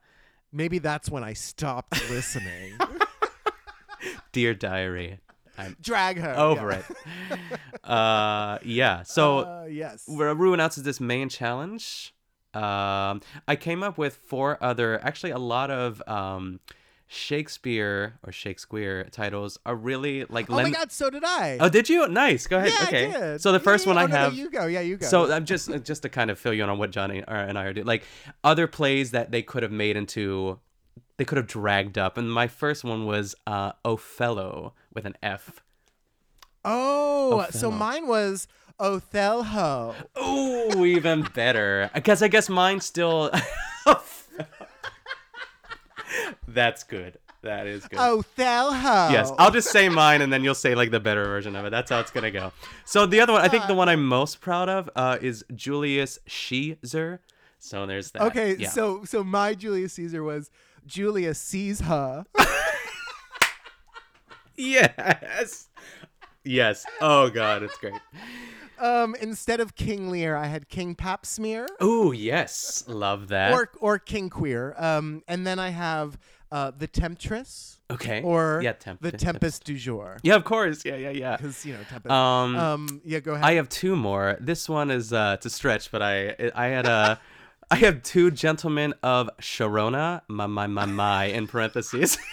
Maybe 0.51 0.79
that's 0.79 1.09
when 1.09 1.23
I 1.23 1.33
stopped 1.33 2.09
listening. 2.09 2.77
Dear 4.31 4.53
Diary, 4.53 5.19
I'm 5.57 5.75
Drag 5.81 6.17
her. 6.17 6.33
over 6.37 6.71
yeah. 6.71 6.81
it. 7.33 7.89
Uh, 7.89 8.57
yeah. 8.63 9.03
So 9.03 9.39
Uh, 9.45 9.65
yes. 9.65 10.03
where 10.07 10.33
Ru 10.33 10.53
announces 10.53 10.83
this 10.83 10.99
main 10.99 11.29
challenge. 11.29 12.13
Um, 12.53 13.21
I 13.47 13.57
came 13.59 13.83
up 13.83 13.97
with 13.97 14.15
four 14.15 14.57
other, 14.61 15.03
actually 15.03 15.31
a 15.31 15.37
lot 15.37 15.69
of 15.69 16.01
um, 16.07 16.59
Shakespeare 17.07 18.17
or 18.23 18.31
Shakespeare 18.31 19.05
titles 19.11 19.59
are 19.65 19.75
really 19.75 20.25
like. 20.25 20.49
Oh 20.49 20.55
my 20.55 20.69
God, 20.71 20.91
so 20.91 21.09
did 21.09 21.23
I. 21.23 21.57
Oh, 21.59 21.69
did 21.69 21.87
you? 21.89 22.07
Nice. 22.07 22.47
Go 22.47 22.57
ahead. 22.57 22.69
yeah, 22.69 22.87
okay. 22.87 23.07
I 23.07 23.19
did. 23.19 23.41
So 23.41 23.51
the 23.51 23.59
first 23.59 23.85
yeah, 23.85 23.93
one 23.93 23.97
oh, 23.97 24.01
I 24.01 24.05
no, 24.07 24.11
no, 24.11 24.17
have. 24.17 24.33
you 24.33 24.49
go. 24.49 24.65
Yeah, 24.65 24.81
you 24.81 24.97
go. 24.97 25.05
So 25.05 25.31
I'm 25.31 25.45
just 25.45 25.69
uh, 25.69 25.77
just 25.77 26.01
to 26.01 26.09
kind 26.09 26.31
of 26.31 26.39
fill 26.39 26.53
you 26.53 26.63
in 26.63 26.69
on 26.69 26.79
what 26.79 26.91
Johnny 26.91 27.23
and 27.27 27.57
I 27.57 27.65
are 27.65 27.73
doing. 27.73 27.85
Like 27.85 28.03
other 28.43 28.67
plays 28.67 29.11
that 29.11 29.31
they 29.31 29.43
could 29.43 29.61
have 29.63 29.71
made 29.71 29.97
into, 29.97 30.59
they 31.17 31.25
could 31.25 31.37
have 31.37 31.47
dragged 31.47 31.97
up. 31.97 32.17
And 32.17 32.31
my 32.31 32.47
first 32.47 32.83
one 32.83 33.05
was 33.05 33.35
uh, 33.47 33.71
Othello 33.83 34.73
with 34.93 35.05
an 35.05 35.15
F. 35.23 35.61
oh, 36.63 37.45
so 37.51 37.69
mine 37.71 38.07
was 38.07 38.47
Othello. 38.79 39.95
Oh, 40.15 40.83
even 40.85 41.23
better. 41.33 41.89
I 41.93 41.99
guess 41.99 42.21
I 42.21 42.27
guess 42.27 42.49
mine 42.49 42.81
still. 42.81 43.31
That's 46.47 46.83
good. 46.83 47.17
That 47.41 47.67
is 47.67 47.85
good. 47.87 47.99
Othello. 47.99 48.71
Yes, 49.11 49.31
I'll 49.37 49.51
just 49.51 49.69
say 49.71 49.87
mine, 49.87 50.21
and 50.21 50.33
then 50.33 50.43
you'll 50.43 50.55
say 50.55 50.73
like 50.73 50.89
the 50.91 50.99
better 50.99 51.23
version 51.25 51.55
of 51.55 51.65
it. 51.65 51.69
That's 51.69 51.91
how 51.91 51.99
it's 51.99 52.09
gonna 52.11 52.31
go. 52.31 52.51
So 52.85 53.05
the 53.05 53.19
other 53.21 53.33
one, 53.33 53.41
I 53.43 53.47
think 53.49 53.67
the 53.67 53.75
one 53.75 53.87
I'm 53.87 54.05
most 54.05 54.41
proud 54.41 54.67
of, 54.67 54.89
uh, 54.95 55.17
is 55.21 55.45
Julius 55.53 56.17
Caesar. 56.27 57.21
So 57.59 57.85
there's 57.85 58.11
that. 58.11 58.23
Okay, 58.23 58.55
Yeah. 58.57 58.69
so 58.69 59.03
so 59.05 59.23
my 59.23 59.53
Julius 59.53 59.93
Caesar 59.93 60.23
was 60.23 60.49
Julius 60.85 61.39
sees 61.39 61.81
her. 61.81 62.25
yes, 64.57 65.67
yes. 66.43 66.85
Oh 67.01 67.29
god, 67.29 67.63
it's 67.63 67.77
great. 67.77 67.93
um, 68.79 69.15
instead 69.21 69.59
of 69.59 69.75
King 69.75 70.09
Lear, 70.09 70.35
I 70.35 70.47
had 70.47 70.69
King 70.69 70.95
Pap 70.95 71.25
Smear 71.25 71.67
Oh 71.79 72.11
yes, 72.11 72.83
love 72.87 73.27
that. 73.29 73.53
or 73.53 73.69
or 73.79 73.99
King 73.99 74.29
Queer. 74.29 74.75
Um, 74.77 75.23
and 75.27 75.45
then 75.45 75.59
I 75.59 75.69
have 75.69 76.17
uh, 76.51 76.71
the 76.77 76.87
Temptress 76.87 77.79
okay. 77.91 78.21
or 78.21 78.61
yeah, 78.63 78.73
temp- 78.73 79.01
the 79.01 79.11
temp- 79.11 79.21
Tempest 79.39 79.63
du 79.65 79.75
jour. 79.77 80.17
Yeah, 80.23 80.35
of 80.35 80.43
course. 80.45 80.85
Yeah, 80.85 80.95
yeah, 80.95 81.09
yeah. 81.09 81.35
Because 81.37 81.65
you 81.65 81.73
know 81.73 81.79
Tempest. 81.89 82.11
Um, 82.11 82.55
um, 82.55 83.01
yeah, 83.03 83.19
go 83.19 83.33
ahead. 83.33 83.43
I 83.45 83.53
have 83.53 83.67
two 83.67 83.95
more. 83.95 84.37
This 84.39 84.69
one 84.69 84.89
is 84.91 85.11
uh, 85.11 85.37
to 85.37 85.49
stretch, 85.49 85.91
but 85.91 86.01
I 86.01 86.51
I 86.55 86.67
had 86.67 86.85
a. 86.85 87.19
I 87.71 87.75
have 87.77 88.03
two 88.03 88.31
gentlemen 88.31 88.93
of 89.03 89.29
Sharona, 89.41 90.21
my 90.27 90.45
my 90.47 90.67
my 90.67 90.85
my 90.85 91.25
in 91.25 91.47
parentheses, 91.47 92.17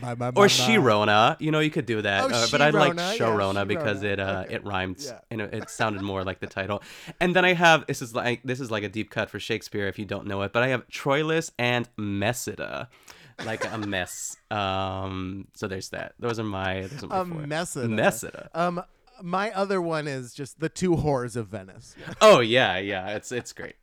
Bye, 0.00 0.14
bye, 0.14 0.28
or 0.28 0.32
bye, 0.32 0.32
bye. 0.32 0.46
Shirona. 0.46 1.36
You 1.40 1.50
know, 1.50 1.60
you 1.60 1.70
could 1.70 1.84
do 1.84 2.00
that, 2.00 2.24
Oh, 2.24 2.28
uh, 2.34 2.46
but 2.50 2.62
I 2.62 2.70
like 2.70 2.94
Sharona, 2.94 3.54
yeah, 3.56 3.64
because 3.64 4.02
it 4.02 4.18
uh 4.18 4.44
Okay. 4.46 4.54
it 4.54 4.64
rhymed 4.64 4.96
Yeah. 4.98 5.18
and 5.30 5.42
it, 5.42 5.52
it 5.52 5.68
sounded 5.70 6.00
more 6.00 6.24
like 6.24 6.40
the 6.40 6.46
title. 6.46 6.82
And 7.20 7.36
then 7.36 7.44
I 7.44 7.52
have 7.52 7.86
this 7.86 8.00
is 8.00 8.14
like 8.14 8.42
this 8.42 8.60
is 8.60 8.70
like 8.70 8.82
a 8.82 8.88
deep 8.88 9.10
cut 9.10 9.28
for 9.28 9.38
Shakespeare 9.38 9.86
if 9.88 9.98
you 9.98 10.06
don't 10.06 10.26
know 10.26 10.40
it, 10.42 10.54
but 10.54 10.62
I 10.62 10.68
have 10.68 10.88
Troilus 10.88 11.50
and 11.58 11.86
Messida, 11.98 12.88
like 13.44 13.62
a 13.70 13.76
mess. 13.76 14.34
Um, 14.50 15.48
so 15.54 15.68
there's 15.68 15.90
that. 15.90 16.14
Those 16.18 16.38
are 16.40 16.44
my 16.44 16.80
those 16.86 17.04
are 17.04 17.08
my 17.08 17.20
A 17.20 17.24
four. 17.26 17.42
Messida. 17.42 17.88
Messida. 17.90 18.48
Um, 18.54 18.82
my 19.22 19.50
other 19.52 19.80
one 19.80 20.06
is 20.08 20.34
just 20.34 20.60
the 20.60 20.68
two 20.68 20.96
horrors 20.96 21.36
of 21.36 21.48
Venice. 21.48 21.94
Oh 22.20 22.40
yeah, 22.40 22.78
yeah. 22.78 23.16
It's 23.16 23.32
it's 23.32 23.52
great. 23.52 23.76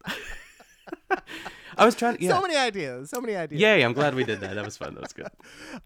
I 1.77 1.85
was 1.85 1.95
trying 1.95 2.17
to 2.17 2.23
yeah. 2.23 2.31
So 2.31 2.41
many 2.41 2.55
ideas. 2.55 3.09
So 3.09 3.21
many 3.21 3.35
ideas. 3.35 3.61
Yay, 3.61 3.83
I'm 3.83 3.93
glad 3.93 4.15
we 4.15 4.23
did 4.23 4.39
that. 4.41 4.55
That 4.55 4.65
was 4.65 4.77
fun. 4.77 4.95
That 4.95 5.01
was 5.01 5.13
good. 5.13 5.27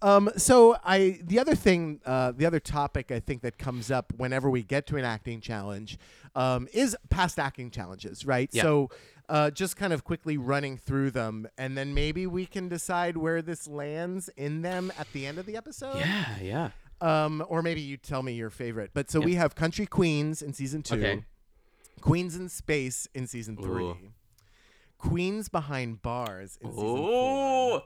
Um, 0.02 0.32
so 0.38 0.78
I 0.84 1.20
the 1.24 1.40
other 1.40 1.54
thing, 1.54 2.00
uh, 2.06 2.32
the 2.36 2.46
other 2.46 2.60
topic 2.60 3.12
I 3.12 3.20
think 3.20 3.42
that 3.42 3.58
comes 3.58 3.92
up 3.92 4.14
whenever 4.18 4.50
we 4.50 4.64
get 4.64 4.88
to 4.88 4.98
an 4.98 5.06
acting 5.06 5.42
challenge, 5.42 6.00
um, 6.36 6.68
is 6.74 6.96
past 7.10 7.38
acting 7.38 7.70
challenges, 7.72 8.26
right? 8.26 8.50
Yeah. 8.52 8.64
So. 8.64 8.90
Uh, 9.30 9.50
just 9.50 9.78
kind 9.78 9.94
of 9.94 10.04
quickly 10.04 10.38
running 10.38 10.76
through 10.76 11.10
them, 11.10 11.48
and 11.58 11.78
then 11.78 11.94
maybe 11.94 12.28
we 12.28 12.46
can 12.46 12.68
decide 12.68 13.16
where 13.16 13.42
this 13.42 13.66
lands 13.66 14.30
in 14.36 14.62
them 14.62 14.92
at 15.00 15.08
the 15.14 15.26
end 15.26 15.38
of 15.38 15.46
the 15.46 15.56
episode. 15.56 15.96
Yeah, 16.00 16.26
yeah. 16.42 16.70
Um, 17.02 17.44
or 17.50 17.62
maybe 17.62 17.82
you 17.82 17.98
tell 17.98 18.22
me 18.24 18.34
your 18.34 18.50
favorite. 18.50 18.92
But 18.94 19.10
so 19.10 19.20
we 19.20 19.36
have 19.36 19.56
Country 19.56 19.86
Queens 19.86 20.42
in 20.42 20.54
season 20.54 20.84
two, 20.84 20.96
Okay. 20.96 21.26
Queens 22.02 22.36
in 22.36 22.48
Space 22.50 23.08
in 23.16 23.28
season 23.28 23.58
three, 23.58 23.84
Ooh. 23.84 23.98
Queens 24.98 25.50
Behind 25.50 26.02
Bars 26.02 26.58
in 26.62 26.70
season 26.72 26.84
four. 26.86 27.10
Oh, 27.12 27.84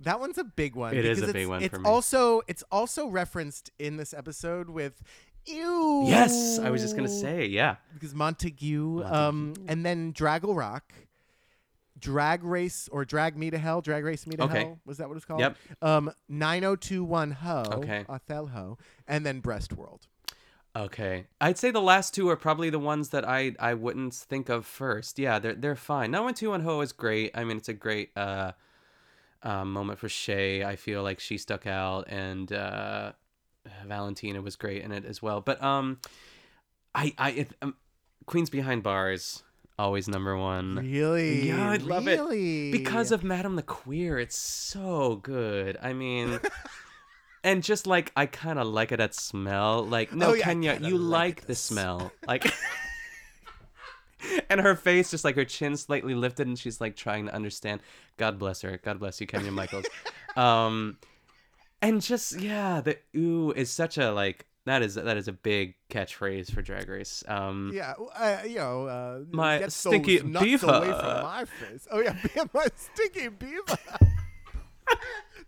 That 0.00 0.18
one's 0.20 0.38
a 0.38 0.44
big 0.44 0.74
one. 0.74 0.94
It 0.96 1.04
is 1.04 1.22
a 1.22 1.32
big 1.32 1.46
one 1.46 1.62
It's 1.62 1.74
for 1.74 1.80
me. 1.80 1.88
also 1.88 2.42
it's 2.48 2.64
also 2.72 3.06
referenced 3.06 3.70
in 3.78 3.96
this 3.96 4.12
episode 4.14 4.68
with 4.70 5.02
ew. 5.46 6.04
yes. 6.06 6.58
I 6.58 6.70
was 6.70 6.82
just 6.82 6.96
gonna 6.96 7.08
say, 7.08 7.46
yeah. 7.46 7.76
because 7.94 8.14
Montague, 8.14 9.04
um, 9.04 9.54
and 9.68 9.84
then 9.86 10.12
Draggle 10.12 10.56
Rock, 10.56 10.92
Drag 12.00 12.42
Race 12.42 12.88
or 12.90 13.04
Drag 13.04 13.36
Me 13.36 13.50
to 13.50 13.58
Hell, 13.58 13.80
Drag 13.80 14.04
Race 14.04 14.26
Me 14.26 14.36
to 14.36 14.44
Okay. 14.44 14.58
Hell. 14.60 14.80
Was 14.84 14.98
that 14.98 15.08
what 15.08 15.16
it's 15.16 15.26
called? 15.26 15.40
Yep. 15.40 15.56
Um, 15.82 16.12
nine 16.28 16.64
oh 16.64 16.76
two 16.76 17.04
one 17.04 17.30
ho. 17.30 17.64
Okay. 17.72 18.04
Othello, 18.08 18.78
and 19.06 19.24
then 19.24 19.40
Breast 19.40 19.72
World. 19.72 20.06
Okay, 20.76 21.26
I'd 21.40 21.58
say 21.58 21.72
the 21.72 21.80
last 21.80 22.14
two 22.14 22.28
are 22.28 22.36
probably 22.36 22.70
the 22.70 22.78
ones 22.78 23.08
that 23.08 23.28
I 23.28 23.56
I 23.58 23.74
wouldn't 23.74 24.14
think 24.14 24.48
of 24.48 24.64
first. 24.64 25.18
Yeah, 25.18 25.40
they're 25.40 25.54
they're 25.54 25.74
fine. 25.74 26.12
Now, 26.12 26.22
one 26.22 26.34
two 26.34 26.50
one 26.50 26.60
ho 26.60 26.80
is 26.80 26.92
great. 26.92 27.32
I 27.34 27.42
mean, 27.42 27.56
it's 27.56 27.68
a 27.68 27.74
great 27.74 28.10
uh, 28.16 28.52
uh, 29.42 29.64
moment 29.64 29.98
for 29.98 30.08
Shea. 30.08 30.62
I 30.62 30.76
feel 30.76 31.02
like 31.02 31.18
she 31.18 31.38
stuck 31.38 31.66
out, 31.66 32.06
and 32.08 32.52
uh, 32.52 33.12
Valentina 33.84 34.40
was 34.40 34.54
great 34.54 34.82
in 34.82 34.92
it 34.92 35.04
as 35.04 35.20
well. 35.20 35.40
But 35.40 35.60
um, 35.60 35.98
I 36.94 37.14
I 37.18 37.30
it, 37.30 37.48
um, 37.62 37.74
Queens 38.26 38.48
Behind 38.48 38.80
Bars 38.80 39.42
always 39.80 40.08
number 40.08 40.36
one. 40.36 40.76
Really? 40.76 41.48
Yeah, 41.48 41.70
I 41.70 41.76
love 41.76 42.06
really? 42.06 42.68
it 42.68 42.72
because 42.72 43.10
of 43.12 43.24
Madame 43.24 43.58
LaQueer. 43.60 44.20
It's 44.20 44.36
so 44.36 45.16
good. 45.16 45.76
I 45.82 45.92
mean, 45.92 46.38
and 47.44 47.62
just 47.62 47.86
like 47.86 48.12
I 48.16 48.26
kind 48.26 48.58
of 48.58 48.66
like 48.66 48.92
it 48.92 48.98
that 48.98 49.14
smell. 49.14 49.84
Like 49.84 50.12
no, 50.14 50.30
Oh, 50.30 50.32
yeah, 50.34 50.44
Kenya, 50.44 50.78
you 50.80 50.98
like 50.98 51.20
like, 51.20 51.40
the 51.42 51.46
the 51.48 51.54
smell. 51.54 52.12
Like, 52.28 52.46
and 54.50 54.60
her 54.60 54.76
face, 54.76 55.10
just 55.10 55.24
like 55.24 55.36
her 55.36 55.44
chin 55.44 55.76
slightly 55.76 56.14
lifted, 56.14 56.46
and 56.46 56.58
she's 56.58 56.80
like 56.80 56.94
trying 56.96 57.26
to 57.26 57.34
understand. 57.34 57.80
God 58.16 58.38
bless 58.38 58.60
her. 58.62 58.78
God 58.82 58.98
bless 59.00 59.20
you, 59.20 59.26
Kenya 59.26 59.50
Michaels. 59.50 59.86
um, 60.36 60.98
and 61.82 62.02
just 62.02 62.38
yeah, 62.38 62.80
the 62.80 62.98
ooh 63.16 63.52
is 63.52 63.70
such 63.70 63.98
a 63.98 64.12
like. 64.12 64.46
That 64.70 64.82
is 64.82 64.94
that 64.94 65.16
is 65.16 65.26
a 65.26 65.32
big 65.32 65.74
catchphrase 65.90 66.52
for 66.52 66.62
Drag 66.62 66.88
Race. 66.88 67.24
Um, 67.26 67.72
Yeah, 67.74 67.94
uh, 68.14 68.38
you 68.46 68.54
know, 68.58 68.86
uh, 68.86 69.18
My 69.32 69.58
get 69.58 69.72
stinky 69.72 70.20
beaver. 70.20 70.66
away 70.68 70.86
from 70.92 71.22
my 71.24 71.44
face. 71.44 71.88
Oh 71.90 71.98
yeah, 71.98 72.14
my 72.54 72.66
stinky 72.76 73.26
beaver. 73.30 73.64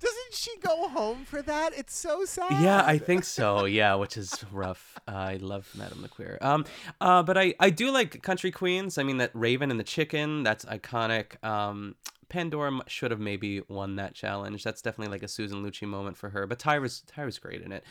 Doesn't 0.00 0.32
she 0.32 0.50
go 0.58 0.88
home 0.88 1.24
for 1.24 1.40
that? 1.42 1.72
It's 1.78 1.94
so 1.96 2.24
sad. 2.24 2.60
Yeah, 2.60 2.82
I 2.84 2.98
think 2.98 3.22
so. 3.22 3.64
Yeah, 3.72 3.94
which 3.94 4.16
is 4.16 4.44
rough. 4.50 4.98
Uh, 5.06 5.12
I 5.12 5.36
love 5.36 5.70
Madame 5.76 6.04
LaQueer. 6.04 6.42
Um, 6.42 6.64
uh, 7.00 7.22
but 7.22 7.38
I, 7.38 7.54
I 7.60 7.70
do 7.70 7.92
like 7.92 8.22
Country 8.22 8.50
Queens. 8.50 8.98
I 8.98 9.04
mean, 9.04 9.18
that 9.18 9.30
Raven 9.34 9.70
and 9.70 9.78
the 9.78 9.84
Chicken, 9.84 10.42
that's 10.42 10.64
iconic. 10.64 11.42
Um, 11.44 11.94
Pandora 12.28 12.80
should 12.88 13.10
have 13.10 13.20
maybe 13.20 13.60
won 13.68 13.96
that 13.96 14.14
challenge. 14.14 14.64
That's 14.64 14.80
definitely 14.82 15.12
like 15.12 15.22
a 15.22 15.28
Susan 15.28 15.62
Lucci 15.64 15.86
moment 15.86 16.16
for 16.16 16.30
her. 16.30 16.46
But 16.46 16.58
Tyra's 16.58 17.02
Tyra's 17.06 17.38
great 17.38 17.60
in 17.62 17.70
it. 17.72 17.84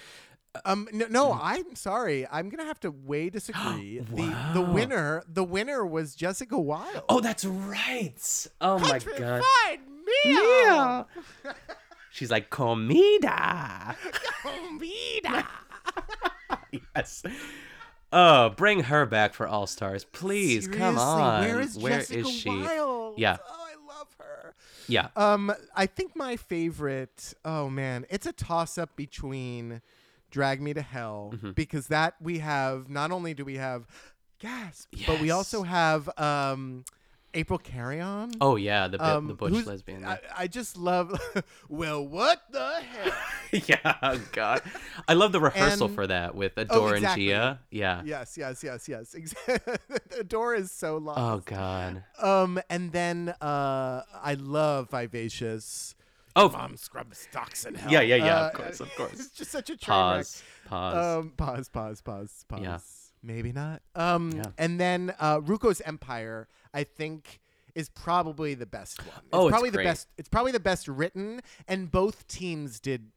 Um, 0.65 0.87
no, 0.91 1.05
no, 1.09 1.39
I'm 1.41 1.75
sorry. 1.75 2.27
I'm 2.29 2.49
gonna 2.49 2.65
have 2.65 2.79
to 2.81 2.91
way 2.91 3.29
disagree. 3.29 3.99
the 4.13 4.35
the 4.53 4.61
winner, 4.61 5.23
the 5.27 5.43
winner 5.43 5.85
was 5.85 6.13
Jessica 6.15 6.59
Wilde. 6.59 7.03
Oh, 7.09 7.21
that's 7.21 7.45
right. 7.45 8.47
Oh 8.59 8.79
my 8.79 8.99
god. 8.99 9.01
Countrified 9.03 9.79
meal. 10.25 11.07
She's 12.11 12.29
like 12.29 12.49
comida. 12.49 13.95
Comida. 14.43 15.47
yes. 16.95 17.23
Oh, 18.11 18.49
bring 18.49 18.83
her 18.83 19.05
back 19.05 19.33
for 19.33 19.47
All 19.47 19.67
Stars, 19.67 20.03
please. 20.03 20.67
Come 20.67 20.97
on. 20.97 21.41
Where 21.45 21.61
is 21.61 21.77
Where 21.77 21.99
Jessica 21.99 22.19
is 22.19 22.29
she? 22.29 22.49
Wilde? 22.49 23.17
Yeah. 23.17 23.37
Oh, 23.47 23.67
I 23.69 23.97
love 23.97 24.07
her. 24.17 24.53
Yeah. 24.87 25.07
Um, 25.15 25.53
I 25.73 25.85
think 25.85 26.13
my 26.15 26.35
favorite. 26.35 27.33
Oh 27.45 27.69
man, 27.69 28.05
it's 28.09 28.25
a 28.25 28.33
toss 28.33 28.77
up 28.77 28.97
between 28.97 29.81
"Drag 30.31 30.61
Me 30.61 30.73
to 30.73 30.81
Hell" 30.81 31.31
Mm-hmm. 31.35 31.51
because 31.51 31.87
that 31.87 32.15
we 32.19 32.39
have. 32.39 32.89
Not 32.89 33.11
only 33.11 33.33
do 33.35 33.45
we 33.45 33.55
have 33.57 33.85
gasp, 34.39 34.93
but 35.05 35.21
we 35.21 35.29
also 35.29 35.61
have 35.63 36.09
um, 36.17 36.83
April 37.33 37.59
Carrion. 37.59 38.31
Oh 38.41 38.55
yeah, 38.55 38.87
the 38.87 39.03
um, 39.05 39.27
the 39.27 39.33
butch 39.35 39.65
lesbian. 39.65 40.03
I, 40.03 40.19
I 40.35 40.47
just 40.47 40.77
love. 40.77 41.13
well, 41.69 42.05
what 42.05 42.41
the 42.51 42.81
hell? 42.81 43.13
yeah, 43.67 43.95
oh, 44.01 44.19
God. 44.31 44.61
I 45.07 45.13
love 45.13 45.31
the 45.31 45.39
rehearsal 45.39 45.87
And- 45.87 45.95
for 45.95 46.07
that 46.07 46.35
with 46.35 46.57
Adore 46.57 46.95
exactly. 46.95 47.31
and 47.31 47.57
Gia. 47.57 47.59
Yeah. 47.69 48.01
yes, 48.05 48.37
yes, 48.37 48.63
yes, 48.63 48.87
yes. 48.89 49.15
Door 50.27 50.55
is 50.55 50.71
so 50.71 50.97
long. 50.97 51.15
Oh 51.17 51.41
God. 51.45 52.03
Um, 52.21 52.59
and 52.69 52.91
then 52.91 53.29
uh, 53.41 54.03
I 54.13 54.35
love 54.39 54.89
Vivacious. 54.89 55.95
Oh, 56.35 56.49
Mom 56.49 56.77
scrub 56.77 57.13
stocks 57.15 57.65
in 57.65 57.75
hell. 57.75 57.91
Yeah, 57.91 58.01
yeah, 58.01 58.15
yeah, 58.15 58.47
of 58.47 58.55
Uh, 58.55 58.57
course, 58.57 58.79
of 58.79 58.89
course. 58.97 59.13
It's 59.13 59.29
just 59.31 59.51
such 59.51 59.69
a 59.69 59.77
train 59.77 59.97
wreck. 59.99 60.17
pause. 60.17 60.43
Pause. 60.67 61.17
Um, 61.17 61.29
pause, 61.37 61.69
pause, 61.69 62.01
pause, 62.01 62.45
pause. 62.47 62.61
Yeah. 62.61 62.77
Maybe 63.23 63.51
not. 63.51 63.81
Um, 63.95 64.31
Yeah. 64.31 64.43
and 64.57 64.79
then 64.79 65.13
uh, 65.19 65.39
RuCo's 65.39 65.81
Empire, 65.81 66.47
I 66.73 66.83
think, 66.85 67.39
is 67.75 67.89
probably 67.89 68.53
the 68.53 68.65
best 68.65 68.99
one. 68.99 69.09
It's 69.17 69.27
Oh, 69.33 69.47
it's 69.47 69.51
probably 69.53 69.69
the 69.69 69.77
great. 69.77 69.83
best. 69.85 70.07
It's 70.17 70.29
probably 70.29 70.51
the 70.51 70.59
best 70.59 70.87
written, 70.87 71.41
and 71.67 71.91
both 71.91 72.27
teams 72.27 72.79
did 72.79 73.11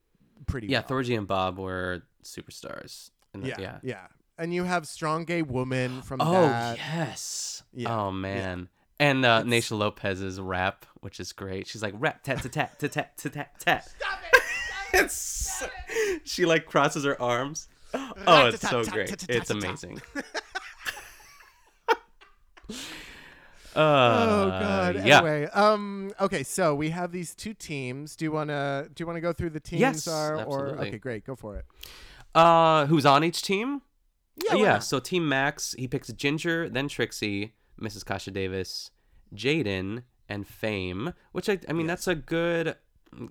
pretty 0.47 0.67
yeah, 0.67 0.83
well. 0.89 1.01
Thorgy 1.01 1.17
and 1.17 1.27
Bob 1.27 1.59
were 1.59 2.03
superstars. 2.23 3.11
in 3.33 3.41
the- 3.43 3.49
yeah, 3.49 3.57
yeah. 3.59 3.79
yeah. 3.83 4.07
And 4.37 4.53
you 4.53 4.65
have 4.65 4.87
strong 4.89 5.25
gay 5.25 5.43
woman 5.43 6.03
from 6.03 6.21
Oh 6.21 6.33
that. 6.33 6.77
yes. 6.79 7.63
Yeah, 7.73 7.97
Oh 7.97 8.11
man. 8.11 8.69
And 9.01 9.25
uh, 9.25 9.43
Naysha 9.43 9.77
Lopez's 9.77 10.41
rap, 10.41 10.87
which 11.01 11.19
is 11.19 11.33
great. 11.33 11.67
She's 11.67 11.83
like 11.83 11.95
rap 11.99 12.23
tat 12.23 12.43
tat 12.43 12.53
tat 12.53 12.79
tat 12.79 12.93
tat 13.17 13.33
tat 13.33 13.61
tat. 13.61 13.85
Stop 13.99 14.21
it! 14.93 15.11
Stop 15.11 15.71
it, 15.89 16.21
she 16.25 16.47
like 16.47 16.67
crosses 16.67 17.05
her 17.05 17.21
arms. 17.21 17.69
Oh, 17.93 18.47
it's 18.47 18.69
so 18.69 18.85
great! 18.85 19.25
It's 19.29 19.51
amazing. 19.51 20.01
Uh, 23.77 24.27
oh 24.29 24.49
god. 24.51 25.05
Yeah. 25.05 25.19
Anyway, 25.19 25.47
um 25.47 26.13
okay, 26.21 26.45
so 26.45 26.75
we 26.75 26.91
have 26.91 27.11
these 27.11 27.35
two 27.35 27.55
teams. 27.55 28.15
Do 28.15 28.25
you 28.25 28.31
want 28.31 28.51
to 28.51 28.89
do 28.95 29.03
you 29.03 29.07
want 29.07 29.17
to 29.17 29.21
go 29.21 29.33
through 29.33 29.51
the 29.51 29.61
teams 29.61 29.81
yes, 29.81 30.07
are 30.07 30.39
absolutely. 30.39 30.79
or 30.79 30.87
Okay, 30.87 30.99
great. 30.99 31.25
Go 31.25 31.35
for 31.35 31.57
it. 31.57 31.65
Uh 32.35 32.87
who's 32.87 33.05
on 33.05 33.25
each 33.25 33.43
team? 33.43 33.83
Yeah. 34.37 34.53
Oh, 34.53 34.57
yeah, 34.57 34.79
so 34.81 34.99
team 34.99 35.29
Max, 35.29 35.75
he 35.79 35.87
picks 35.87 36.13
Ginger, 36.13 36.69
then 36.69 36.89
Trixie, 36.89 37.55
Mrs. 37.81 38.05
Kasha 38.05 38.31
Davis, 38.31 38.91
Jaidynn, 39.35 40.03
and 40.29 40.47
Fame. 40.47 41.15
Which 41.33 41.49
I, 41.49 41.59
I 41.69 41.73
mean, 41.73 41.87
that's 41.87 42.09
a 42.09 42.15
good. 42.15 42.77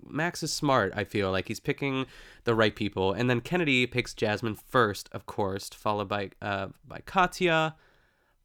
Max 0.06 0.42
is 0.42 0.52
smart. 0.52 0.94
I 0.96 1.04
feel 1.04 1.30
like 1.30 1.48
he's 1.48 1.60
picking 1.60 2.06
the 2.44 2.54
right 2.54 2.74
people, 2.74 3.12
and 3.12 3.28
then 3.28 3.40
Kennedy 3.42 3.86
picks 3.86 4.14
Jasmine 4.14 4.54
first, 4.54 5.10
of 5.12 5.26
course, 5.26 5.68
followed 5.68 6.08
by 6.08 6.30
uh 6.40 6.68
by 6.86 7.00
Katya, 7.04 7.74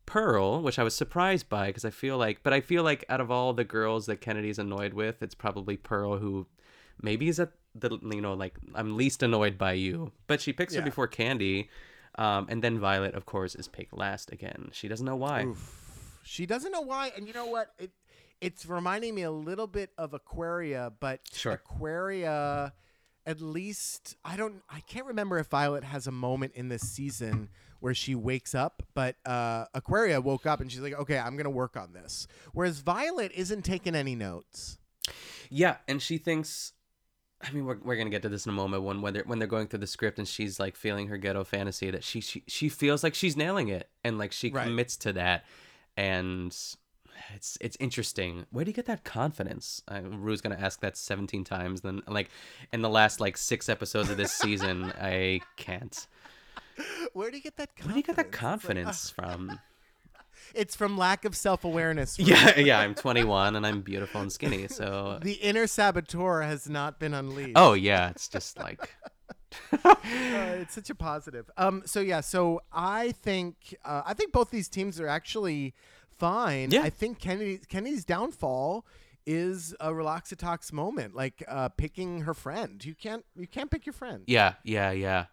Pearl, 0.06 0.62
which 0.62 0.78
I 0.80 0.84
was 0.84 0.96
surprised 0.96 1.48
by 1.48 1.68
because 1.68 1.86
I 1.86 1.92
feel 1.92 2.18
like, 2.18 2.44
but 2.44 2.52
I 2.52 2.60
feel 2.62 2.84
like 2.84 3.06
out 3.08 3.22
of 3.22 3.32
all 3.32 3.54
the 3.54 3.64
girls 3.64 4.06
that 4.08 4.20
Kennedy's 4.20 4.60
annoyed 4.60 4.94
with, 4.94 5.22
it's 5.22 5.36
probably 5.36 5.78
Pearl 5.78 6.18
who 6.18 6.48
maybe 7.02 7.30
is 7.30 7.40
at 7.40 7.52
the 7.76 7.98
you 8.12 8.20
know 8.20 8.34
like 8.34 8.58
I'm 8.76 8.98
least 8.98 9.24
annoyed 9.24 9.58
by 9.58 9.74
you, 9.74 10.12
but 10.28 10.42
she 10.42 10.52
picks 10.52 10.74
her 10.74 10.82
before 10.86 11.08
Kandy, 11.08 11.68
um, 12.16 12.48
and 12.50 12.62
then 12.64 12.80
Violet, 12.80 13.14
of 13.14 13.26
course, 13.26 13.56
is 13.56 13.68
picked 13.68 13.96
last 13.96 14.32
again. 14.32 14.70
She 14.74 14.88
doesn't 14.88 15.06
know 15.06 15.16
why. 15.16 15.44
She 16.24 16.46
doesn't 16.46 16.72
know 16.72 16.82
why, 16.82 17.12
and 17.16 17.28
you 17.28 17.34
know 17.34 17.46
what? 17.48 17.74
It 17.80 17.92
it's 18.42 18.66
reminding 18.66 19.14
me 19.16 19.24
a 19.24 19.32
little 19.32 19.68
bit 19.68 19.92
of 19.98 20.14
Aquaria, 20.14 20.94
but 21.02 21.20
Sure. 21.34 21.54
Aquaria, 21.54 22.72
at 23.26 23.42
least 23.42 24.16
I 24.24 24.38
don't, 24.38 24.62
I 24.70 24.80
can't 24.82 25.06
remember 25.08 25.38
if 25.40 25.48
Violet 25.48 25.84
has 25.84 26.08
a 26.08 26.12
moment 26.12 26.54
in 26.56 26.70
this 26.70 26.82
season 26.88 27.50
where 27.82 27.94
she 27.94 28.16
wakes 28.16 28.56
up, 28.56 28.82
but 28.94 29.18
uh, 29.26 29.66
Aquaria 29.74 30.22
woke 30.22 30.46
up 30.46 30.62
and 30.62 30.72
she's 30.72 30.80
like, 30.82 30.94
okay, 30.94 31.18
I'm 31.18 31.36
gonna 31.36 31.50
work 31.50 31.76
on 31.76 31.92
this. 31.94 32.28
Whereas 32.54 32.80
Violet 32.80 33.32
isn't 33.36 33.64
taking 33.64 33.94
any 33.96 34.16
notes. 34.16 34.78
Yeah, 35.50 35.78
and 35.88 36.02
she 36.02 36.18
thinks. 36.18 36.74
I 37.42 37.52
mean, 37.52 37.66
we're, 37.66 37.78
we're 37.82 37.96
gonna 37.96 38.10
get 38.10 38.22
to 38.24 38.30
this 38.30 38.46
in 38.46 38.50
a 38.50 38.54
moment 38.56 38.84
when 38.84 39.02
when 39.02 39.14
they're 39.14 39.24
when 39.24 39.40
they're 39.40 39.48
going 39.48 39.68
through 39.68 39.80
the 39.80 39.88
script 39.88 40.18
and 40.20 40.28
she's 40.28 40.60
like 40.60 40.76
feeling 40.76 41.08
her 41.08 41.18
ghetto 41.18 41.44
fantasy 41.46 41.90
that 41.90 42.04
she 42.04 42.20
she, 42.20 42.44
she 42.48 42.68
feels 42.68 43.02
like 43.02 43.16
she's 43.16 43.38
nailing 43.38 43.70
it 43.70 43.90
and 44.04 44.18
like 44.18 44.34
she 44.34 44.50
Right. 44.50 44.66
commits 44.66 44.98
to 44.98 45.14
that, 45.14 45.46
and 46.00 46.56
it's 47.36 47.58
it's 47.60 47.78
interesting. 47.80 48.46
Where 48.52 48.64
do 48.64 48.70
you 48.72 48.76
get 48.76 48.86
that 48.86 49.04
confidence? 49.04 49.84
Uh, 49.88 50.02
Ru's 50.04 50.40
gonna 50.40 50.58
ask 50.60 50.80
that 50.80 50.96
seventeen 50.98 51.44
times. 51.44 51.82
Then 51.82 52.02
like 52.08 52.30
in 52.72 52.82
the 52.82 52.90
last 52.90 53.20
like 53.20 53.36
six 53.38 53.68
episodes 53.68 54.10
of 54.10 54.16
this 54.18 54.32
season, 54.32 54.94
I 55.02 55.42
can't. 55.58 56.08
Where 57.14 57.30
do 57.30 57.36
you 57.38 57.44
get 57.44 57.58
that? 57.58 57.76
Confidence? 57.76 57.86
Where 57.86 57.94
do 57.94 58.00
you 58.00 58.04
get 58.04 58.16
that 58.16 58.26
It's 58.28 58.34
like, 58.34 58.40
confidence 58.40 59.10
from? 59.10 59.50
uh, 59.50 59.56
it's 60.56 60.74
from 60.76 60.98
lack 60.98 61.26
of 61.26 61.36
self 61.36 61.66
awareness. 61.66 62.18
Yeah, 62.32 62.58
yeah. 62.58 62.80
I'm 62.80 62.96
21 63.06 63.58
and 63.58 63.68
I'm 63.68 63.82
beautiful 63.82 64.22
and 64.22 64.32
skinny, 64.32 64.70
so. 64.70 65.20
The 65.22 65.34
inner 65.34 65.68
saboteur 65.68 66.42
has 66.42 66.70
not 66.70 66.98
been 66.98 67.14
unleashed. 67.14 67.58
Oh 67.58 67.74
yeah, 67.74 68.12
it's 68.12 68.30
just 68.30 68.58
like. 68.58 68.96
Uh, 69.72 69.96
it's 70.62 70.76
such 70.76 70.90
a 70.90 70.96
positive. 70.96 71.50
Um. 71.58 71.84
So 71.86 72.00
yeah. 72.00 72.22
So 72.22 72.62
I 72.72 73.12
think 73.12 73.76
uh, 73.84 74.04
I 74.06 74.14
think 74.14 74.32
both 74.32 74.52
these 74.52 74.70
teams 74.70 75.00
are 75.00 75.08
actually 75.08 75.74
fine. 76.18 76.72
Yeah. 76.72 76.84
I 76.84 76.90
think 76.90 77.20
Kennedy 77.20 77.60
Kennedy's 77.68 78.06
downfall 78.06 78.86
is 79.26 79.76
a 79.80 79.92
Relaxatox 79.92 80.74
moment, 80.74 81.16
like 81.16 81.44
uh, 81.48 81.70
picking 81.70 82.22
her 82.22 82.34
friend. 82.34 82.84
You 82.84 82.96
can't 82.96 83.26
you 83.36 83.48
can't 83.48 83.70
pick 83.70 83.86
your 83.86 83.94
friend. 83.94 84.24
Yeah, 84.28 84.54
yeah, 84.64 84.92
yeah. 84.92 85.26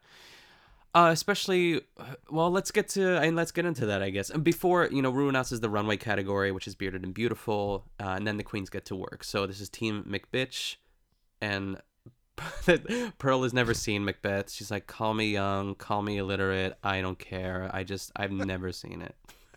Uh, 0.94 1.10
especially, 1.10 1.82
well, 2.30 2.50
let's 2.50 2.70
get 2.70 2.88
to 2.88 3.18
and 3.20 3.36
let's 3.36 3.52
get 3.52 3.66
into 3.66 3.84
that, 3.84 4.02
I 4.02 4.08
guess. 4.08 4.30
And 4.30 4.42
before, 4.42 4.88
you 4.90 5.02
know, 5.02 5.10
Ru 5.10 5.28
announces 5.28 5.60
the 5.60 5.68
runway 5.68 5.98
category, 5.98 6.52
which 6.52 6.66
is 6.66 6.74
bearded 6.74 7.04
and 7.04 7.12
beautiful, 7.12 7.84
uh, 8.00 8.14
and 8.16 8.26
then 8.26 8.38
the 8.38 8.42
queens 8.42 8.70
get 8.70 8.86
to 8.86 8.96
work. 8.96 9.22
So 9.22 9.46
this 9.46 9.60
is 9.60 9.68
Team 9.68 10.06
McBitch, 10.08 10.76
and 11.42 11.78
Pearl 13.18 13.42
has 13.42 13.52
never 13.52 13.74
seen 13.74 14.04
Macbeth. 14.04 14.50
She's 14.50 14.70
like, 14.70 14.86
"Call 14.86 15.14
me 15.14 15.32
young, 15.32 15.74
call 15.74 16.02
me 16.02 16.18
illiterate. 16.18 16.74
I 16.82 17.00
don't 17.00 17.18
care. 17.18 17.70
I 17.72 17.84
just, 17.84 18.12
I've 18.16 18.32
never 18.32 18.72
seen 18.72 19.02
it." 19.02 19.14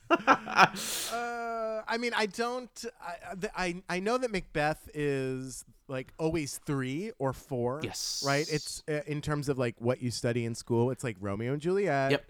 Uh, 0.10 1.82
I 1.88 1.98
mean, 2.00 2.14
I 2.16 2.26
don't. 2.26 2.86
I, 3.02 3.50
I 3.56 3.84
I 3.90 4.00
know 4.00 4.18
that 4.18 4.32
Macbeth 4.32 4.90
is 4.94 5.66
like 5.88 6.14
always 6.18 6.60
three 6.66 7.12
or 7.20 7.34
four. 7.34 7.82
Yes. 7.84 8.24
Right. 8.26 8.48
It's 8.52 8.84
uh, 8.88 9.02
in 9.08 9.22
terms 9.22 9.50
of 9.50 9.58
like 9.58 9.76
what 9.80 10.02
you 10.02 10.12
study 10.12 10.46
in 10.46 10.56
school. 10.56 10.92
It's 10.92 11.04
like 11.04 11.18
Romeo 11.20 11.54
and 11.54 11.62
Juliet. 11.62 12.12
Yep. 12.12 12.26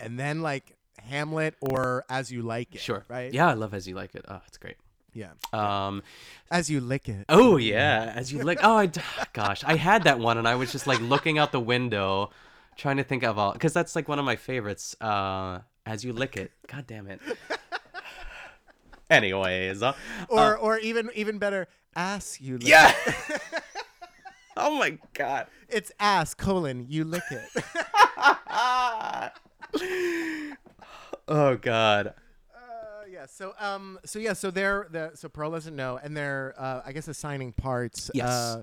And 0.00 0.18
then 0.18 0.42
like 0.42 0.76
Hamlet 0.98 1.54
or 1.60 2.04
As 2.08 2.30
You 2.30 2.42
Like 2.42 2.74
It. 2.74 2.80
Sure. 2.80 3.04
Right. 3.08 3.32
Yeah, 3.32 3.48
I 3.48 3.54
love 3.54 3.72
as 3.74 3.86
you 3.86 3.94
like 3.94 4.14
it. 4.14 4.24
Oh, 4.28 4.40
it's 4.46 4.58
great. 4.58 4.76
Yeah. 5.14 5.32
Um, 5.52 6.02
As 6.50 6.70
You 6.70 6.80
Lick 6.80 7.08
It. 7.08 7.26
Oh 7.28 7.56
yeah, 7.58 8.12
as 8.14 8.32
you 8.32 8.42
lick. 8.42 8.58
Oh, 8.62 8.76
I, 8.78 8.86
gosh, 9.32 9.62
I 9.64 9.76
had 9.76 10.04
that 10.04 10.18
one, 10.18 10.38
and 10.38 10.48
I 10.48 10.54
was 10.54 10.72
just 10.72 10.86
like 10.86 11.00
looking 11.00 11.38
out 11.38 11.52
the 11.52 11.60
window, 11.60 12.30
trying 12.76 12.96
to 12.96 13.04
think 13.04 13.22
of 13.22 13.38
all, 13.38 13.52
because 13.52 13.72
that's 13.72 13.94
like 13.94 14.08
one 14.08 14.18
of 14.18 14.24
my 14.24 14.36
favorites. 14.36 14.96
Uh, 15.00 15.60
as 15.84 16.04
you 16.04 16.12
lick 16.12 16.36
it. 16.36 16.52
God 16.68 16.86
damn 16.86 17.08
it. 17.08 17.20
Anyways, 19.10 19.82
uh, 19.82 19.92
Or 20.28 20.56
or 20.56 20.78
even 20.78 21.10
even 21.14 21.38
better, 21.38 21.68
Ass 21.94 22.40
You 22.40 22.58
Lick 22.58 22.68
yeah. 22.68 22.94
Oh 24.56 24.76
my 24.78 24.98
god. 25.14 25.46
It's 25.68 25.90
ass 25.98 26.34
colon 26.34 26.86
you 26.88 27.04
lick 27.04 27.22
it. 27.30 27.48
Oh 31.28 31.56
god. 31.56 32.14
Yeah. 33.22 33.26
So 33.28 33.52
um. 33.58 33.98
So 34.04 34.18
yeah. 34.18 34.32
So 34.34 34.50
they're 34.50 34.86
the 34.90 35.12
so 35.14 35.28
Pearl 35.28 35.50
doesn't 35.50 35.76
know, 35.76 35.98
and 36.02 36.16
they're 36.16 36.54
uh, 36.58 36.82
I 36.84 36.92
guess 36.92 37.08
assigning 37.08 37.52
parts. 37.52 38.10
Yes. 38.14 38.28
Uh, 38.28 38.62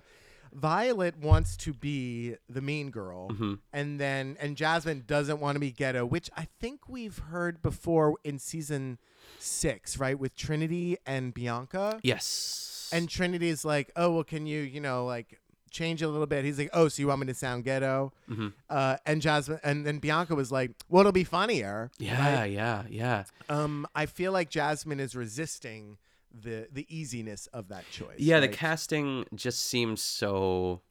Violet 0.51 1.15
wants 1.19 1.55
to 1.57 1.73
be 1.73 2.35
the 2.49 2.59
mean 2.61 2.89
girl, 2.89 3.29
Mm-hmm. 3.29 3.53
and 3.71 3.99
then 3.99 4.35
and 4.41 4.57
Jasmine 4.57 5.03
doesn't 5.05 5.39
want 5.39 5.55
to 5.57 5.59
be 5.59 5.71
ghetto, 5.71 6.05
which 6.07 6.29
I 6.35 6.47
think 6.59 6.89
we've 6.89 7.19
heard 7.19 7.61
before 7.61 8.15
in 8.23 8.39
season 8.39 8.97
six, 9.37 9.97
right, 9.99 10.17
with 10.17 10.35
Trinity 10.35 10.97
and 11.05 11.33
Bianca. 11.35 11.99
Yes. 12.01 12.89
And 12.91 13.07
Trinity 13.07 13.49
is 13.49 13.63
like, 13.63 13.91
oh 13.95 14.11
well, 14.11 14.23
can 14.23 14.47
you 14.47 14.61
you 14.61 14.81
know 14.81 15.05
like 15.05 15.38
change 15.69 16.01
a 16.01 16.07
little 16.07 16.27
bit? 16.27 16.45
He's 16.45 16.57
like, 16.59 16.69
oh, 16.73 16.87
so 16.87 17.01
you 17.01 17.07
want 17.07 17.21
me 17.21 17.27
to 17.27 17.33
sound 17.33 17.63
ghetto? 17.63 18.11
Mm-hmm. 18.29 18.47
Uh, 18.69 18.97
and 19.05 19.21
Jasmine 19.21 19.59
and 19.63 19.85
then 19.85 19.99
Bianca 19.99 20.35
was 20.35 20.51
like, 20.51 20.71
well, 20.89 21.01
it'll 21.01 21.11
be 21.11 21.23
funnier. 21.23 21.91
yeah, 21.97 22.43
yeah, 22.43 22.83
yeah. 22.89 23.23
Um, 23.49 23.87
I 23.95 24.05
feel 24.05 24.31
like 24.31 24.49
Jasmine 24.49 24.99
is 24.99 25.15
resisting 25.15 25.97
the 26.31 26.67
the 26.71 26.85
easiness 26.89 27.47
of 27.47 27.69
that 27.69 27.89
choice. 27.91 28.19
Yeah, 28.19 28.39
the 28.39 28.47
casting 28.47 29.25
just 29.33 29.61
seems 29.61 30.01
so. 30.01 30.81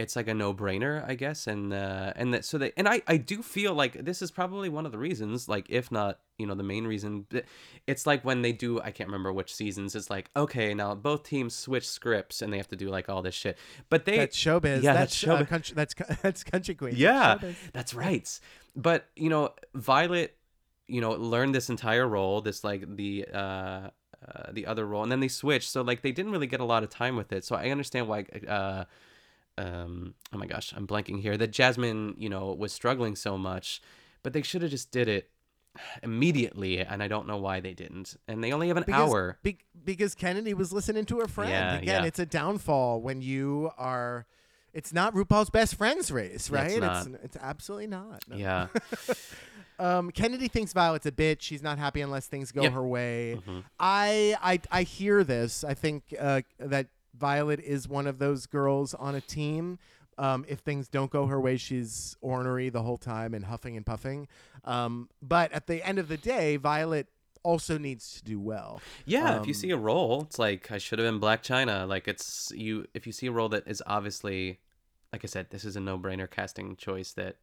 It's 0.00 0.16
like 0.16 0.28
a 0.28 0.34
no-brainer, 0.34 1.06
I 1.06 1.14
guess, 1.14 1.46
and 1.46 1.74
uh, 1.74 2.14
and 2.16 2.32
that 2.32 2.46
so 2.46 2.56
they 2.56 2.72
and 2.74 2.88
I 2.88 3.02
I 3.06 3.18
do 3.18 3.42
feel 3.42 3.74
like 3.74 3.92
this 4.04 4.22
is 4.22 4.30
probably 4.30 4.70
one 4.70 4.86
of 4.86 4.92
the 4.92 4.98
reasons, 4.98 5.46
like 5.46 5.66
if 5.68 5.92
not 5.92 6.20
you 6.38 6.46
know 6.46 6.54
the 6.54 6.62
main 6.62 6.86
reason. 6.86 7.26
It's 7.86 8.06
like 8.06 8.24
when 8.24 8.40
they 8.40 8.52
do 8.52 8.80
I 8.80 8.92
can't 8.92 9.08
remember 9.08 9.30
which 9.30 9.54
seasons. 9.54 9.94
It's 9.94 10.08
like 10.08 10.30
okay 10.34 10.72
now 10.72 10.94
both 10.94 11.24
teams 11.24 11.54
switch 11.54 11.86
scripts 11.86 12.40
and 12.40 12.50
they 12.50 12.56
have 12.56 12.68
to 12.68 12.76
do 12.76 12.88
like 12.88 13.10
all 13.10 13.20
this 13.20 13.34
shit, 13.34 13.58
but 13.90 14.06
they 14.06 14.16
That's 14.16 14.36
showbiz. 14.36 14.82
Yeah, 14.82 14.94
that's, 14.94 15.20
that's 15.20 15.24
uh, 15.24 15.44
showbiz. 15.44 15.48
country, 15.48 15.74
that's 15.74 15.94
that's 16.22 16.44
country 16.44 16.74
queen. 16.74 16.94
Yeah, 16.96 17.36
Showbiz. 17.36 17.54
that's 17.74 17.92
right. 17.92 18.40
But 18.74 19.06
you 19.16 19.28
know, 19.28 19.50
Violet, 19.74 20.34
you 20.88 21.02
know, 21.02 21.10
learned 21.10 21.54
this 21.54 21.68
entire 21.68 22.08
role, 22.08 22.40
this 22.40 22.64
like 22.64 22.96
the 22.96 23.26
uh, 23.34 23.36
uh 23.36 23.90
the 24.50 24.64
other 24.64 24.86
role, 24.86 25.02
and 25.02 25.12
then 25.12 25.20
they 25.20 25.28
switched. 25.28 25.68
So 25.68 25.82
like 25.82 26.00
they 26.00 26.12
didn't 26.12 26.32
really 26.32 26.46
get 26.46 26.60
a 26.60 26.64
lot 26.64 26.84
of 26.84 26.88
time 26.88 27.16
with 27.16 27.32
it. 27.32 27.44
So 27.44 27.54
I 27.54 27.68
understand 27.68 28.08
why. 28.08 28.24
Uh, 28.48 28.84
um, 29.60 30.14
oh 30.32 30.38
my 30.38 30.46
gosh, 30.46 30.72
I'm 30.76 30.86
blanking 30.86 31.20
here. 31.20 31.36
That 31.36 31.50
Jasmine, 31.50 32.14
you 32.18 32.28
know, 32.28 32.52
was 32.52 32.72
struggling 32.72 33.16
so 33.16 33.36
much, 33.36 33.82
but 34.22 34.32
they 34.32 34.42
should 34.42 34.62
have 34.62 34.70
just 34.70 34.90
did 34.90 35.08
it 35.08 35.30
immediately, 36.02 36.80
and 36.80 37.02
I 37.02 37.08
don't 37.08 37.26
know 37.26 37.36
why 37.36 37.60
they 37.60 37.74
didn't. 37.74 38.16
And 38.26 38.42
they 38.42 38.52
only 38.52 38.68
have 38.68 38.76
an 38.76 38.84
Because, 38.86 39.10
hour. 39.10 39.38
be- 39.42 39.58
because 39.84 40.14
Kennedy 40.14 40.54
was 40.54 40.72
listening 40.72 41.04
to 41.06 41.18
her 41.20 41.28
friend. 41.28 41.50
Yeah, 41.50 41.74
Again, 41.76 42.02
yeah. 42.02 42.06
it's 42.08 42.18
a 42.18 42.26
downfall 42.26 43.00
when 43.00 43.22
you 43.22 43.70
are. 43.78 44.26
It's 44.72 44.92
not 44.92 45.14
RuPaul's 45.14 45.50
best 45.50 45.74
friends 45.74 46.10
race, 46.12 46.48
right? 46.50 46.70
it's 46.70 46.80
not. 46.80 47.06
it's 47.24 47.36
absolutely 47.40 47.88
not. 47.88 48.22
no. 48.28 48.36
Yeah. 48.36 48.66
Um, 49.78 50.10
Kennedy 50.10 50.48
thinks 50.48 50.74
Violet's 50.74 51.06
a 51.06 51.10
bitch. 51.10 51.38
She's 51.40 51.62
not 51.62 51.78
happy 51.78 52.02
unless 52.02 52.26
things 52.26 52.52
go 52.52 52.64
Yep. 52.64 52.72
her 52.74 52.86
way. 52.86 53.40
Mhm. 53.48 53.64
I, 53.78 54.36
I 54.42 54.60
I 54.70 54.82
hear 54.82 55.24
this. 55.24 55.64
I 55.64 55.72
think 55.72 56.14
uh, 56.20 56.42
that 56.58 56.88
Violet 57.18 57.60
is 57.60 57.88
one 57.88 58.06
of 58.06 58.18
those 58.18 58.46
girls 58.46 58.94
on 58.94 59.14
a 59.14 59.20
team. 59.20 59.78
Um, 60.18 60.44
if 60.48 60.58
things 60.60 60.88
don't 60.88 61.10
go 61.10 61.26
her 61.26 61.40
way, 61.40 61.56
she's 61.56 62.16
ornery 62.20 62.68
the 62.68 62.82
whole 62.82 62.98
time 62.98 63.32
and 63.32 63.44
huffing 63.46 63.76
and 63.76 63.86
puffing. 63.86 64.28
Um, 64.64 65.08
but 65.22 65.50
at 65.52 65.66
the 65.66 65.86
end 65.86 65.98
of 65.98 66.08
the 66.08 66.16
day, 66.18 66.56
Violet 66.56 67.06
also 67.42 67.78
needs 67.78 68.18
to 68.18 68.24
do 68.24 68.38
well. 68.38 68.82
Yeah, 69.06 69.40
if 69.40 69.46
you 69.46 69.52
Um, 69.52 69.54
see 69.54 69.70
a 69.70 69.76
role, 69.78 70.22
it's 70.22 70.38
like 70.38 70.70
I 70.70 70.76
should 70.78 70.98
have 70.98 71.06
been 71.08 71.20
Black 71.20 71.42
China. 71.42 71.86
Like 71.86 72.06
it's 72.06 72.52
you. 72.54 72.86
If 72.92 73.06
you 73.06 73.12
see 73.12 73.28
a 73.28 73.32
role 73.32 73.48
that 73.48 73.66
is 73.66 73.82
obviously, 73.86 74.60
like 75.10 75.24
I 75.24 75.26
said, 75.26 75.48
this 75.48 75.64
is 75.64 75.74
a 75.74 75.80
no-brainer 75.80 76.30
casting 76.30 76.76
choice 76.76 77.12
that 77.14 77.36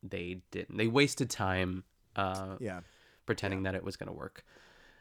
they 0.00 0.42
didn't. 0.52 0.76
They 0.76 0.86
wasted 0.86 1.28
time 1.28 1.82
uh, 2.14 2.56
Yeah. 2.60 2.80
pretending 3.26 3.64
that 3.64 3.74
it 3.74 3.82
was 3.82 3.96
gonna 3.96 4.12
work. 4.12 4.44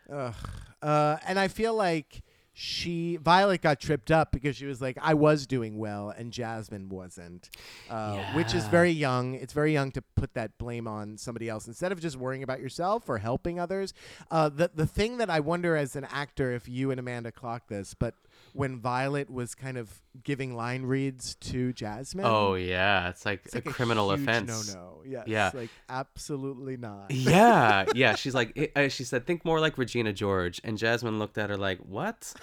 Uh, 0.10 1.18
and 1.28 1.38
I 1.40 1.48
feel 1.48 1.74
like 1.76 2.24
she 2.54 3.18
Violet 3.18 3.62
got 3.62 3.80
tripped 3.80 4.12
up 4.12 4.32
because 4.32 4.56
she 4.56 4.66
was 4.66 4.82
like, 4.82 4.98
I 5.02 5.14
was 5.14 5.48
doing 5.48 5.78
well 5.78 6.10
and 6.10 6.32
Jasmine 6.34 6.90
wasn't, 6.90 7.50
uh, 7.90 8.18
which 8.34 8.54
is 8.54 8.68
very 8.68 8.92
young. 8.92 9.36
It's 9.36 9.54
very 9.54 9.72
young 9.72 9.92
to 9.92 10.02
put 10.02 10.34
that 10.34 10.58
blame 10.58 10.88
on 10.88 11.18
somebody 11.18 11.48
else 11.48 11.68
instead 11.68 11.92
of 11.92 12.02
just 12.02 12.18
worrying 12.18 12.44
about 12.44 12.60
yourself 12.60 13.08
or 13.08 13.20
helping 13.20 13.60
others. 13.60 13.94
Uh, 14.30 14.50
the 14.50 14.70
the 14.74 14.86
thing 14.86 15.18
that 15.18 15.30
I 15.30 15.40
wonder 15.40 15.76
as 15.76 15.96
an 15.96 16.06
actor 16.12 16.52
if 16.52 16.68
you 16.68 16.92
and 16.92 17.00
Amanda 17.00 17.32
clock 17.32 17.68
this, 17.68 17.94
but 17.94 18.16
when 18.54 18.80
Violet 18.80 19.30
was 19.30 19.56
kind 19.56 19.78
of 19.78 20.02
giving 20.24 20.56
line 20.56 20.84
reads 20.84 21.36
to 21.36 21.74
Jasmine, 21.74 22.26
Oh 22.26 22.56
yeah, 22.56 23.10
it's 23.10 23.26
like 23.26 23.42
it's 23.46 23.54
a 23.54 23.58
like 23.58 23.66
criminal 23.66 24.10
huge 24.12 24.22
offense. 24.22 24.74
No, 24.74 24.80
no, 24.80 25.02
yes, 25.06 25.24
Yeah. 25.28 25.52
like 25.54 25.70
absolutely 25.90 26.78
not. 26.78 27.12
Yeah, 27.12 27.86
yeah. 27.96 28.16
She's 28.16 28.36
like, 28.36 28.72
uh, 28.76 28.88
she 28.90 29.04
said, 29.04 29.26
think 29.26 29.46
more 29.46 29.60
like 29.60 29.78
Regina 29.78 30.14
George, 30.14 30.62
and 30.64 30.78
Jasmine 30.78 31.20
looked 31.20 31.38
at 31.38 31.50
her 31.50 31.58
like, 31.58 31.80
what? 31.80 32.34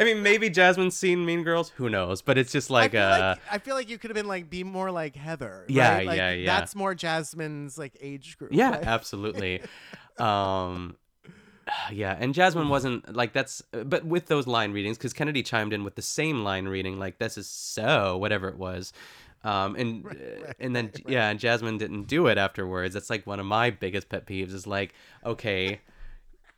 I 0.00 0.04
mean, 0.04 0.22
maybe 0.22 0.48
Jasmine's 0.48 0.96
seen 0.96 1.26
Mean 1.26 1.42
Girls. 1.42 1.70
Who 1.70 1.88
knows? 1.90 2.22
But 2.22 2.38
it's 2.38 2.52
just 2.52 2.70
like, 2.70 2.94
I 2.94 2.98
feel 2.98 3.02
uh, 3.02 3.18
like 3.18 3.38
I 3.50 3.58
feel 3.58 3.74
like 3.74 3.90
you 3.90 3.98
could 3.98 4.10
have 4.10 4.14
been 4.14 4.28
like 4.28 4.48
be 4.48 4.62
more 4.62 4.90
like 4.92 5.16
Heather. 5.16 5.64
Yeah, 5.68 5.94
right? 5.94 6.06
Like, 6.06 6.16
yeah, 6.16 6.30
yeah. 6.32 6.58
That's 6.58 6.74
more 6.76 6.94
Jasmine's 6.94 7.76
like 7.76 7.96
age 8.00 8.38
group. 8.38 8.52
yeah, 8.52 8.70
right? 8.70 8.86
absolutely. 8.86 9.60
um, 10.18 10.96
yeah, 11.92 12.16
and 12.18 12.34
Jasmine 12.34 12.68
wasn't 12.68 13.14
like 13.14 13.32
that's, 13.32 13.62
but 13.84 14.04
with 14.04 14.26
those 14.26 14.46
line 14.46 14.72
readings, 14.72 14.98
because 14.98 15.12
Kennedy 15.12 15.42
chimed 15.42 15.72
in 15.72 15.84
with 15.84 15.94
the 15.94 16.02
same 16.02 16.44
line 16.44 16.66
reading, 16.66 16.98
like 16.98 17.18
this 17.18 17.38
is 17.38 17.46
so 17.46 18.16
whatever 18.16 18.48
it 18.48 18.56
was. 18.56 18.92
Um, 19.44 19.76
and 19.76 20.06
uh, 20.10 20.52
and 20.58 20.74
then 20.74 20.90
yeah, 21.06 21.28
and 21.30 21.38
Jasmine 21.38 21.78
didn't 21.78 22.04
do 22.04 22.26
it 22.26 22.38
afterwards. 22.38 22.94
That's 22.94 23.10
like 23.10 23.26
one 23.26 23.40
of 23.40 23.46
my 23.46 23.70
biggest 23.70 24.08
pet 24.08 24.26
peeves. 24.26 24.52
Is 24.52 24.66
like, 24.66 24.94
okay, 25.24 25.80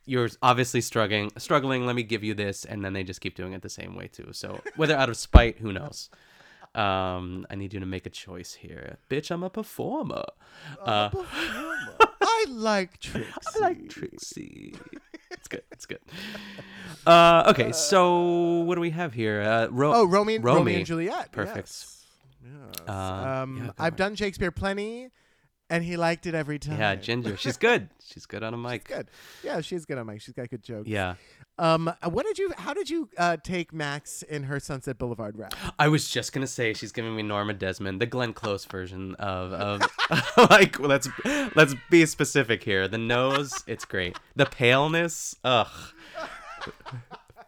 you're 0.05 0.29
obviously 0.41 0.81
struggling 0.81 1.31
struggling 1.37 1.85
let 1.85 1.95
me 1.95 2.03
give 2.03 2.23
you 2.23 2.33
this 2.33 2.65
and 2.65 2.83
then 2.83 2.93
they 2.93 3.03
just 3.03 3.21
keep 3.21 3.35
doing 3.35 3.53
it 3.53 3.61
the 3.61 3.69
same 3.69 3.95
way 3.95 4.07
too 4.07 4.27
so 4.31 4.59
whether 4.75 4.95
out 4.95 5.09
of 5.09 5.17
spite 5.17 5.59
who 5.59 5.71
knows 5.71 6.09
um 6.73 7.45
i 7.49 7.55
need 7.55 7.73
you 7.73 7.79
to 7.79 7.85
make 7.85 8.05
a 8.05 8.09
choice 8.09 8.53
here 8.53 8.97
bitch 9.09 9.29
i'm 9.29 9.43
a 9.43 9.49
performer 9.49 10.23
uh 10.83 11.09
I 12.47 12.51
like 12.51 12.99
Trixie. 12.99 13.31
i 13.55 13.59
like 13.59 13.89
trixie 13.89 14.75
it's 15.31 15.47
good 15.47 15.63
it's 15.71 15.85
good 15.85 15.99
uh 17.07 17.45
okay 17.47 17.71
so 17.71 18.61
what 18.61 18.75
do 18.75 18.81
we 18.81 18.89
have 18.91 19.13
here 19.13 19.41
uh 19.41 19.67
Ro- 19.69 19.93
Oh, 19.95 20.05
Romeo, 20.05 20.41
and 20.67 20.85
Juliet. 20.85 21.31
Perfect. 21.31 21.57
Yes. 21.57 22.05
Yes. 22.43 22.87
Uh, 22.87 22.91
um, 23.43 23.57
yeah, 23.57 23.71
I've 23.77 23.93
it. 23.93 23.97
done 23.97 24.15
Shakespeare 24.15 24.51
plenty, 24.51 25.09
and 25.69 25.83
he 25.83 25.95
liked 25.97 26.25
it 26.25 26.33
every 26.35 26.59
time. 26.59 26.79
yeah 26.79 26.95
ginger 26.95 27.37
she's 27.37 27.57
good 27.57 27.89
she's 28.05 28.25
good 28.25 28.43
on 28.43 28.53
a 28.53 28.57
mic 28.57 28.87
Good. 28.87 29.09
Yeah, 29.43 29.61
she's 29.61 29.85
good 29.85 29.97
on 29.97 30.07
a 30.09 30.11
mic. 30.11 30.21
She's 30.21 30.33
got 30.33 30.49
good 30.49 30.63
jokes. 30.63 30.87
yeah 30.89 31.15
Um, 31.57 31.87
uh, 31.87 32.09
what 32.09 32.25
did 32.25 32.39
you? 32.39 32.51
How 32.57 32.73
did 32.73 32.89
you 32.89 33.09
uh, 33.17 33.37
take 33.43 33.73
Max 33.73 34.23
in 34.23 34.43
her 34.43 34.59
Sunset 34.59 34.97
Boulevard 34.97 35.37
rap? 35.37 35.53
I 35.77 35.89
was 35.89 36.09
just 36.09 36.33
gonna 36.33 36.47
say 36.47 36.73
she's 36.73 36.91
giving 36.91 37.15
me 37.15 37.23
Norma 37.23 37.53
Desmond, 37.53 38.01
the 38.01 38.05
Glenn 38.05 38.33
Close 38.33 38.65
version 38.65 39.15
of 39.15 39.53
of 39.53 39.81
like 40.49 40.79
let's 40.79 41.07
let's 41.55 41.75
be 41.89 42.05
specific 42.05 42.63
here. 42.63 42.87
The 42.87 42.97
nose, 42.97 43.63
it's 43.67 43.85
great. 43.85 44.17
The 44.35 44.45
paleness, 44.45 45.35
ugh. 45.43 45.67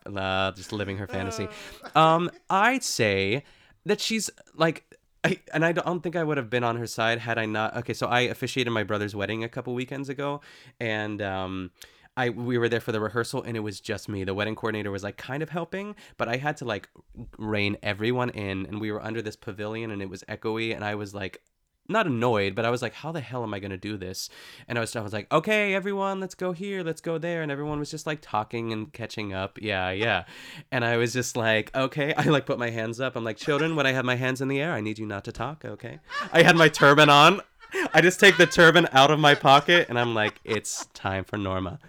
Uh, 0.06 0.52
just 0.52 0.74
living 0.74 0.98
her 0.98 1.08
fantasy. 1.08 1.48
Um, 1.96 2.30
I'd 2.50 2.84
say 2.84 3.46
that 3.86 4.02
she's 4.02 4.30
like. 4.54 4.84
I, 5.26 5.40
and 5.54 5.64
I 5.64 5.72
don't 5.72 6.04
think 6.04 6.18
I 6.18 6.24
would 6.26 6.36
have 6.36 6.50
been 6.50 6.66
on 6.66 6.76
her 6.76 6.86
side 6.88 7.20
had 7.20 7.38
I 7.38 7.46
not. 7.46 7.78
Okay, 7.78 7.94
so 7.94 8.08
I 8.08 8.22
officiated 8.22 8.74
my 8.74 8.84
brother's 8.84 9.16
wedding 9.16 9.46
a 9.46 9.48
couple 9.48 9.74
weekends 9.74 10.10
ago, 10.10 10.42
and 10.82 11.22
um, 11.22 11.72
I 12.16 12.30
we 12.30 12.58
were 12.58 12.70
there 12.70 12.80
for 12.80 12.92
the 12.92 13.00
rehearsal, 13.00 13.42
and 13.44 13.58
it 13.58 13.62
was 13.62 13.80
just 13.80 14.08
me. 14.08 14.24
The 14.24 14.34
wedding 14.34 14.56
coordinator 14.56 14.92
was 14.92 15.04
like 15.04 15.18
kind 15.18 15.42
of 15.42 15.50
helping, 15.50 15.96
but 16.18 16.30
I 16.30 16.38
had 16.38 16.58
to 16.58 16.66
like 16.66 16.90
rein 17.38 17.78
everyone 17.82 18.30
in, 18.30 18.66
and 18.66 18.80
we 18.80 18.92
were 18.92 19.04
under 19.04 19.22
this 19.22 19.36
pavilion, 19.36 19.92
and 19.92 20.02
it 20.02 20.10
was 20.10 20.24
echoey, 20.24 20.76
and 20.76 20.84
I 20.84 20.96
was 20.96 21.14
like 21.14 21.42
not 21.90 22.08
annoyed, 22.08 22.56
but 22.56 22.66
I 22.66 22.70
was 22.70 22.82
like, 22.82 22.94
how 22.94 23.12
the 23.12 23.20
hell 23.20 23.44
am 23.44 23.54
I 23.54 23.60
gonna 23.60 23.78
do 23.78 23.98
this? 23.98 24.30
And 24.68 24.78
I 24.78 24.82
was 24.82 24.96
I 24.96 25.02
was 25.02 25.12
like, 25.12 25.32
okay, 25.32 25.74
everyone, 25.74 26.20
let's 26.20 26.36
go 26.36 26.52
here, 26.52 26.84
let's 26.84 27.02
go 27.02 27.18
there, 27.18 27.42
and 27.42 27.52
everyone 27.52 27.80
was 27.80 27.92
just 27.92 28.08
like 28.08 28.20
talking 28.22 28.72
and 28.72 28.92
catching 28.94 29.34
up, 29.34 29.60
yeah, 29.62 29.92
yeah. 29.92 30.24
And 30.72 30.86
I 30.86 30.98
was 30.98 31.14
just 31.14 31.36
like, 31.36 31.76
okay, 31.76 32.14
I 32.18 32.24
like 32.26 32.46
put 32.46 32.60
my 32.60 32.70
hands 32.70 33.02
up. 33.02 33.16
I'm 33.16 33.24
like, 33.24 33.38
children, 33.38 33.76
when 33.76 33.86
I 33.86 33.92
have 33.92 34.06
my 34.06 34.16
hands 34.16 34.42
in 34.42 34.48
the 34.48 34.62
air, 34.62 34.72
I 34.72 34.82
need 34.82 35.00
you 35.00 35.06
not 35.06 35.26
to 35.26 35.32
talk, 35.32 35.66
okay? 35.66 36.00
I 36.32 36.44
had 36.44 36.56
my 36.56 36.70
turban 36.70 37.10
on. 37.10 37.42
I 37.94 38.02
just 38.02 38.20
take 38.20 38.38
the 38.38 38.46
turban 38.48 38.88
out 38.92 39.12
of 39.12 39.20
my 39.20 39.36
pocket, 39.36 39.88
and 39.90 40.00
I'm 40.00 40.14
like, 40.14 40.40
it's 40.44 40.86
time 40.94 41.24
for 41.24 41.38
Norma. 41.38 41.80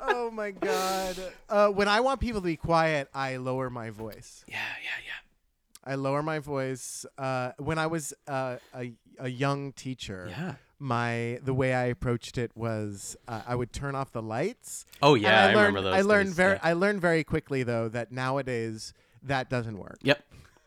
oh 0.00 0.30
my 0.30 0.50
god! 0.50 1.16
Uh, 1.48 1.68
when 1.68 1.88
I 1.88 2.00
want 2.00 2.20
people 2.20 2.40
to 2.40 2.44
be 2.46 2.56
quiet, 2.56 3.08
I 3.14 3.36
lower 3.36 3.70
my 3.70 3.90
voice. 3.90 4.44
Yeah, 4.46 4.56
yeah, 4.82 4.90
yeah. 5.06 5.90
I 5.92 5.96
lower 5.96 6.22
my 6.22 6.38
voice. 6.38 7.04
Uh, 7.18 7.52
when 7.58 7.78
I 7.78 7.86
was 7.86 8.14
uh, 8.28 8.56
a 8.74 8.92
a 9.18 9.28
young 9.28 9.72
teacher, 9.72 10.26
Yeah. 10.30 10.54
my 10.78 11.38
the 11.44 11.54
way 11.54 11.74
I 11.74 11.84
approached 11.86 12.38
it 12.38 12.50
was 12.54 13.16
uh, 13.28 13.42
I 13.46 13.54
would 13.54 13.72
turn 13.72 13.94
off 13.94 14.12
the 14.12 14.22
lights. 14.22 14.86
Oh 15.02 15.14
yeah, 15.14 15.42
I, 15.42 15.46
learned, 15.46 15.56
remember 15.76 15.82
those. 15.82 15.94
I 15.94 16.00
learned 16.02 16.30
very 16.30 16.52
yeah. 16.54 16.60
I 16.62 16.72
learned 16.74 17.00
very 17.00 17.24
quickly 17.24 17.62
though 17.62 17.88
that 17.88 18.12
nowadays 18.12 18.94
that 19.24 19.48
doesn't 19.50 19.78
work. 19.78 19.98
Yep. 20.02 20.22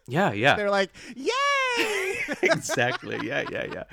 Yeah, 0.07 0.33
yeah. 0.33 0.55
They're 0.55 0.69
like, 0.69 0.91
yay! 1.15 2.17
exactly. 2.41 3.19
Yeah, 3.23 3.43
yeah, 3.51 3.65
yeah. 3.73 3.83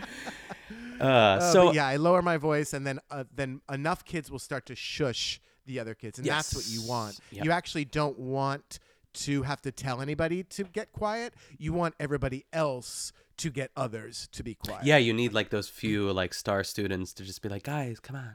Uh, 1.01 1.05
Uh, 1.05 1.41
so 1.53 1.73
yeah, 1.73 1.87
I 1.87 1.97
lower 1.97 2.23
my 2.23 2.37
voice, 2.37 2.73
and 2.75 2.87
then 2.87 3.01
uh, 3.11 3.25
then 3.35 3.61
enough 3.71 4.05
kids 4.05 4.31
will 4.31 4.39
start 4.39 4.67
to 4.67 4.75
shush 4.77 5.41
the 5.67 5.81
other 5.81 5.95
kids, 5.95 6.19
and 6.19 6.27
that's 6.27 6.55
what 6.55 6.69
you 6.69 6.83
want. 6.87 7.19
Yep. 7.33 7.45
You 7.45 7.51
actually 7.51 7.85
don't 7.87 8.19
want 8.19 8.79
to 9.15 9.43
have 9.43 9.61
to 9.63 9.73
tell 9.73 10.01
anybody 10.01 10.43
to 10.45 10.65
get 10.65 10.93
quiet. 10.93 11.35
You 11.59 11.73
want 11.73 11.95
everybody 12.01 12.45
else 12.53 13.13
to 13.43 13.51
get 13.51 13.71
others 13.77 14.29
to 14.33 14.43
be 14.43 14.55
quiet. 14.55 14.85
Yeah, 14.85 14.97
you 14.97 15.13
need 15.13 15.33
like 15.33 15.51
those 15.51 15.69
few 15.69 16.13
like 16.13 16.33
star 16.35 16.65
students 16.65 17.13
to 17.15 17.25
just 17.25 17.43
be 17.43 17.49
like, 17.49 17.63
guys, 17.65 18.01
come 18.01 18.17
on. 18.17 18.35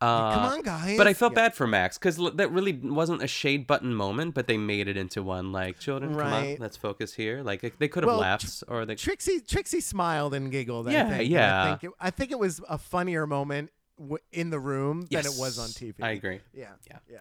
Uh, 0.00 0.32
come 0.34 0.44
on, 0.52 0.62
guys. 0.62 0.96
But 0.96 1.06
I 1.06 1.14
felt 1.14 1.32
Yeah. 1.32 1.42
bad 1.48 1.54
for 1.54 1.66
Max 1.66 1.98
because 1.98 2.16
that 2.36 2.50
really 2.50 2.72
wasn't 2.72 3.22
a 3.22 3.26
shade 3.26 3.66
button 3.66 3.94
moment, 3.94 4.34
but 4.34 4.46
they 4.46 4.56
made 4.56 4.88
it 4.88 4.96
into 4.96 5.22
one. 5.22 5.52
Like, 5.52 5.78
children, 5.78 6.14
come 6.16 6.32
on, 6.32 6.56
let's 6.58 6.76
focus 6.76 7.14
here. 7.14 7.42
Like 7.42 7.60
they 7.78 7.88
could 7.88 8.02
have 8.04 8.08
Well, 8.08 8.18
laughed, 8.20 8.62
or 8.68 8.86
they. 8.86 8.94
Trixie 8.94 9.40
Trixie 9.40 9.80
smiled 9.80 10.32
and 10.34 10.50
giggled. 10.50 10.90
Yeah, 10.90 11.06
I 11.06 11.18
think. 11.18 11.30
yeah. 11.30 11.62
I 11.64 11.68
think 11.70 11.84
it, 11.84 11.90
I 12.00 12.10
think 12.10 12.30
it 12.30 12.38
was 12.38 12.60
a 12.68 12.78
funnier 12.78 13.26
moment 13.26 13.70
w- 13.98 14.18
in 14.32 14.50
the 14.50 14.58
room 14.60 15.06
than 15.10 15.26
it 15.26 15.34
was 15.36 15.58
on 15.58 15.68
TV. 15.68 15.94
I 16.02 16.10
agree. 16.12 16.40
Yeah, 16.54 16.68
Yeah. 16.88 16.98
yeah. 17.10 17.18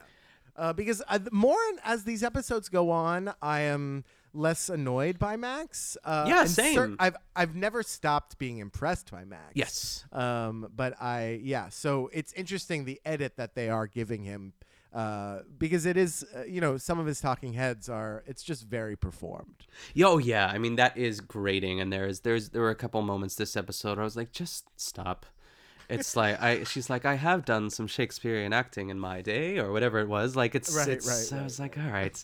Uh, 0.56 0.72
because 0.72 1.02
uh, 1.08 1.18
the 1.18 1.32
more 1.32 1.58
as 1.84 2.04
these 2.04 2.22
episodes 2.24 2.70
go 2.70 2.92
on, 2.92 3.34
I 3.42 3.62
am 3.62 4.04
less 4.34 4.70
annoyed 4.70 5.20
by 5.20 5.36
Max. 5.38 5.98
Uh, 6.04 6.26
Yeah, 6.28 6.42
and 6.42 6.50
same. 6.50 6.96
I've 7.00 7.16
I've 7.36 7.56
never 7.56 7.84
stopped 7.84 8.38
being 8.38 8.58
impressed 8.58 9.12
by 9.12 9.26
Max. 9.26 9.52
Yes. 9.54 10.06
Um, 10.12 10.70
but 10.76 11.00
I 11.02 11.40
yeah. 11.44 11.70
So 11.70 12.10
it's 12.14 12.34
interesting 12.34 12.86
the 12.86 13.00
edit 13.06 13.38
that 13.38 13.56
they 13.56 13.70
are 13.70 13.88
giving 13.88 14.24
him. 14.24 14.54
Uh, 14.94 15.40
because 15.58 15.88
it 15.88 15.98
is, 15.98 16.24
uh, 16.38 16.44
you 16.44 16.62
know, 16.62 16.78
some 16.78 17.00
of 17.00 17.08
his 17.08 17.20
talking 17.20 17.54
heads 17.54 17.90
are. 17.90 18.24
It's 18.28 18.44
just 18.44 18.68
very 18.68 18.96
performed. 18.96 19.66
Yo, 19.96 20.20
yeah. 20.20 20.46
I 20.46 20.60
mean, 20.60 20.76
that 20.76 20.96
is 20.96 21.20
grating, 21.20 21.80
and 21.82 21.92
there's 21.92 22.20
there's 22.20 22.50
there 22.50 22.62
were 22.62 22.70
a 22.70 22.76
couple 22.76 23.02
moments 23.02 23.34
this 23.34 23.58
episode 23.58 23.98
where 23.98 24.02
I 24.02 24.04
was 24.04 24.16
like, 24.16 24.32
just 24.32 24.66
stop. 24.80 25.26
It's 25.90 26.16
like 26.22 26.40
I 26.40 26.64
she's 26.64 26.92
like 26.92 27.06
I 27.06 27.16
have 27.16 27.44
done 27.44 27.72
some 27.72 27.88
Shakespearean 27.88 28.54
acting 28.54 28.90
in 28.90 29.00
my 29.00 29.22
day 29.22 29.58
or 29.58 29.72
whatever 29.72 30.00
it 30.00 30.08
was. 30.08 30.36
Like 30.36 30.54
it's 30.54 30.72
Right, 30.76 30.88
it's 30.90 31.08
right, 31.08 31.38
I 31.38 31.38
right, 31.38 31.44
was 31.44 31.60
like, 31.60 31.78
all 31.78 31.92
right. 31.92 32.24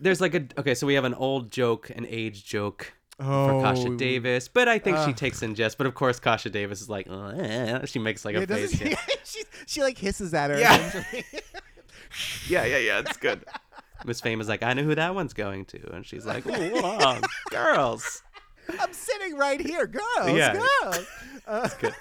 There's 0.00 0.20
like 0.20 0.34
a 0.34 0.46
okay, 0.58 0.74
so 0.74 0.86
we 0.86 0.94
have 0.94 1.04
an 1.04 1.14
old 1.14 1.50
joke, 1.50 1.90
an 1.90 2.06
age 2.08 2.44
joke 2.44 2.92
for 3.18 3.60
Kasha 3.62 3.88
Oh. 3.88 3.96
Davis, 3.96 4.46
but 4.48 4.68
I 4.68 4.78
think 4.78 4.96
she 5.04 5.12
takes 5.12 5.42
in 5.42 5.54
jest. 5.54 5.76
But 5.78 5.86
of 5.86 5.94
course, 5.94 6.20
Kasha 6.20 6.50
Davis 6.50 6.80
is 6.80 6.88
like, 6.88 7.06
"Uh," 7.10 7.84
she 7.86 7.98
makes 7.98 8.24
like 8.24 8.36
a 8.36 8.40
Yeah, 8.40 8.46
face. 8.46 8.76
she? 8.78 8.90
Yeah. 8.90 8.96
she, 9.24 9.42
she 9.66 9.82
like 9.82 9.98
hisses 9.98 10.32
at 10.34 10.50
her. 10.50 10.58
Yeah. 10.58 11.02
yeah, 12.48 12.64
yeah, 12.64 12.78
yeah. 12.78 12.98
It's 13.00 13.16
good. 13.16 13.44
Miss 14.04 14.20
Fame 14.20 14.40
is 14.40 14.48
like, 14.48 14.62
I 14.62 14.74
know 14.74 14.84
who 14.84 14.94
that 14.94 15.14
one's 15.14 15.32
going 15.34 15.64
to, 15.66 15.92
and 15.92 16.06
she's 16.06 16.24
like, 16.24 16.44
"Whoa, 16.44 17.20
girls." 17.50 18.22
I'm 18.80 18.92
sitting 18.92 19.36
right 19.36 19.60
here, 19.60 19.86
girls. 19.86 20.30
Yeah. 20.30 20.52
girls. 20.82 21.06
Uh, 21.46 21.68
good. 21.80 21.94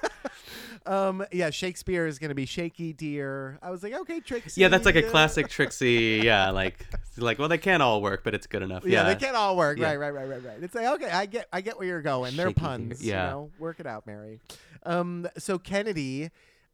Um, 0.88 1.25
yeah, 1.31 1.49
Shakespeare 1.49 2.07
is 2.07 2.17
gonna 2.19 2.33
be 2.35 2.45
shaky 2.45 2.93
deer. 2.93 3.59
I 3.61 3.69
was 3.69 3.83
like, 3.83 3.93
okay, 3.93 4.19
Trixie. 4.19 4.61
Yeah, 4.61 4.67
that's 4.69 4.85
like 4.85 4.95
a 4.95 5.05
uh, 5.05 5.09
classic 5.11 5.49
Trixie. 5.49 6.21
Yeah, 6.23 6.49
like 6.51 6.85
like 7.17 7.38
well, 7.39 7.49
they 7.49 7.57
can't 7.57 7.83
all 7.83 8.01
work, 8.01 8.23
but 8.23 8.33
it's 8.33 8.47
good 8.47 8.61
enough. 8.61 8.85
Yeah, 8.85 9.03
Yeah, 9.03 9.13
they 9.13 9.15
can't 9.15 9.35
all 9.35 9.57
work. 9.57 9.77
Yeah. 9.77 9.88
Right, 9.88 9.97
right, 9.97 10.13
right, 10.13 10.29
right, 10.29 10.43
right. 10.43 10.57
It's 10.63 10.73
like 10.75 10.88
okay, 10.95 11.09
I 11.11 11.25
get, 11.25 11.47
I 11.51 11.61
get 11.61 11.77
where 11.77 11.88
you're 11.88 12.01
going. 12.01 12.35
They're 12.35 12.47
Shaky 12.47 12.59
deer, 12.59 12.67
puns. 12.67 13.03
yeah. 13.05 13.25
You 13.25 13.29
know, 13.31 13.51
work 13.59 13.79
it 13.79 13.85
out, 13.88 14.07
Mary. 14.07 14.39
Um, 14.83 15.27
so 15.38 15.57
Kennedy, 15.59 16.29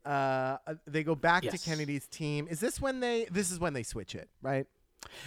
uh, 0.05 0.57
they 0.85 1.03
go 1.03 1.15
back 1.15 1.43
to 1.43 1.57
Kennedy's 1.57 2.07
team. 2.07 2.47
Is 2.49 2.59
this 2.59 2.79
when 2.79 2.99
they? 2.99 3.25
This 3.31 3.51
is 3.51 3.59
when 3.59 3.73
they 3.73 3.83
switch 3.83 4.15
it, 4.15 4.29
right? 4.41 4.67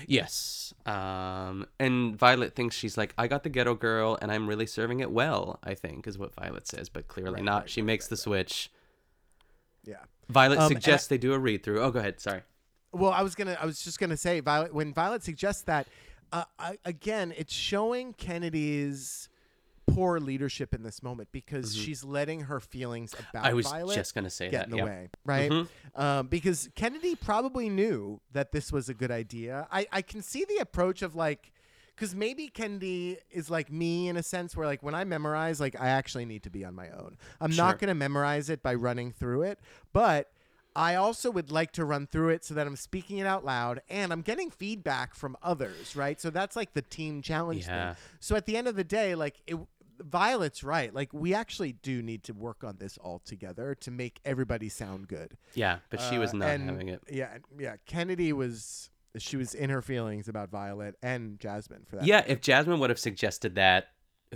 Yes. 0.07 0.73
Um, 0.87 1.67
and 1.79 2.17
Violet 2.19 2.55
thinks 2.55 2.75
she's 2.77 2.97
like, 2.97 3.13
I 3.19 3.27
got 3.29 3.43
the 3.43 3.51
ghetto 3.51 3.75
girl, 3.75 4.19
and 4.23 4.33
I'm 4.33 4.49
really 4.49 4.67
serving 4.67 5.01
it 5.01 5.11
well. 5.11 5.59
I 5.63 5.75
think 5.75 6.07
is 6.07 6.17
what 6.19 6.35
Violet 6.35 6.67
says, 6.67 6.89
but 6.89 7.09
clearly 7.09 7.35
Right, 7.35 7.45
not. 7.45 7.61
right, 7.63 7.71
she 7.71 7.83
right, 7.83 7.87
makes 7.87 8.09
the 8.09 8.17
switch. 8.17 8.71
Yeah. 9.87 9.97
Violet 10.29 10.59
Um, 10.59 10.69
suggests 10.69 11.09
they 11.09 11.19
do 11.19 11.33
a 11.33 11.39
read 11.39 11.63
through. 11.63 11.81
Oh, 11.81 11.91
go 11.91 12.01
ahead. 12.01 12.21
Sorry. 12.21 12.43
Well, 12.93 13.13
I 13.13 13.23
was 13.23 13.35
gonna. 13.35 13.57
I 13.61 13.67
was 13.67 13.83
just 13.83 13.99
gonna 13.99 14.17
say, 14.17 14.41
Violet. 14.41 14.75
When 14.75 14.93
Violet 14.93 15.23
suggests 15.23 15.63
that, 15.63 15.87
uh, 16.33 16.45
I, 16.59 16.79
again, 16.85 17.33
it's 17.37 17.53
showing 17.53 18.13
Kennedy's 18.15 19.29
poor 19.87 20.19
leadership 20.19 20.75
in 20.75 20.83
this 20.83 21.01
moment 21.01 21.29
because 21.31 21.77
she's 21.77 22.03
letting 22.03 22.41
her 22.41 22.59
feelings 22.59 23.15
about 23.15 23.45
Mm-hmm. 23.45 23.47
I 23.47 23.53
was 23.55 23.67
Violet 23.67 23.95
just 23.95 24.15
gonna 24.15 24.31
say 24.31 24.51
get 24.51 24.59
that, 24.59 24.65
in 24.67 24.71
the 24.73 24.77
yep. 24.79 24.87
way, 24.87 25.09
right? 25.25 25.51
Mm-hmm. 25.51 26.01
Um, 26.01 26.27
because 26.27 26.69
Kennedy 26.75 27.15
probably 27.15 27.69
knew 27.69 28.21
that 28.33 28.51
this 28.51 28.73
was 28.73 28.89
a 28.89 28.95
good 28.95 29.11
idea. 29.11 29.69
I, 29.71 29.87
I 29.93 30.03
can 30.03 30.23
see 30.23 30.45
the 30.45 30.57
approach 30.57 31.03
of 31.03 31.15
like. 31.15 31.53
Because 31.97 32.15
maybe 32.15 32.49
Kennedy 32.49 33.17
is 33.31 33.49
like 33.51 33.73
me 33.73 34.09
in 34.09 34.17
a 34.19 34.23
sense 34.23 34.55
where, 34.55 34.67
like, 34.67 34.83
when 34.83 34.95
I 34.95 35.05
memorize, 35.05 35.59
like, 35.61 35.81
I 35.81 35.89
actually 35.89 36.27
need 36.27 36.43
to 36.43 36.51
be 36.51 36.63
on 36.63 36.75
my 36.75 36.91
own. 36.91 37.17
I'm 37.41 37.51
Sure. 37.53 37.65
not 37.65 37.79
going 37.79 37.89
to 37.89 37.95
memorize 37.95 38.51
it 38.51 38.63
by 38.63 38.75
running 38.75 39.13
through 39.13 39.43
it, 39.45 39.59
but 39.95 40.31
I 40.75 40.95
also 40.97 41.31
would 41.31 41.51
like 41.51 41.73
to 41.73 41.87
run 41.87 42.07
through 42.07 42.29
it 42.29 42.45
so 42.45 42.53
that 42.53 42.67
I'm 42.67 42.77
speaking 42.77 43.17
it 43.17 43.27
out 43.27 43.47
loud 43.47 43.81
and 43.89 44.13
I'm 44.13 44.21
getting 44.21 44.51
feedback 44.51 45.15
from 45.15 45.35
others, 45.43 45.97
right? 45.97 46.21
So 46.21 46.29
that's 46.29 46.55
like 46.55 46.75
the 46.75 46.83
team 46.83 47.23
challenge 47.23 47.67
Yeah. 47.67 47.95
thing. 47.95 48.03
So 48.21 48.37
at 48.37 48.45
the 48.45 48.59
end 48.59 48.69
of 48.69 48.77
the 48.77 48.85
day, 48.85 49.15
like 49.15 49.41
it, 49.47 49.57
Violet's 49.99 50.63
right. 50.63 50.93
Like 50.93 51.15
we 51.15 51.33
actually 51.33 51.73
do 51.73 52.03
need 52.03 52.23
to 52.25 52.35
work 52.35 52.63
on 52.63 52.77
this 52.77 52.99
all 52.99 53.21
together 53.21 53.75
to 53.77 53.91
make 53.91 54.21
everybody 54.27 54.69
sound 54.69 55.09
good. 55.09 55.39
Yeah, 55.55 55.79
but 55.89 56.03
she 56.03 56.19
was 56.19 56.35
Uh, 56.35 56.37
not 56.37 56.49
and- 56.51 56.69
having 56.69 56.89
it. 56.91 57.03
Yeah, 57.11 57.39
yeah. 57.59 57.77
Kennedy 57.87 58.35
was 58.35 58.91
she 59.19 59.37
was 59.37 59.55
in 59.55 59.71
her 59.71 59.83
feelings 59.83 60.29
about 60.29 60.51
Violet 60.51 60.97
and 61.03 61.39
Jasmine 61.39 61.85
for 61.89 61.97
that. 61.97 62.07
Yeah, 62.07 62.25
if 62.27 62.41
Jasmine 62.41 62.79
would 62.81 62.91
have 62.91 62.99
suggested 62.99 63.55
that, 63.57 63.89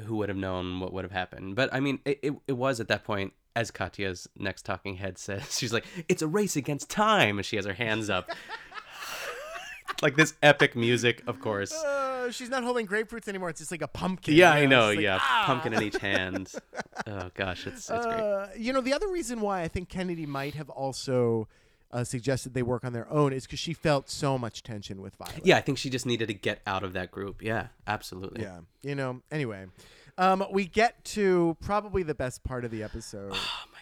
who 0.05 0.17
would 0.17 0.29
have 0.29 0.39
known 0.39 0.81
what 0.81 0.93
would 0.93 1.05
have 1.05 1.13
happened? 1.13 1.57
But 1.57 1.73
I 1.73 1.81
mean, 1.81 2.01
it, 2.05 2.21
it, 2.23 2.35
it 2.49 2.53
was 2.53 2.81
at 2.81 2.89
that 2.89 3.05
point, 3.05 3.33
as 3.57 3.71
Katya's 3.71 4.29
next 4.37 4.65
talking 4.65 4.97
head 4.97 5.19
says, 5.19 5.59
she's 5.59 5.73
like, 5.73 5.85
it's 6.09 6.23
a 6.23 6.29
race 6.29 6.57
against 6.57 6.91
time. 6.91 7.39
And 7.39 7.47
she 7.47 7.57
has 7.57 7.67
her 7.67 7.75
hands 7.75 8.11
up. 8.11 8.31
like 10.03 10.17
this 10.17 10.35
epic 10.43 10.77
music, 10.77 11.23
of 11.27 11.41
course. 11.41 11.73
Uh, 11.73 12.31
she's 12.31 12.49
not 12.49 12.65
holding 12.65 12.87
grapefruits 12.87 13.29
anymore. 13.29 13.51
It's 13.51 13.61
just 13.61 13.71
like 13.71 13.83
a 13.83 13.89
pumpkin. 13.89 14.35
Yeah, 14.35 14.57
you 14.57 14.65
I 14.65 14.67
know. 14.67 14.87
Like, 14.89 15.01
yeah, 15.01 15.19
ah! 15.21 15.45
pumpkin 15.47 15.75
in 15.75 15.83
each 15.83 15.99
hand. 15.99 16.53
Oh 17.07 17.31
gosh, 17.33 17.67
it's 17.67 17.89
it's 17.89 18.07
great. 18.07 18.21
Uh, 18.21 18.49
you 18.57 18.75
know, 18.75 18.83
the 18.83 18.93
other 18.93 19.09
reason 19.09 19.41
why 19.41 19.63
I 19.63 19.69
think 19.69 19.89
Kennedy 19.89 20.27
might 20.27 20.55
have 20.55 20.69
also 20.69 21.49
uh, 21.93 22.05
suggested 22.05 22.55
they 22.55 22.63
work 22.63 22.85
on 22.85 22.93
their 22.93 23.11
own 23.11 23.33
is 23.33 23.45
because 23.47 23.59
she 23.59 23.73
felt 23.73 24.09
so 24.09 24.39
much 24.39 24.63
tension 24.63 25.01
with 25.03 25.17
Violet. 25.17 25.45
Yeah, 25.45 25.57
I 25.57 25.61
think 25.61 25.79
she 25.79 25.91
just 25.91 26.07
needed 26.07 26.29
to 26.29 26.35
get 26.35 26.61
out 26.67 26.85
of 26.85 26.93
that 26.93 27.11
group. 27.11 27.43
Yeah, 27.43 27.69
absolutely. 27.87 28.43
Yeah. 28.43 28.61
You 28.83 28.95
know, 28.95 29.23
anyway. 29.31 29.67
Um, 30.19 30.45
we 30.53 30.67
get 30.67 31.05
to 31.07 31.57
probably 31.61 32.03
the 32.03 32.15
best 32.15 32.45
part 32.45 32.65
of 32.65 32.71
the 32.71 32.83
episode 32.83 33.33
Oh 33.35 33.65
my 33.73 33.81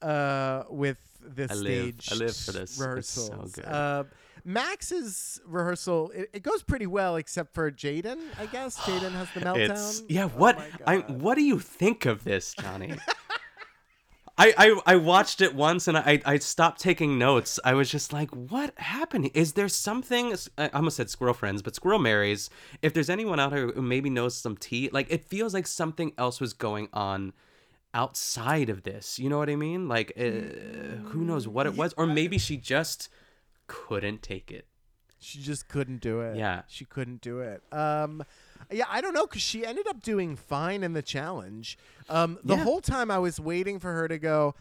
god. 0.00 0.08
uh, 0.08 0.64
with 0.70 0.98
this 1.20 1.50
I 1.50 1.54
live- 1.54 2.00
stage 2.02 2.12
I 2.12 2.24
live 2.24 2.36
for 2.36 2.52
this. 2.52 2.80
It's 2.80 3.08
so. 3.08 3.62
Uh, 3.62 4.04
Max's 4.44 5.40
rehearsal, 5.46 6.10
it, 6.10 6.30
it 6.32 6.42
goes 6.42 6.62
pretty 6.64 6.86
well, 6.86 7.14
except 7.16 7.54
for 7.54 7.70
Jaidynn, 7.70 8.18
I 8.40 8.46
guess. 8.46 8.76
Jaidynn 8.78 9.12
has 9.12 9.28
the 9.34 9.40
meltdown. 9.46 9.70
It's 9.70 10.02
yeah. 10.08 10.24
Oh 10.24 10.28
What 10.28 10.58
my 10.58 10.66
I 10.86 10.96
what 11.12 11.36
do 11.36 11.42
you 11.42 11.58
think 11.60 12.06
of 12.06 12.24
this, 12.24 12.52
Johnny? 12.54 12.94
I, 14.38 14.54
I 14.56 14.80
I 14.94 14.96
watched 14.96 15.40
it 15.40 15.54
once 15.54 15.88
and 15.88 15.96
I 15.96 16.20
I 16.24 16.38
stopped 16.38 16.80
taking 16.80 17.18
notes. 17.18 17.60
I 17.64 17.74
was 17.74 17.90
just 17.90 18.12
like, 18.12 18.30
what 18.30 18.76
happened? 18.78 19.30
Is 19.34 19.52
there 19.52 19.68
something? 19.68 20.34
I 20.56 20.68
almost 20.68 20.96
said 20.96 21.10
squirrel 21.10 21.34
friends, 21.34 21.62
but 21.62 21.74
squirrel 21.74 21.98
marries. 21.98 22.50
If 22.80 22.94
there's 22.94 23.10
anyone 23.10 23.38
out 23.38 23.52
here 23.52 23.70
who 23.70 23.82
maybe 23.82 24.10
knows 24.10 24.34
some 24.36 24.56
tea, 24.56 24.88
like 24.92 25.10
it 25.10 25.24
feels 25.24 25.52
like 25.54 25.66
something 25.66 26.12
else 26.16 26.40
was 26.40 26.54
going 26.54 26.88
on 26.92 27.34
outside 27.94 28.70
of 28.70 28.84
this. 28.84 29.18
You 29.18 29.28
know 29.28 29.38
what 29.38 29.50
I 29.50 29.56
mean? 29.56 29.88
Like, 29.88 30.12
uh, 30.16 30.22
who 31.10 31.24
knows 31.24 31.46
what 31.46 31.66
it 31.66 31.76
was, 31.76 31.92
or 31.96 32.06
maybe 32.06 32.38
she 32.38 32.56
just 32.56 33.08
couldn't 33.66 34.22
take 34.22 34.50
it. 34.50 34.66
She 35.18 35.38
just 35.38 35.68
couldn't 35.68 36.00
do 36.00 36.20
it. 36.20 36.36
Yeah. 36.36 36.62
She 36.66 36.84
couldn't 36.84 37.20
do 37.20 37.40
it. 37.40 37.62
Um, 37.72 38.24
yeah, 38.70 38.84
I 38.88 39.00
don't 39.00 39.14
know 39.14 39.26
because 39.26 39.42
she 39.42 39.64
ended 39.66 39.86
up 39.86 40.02
doing 40.02 40.36
fine 40.36 40.82
in 40.82 40.92
the 40.92 41.02
challenge. 41.02 41.76
Um, 42.08 42.38
the 42.44 42.56
Yeah. 42.56 42.64
whole 42.64 42.80
time 42.80 43.10
I 43.10 43.18
was 43.18 43.38
waiting 43.40 43.78
for 43.78 43.92
her 43.92 44.08
to 44.08 44.18
go. 44.18 44.54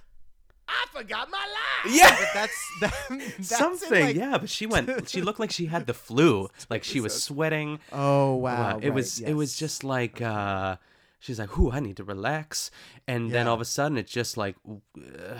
I 0.67 0.85
forgot 0.91 1.29
my 1.29 1.37
line. 1.37 1.95
Yeah. 1.95 2.15
but 2.17 2.29
that's, 2.33 2.71
that, 2.81 2.93
that's 3.37 3.47
Something, 3.57 4.05
like- 4.05 4.15
yeah, 4.15 4.37
but 4.37 4.49
she 4.49 4.65
went. 4.65 4.89
She 5.09 5.21
looked 5.21 5.39
like 5.39 5.51
she 5.51 5.65
had 5.65 5.85
the 5.85 5.93
flu. 5.93 6.49
Like 6.69 6.83
she 6.83 7.01
was 7.01 7.21
sweating. 7.21 7.79
Oh 7.91 8.35
wow! 8.35 8.73
Wow, 8.73 8.77
it 8.77 8.85
right, 8.85 8.93
was 8.93 9.19
it 9.19 9.33
was 9.33 9.57
just 9.57 9.83
like 9.83 10.21
uh 10.21 10.77
she's 11.19 11.39
like, 11.39 11.57
"Whoo, 11.57 11.71
I 11.71 11.79
need 11.81 11.97
to 11.97 12.03
relax." 12.05 12.71
And 13.07 13.31
then 13.31 13.47
all 13.47 13.55
of 13.55 13.61
a 13.61 13.65
sudden 13.65 13.97
it's 13.97 14.11
just 14.11 14.37
like 14.37 14.55
uh, 14.65 15.39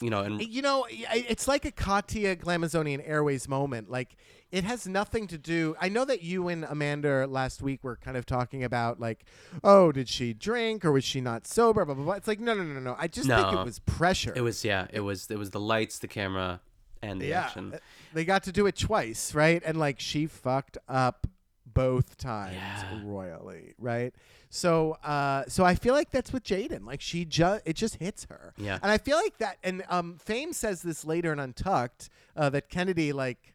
you 0.00 0.10
know, 0.10 0.20
and 0.22 0.40
You 0.42 0.62
know, 0.62 0.86
it's 0.90 1.46
like 1.48 1.64
a 1.64 1.70
Katya 1.72 2.36
Glamazonian 2.36 3.02
Airways 3.06 3.48
moment. 3.48 3.90
Like 3.90 4.16
it 4.54 4.64
has 4.64 4.86
nothing 4.86 5.26
to 5.28 5.38
do. 5.38 5.74
I 5.80 5.88
know 5.88 6.04
that 6.04 6.22
you 6.22 6.48
and 6.48 6.64
Amanda 6.64 7.26
last 7.26 7.60
week 7.60 7.82
were 7.82 7.96
kind 7.96 8.16
of 8.16 8.24
talking 8.24 8.62
about 8.62 9.00
like, 9.00 9.24
oh, 9.62 9.90
did 9.92 10.08
she 10.08 10.32
drink 10.32 10.84
or 10.84 10.92
was 10.92 11.04
she 11.04 11.20
not 11.20 11.46
sober? 11.46 11.84
Blah 11.84 11.94
blah 11.94 12.04
blah. 12.04 12.14
It's 12.14 12.28
like 12.28 12.40
no, 12.40 12.54
no, 12.54 12.62
no, 12.62 12.80
no. 12.80 12.94
I 12.98 13.08
just 13.08 13.28
think 13.28 13.52
it 13.52 13.64
was 13.64 13.80
pressure. 13.80 14.32
it 14.36 14.42
was 14.42 14.64
yeah, 14.64 14.86
it 14.92 15.00
was 15.00 15.30
it 15.30 15.38
was 15.38 15.50
the 15.50 15.60
lights, 15.60 15.98
the 15.98 16.08
camera, 16.08 16.60
and 17.02 17.20
the 17.20 17.26
yeah. 17.26 17.40
action. 17.46 17.74
uh, 17.74 17.78
They 18.12 18.24
got 18.24 18.44
to 18.44 18.52
do 18.52 18.66
it 18.66 18.76
twice, 18.76 19.34
right? 19.34 19.60
And 19.64 19.76
like 19.78 19.98
she 20.00 20.26
fucked 20.26 20.78
up 20.88 21.26
both 21.66 22.16
times 22.16 22.54
Yeah. 22.54 23.00
royally, 23.04 23.74
right? 23.78 24.14
So 24.50 24.92
uh 25.02 25.44
so 25.48 25.64
I 25.64 25.74
feel 25.74 25.94
like 25.94 26.10
that's 26.12 26.32
with 26.32 26.44
Jaidynn. 26.44 26.86
Like 26.86 27.00
she 27.00 27.24
just 27.24 27.62
it 27.66 27.74
just 27.74 27.96
hits 27.96 28.26
her. 28.30 28.54
Yeah. 28.56 28.78
And 28.82 28.92
I 28.92 28.98
feel 28.98 29.16
like 29.16 29.38
that 29.38 29.56
and 29.64 29.82
um 29.88 30.18
Fame 30.22 30.52
says 30.52 30.82
this 30.82 31.04
later 31.04 31.32
in 31.32 31.40
Untucked, 31.40 32.08
uh, 32.36 32.50
that 32.50 32.68
Kennedy 32.68 33.12
like 33.12 33.53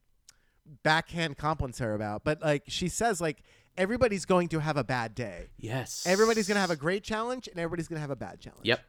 backhand 0.84 1.38
compliments 1.38 1.80
her 1.80 1.93
about. 1.93 2.24
But 2.24 2.41
like 2.41 2.63
she 2.67 2.88
says 2.88 3.20
like 3.22 3.43
everybody's 3.78 4.26
going 4.26 4.49
to 4.49 4.59
have 4.59 4.78
a 4.78 4.84
bad 4.84 5.15
day. 5.15 5.47
Yes. 5.57 6.03
Everybody's 6.05 6.47
gonna 6.47 6.59
have 6.59 6.72
a 6.72 6.76
great 6.76 7.03
challenge 7.03 7.47
and 7.47 7.59
everybody's 7.59 7.88
gonna 7.88 8.01
have 8.01 8.11
a 8.11 8.15
bad 8.15 8.39
challenge. 8.39 8.65
Yep. 8.65 8.82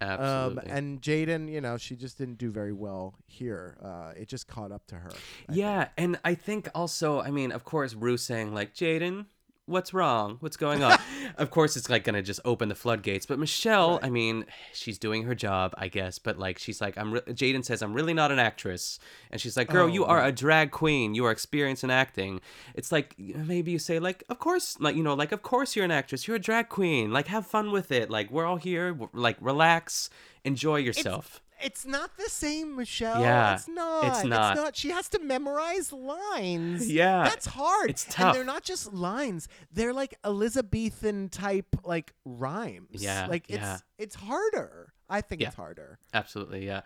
Um, 0.00 0.10
Absolutely. 0.10 0.70
and 0.70 1.00
Jaidynn, 1.00 1.50
you 1.50 1.60
know, 1.60 1.78
she 1.78 1.96
just 1.96 2.18
didn't 2.18 2.36
do 2.36 2.50
very 2.50 2.72
well 2.72 3.14
here. 3.26 3.78
Uh, 3.82 4.12
it 4.16 4.28
just 4.28 4.48
caught 4.48 4.72
up 4.72 4.86
to 4.88 4.96
her. 4.96 5.12
yeah, 5.50 5.88
and 5.96 6.18
I 6.24 6.34
think 6.34 6.68
also, 6.74 7.20
I 7.20 7.30
mean, 7.30 7.52
of 7.52 7.64
course, 7.64 7.94
Ru 7.94 8.16
saying 8.16 8.52
like, 8.52 8.74
"Jaidynn, 8.74 9.26
what's 9.66 9.94
wrong? 9.94 10.36
What's 10.40 10.56
going 10.56 10.82
on?" 10.82 10.98
of 11.38 11.50
course, 11.50 11.76
it's 11.76 11.88
like 11.90 12.04
gonna 12.04 12.22
just 12.22 12.40
open 12.44 12.68
the 12.68 12.74
floodgates. 12.74 13.26
But 13.26 13.38
Michelle, 13.38 14.00
I 14.02 14.10
mean, 14.10 14.46
she's 14.72 14.98
doing 14.98 15.22
her 15.24 15.34
job, 15.34 15.74
I 15.78 15.88
guess. 15.88 16.18
But 16.18 16.38
like, 16.38 16.58
she's 16.58 16.80
like, 16.80 16.96
"I'm." 16.98 17.12
Re-, 17.12 17.20
Jaidynn 17.20 17.64
says, 17.64 17.82
"I'm 17.82 17.94
really 17.94 18.14
not 18.14 18.30
an 18.32 18.38
actress," 18.38 18.98
and 19.30 19.40
she's 19.40 19.56
like, 19.56 19.68
"Girl, 19.68 19.84
Oh, 19.84 19.88
you 19.88 20.04
are 20.04 20.24
a 20.24 20.32
drag 20.32 20.70
queen. 20.70 21.14
You 21.14 21.24
are 21.26 21.30
experienced 21.30 21.84
in 21.84 21.90
acting." 21.90 22.40
It's 22.74 22.90
like 22.92 23.14
maybe 23.18 23.70
you 23.72 23.78
say 23.78 23.98
like, 23.98 24.24
"Of 24.28 24.38
course, 24.38 24.78
like 24.80 24.96
you 24.96 25.02
know, 25.02 25.14
like 25.14 25.32
of 25.32 25.42
course 25.42 25.76
you're 25.76 25.84
an 25.84 25.90
actress. 25.90 26.26
You're 26.26 26.36
a 26.36 26.40
drag 26.40 26.68
queen. 26.68 27.12
Like 27.12 27.26
have 27.28 27.46
fun 27.46 27.72
with 27.72 27.90
it. 27.92 28.10
Like 28.10 28.30
we're 28.30 28.46
all 28.46 28.56
here. 28.56 28.96
Like 29.12 29.36
relax, 29.40 30.10
enjoy 30.44 30.76
yourself." 30.76 31.40
It's 31.40 31.43
not 31.86 32.16
the 32.16 32.28
same, 32.28 32.76
Michelle. 32.76 33.20
Yeah, 33.20 33.54
it's 33.54 33.68
not. 33.68 34.04
it's 34.04 34.24
not. 34.24 34.76
She 34.76 34.90
has 34.90 35.08
to 35.10 35.18
memorize 35.18 35.92
lines. 35.92 36.88
Yeah, 36.94 37.24
that's 37.24 37.46
hard. 37.46 37.90
it's 37.90 38.04
tough. 38.04 38.26
And 38.26 38.34
they're 38.36 38.44
not 38.44 38.62
just 38.62 38.92
lines; 38.92 39.48
they're 39.72 39.92
like 39.92 40.14
Elizabethan 40.24 41.28
type 41.30 41.76
like 41.84 42.12
rhymes. 42.24 43.02
Yeah, 43.02 43.26
like 43.26 43.48
it's 43.48 43.58
yeah. 43.58 43.78
it's 43.98 44.14
harder. 44.14 44.92
I 45.08 45.20
think 45.20 45.40
Yeah. 45.42 45.48
it's 45.48 45.56
harder. 45.56 45.98
Absolutely, 46.12 46.66
yeah. 46.66 46.82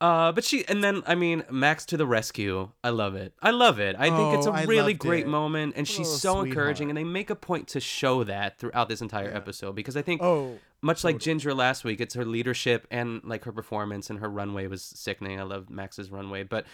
Uh, 0.00 0.30
but 0.30 0.44
she 0.44 0.64
and 0.68 0.82
then 0.84 1.02
I 1.06 1.16
mean 1.16 1.42
Max 1.50 1.84
to 1.86 1.96
the 1.96 2.06
rescue. 2.06 2.70
I 2.84 2.90
love 2.90 3.16
it. 3.16 3.32
I 3.42 3.50
love 3.50 3.80
it. 3.80 3.96
I 3.98 4.10
think 4.16 4.34
it's 4.38 4.46
Oh, 4.46 4.50
a 4.50 4.54
I 4.54 4.62
really 4.64 4.94
great 4.94 5.24
it. 5.24 5.28
moment, 5.28 5.74
and 5.76 5.88
she's 5.88 6.08
Oh, 6.08 6.16
so 6.16 6.40
encouraging. 6.42 6.88
And 6.88 6.96
they 6.96 7.02
make 7.02 7.30
a 7.30 7.34
point 7.34 7.66
to 7.68 7.80
show 7.80 8.22
that 8.24 8.58
throughout 8.60 8.88
this 8.88 9.00
entire 9.00 9.34
episode 9.34 9.74
because 9.74 9.96
I 9.96 10.02
think, 10.02 10.22
Oh, 10.22 10.58
much 10.82 11.02
like 11.02 11.18
Ginger 11.18 11.52
last 11.52 11.82
week, 11.82 12.00
it's 12.00 12.14
her 12.14 12.24
leadership 12.24 12.86
and 12.92 13.20
like 13.24 13.42
her 13.44 13.50
performance 13.52 14.08
and 14.08 14.20
her 14.20 14.28
runway 14.28 14.68
was 14.68 14.82
sickening. 14.84 15.40
I 15.40 15.42
love 15.42 15.68
Max's 15.68 16.10
runway, 16.12 16.44
but 16.44 16.64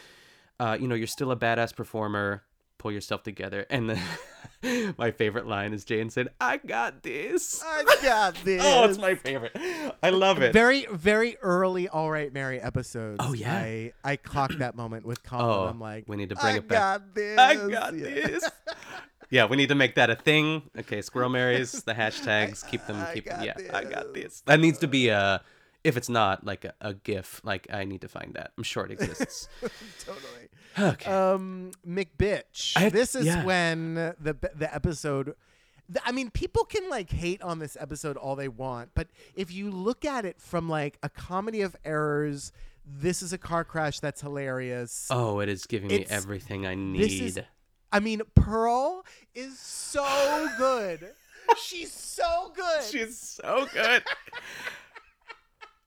uh, 0.61 0.77
you 0.79 0.87
know 0.87 0.95
you're 0.95 1.07
still 1.07 1.31
a 1.31 1.37
badass 1.37 1.75
performer. 1.75 2.43
Pull 2.79 2.93
yourself 2.93 3.23
together. 3.23 3.65
And 3.71 3.91
then 3.91 4.95
my 4.99 5.11
favorite 5.11 5.47
line 5.47 5.73
is 5.73 5.85
Jane 5.85 6.11
said, 6.11 6.29
"I 6.41 6.59
got 6.59 7.03
this." 7.03 7.63
I 7.65 7.85
got 8.03 8.35
this. 8.45 8.63
Oh, 8.65 8.85
it's 8.85 8.99
my 8.99 9.15
favorite. 9.15 9.57
I 10.03 10.11
love 10.11 10.43
it. 10.43 10.53
very 10.53 10.87
very 10.93 11.37
early 11.43 11.89
all 11.89 12.11
right 12.11 12.33
mary 12.33 12.61
episodes 12.61 13.19
Oh, 13.21 13.33
yeah. 13.33 13.55
i 13.55 13.93
i 14.05 14.17
clocked 14.17 14.59
that 14.59 14.75
moment 14.77 15.07
with 15.07 15.23
colin 15.23 15.47
Oh, 15.47 15.65
i'm 15.67 15.81
like 15.81 16.05
we 16.09 16.17
need 16.17 16.29
to 16.31 16.37
bring 16.37 16.55
I 16.55 16.59
it 16.59 16.69
back. 16.69 16.79
I 16.79 16.81
got 16.99 17.15
this 17.15 17.39
I 17.39 17.55
got 17.69 17.95
Yeah. 17.95 18.05
this. 18.05 18.51
yeah, 19.31 19.45
we 19.47 19.57
need 19.57 19.69
to 19.71 19.75
make 19.75 19.95
that 19.95 20.11
a 20.11 20.17
thing. 20.17 20.63
Okay, 20.79 21.01
squirrel 21.03 21.31
Marys, 21.31 21.73
the 21.85 21.95
hashtags, 21.95 22.69
keep 22.69 22.87
them, 22.87 23.05
keep 23.15 23.25
them. 23.25 23.45
got 23.45 23.47
Yeah, 23.63 23.77
I 23.77 23.85
got 23.85 24.13
this. 24.15 24.43
That 24.47 24.61
needs 24.61 24.79
to 24.79 24.89
be 24.89 25.09
a, 25.09 25.43
if 25.85 25.97
it's 25.97 26.09
not 26.09 26.45
like 26.45 26.65
a, 26.65 26.75
a 26.81 26.95
GIF, 26.95 27.41
like 27.45 27.67
I 27.73 27.85
need 27.85 28.01
to 28.01 28.09
find 28.09 28.35
that. 28.35 28.53
I'm 28.57 28.65
sure 28.65 28.85
it 28.87 28.93
exists. 28.93 29.49
totally 30.05 30.93
okay. 30.95 31.11
um 31.11 31.71
McBitch. 31.87 32.77
Have- 32.77 32.93
this 32.93 33.15
is 33.15 33.27
yeah. 33.27 33.45
when 33.45 33.95
the 33.95 34.37
the 34.55 34.75
episode 34.75 35.35
I 36.05 36.13
mean, 36.13 36.31
people 36.31 36.65
can 36.65 36.89
like 36.89 37.11
hate 37.11 37.43
on 37.43 37.59
this 37.59 37.77
episode 37.79 38.17
all 38.17 38.37
they 38.37 38.49
want, 38.49 38.91
but 38.95 39.09
if 39.35 39.53
you 39.53 39.71
look 39.71 40.05
at 40.05 40.25
it 40.25 40.41
from 40.41 40.69
like 40.69 40.99
a 41.03 41.11
comedy 41.11 41.61
of 41.61 41.77
errors, 41.85 42.53
this 42.87 43.23
is 43.23 43.33
a 43.33 43.39
car 43.39 43.65
crash 43.65 44.01
that's 44.01 44.21
hilarious. 44.21 45.09
Oh, 45.11 45.41
it 45.41 45.49
is 45.49 45.67
giving 45.67 45.89
me 45.89 46.07
everything 46.09 46.67
I 46.67 46.75
need. 46.75 47.03
This 47.03 47.21
is, 47.21 47.41
I 47.93 48.01
mean, 48.01 48.23
Pearl 48.35 49.05
is 49.35 49.59
so 49.59 50.49
good. 50.59 51.11
She's 51.63 51.93
so 51.93 52.53
good. 52.57 52.85
She's 52.85 53.19
so 53.19 53.67
good. 53.73 54.03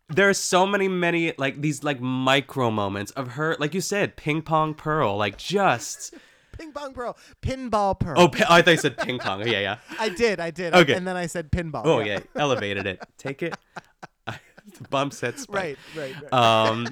there 0.10 0.30
are 0.30 0.34
so 0.34 0.66
many, 0.66 0.88
many 0.88 1.34
like 1.38 1.62
these 1.62 1.84
like 1.84 2.00
micro 2.00 2.72
moments 2.72 3.12
of 3.12 3.30
her, 3.30 3.56
like 3.60 3.74
you 3.74 3.82
said, 3.82 4.16
ping 4.16 4.42
pong 4.42 4.74
pearl, 4.74 5.18
like 5.18 5.38
just. 5.38 6.14
Ping 6.58 6.72
pong 6.72 6.92
Pearl, 6.92 7.16
pinball 7.44 8.00
Pearl. 8.00 8.16
Oh, 8.18 8.32
I 8.50 8.64
thought 8.64 8.72
you 8.72 8.78
said 8.78 8.98
ping 8.98 9.20
pong. 9.20 9.48
Yeah, 9.48 9.60
yeah. 9.60 9.78
I 10.00 10.10
did, 10.10 10.40
I 10.40 10.50
did. 10.50 10.74
Okay. 10.74 10.96
And 10.96 11.08
then 11.08 11.16
I 11.16 11.28
said 11.28 11.52
pinball. 11.52 11.84
Oh 11.86 12.00
yeah, 12.00 12.20
elevated 12.36 12.88
it. 12.88 13.00
Take 13.20 13.44
it. 13.44 13.56
the 14.26 14.88
bump 14.90 15.14
set 15.14 15.38
spike. 15.38 15.78
Right, 15.96 16.16
right, 16.16 16.32
right. 16.32 16.34
Um, 16.34 16.88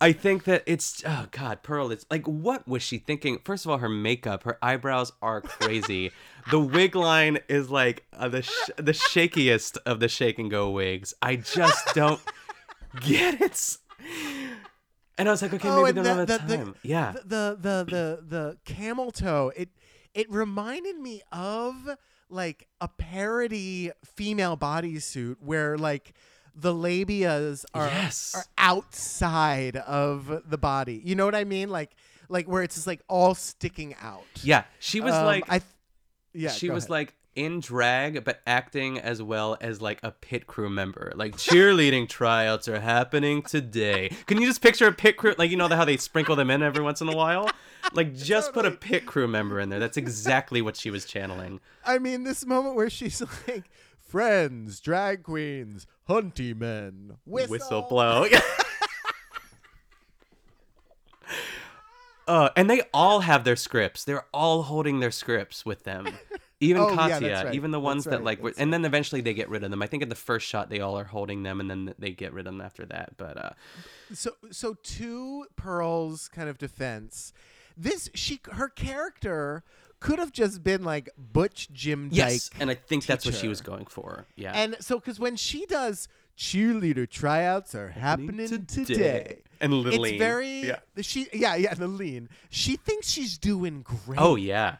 I 0.00 0.12
think 0.12 0.44
that 0.44 0.62
it's 0.66 1.02
oh 1.06 1.26
god, 1.30 1.62
Pearl. 1.62 1.92
It's 1.92 2.06
like 2.10 2.26
what 2.26 2.66
was 2.66 2.82
she 2.82 2.98
thinking? 2.98 3.38
First 3.44 3.64
of 3.64 3.70
all, 3.70 3.78
her 3.78 3.88
makeup, 3.88 4.42
her 4.42 4.58
eyebrows 4.60 5.12
are 5.22 5.40
crazy. 5.40 6.10
The 6.50 6.60
wig 6.60 6.94
line 6.94 7.38
is 7.48 7.70
like 7.70 8.04
uh, 8.12 8.28
the 8.28 8.42
sh- 8.42 8.70
the 8.76 8.92
shakiest 8.92 9.78
of 9.86 10.00
the 10.00 10.08
shake 10.08 10.38
and 10.38 10.50
go 10.50 10.70
wigs. 10.70 11.14
I 11.22 11.36
just 11.36 11.94
don't 11.94 12.20
get 13.00 13.40
it. 13.40 13.76
And 15.18 15.28
I 15.28 15.32
was 15.32 15.40
like, 15.42 15.54
okay, 15.54 15.68
maybe 15.68 15.98
and 15.98 16.06
they're 16.06 16.14
not 16.16 16.26
the, 16.28 16.38
time. 16.38 16.74
yeah, 16.82 17.14
Oh, 17.16 17.20
The, 17.24 17.58
the 17.60 17.84
the 17.84 18.22
the 18.26 18.56
camel 18.64 19.10
toe. 19.10 19.50
It 19.56 19.70
it 20.14 20.30
reminded 20.30 20.96
me 20.98 21.22
of 21.32 21.74
like 22.28 22.68
a 22.80 22.88
parody 22.88 23.92
female 24.04 24.56
bodysuit 24.56 25.36
where 25.40 25.78
like 25.78 26.12
the 26.54 26.72
labias 26.74 27.64
are 27.74 27.86
Yes. 27.86 28.34
are 28.34 28.44
outside 28.58 29.76
of 29.76 30.42
the 30.48 30.58
body. 30.58 31.00
You 31.04 31.14
know 31.14 31.24
what 31.24 31.34
I 31.34 31.44
mean? 31.44 31.70
Like 31.70 31.94
like 32.28 32.46
where 32.48 32.62
it's 32.62 32.74
just 32.74 32.86
like 32.86 33.00
all 33.08 33.34
sticking 33.34 33.94
out. 34.02 34.24
yeah. 34.42 34.64
She 34.80 35.00
was 35.00 35.14
Um, 35.14 35.24
like, 35.26 35.44
I 35.48 35.58
th- 35.60 35.70
yeah, 36.36 36.50
she 36.50 36.70
was 36.70 36.84
ahead. 36.84 36.90
like 36.90 37.14
in 37.36 37.60
drag 37.60 38.24
but 38.24 38.40
acting 38.46 38.98
as 38.98 39.22
well 39.22 39.56
as 39.60 39.80
like 39.80 40.00
a 40.02 40.10
pit 40.10 40.46
crew 40.46 40.70
member. 40.70 41.12
Like 41.14 41.36
cheerleading 41.36 42.08
tryouts 42.08 42.66
are 42.66 42.80
happening 42.80 43.42
today. 43.42 44.10
Can 44.26 44.40
you 44.40 44.46
just 44.46 44.62
picture 44.62 44.88
a 44.88 44.92
pit 44.92 45.16
crew 45.16 45.34
like 45.38 45.50
you 45.50 45.56
know 45.56 45.68
how 45.68 45.84
they 45.84 45.98
sprinkle 45.98 46.34
them 46.34 46.50
in 46.50 46.62
every 46.62 46.82
once 46.82 47.00
in 47.00 47.08
a 47.08 47.16
while? 47.16 47.48
Like 47.92 48.16
just 48.16 48.52
put 48.52 48.66
a 48.66 48.70
pit 48.70 49.06
crew 49.06 49.28
member 49.28 49.60
in 49.60 49.68
there. 49.68 49.78
That's 49.78 49.96
exactly 49.96 50.62
what 50.62 50.76
she 50.76 50.90
was 50.90 51.04
channeling. 51.04 51.60
I 51.84 51.98
mean, 51.98 52.24
this 52.24 52.44
moment 52.44 52.74
where 52.74 52.90
she's 52.90 53.22
like, 53.46 53.70
friends, 54.00 54.80
drag 54.80 55.22
queens, 55.22 55.86
hunty 56.08 56.58
men, 56.58 57.18
whistle, 57.24 57.50
whistle 57.50 57.82
blow 57.82 58.26
Uh, 62.26 62.48
and 62.56 62.68
they 62.68 62.82
all 62.92 63.20
have 63.20 63.44
their 63.44 63.56
scripts. 63.56 64.04
They're 64.04 64.26
all 64.34 64.62
holding 64.64 65.00
their 65.00 65.10
scripts 65.10 65.64
with 65.64 65.84
them. 65.84 66.08
Even 66.60 66.80
Oh, 66.82 66.94
Katya, 66.94 67.20
that's 67.28 67.44
right. 67.44 67.54
even 67.54 67.70
the 67.70 67.78
ones 67.78 68.04
that 68.04 68.24
like, 68.24 68.42
were, 68.42 68.54
and 68.56 68.72
then 68.72 68.86
eventually 68.86 69.20
they 69.20 69.34
get 69.34 69.50
rid 69.50 69.62
of 69.62 69.70
them. 69.70 69.82
I 69.82 69.86
think 69.86 70.02
in 70.02 70.08
the 70.08 70.14
first 70.14 70.46
shot 70.46 70.70
they 70.70 70.80
all 70.80 70.98
are 70.98 71.04
holding 71.04 71.42
them, 71.42 71.60
and 71.60 71.70
then 71.70 71.92
they 71.98 72.12
get 72.12 72.32
rid 72.32 72.46
of 72.46 72.54
them 72.54 72.62
after 72.62 72.86
that. 72.86 73.18
But 73.18 73.36
uh, 73.36 73.50
So, 74.14 74.30
so 74.50 74.72
to 74.72 75.44
Pearl's 75.56 76.28
kind 76.28 76.48
of 76.48 76.56
defense, 76.56 77.34
this 77.76 78.08
she 78.14 78.40
her 78.52 78.70
character 78.70 79.64
could 80.00 80.18
have 80.18 80.32
just 80.32 80.64
been 80.64 80.82
like 80.82 81.10
Butch 81.18 81.68
Jim 81.74 82.08
Dyke. 82.08 82.16
yes, 82.16 82.50
and 82.58 82.70
I 82.70 82.74
think 82.74 83.04
that's 83.04 83.26
what 83.26 83.34
she 83.34 83.48
was 83.48 83.60
going 83.60 83.84
for. 83.84 84.24
Yeah, 84.34 84.52
And 84.54 84.76
so, 84.80 84.98
because 84.98 85.20
when 85.20 85.36
she 85.36 85.66
does 85.66 86.08
cheerleader 86.36 87.08
tryouts 87.08 87.74
are 87.74 87.88
happening 87.88 88.48
today. 88.48 88.84
today, 88.84 89.42
And 89.60 89.72
it's 89.86 89.96
lean. 89.98 90.18
very 90.18 90.60
Yeah. 90.66 90.78
she 91.00 91.28
yeah 91.32 91.54
yeah 91.56 91.74
the 91.74 91.88
lean. 91.88 92.28
She 92.50 92.76
thinks 92.76 93.08
she's 93.10 93.38
doing 93.38 93.82
great. 93.82 94.20
oh 94.20 94.36
yeah, 94.36 94.76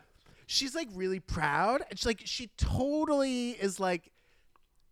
she's 0.47 0.75
like 0.75 0.89
really 0.95 1.21
proud. 1.21 1.83
It's 1.91 2.05
like 2.05 2.23
she 2.25 2.51
totally 2.59 3.51
is 3.53 3.81
like, 3.81 4.11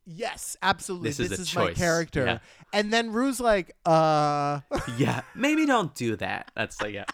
yes, 0.06 0.56
absolutely. 0.62 1.10
This 1.10 1.20
is 1.20 1.54
a 1.54 1.58
my 1.58 1.72
character. 1.72 2.24
Yeah. 2.24 2.38
And 2.72 2.92
then 2.92 3.12
Ru's 3.12 3.40
like, 3.40 3.76
uh, 3.84 4.60
yeah. 4.96 5.20
Maybe 5.34 5.66
don't 5.66 5.94
do 5.94 6.16
that. 6.16 6.50
That's 6.54 6.80
like 6.80 6.94
yeah. 6.94 7.04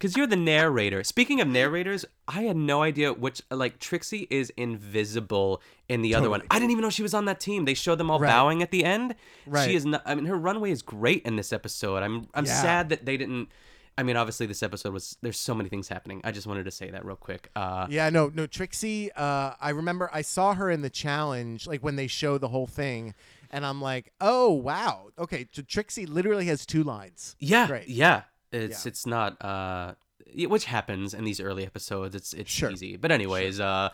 Because 0.00 0.16
you're 0.16 0.26
the 0.26 0.34
narrator. 0.34 1.04
Speaking 1.04 1.42
of 1.42 1.46
narrators, 1.48 2.06
I 2.26 2.42
had 2.44 2.56
no 2.56 2.80
idea 2.82 3.12
which 3.12 3.42
like 3.50 3.78
Trixie 3.78 4.26
is 4.30 4.50
invisible 4.56 5.60
in 5.90 6.00
the 6.00 6.14
other 6.14 6.30
one. 6.30 6.42
I 6.50 6.58
didn't 6.58 6.70
even 6.70 6.80
know 6.82 6.88
she 6.90 7.02
was 7.02 7.12
on 7.12 7.26
that 7.26 7.38
team. 7.38 7.66
They 7.66 7.74
showed 7.74 7.96
them 7.98 8.10
all 8.10 8.18
Right. 8.18 8.28
bowing 8.30 8.62
at 8.62 8.70
the 8.70 8.82
end. 8.84 9.14
Right. 9.46 9.68
She 9.68 9.76
is 9.76 9.84
not. 9.84 10.02
I 10.06 10.14
mean, 10.14 10.24
her 10.24 10.36
runway 10.38 10.70
is 10.70 10.80
great 10.82 11.22
in 11.26 11.36
this 11.36 11.52
episode. 11.52 12.02
I'm 12.02 12.28
I'm 12.32 12.46
Yeah. 12.46 12.62
sad 12.62 12.88
that 12.88 13.04
they 13.04 13.16
didn't. 13.18 13.50
I 13.98 14.02
mean, 14.02 14.16
obviously 14.16 14.46
this 14.46 14.62
episode 14.62 14.94
was 14.94 15.18
there's 15.20 15.38
so 15.38 15.54
many 15.54 15.68
things 15.68 15.88
happening. 15.88 16.22
I 16.24 16.30
just 16.32 16.46
wanted 16.46 16.64
to 16.64 16.70
say 16.70 16.90
that 16.90 17.04
real 17.04 17.16
quick. 17.16 17.50
Uh, 17.54 17.86
yeah, 17.90 18.08
no, 18.08 18.30
no, 18.34 18.46
Trixie. 18.46 19.12
Uh, 19.12 19.52
I 19.60 19.70
remember 19.70 20.08
I 20.14 20.22
saw 20.22 20.54
her 20.54 20.70
in 20.70 20.80
the 20.80 20.88
challenge, 20.88 21.66
like 21.66 21.82
when 21.84 21.96
they 21.96 22.06
show 22.06 22.38
the 22.38 22.48
whole 22.48 22.66
thing, 22.66 23.12
and 23.50 23.66
I'm 23.66 23.82
like, 23.82 24.12
oh 24.18 24.50
wow, 24.52 25.08
okay. 25.18 25.46
So 25.52 25.60
Trixie 25.60 26.06
literally 26.06 26.46
has 26.46 26.64
two 26.64 26.82
lines. 26.82 27.36
Yeah, 27.38 27.66
Great. 27.66 27.88
yeah. 27.88 28.22
It's 28.52 28.84
Yeah. 28.84 28.88
it's 28.90 29.06
not 29.06 29.42
uh 29.44 29.94
which 30.34 30.66
happens 30.66 31.12
in 31.14 31.24
these 31.24 31.40
early 31.40 31.64
episodes. 31.66 32.14
It's 32.14 32.32
it's 32.32 32.50
Sure. 32.50 32.70
easy. 32.70 32.96
But 32.96 33.10
anyways, 33.12 33.60
uh 33.60 33.90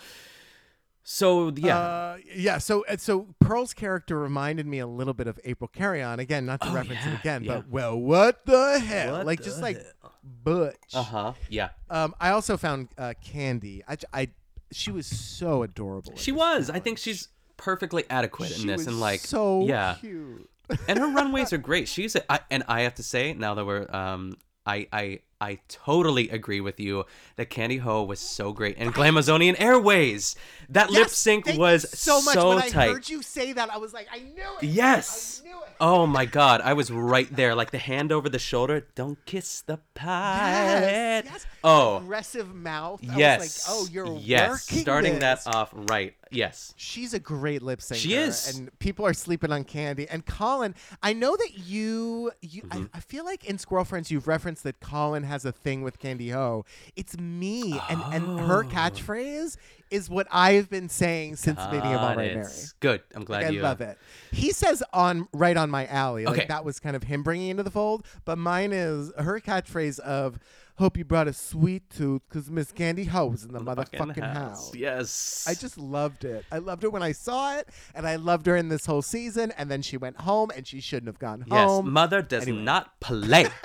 so 1.08 1.52
yeah. 1.56 1.78
Uh, 1.78 2.16
yeah. 2.34 2.58
So, 2.58 2.84
uh, 2.86 2.96
so 2.96 3.28
Pearl's 3.38 3.72
character 3.72 4.18
reminded 4.18 4.66
me 4.66 4.80
a 4.80 4.88
little 4.88 5.14
bit 5.14 5.28
of 5.28 5.38
April 5.44 5.68
Carrion. 5.68 6.18
Again, 6.18 6.46
not 6.46 6.60
to 6.62 6.68
Oh, 6.68 6.74
reference 6.74 7.00
yeah, 7.04 7.12
it 7.14 7.20
again, 7.20 7.44
yeah. 7.44 7.54
but 7.56 7.68
well, 7.68 7.96
what 7.96 8.44
the 8.44 8.80
hell? 8.80 9.18
What 9.18 9.26
like 9.26 9.38
the 9.38 9.44
just 9.44 9.62
like 9.62 9.76
hell? 9.76 10.12
Butch. 10.24 10.74
uh-huh. 10.94 11.34
Yeah. 11.48 11.68
Um, 11.88 12.12
I 12.20 12.30
also 12.30 12.56
found 12.56 12.88
uh, 12.98 13.14
Kandy. 13.24 13.82
I 14.12 14.28
she 14.72 14.90
was 14.90 15.06
so 15.06 15.62
adorable. 15.62 16.14
She 16.16 16.32
was. 16.32 16.70
I 16.70 16.80
think 16.80 16.98
she's 16.98 17.28
perfectly 17.56 18.02
adequate 18.10 18.50
in 18.50 18.62
She 18.62 18.66
this 18.66 18.88
and 18.88 18.98
like 18.98 19.20
so 19.20 19.64
yeah. 19.64 19.94
cute. 20.00 20.50
and 20.88 20.98
her 20.98 21.06
runways 21.06 21.52
are 21.52 21.58
great. 21.58 21.86
She's 21.86 22.16
a, 22.16 22.32
I, 22.32 22.40
and 22.50 22.64
I 22.66 22.80
have 22.80 22.96
to 22.96 23.04
say 23.04 23.32
now 23.32 23.54
that 23.54 23.64
we're 23.64 23.86
um 23.94 24.36
I 24.66 24.88
I 24.92 25.20
I 25.40 25.58
totally 25.68 26.28
agree 26.30 26.60
with 26.60 26.80
you 26.80 27.04
that 27.36 27.50
Kandy 27.50 27.80
Ho 27.80 28.02
was 28.02 28.20
so 28.20 28.52
great 28.52 28.76
and 28.78 28.94
Glamazonian 28.94 29.60
Airways. 29.60 30.34
That 30.70 30.90
lip 30.90 31.08
sync 31.08 31.46
was 31.56 31.86
so 31.98 32.22
much. 32.22 32.34
so 32.34 32.48
when 32.48 32.58
I 32.58 32.68
tight. 32.68 32.90
heard 32.90 33.08
you 33.08 33.22
say 33.22 33.52
that, 33.52 33.70
I 33.70 33.76
was 33.76 33.92
like, 33.92 34.08
I 34.12 34.18
knew 34.20 34.42
it. 34.60 34.64
Yes. 34.64 35.42
I 35.44 35.48
knew 35.48 35.56
it. 35.56 35.68
Oh 35.78 36.06
my 36.06 36.24
god, 36.24 36.62
I 36.62 36.72
was 36.72 36.90
right 36.90 37.28
there, 37.34 37.54
like 37.54 37.70
the 37.70 37.78
hand 37.78 38.12
over 38.12 38.28
the 38.28 38.38
shoulder. 38.38 38.86
Don't 38.94 39.18
kiss 39.26 39.60
the 39.60 39.78
pilot. 39.94 41.24
Yes, 41.24 41.24
yes. 41.26 41.46
Oh, 41.62 41.98
Aggressive 41.98 42.54
mouth. 42.54 43.00
I 43.10 43.18
yes. 43.18 43.40
was 43.40 43.68
like, 43.68 43.76
oh, 43.76 43.88
you're 43.92 44.18
yes. 44.18 44.50
working 44.50 44.78
Starting 44.82 45.18
this. 45.18 45.44
that 45.44 45.54
off 45.54 45.70
right. 45.72 46.14
Yes. 46.30 46.74
She's 46.76 47.14
a 47.14 47.18
great 47.20 47.62
lip 47.62 47.80
syncer. 47.80 47.94
She 47.96 48.14
is. 48.14 48.56
and 48.58 48.76
people 48.80 49.06
are 49.06 49.14
sleeping 49.14 49.52
on 49.52 49.64
Kandy. 49.64 50.06
And 50.10 50.24
Colin, 50.26 50.74
I 51.02 51.12
know 51.12 51.36
that 51.36 51.58
you, 51.66 52.32
you, 52.40 52.62
Mm-hmm. 52.62 52.84
I, 52.94 52.98
I 52.98 53.00
feel 53.00 53.24
like 53.24 53.44
in 53.44 53.58
Squirrel 53.58 53.84
Friends 53.84 54.10
you've 54.10 54.26
referenced 54.26 54.64
that 54.64 54.80
Colin 54.80 55.22
has 55.26 55.44
a 55.44 55.52
thing 55.52 55.82
with 55.82 55.98
Kandy 55.98 56.32
Ho. 56.32 56.64
It's 56.96 57.16
me, 57.18 57.78
and 57.90 58.02
and 58.12 58.40
her 58.40 58.64
Oh. 58.64 58.68
catchphrase 58.68 59.56
is 59.90 60.10
what 60.10 60.26
I've 60.32 60.68
been 60.68 60.88
saying 60.88 61.36
since 61.36 61.58
the 61.60 61.66
beginning 61.68 61.94
of 61.94 62.00
All 62.00 62.16
Right. 62.16 62.34
Mary. 62.34 62.52
Good. 62.80 63.02
I'm 63.14 63.22
glad 63.24 63.44
I 63.44 63.48
you. 63.50 63.60
I 63.60 63.62
love 63.62 63.80
it. 63.80 63.98
He 64.32 64.50
says 64.50 64.82
on 64.92 65.28
right 65.32 65.56
on 65.56 65.70
my 65.70 65.86
alley. 65.86 66.24
Like 66.26 66.38
Okay. 66.38 66.46
that 66.48 66.64
was 66.64 66.80
kind 66.80 66.96
of 66.96 67.04
him 67.04 67.22
bringing 67.22 67.50
into 67.50 67.62
the 67.62 67.70
fold. 67.70 68.04
But 68.24 68.38
mine 68.38 68.72
is 68.72 69.12
her 69.18 69.38
catchphrase 69.40 70.00
of 70.00 70.38
"Hope 70.78 70.96
you 70.98 71.04
brought 71.04 71.28
a 71.28 71.32
sweet 71.32 71.88
tooth, 71.88 72.22
cause 72.28 72.50
Miss 72.50 72.72
Kandy 72.72 73.06
Ho 73.08 73.26
was 73.26 73.44
in 73.44 73.52
the 73.52 73.60
motherfucking 73.60 74.32
house." 74.32 74.74
Yes. 74.74 75.44
I 75.48 75.54
just 75.54 75.78
loved 75.78 76.24
it. 76.24 76.44
I 76.50 76.58
loved 76.58 76.82
it 76.82 76.90
when 76.90 77.04
I 77.04 77.12
saw 77.12 77.56
it, 77.56 77.68
and 77.94 78.08
I 78.08 78.16
loved 78.16 78.46
her 78.46 78.56
in 78.56 78.68
this 78.68 78.86
whole 78.86 79.02
season. 79.02 79.52
And 79.56 79.70
then 79.70 79.82
she 79.82 79.96
went 79.96 80.20
home, 80.22 80.50
and 80.56 80.66
she 80.66 80.80
shouldn't 80.80 81.06
have 81.06 81.20
gone 81.20 81.44
Yes. 81.46 81.64
home. 81.68 81.92
Mother 81.92 82.22
does 82.22 82.42
Anyway. 82.42 82.62
not 82.62 82.98
play. 82.98 83.46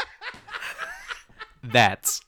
That's. 1.63 2.21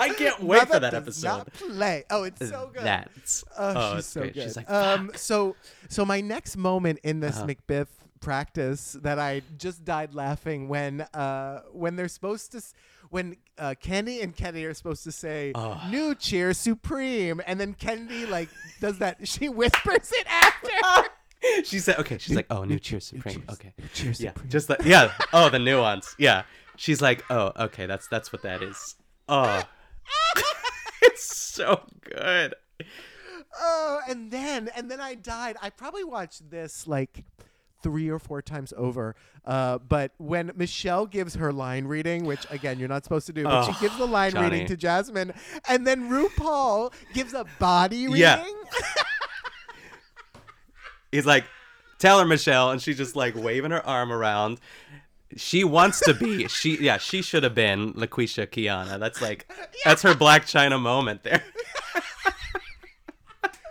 I 0.00 0.10
can't 0.10 0.40
wait 0.44 0.60
for 0.68 0.78
that 0.78 0.90
does 0.92 0.94
episode. 0.94 1.26
Not 1.26 1.52
play. 1.52 2.04
Oh, 2.10 2.22
it's 2.24 2.48
so 2.48 2.70
good. 2.72 2.84
That's. 2.84 3.44
Oh, 3.58 3.72
oh, 3.76 3.90
she's 3.90 3.98
it's 3.98 4.08
so 4.08 4.20
great. 4.20 4.34
good. 4.34 4.42
She's 4.44 4.56
like, 4.56 4.70
um, 4.70 5.08
"Fuck." 5.08 5.18
so 5.18 5.56
so 5.88 6.04
my 6.04 6.20
next 6.20 6.56
moment 6.56 7.00
in 7.02 7.20
this 7.20 7.36
Uh-huh. 7.38 7.46
Macbeth 7.46 7.88
practice 8.20 8.96
that 9.02 9.18
I 9.18 9.42
just 9.58 9.84
died 9.84 10.12
laughing 10.14 10.68
when 10.68 11.02
uh 11.14 11.60
when 11.72 11.94
they're 11.96 12.08
supposed 12.08 12.50
to 12.52 12.58
s- 12.58 12.74
when 13.10 13.36
uh, 13.58 13.74
Kenny 13.80 14.20
and 14.22 14.34
Kenny 14.36 14.64
are 14.64 14.74
supposed 14.74 15.02
to 15.04 15.12
say 15.12 15.52
Oh. 15.54 15.80
"New 15.88 16.14
Cheer 16.16 16.52
Supreme" 16.52 17.40
and 17.46 17.58
then 17.60 17.74
Kenny 17.74 18.26
like 18.26 18.48
does 18.80 18.98
that 18.98 19.16
she 19.28 19.48
whispers 19.48 20.12
it 20.12 20.26
after. 20.28 21.10
she 21.64 21.78
said, 21.78 21.96
okay. 22.00 22.18
She's 22.18 22.34
like, 22.34 22.46
oh, 22.50 22.64
new 22.64 22.80
cheer 22.80 22.98
supreme. 22.98 23.36
Cheers. 23.36 23.48
Okay. 23.50 23.72
Cheers 23.94 24.20
Yeah. 24.20 24.30
Supreme. 24.32 24.50
Just 24.50 24.68
like, 24.68 24.84
yeah. 24.84 25.12
Oh, 25.32 25.48
the 25.48 25.60
nuance. 25.60 26.16
Yeah. 26.18 26.42
She's 26.78 27.02
like, 27.02 27.24
oh, 27.28 27.52
okay. 27.58 27.86
That's 27.86 28.06
that's 28.08 28.32
what 28.32 28.42
that 28.42 28.62
is. 28.62 28.94
Oh. 29.28 29.62
it's 31.02 31.36
so 31.36 31.82
good. 32.02 32.54
Oh, 33.60 33.98
and 34.08 34.30
then 34.30 34.70
and 34.76 34.88
then 34.90 35.00
I 35.00 35.14
died. 35.16 35.56
I 35.60 35.70
probably 35.70 36.04
watched 36.04 36.50
this 36.50 36.86
like 36.86 37.24
three 37.82 38.08
or 38.08 38.18
four 38.20 38.42
times 38.42 38.72
over. 38.76 39.16
Uh, 39.44 39.78
but 39.78 40.12
when 40.18 40.52
Michelle 40.54 41.06
gives 41.06 41.34
her 41.34 41.52
line 41.52 41.86
reading, 41.86 42.24
which 42.24 42.46
again 42.50 42.78
you're 42.78 42.88
not 42.88 43.02
supposed 43.02 43.26
to 43.26 43.32
do, 43.32 43.42
but 43.44 43.64
she 43.64 43.72
Oh, 43.72 43.78
gives 43.80 43.98
the 43.98 44.06
line 44.06 44.32
Johnny. 44.32 44.48
reading 44.50 44.66
to 44.68 44.76
Jasmine, 44.76 45.32
and 45.68 45.84
then 45.86 46.08
RuPaul 46.08 46.92
gives 47.12 47.34
a 47.34 47.44
body 47.58 48.06
reading. 48.06 48.20
Yeah. 48.20 48.44
He's 51.10 51.26
like, 51.26 51.44
tell 51.98 52.18
her, 52.18 52.26
Michelle. 52.26 52.70
And 52.70 52.82
she's 52.82 52.96
just 52.98 53.16
like 53.16 53.34
waving 53.34 53.70
her 53.70 53.84
arm 53.86 54.12
around. 54.12 54.60
She 55.36 55.62
wants 55.64 56.00
to 56.00 56.14
be. 56.14 56.48
She 56.48 56.78
yeah, 56.78 56.96
she 56.98 57.22
should 57.22 57.42
have 57.42 57.54
been 57.54 57.92
LaQuisha 57.94 58.46
Kiana. 58.46 58.98
That's 58.98 59.20
like 59.20 59.50
that's 59.84 60.02
her 60.02 60.14
Black 60.14 60.46
China 60.46 60.78
moment 60.78 61.22
there. 61.22 61.42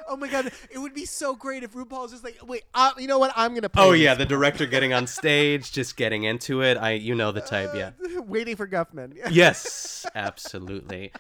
Oh 0.10 0.16
my 0.16 0.30
god, 0.30 0.52
it 0.72 0.78
would 0.78 0.94
be 0.94 1.06
so 1.06 1.36
great 1.36 1.64
if 1.64 1.74
RuPaul's 1.74 2.12
just 2.12 2.24
like, 2.24 2.40
wait, 2.48 2.64
uh, 2.74 2.92
you 2.98 3.08
know 3.08 3.20
what? 3.20 3.34
I'm 3.36 3.54
gonna 3.54 3.68
play. 3.68 3.84
Oh 3.84 3.92
yeah, 3.92 4.16
the 4.16 4.26
director 4.36 4.66
getting 4.66 4.94
on 4.94 5.06
stage, 5.06 5.72
just 5.72 5.98
getting 5.98 6.24
into 6.24 6.64
it. 6.64 6.78
I 6.78 6.94
you 6.94 7.14
know 7.14 7.32
the 7.32 7.42
type, 7.42 7.72
yeah. 7.76 7.92
waiting 8.22 8.56
for 8.56 8.68
Guffman. 8.68 9.18
Yes, 9.30 10.06
absolutely. 10.16 11.12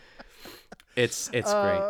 It's 0.95 1.29
it's 1.33 1.51
great. 1.53 1.81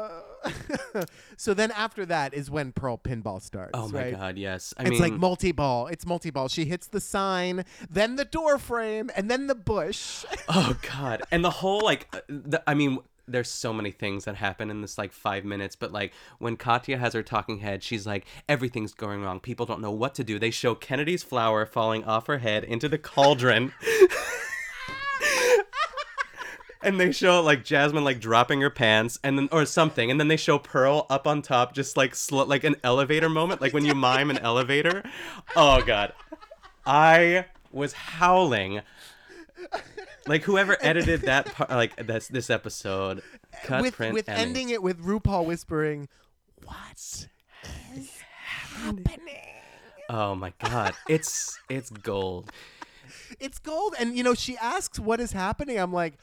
So 1.37 1.53
then 1.53 1.71
after 1.71 2.05
that 2.07 2.33
is 2.33 2.49
when 2.49 2.71
Pearl 2.71 2.97
pinball 2.97 3.41
starts. 3.41 3.71
Oh 3.75 3.87
my 3.89 4.05
right? 4.05 4.15
god, 4.15 4.37
yes. 4.37 4.73
I 4.75 4.83
it's 4.83 4.91
mean 4.91 5.01
like 5.01 5.13
multi-ball. 5.13 5.87
It's 5.87 6.05
multi-ball. 6.05 6.47
She 6.47 6.65
hits 6.65 6.87
the 6.87 6.99
sign, 6.99 7.63
then 7.89 8.15
the 8.15 8.25
door 8.25 8.57
frame, 8.57 9.11
and 9.15 9.29
then 9.29 9.47
the 9.47 9.55
bush. 9.55 10.25
Oh 10.49 10.77
god. 10.93 11.23
And 11.29 11.43
the 11.43 11.49
whole 11.49 11.81
like 11.81 12.07
uh, 12.13 12.21
the, 12.29 12.63
I 12.65 12.73
mean 12.73 12.99
there's 13.27 13.49
so 13.49 13.73
many 13.73 13.91
things 13.91 14.23
that 14.25 14.35
happen 14.35 14.71
in 14.71 14.81
this 14.81 14.97
like 14.97 15.11
five 15.11 15.43
minutes, 15.43 15.75
but 15.75 15.91
like 15.91 16.13
when 16.39 16.55
Katya 16.55 16.97
has 16.97 17.13
her 17.13 17.21
talking 17.21 17.59
head, 17.59 17.83
she's 17.83 18.07
like, 18.07 18.25
everything's 18.47 18.93
going 18.93 19.21
wrong. 19.21 19.39
People 19.41 19.65
don't 19.65 19.81
know 19.81 19.91
what 19.91 20.15
to 20.15 20.23
do. 20.23 20.39
They 20.39 20.51
show 20.51 20.73
Kennedy's 20.73 21.23
flower 21.23 21.65
falling 21.65 22.05
off 22.05 22.27
her 22.27 22.37
head 22.37 22.63
into 22.63 22.87
the 22.87 22.97
cauldron. 22.97 23.73
and 26.81 26.99
they 26.99 27.11
show 27.11 27.41
like 27.41 27.63
Jasmine 27.63 28.03
like 28.03 28.19
dropping 28.19 28.61
her 28.61 28.69
pants 28.69 29.19
and 29.23 29.37
then 29.37 29.49
or 29.51 29.65
something, 29.65 30.11
and 30.11 30.19
then 30.19 30.27
they 30.27 30.37
show 30.37 30.59
Pearl 30.59 31.05
up 31.09 31.27
on 31.27 31.41
top, 31.41 31.73
just 31.73 31.97
like 31.97 32.15
sl- 32.15 32.43
like 32.43 32.63
an 32.63 32.75
elevator 32.83 33.29
moment, 33.29 33.61
like 33.61 33.73
when 33.73 33.85
you 33.85 33.95
mime 33.95 34.29
an 34.29 34.37
elevator. 34.39 35.03
Oh 35.55 35.81
god, 35.81 36.13
I 36.85 37.45
was 37.71 37.93
howling. 37.93 38.81
Like 40.27 40.43
whoever 40.43 40.77
edited 40.81 41.21
that 41.21 41.45
part, 41.53 41.69
like 41.69 41.95
this 42.05 42.27
this 42.27 42.49
episode, 42.49 43.21
cut 43.63 43.81
with 43.81 43.95
print 43.95 44.13
with 44.13 44.25
Emmys. 44.27 44.37
ending 44.37 44.69
it 44.69 44.83
with 44.83 45.01
RuPaul 45.01 45.45
whispering, 45.45 46.09
"What 46.63 47.27
is 47.95 48.11
happening?" 48.43 49.21
Oh 50.09 50.35
my 50.35 50.53
god, 50.59 50.93
it's 51.07 51.59
it's 51.69 51.89
gold. 51.89 52.51
It's 53.39 53.59
gold, 53.59 53.95
and 53.99 54.17
you 54.17 54.23
know 54.23 54.33
she 54.33 54.57
asks, 54.57 54.99
"What 54.99 55.19
is 55.19 55.31
happening?" 55.31 55.77
I'm 55.77 55.93
like, 55.93 56.13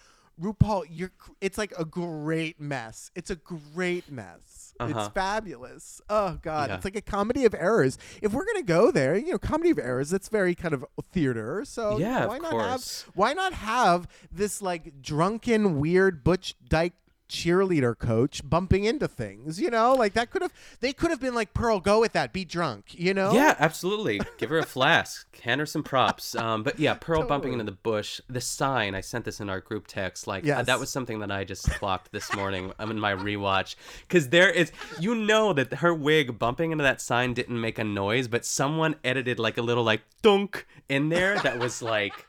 RuPaul, 0.40 0.84
you're 0.90 1.12
it's 1.40 1.56
like 1.58 1.72
a 1.78 1.84
great 1.84 2.60
mess. 2.60 3.10
It's 3.14 3.30
a 3.30 3.36
great 3.36 4.10
mess. 4.10 4.74
It's 4.80 4.92
Uh-huh. 4.92 5.08
fabulous. 5.10 6.00
Oh 6.10 6.38
God, 6.42 6.68
Yeah. 6.68 6.76
it's 6.76 6.84
like 6.84 6.96
a 6.96 7.00
comedy 7.00 7.44
of 7.44 7.54
errors. 7.54 7.96
If 8.20 8.32
we're 8.32 8.44
gonna 8.44 8.62
go 8.64 8.90
there, 8.90 9.16
you 9.16 9.30
know, 9.30 9.38
comedy 9.38 9.70
of 9.70 9.78
errors. 9.78 10.10
That's 10.10 10.28
very 10.28 10.54
kind 10.56 10.74
of 10.74 10.84
theater. 11.12 11.64
So 11.64 11.98
Yeah, 11.98 12.26
why 12.26 12.38
not 12.38 12.50
course. 12.50 13.02
have 13.04 13.14
why 13.14 13.32
not 13.34 13.52
have 13.52 14.08
this 14.32 14.60
like 14.60 15.00
drunken, 15.00 15.78
weird 15.78 16.24
Butch 16.24 16.56
Dyke 16.68 16.94
cheerleader 17.28 17.96
coach 17.98 18.48
bumping 18.48 18.84
into 18.84 19.08
things? 19.08 19.60
You 19.60 19.70
know, 19.70 19.94
like 19.94 20.14
that 20.14 20.30
could 20.30 20.42
have 20.42 20.52
they 20.80 20.92
could 20.92 21.10
have 21.10 21.20
been 21.20 21.34
like 21.34 21.54
Pearl, 21.54 21.80
go 21.80 22.00
with 22.00 22.12
that, 22.12 22.32
be 22.32 22.44
drunk. 22.44 22.94
You 22.94 23.14
know? 23.14 23.32
Yeah, 23.32 23.56
absolutely. 23.58 24.20
Give 24.38 24.50
her 24.50 24.58
a 24.58 24.66
flask. 24.66 25.40
Hand 25.40 25.60
her 25.60 25.66
some 25.66 25.82
props. 25.82 26.34
Um, 26.34 26.62
but 26.62 26.78
yeah, 26.78 26.94
Pearl 26.94 27.22
bumping 27.26 27.52
into 27.52 27.64
the 27.64 27.72
bush. 27.72 28.20
The 28.28 28.40
sign. 28.40 28.94
I 28.94 29.00
sent 29.00 29.24
this 29.24 29.40
in 29.40 29.48
our 29.50 29.60
group 29.60 29.86
text. 29.86 30.26
Like 30.26 30.48
uh, 30.48 30.62
that 30.62 30.80
was 30.80 30.90
something 30.90 31.20
that 31.20 31.30
I 31.30 31.44
just 31.44 31.68
clocked 31.70 32.12
this 32.12 32.34
morning. 32.34 32.72
I'm 32.78 32.90
in 32.90 33.00
my 33.00 33.14
rewatch 33.14 33.76
because 34.08 34.28
there 34.28 34.50
is, 34.50 34.72
you 35.00 35.14
know, 35.14 35.52
that 35.52 35.74
her 35.74 35.94
wig 35.94 36.38
bumping 36.38 36.72
into 36.72 36.84
that 36.84 37.00
sign 37.00 37.34
didn't 37.34 37.60
make 37.60 37.78
a 37.78 37.84
noise, 37.84 38.28
but 38.28 38.44
someone 38.44 38.96
edited 39.04 39.38
like 39.38 39.58
a 39.58 39.62
little 39.62 39.84
like 39.84 40.02
dunk 40.22 40.66
in 40.88 41.08
there 41.08 41.38
that 41.40 41.58
was 41.58 41.82
like, 41.82 42.26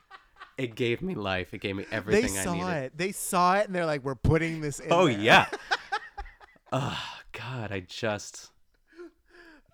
it 0.58 0.74
gave 0.74 1.02
me 1.02 1.14
life. 1.14 1.52
It 1.54 1.58
gave 1.60 1.76
me 1.76 1.84
They 1.90 1.96
everything 1.96 2.38
I 2.38 2.44
saw 2.44 2.52
needed. 2.54 2.68
it. 2.84 2.98
They 2.98 3.12
saw 3.12 3.56
it, 3.56 3.66
and 3.66 3.74
they're 3.74 3.86
like, 3.86 4.02
"We're 4.04 4.14
putting 4.14 4.60
this 4.60 4.80
in." 4.80 4.92
Oh 4.92 5.06
there." 5.06 5.18
yeah. 5.18 5.46
oh 6.72 6.98
God, 7.32 7.72
I 7.72 7.80
just. 7.80 8.50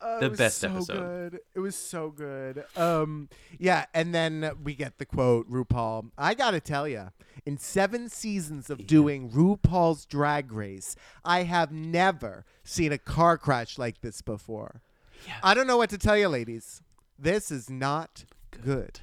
Oh, 0.05 0.18
The 0.18 0.26
it 0.26 0.30
was 0.30 0.39
best 0.39 0.59
so 0.59 0.68
episode. 0.70 1.30
Good. 1.30 1.41
It 1.55 1.61
was 1.61 1.76
so 1.76 2.11
good. 2.11 2.64
Um, 2.76 3.28
yeah, 3.57 3.87
and 3.95 4.12
then 4.12 4.51
we 4.64 4.74
get 4.74 4.99
the 4.99 5.05
quote, 5.07 5.49
RuPaul. 5.49 6.11
I 6.18 6.35
gotta 6.35 6.59
tell 6.59 6.89
you, 6.89 7.11
in 7.47 7.57
seven 7.57 8.09
seasons 8.09 8.68
of 8.68 8.85
doing 8.89 9.30
RuPaul's 9.30 10.05
Drag 10.05 10.51
Race, 10.51 10.97
I 11.24 11.45
have 11.45 11.70
never 11.70 12.45
seen 12.64 12.91
a 12.91 12.99
car 12.99 13.39
crash 13.39 13.78
like 13.78 14.01
this 14.01 14.22
before. 14.22 14.80
Yeah. 15.24 15.35
I 15.41 15.55
don't 15.55 15.68
know 15.68 15.76
what 15.76 15.91
to 15.91 15.99
tell 15.99 16.16
you, 16.16 16.26
ladies. 16.28 16.83
This 17.16 17.53
is 17.53 17.70
not 17.70 18.24
good. 18.51 19.03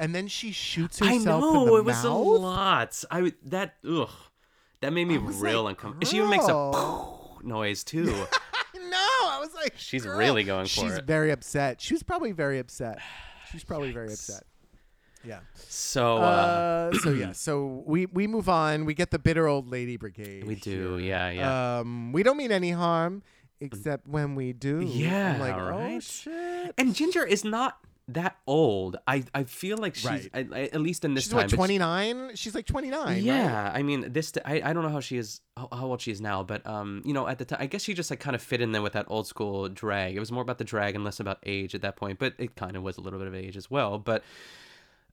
And 0.00 0.14
then 0.14 0.26
she 0.28 0.50
shoots 0.50 1.00
I 1.02 1.14
herself 1.14 1.44
in 1.44 1.50
know 1.52 1.66
the 1.66 1.76
it 1.76 1.84
was 1.84 2.02
a 2.04 2.10
lot. 2.10 3.04
I 3.10 3.32
that 3.44 3.74
ugh, 3.88 4.08
that 4.80 4.92
made 4.94 5.06
me 5.06 5.18
real 5.18 5.64
like, 5.64 5.72
uncomfortable. 5.76 6.06
She 6.10 6.16
even 6.16 6.30
makes 6.30 6.48
a 6.48 7.06
noise 7.42 7.84
too. 7.84 8.12
No, 8.74 8.96
I 8.96 9.38
was 9.40 9.54
like, 9.54 9.74
She's 9.76 10.04
girl. 10.04 10.18
really 10.18 10.42
going 10.42 10.64
for 10.64 10.68
She's 10.68 10.82
it. 10.84 10.96
She's 10.96 11.04
very 11.06 11.30
upset. 11.30 11.80
She 11.80 11.94
was 11.94 12.02
probably 12.02 12.32
very 12.32 12.58
upset. 12.58 12.98
She's 13.52 13.62
probably 13.62 13.92
very 13.92 14.08
upset. 14.12 14.42
Yeah. 15.22 15.40
So 15.54 16.16
uh, 16.16 16.90
Uh, 16.92 16.98
so 16.98 17.10
yeah, 17.10 17.32
so 17.46 17.84
we 17.86 18.06
we 18.06 18.26
move 18.26 18.48
on. 18.48 18.86
We 18.86 18.94
get 18.94 19.10
the 19.12 19.18
bitter 19.20 19.46
old 19.46 19.68
lady 19.70 19.96
brigade. 19.96 20.44
we 20.44 20.54
do, 20.56 20.96
here. 20.96 21.08
yeah, 21.08 21.30
yeah. 21.30 21.78
Um, 21.80 22.10
we 22.12 22.22
don't 22.24 22.36
mean 22.36 22.50
any 22.50 22.70
harm, 22.72 23.22
except 23.60 24.08
when 24.08 24.34
we 24.34 24.52
do. 24.54 24.80
Yeah, 24.80 25.34
I'm 25.34 25.40
like, 25.40 25.54
oh 25.56 26.00
shit. 26.00 26.74
and 26.78 26.94
Ginger 26.94 27.24
is 27.24 27.44
not 27.44 27.78
that 28.14 28.36
old. 28.46 28.96
I 29.06 29.24
I 29.34 29.44
feel 29.44 29.76
like 29.78 29.94
she's 29.94 30.04
Right. 30.10 30.30
I, 30.34 30.38
I- 30.52 30.70
at 30.72 30.80
least 30.80 31.04
in 31.04 31.14
this 31.14 31.24
She's 31.24 31.32
time. 31.32 31.48
twenty 31.48 31.78
nine? 31.78 32.32
She's 32.34 32.54
like 32.54 32.66
twenty 32.66 32.88
nine. 32.90 33.06
Right? 33.06 33.22
Yeah, 33.22 33.70
I 33.74 33.82
mean 33.82 34.12
this. 34.12 34.32
I, 34.44 34.62
I 34.64 34.72
don't 34.72 34.82
know 34.82 34.88
how 34.90 35.00
she 35.00 35.16
is, 35.16 35.40
how, 35.56 35.68
how 35.72 35.86
old 35.86 36.00
she 36.00 36.10
is 36.10 36.20
now, 36.20 36.42
but 36.42 36.66
um, 36.66 37.02
you 37.04 37.12
know, 37.12 37.26
at 37.28 37.38
the 37.38 37.44
time, 37.44 37.58
I 37.60 37.66
guess 37.66 37.82
she 37.82 37.94
just 37.94 38.10
like 38.10 38.20
kind 38.20 38.34
of 38.34 38.42
fit 38.42 38.60
in 38.60 38.72
there 38.72 38.82
with 38.82 38.92
that 38.94 39.06
old 39.08 39.26
school 39.26 39.68
drag. 39.68 40.16
It 40.16 40.20
was 40.20 40.30
more 40.32 40.42
about 40.42 40.58
the 40.58 40.64
drag 40.64 40.94
and 40.94 41.04
less 41.04 41.20
about 41.20 41.38
age 41.46 41.74
at 41.74 41.82
that 41.82 41.96
point, 41.96 42.18
but 42.18 42.34
it 42.38 42.56
kind 42.56 42.76
of 42.76 42.82
was 42.82 42.96
a 42.96 43.00
little 43.00 43.18
bit 43.18 43.28
of 43.28 43.34
age 43.34 43.56
as 43.56 43.70
well. 43.70 43.98
But 43.98 44.22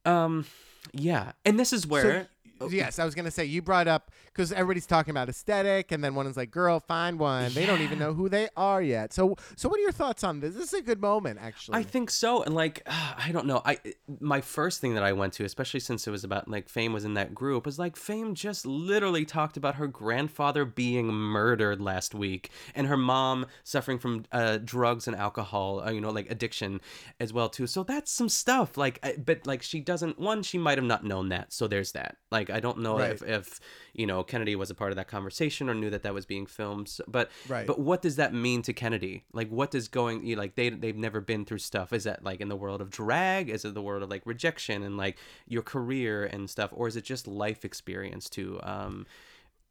um, 0.06 0.46
yeah, 0.94 1.34
and 1.46 1.60
this 1.60 1.74
is 1.74 1.86
where 1.86 2.02
So, 2.24 2.28
yes, 2.70 3.00
I 3.00 3.06
was 3.06 3.16
gonna 3.16 3.32
say 3.32 3.46
you 3.46 3.62
brought 3.62 3.88
up 3.88 4.12
because 4.26 4.52
everybody's 4.52 4.86
talking 4.86 5.12
about 5.12 5.30
aesthetic, 5.30 5.92
and 5.92 6.04
then 6.04 6.16
one 6.16 6.28
is 6.28 6.38
like, 6.38 6.52
"Girl, 6.52 6.80
find 6.80 7.20
one." 7.20 7.54
They 7.54 7.66
don't 7.66 7.82
even 7.82 8.00
know 8.00 8.14
who 8.14 8.30
they 8.30 8.50
are 8.56 8.82
yet. 8.82 9.14
So, 9.14 9.36
so 9.56 9.70
what 9.70 9.80
are 9.80 9.84
your 9.84 9.92
thoughts 9.92 10.24
on 10.24 10.40
this? 10.40 10.56
This 10.56 10.74
is 10.74 10.80
a 10.80 10.82
good 10.82 11.02
moment, 11.02 11.40
actually. 11.42 11.78
I 11.78 11.84
think 11.84 12.10
so, 12.10 12.44
and 12.44 12.56
like 12.56 12.82
I 12.88 13.32
don't 13.32 13.46
know. 13.46 13.62
I 13.66 13.80
my 14.20 14.42
first 14.42 14.82
thing 14.82 14.94
that 14.96 15.04
I 15.04 15.14
went 15.14 15.34
to, 15.34 15.46
especially 15.46 15.80
since 15.80 16.08
it 16.08 16.12
was 16.12 16.24
about 16.24 16.48
like 16.48 16.70
Fame 16.70 16.94
was 16.94 17.06
in 17.06 17.14
that 17.16 17.34
group, 17.34 17.66
was 17.66 17.80
like 17.80 17.96
Fame 17.96 18.36
just 18.36 18.66
literally 18.66 19.26
talked 19.26 19.58
about 19.58 19.76
her 19.76 19.88
grandfather 19.88 20.66
being 20.66 21.08
murdered 21.08 21.82
last 21.82 22.14
week, 22.14 22.50
and 22.76 22.88
her 22.88 22.98
mom 22.98 23.46
suffering 23.64 24.00
from 24.00 24.26
uh, 24.32 24.58
drugs 24.64 25.08
and 25.08 25.16
alcohol, 25.16 25.82
uh, 25.82 25.92
you 25.92 26.02
know, 26.02 26.12
like 26.12 26.30
addiction 26.30 26.82
as 27.20 27.34
well 27.34 27.50
too. 27.50 27.68
So 27.68 27.84
that's 27.84 28.12
some 28.12 28.30
stuff. 28.30 28.78
Like, 28.78 29.24
but 29.26 29.46
like 29.48 29.62
she 29.62 29.80
doesn't. 29.80 30.20
One, 30.20 30.44
she 30.44 30.58
might 30.58 30.78
have 30.78 30.86
not 30.86 31.04
known 31.04 31.30
that. 31.30 31.54
So 31.54 31.68
there's 31.68 31.92
that. 31.94 32.18
Like 32.32 32.47
I 32.50 32.60
don't 32.60 32.80
know 32.80 32.98
Right. 33.00 33.12
if 33.12 33.22
if 33.24 33.60
you 33.94 34.06
know 34.06 34.24
Kennedy 34.24 34.56
was 34.56 34.70
a 34.70 34.76
part 34.76 34.92
of 34.92 34.96
that 34.98 35.08
conversation 35.08 35.70
or 35.70 35.74
knew 35.74 35.90
that 35.90 36.04
that 36.04 36.14
was 36.14 36.26
being 36.26 36.46
filmed. 36.46 36.96
But 37.08 37.30
Right. 37.48 37.66
but 37.68 37.80
what 37.80 38.02
does 38.02 38.16
that 38.18 38.34
mean 38.34 38.62
to 38.64 38.74
Kennedy? 38.74 39.26
Like, 39.34 39.50
what 39.50 39.72
does 39.72 39.88
going 39.88 40.26
you 40.26 40.36
like 40.36 40.56
they 40.56 40.70
they've 40.70 40.96
never 40.96 41.22
been 41.22 41.46
through 41.46 41.60
stuff? 41.60 41.94
Is 41.94 42.04
that 42.06 42.24
like 42.24 42.42
in 42.42 42.50
the 42.50 42.56
world 42.56 42.82
of 42.82 42.90
drag? 42.90 43.50
Is 43.50 43.66
it 43.66 43.74
the 43.74 43.82
world 43.82 44.04
of 44.04 44.10
like 44.10 44.22
rejection 44.26 44.84
and 44.84 44.98
like 44.98 45.18
your 45.48 45.62
career 45.64 46.26
and 46.26 46.50
stuff, 46.50 46.72
or 46.74 46.88
is 46.88 46.96
it 46.96 47.04
just 47.04 47.28
life 47.28 47.64
experience 47.66 48.30
too? 48.30 48.60
Um, 48.64 49.06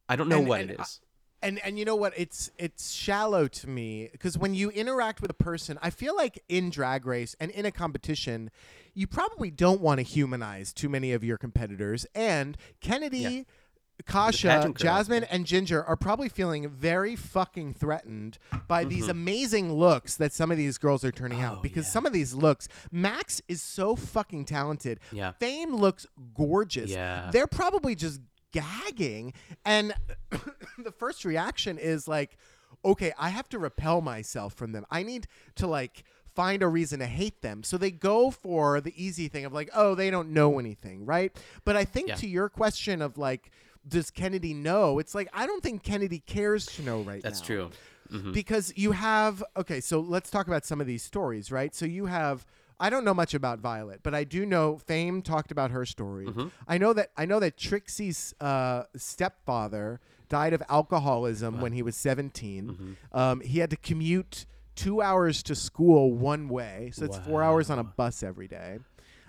I 0.09 0.15
don't 0.17 0.29
know 0.29 0.39
And- 0.39 0.49
what 0.49 0.61
and 0.61 0.71
it 0.71 0.81
is. 0.81 1.01
And 1.47 1.59
and 1.65 1.79
you 1.79 1.85
know 1.85 1.97
what 1.97 2.13
it's 2.17 2.51
it's 2.59 2.91
shallow 2.91 3.47
to 3.49 3.69
me 3.69 4.09
because 4.13 4.37
when 4.37 4.55
you 4.55 4.71
interact 4.71 5.21
with 5.23 5.31
a 5.31 5.35
person 5.35 5.79
i 5.83 5.91
feel 5.91 6.15
like 6.17 6.43
in 6.49 6.71
drag 6.71 7.07
race 7.07 7.35
and 7.41 7.51
in 7.53 7.65
a 7.67 7.71
competition 7.71 8.51
you 8.95 9.07
probably 9.07 9.51
don't 9.51 9.81
want 9.81 9.99
to 9.99 10.03
humanize 10.03 10.73
too 10.73 10.89
many 10.89 11.13
of 11.13 11.23
your 11.25 11.39
competitors 11.39 12.07
and 12.15 12.57
kennedy 12.81 13.19
Yeah. 13.19 13.43
Kasha, 14.05 14.73
Jasmine, 14.77 15.23
yeah. 15.23 15.29
and 15.31 15.47
Ginger 15.47 15.83
are 15.83 15.97
probably 15.97 16.29
feeling 16.29 16.69
very 16.69 17.17
fucking 17.17 17.73
threatened 17.73 18.37
by 18.69 18.83
Mm-hmm. 18.83 18.91
these 18.91 19.09
amazing 19.09 19.73
looks 19.73 20.17
that 20.17 20.35
some 20.35 20.51
of 20.51 20.59
these 20.59 20.77
girls 20.77 21.03
are 21.03 21.11
turning 21.11 21.41
Oh, 21.43 21.47
out. 21.47 21.63
Because 21.63 21.91
some 21.91 22.05
of 22.05 22.13
these 22.13 22.35
looks, 22.35 22.69
Max 22.93 23.41
is 23.49 23.63
so 23.63 23.97
fucking 23.97 24.45
talented. 24.45 25.01
Yeah. 25.13 25.33
Fame 25.33 25.75
looks 25.75 26.07
gorgeous. 26.35 26.91
Yeah. 26.91 27.31
They're 27.33 27.47
probably 27.47 27.95
just 27.95 28.21
gagging, 28.61 29.33
and 29.65 29.95
the 30.79 30.91
first 30.93 31.25
reaction 31.25 31.79
is 31.79 32.09
like, 32.09 32.37
okay, 32.85 33.13
I 33.19 33.29
have 33.31 33.49
to 33.51 33.59
repel 33.59 34.01
myself 34.01 34.55
from 34.55 34.73
them. 34.73 34.87
I 34.91 35.03
need 35.03 35.27
to 35.57 35.67
like 35.67 36.05
find 36.35 36.63
a 36.63 36.69
reason 36.69 36.99
to 37.01 37.07
hate 37.07 37.43
them. 37.43 37.63
So 37.63 37.79
they 37.79 37.91
go 37.91 38.31
for 38.31 38.81
the 38.81 38.93
easy 39.03 39.29
thing 39.29 39.45
of 39.45 39.53
like, 39.53 39.71
oh, 39.75 39.95
they 39.95 40.11
don't 40.11 40.31
know 40.31 40.59
anything, 40.59 41.07
right? 41.07 41.35
But 41.65 41.77
I 41.77 41.85
think 41.85 42.09
Yeah. 42.09 42.15
to 42.17 42.27
your 42.29 42.49
question 42.49 43.01
of 43.03 43.17
like, 43.19 43.51
does 43.89 44.11
Kennedy 44.11 44.53
know? 44.53 44.99
It's 44.99 45.15
like 45.15 45.29
I 45.33 45.47
don't 45.47 45.63
think 45.63 45.83
Kennedy 45.83 46.19
cares 46.19 46.67
to 46.67 46.83
know 46.83 47.01
right 47.01 47.23
That's 47.23 47.25
now 47.25 47.29
That's 47.31 47.41
true. 47.47 47.71
Mm-hmm. 48.13 48.33
because 48.33 48.73
you 48.77 48.93
have 48.93 49.43
okay 49.57 49.81
so 49.81 49.99
let's 49.99 50.31
talk 50.31 50.47
about 50.47 50.65
some 50.65 50.81
of 50.81 50.87
these 50.87 51.03
stories 51.03 51.51
right 51.51 51.75
so 51.75 51.85
you 51.85 52.07
have 52.07 52.47
i 52.81 52.91
don't 52.91 53.05
know 53.05 53.15
much 53.15 53.35
about 53.35 53.59
violet 53.61 54.01
but 54.03 54.15
i 54.15 54.25
do 54.25 54.45
know 54.47 54.77
fame 54.79 55.23
talked 55.23 55.51
about 55.51 55.71
her 55.71 55.85
story 55.87 56.27
Mm-hmm. 56.27 56.49
i 56.69 56.79
know 56.79 56.93
that 56.93 57.11
i 57.17 57.25
know 57.25 57.41
that 57.41 57.57
trixie's 57.57 58.35
uh, 58.41 58.85
stepfather 58.97 60.01
died 60.29 60.53
of 60.53 60.63
alcoholism 60.69 61.61
when 61.61 61.73
he 61.73 61.83
was 61.83 61.97
17 61.97 62.67
Mm-hmm. 62.67 63.19
um, 63.19 63.41
he 63.41 63.59
had 63.61 63.71
to 63.71 63.77
commute 63.77 64.47
two 64.75 65.01
hours 65.01 65.43
to 65.45 65.55
school 65.55 66.13
one 66.13 66.49
way 66.49 66.91
so 66.93 67.05
it's 67.05 67.19
four 67.19 67.43
hours 67.43 67.71
on 67.71 67.79
a 67.79 67.85
bus 67.85 68.23
every 68.23 68.49
day 68.49 68.79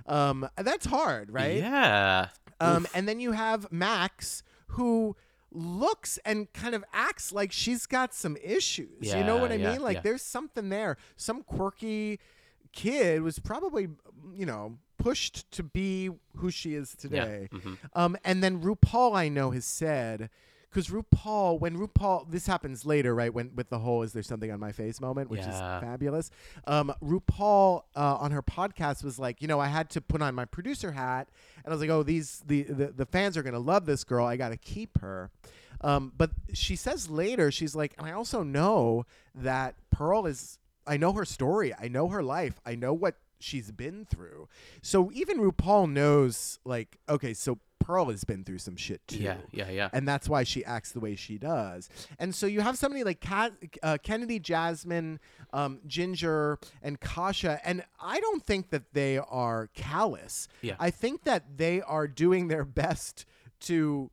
um, 0.08 0.48
that's 0.58 0.86
hard 0.86 1.32
right 1.32 1.58
Yeah. 1.58 2.28
um, 2.60 2.88
and 2.93 3.08
then 3.08 3.20
you 3.20 3.32
have 3.34 3.72
Max, 3.72 4.43
who 4.68 5.16
looks 5.52 6.18
and 6.26 6.52
kind 6.54 6.76
of 6.76 6.84
acts 6.93 7.32
like 7.32 7.52
she's 7.52 7.86
got 7.86 8.14
some 8.14 8.36
issues. 8.43 9.14
you 9.14 9.24
know 9.24 9.38
what 9.38 9.52
I 9.52 9.56
yeah, 9.56 9.72
mean? 9.72 9.82
Like 9.82 9.95
yeah. 9.95 10.02
there's 10.02 10.22
something 10.22 10.70
there. 10.70 10.98
Some 11.16 11.41
quirky 11.43 12.20
kid 12.68 13.22
was 13.22 13.39
probably, 13.39 13.88
you 14.34 14.45
know, 14.45 14.78
pushed 14.97 15.49
to 15.51 15.63
be 15.63 16.09
who 16.38 16.49
she 16.51 16.74
is 16.76 16.95
today. 16.95 17.49
mm-hmm. 17.51 17.74
Um, 17.93 18.18
and 18.24 18.43
then 18.43 18.61
RuPaul, 18.61 19.15
I 19.15 19.30
know, 19.30 19.51
has 19.51 19.65
said. 19.65 20.30
Because 20.70 20.89
RuPaul, 20.89 21.59
when 21.59 21.78
RuPaul, 21.78 22.30
this 22.30 22.45
happens 22.45 22.86
later, 22.86 23.15
right? 23.15 23.34
When 23.34 23.51
with 23.55 23.70
the 23.70 23.80
whole 23.80 24.03
"Is 24.03 24.11
there 24.11 24.22
something 24.22 24.51
on 24.51 24.59
my 24.59 24.74
face?" 24.74 24.99
moment, 24.99 25.30
which 25.30 25.39
Yeah. 25.39 25.78
is 25.78 25.82
fabulous. 25.84 26.30
Um, 26.68 26.93
RuPaul 27.01 27.84
uh, 27.95 28.18
on 28.20 28.32
her 28.32 28.43
podcast 28.43 29.03
was 29.03 29.18
like, 29.18 29.41
you 29.41 29.47
know, 29.47 29.59
I 29.61 29.68
had 29.68 29.89
to 29.91 30.01
put 30.01 30.22
on 30.22 30.36
my 30.36 30.43
producer 30.45 30.91
hat, 30.91 31.30
and 31.63 31.68
I 31.68 31.70
was 31.72 31.80
like, 31.80 31.89
oh, 31.89 32.03
these 32.03 32.43
the 32.45 32.63
the, 32.63 32.88
the 32.88 33.05
fans 33.05 33.38
are 33.38 33.43
gonna 33.43 33.59
love 33.59 33.86
this 33.86 34.03
girl. 34.03 34.26
I 34.26 34.36
got 34.36 34.49
to 34.49 34.57
keep 34.57 34.99
her. 34.99 35.32
Um, 35.82 36.11
but 36.18 36.32
she 36.53 36.76
says 36.76 37.09
later, 37.09 37.49
she's 37.49 37.74
like, 37.76 37.93
and 37.97 38.05
I 38.05 38.11
also 38.11 38.43
know 38.43 39.05
that 39.34 39.76
Pearl 39.89 40.26
is. 40.26 40.59
I 40.88 40.98
know 40.98 41.14
her 41.14 41.26
story. 41.26 41.74
I 41.80 41.88
know 41.88 42.08
her 42.10 42.24
life. 42.24 42.60
I 42.66 42.76
know 42.76 42.94
what 42.94 43.16
she's 43.40 43.72
been 43.72 44.06
through. 44.06 44.48
So 44.82 45.12
even 45.14 45.40
RuPaul 45.40 45.92
knows, 45.92 46.60
like, 46.66 46.98
okay, 47.08 47.34
so 47.34 47.60
Pearl 47.80 48.06
has 48.10 48.24
been 48.24 48.44
through 48.44 48.58
some 48.58 48.76
shit 48.76 49.08
too 49.08 49.20
Yeah. 49.20 49.38
Yeah. 49.52 49.70
Yeah. 49.70 49.90
and 49.94 50.06
that's 50.08 50.28
why 50.28 50.44
she 50.44 50.66
acts 50.66 50.92
the 50.92 51.00
way 51.00 51.16
she 51.16 51.38
does. 51.38 51.90
And 52.20 52.34
so 52.36 52.46
you 52.46 52.62
have 52.62 52.78
somebody 52.78 53.04
like 53.04 53.22
Kat, 53.22 53.54
uh, 53.82 53.98
Kennedy, 54.04 54.40
Jasmine, 54.40 55.20
um, 55.54 55.80
Ginger, 55.88 56.60
and 56.82 57.00
Kasha, 57.00 57.62
and 57.64 57.84
I 58.02 58.20
don't 58.20 58.44
think 58.44 58.72
that 58.72 58.94
they 58.94 59.18
are 59.20 59.70
callous. 59.74 60.48
Yeah. 60.62 60.76
I 60.80 60.90
think 60.90 61.24
that 61.24 61.58
they 61.58 61.82
are 61.82 62.08
doing 62.08 62.48
their 62.50 62.66
best 62.66 63.26
to 63.62 64.12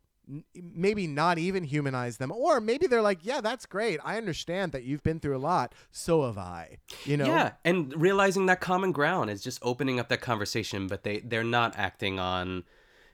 maybe 0.54 1.06
not 1.06 1.38
even 1.38 1.64
humanize 1.64 2.16
them 2.16 2.32
or 2.32 2.60
maybe 2.60 2.86
they're 2.86 3.02
like 3.02 3.24
yeah 3.24 3.40
that's 3.40 3.66
great. 3.66 4.00
I 4.04 4.16
understand 4.16 4.72
that 4.72 4.84
you've 4.84 5.02
been 5.02 5.20
through 5.20 5.36
a 5.36 5.38
lot. 5.38 5.74
So 5.90 6.24
have 6.26 6.38
i 6.38 6.78
you 7.04 7.16
know? 7.16 7.26
Yeah, 7.26 7.52
and 7.64 7.94
realizing 7.96 8.46
that 8.46 8.60
common 8.60 8.92
ground 8.92 9.30
is 9.30 9.42
just 9.42 9.58
opening 9.62 10.00
up 10.00 10.08
that 10.08 10.20
conversation, 10.20 10.86
but 10.86 11.02
they 11.02 11.20
they're 11.20 11.44
not 11.44 11.74
acting 11.76 12.18
on 12.18 12.64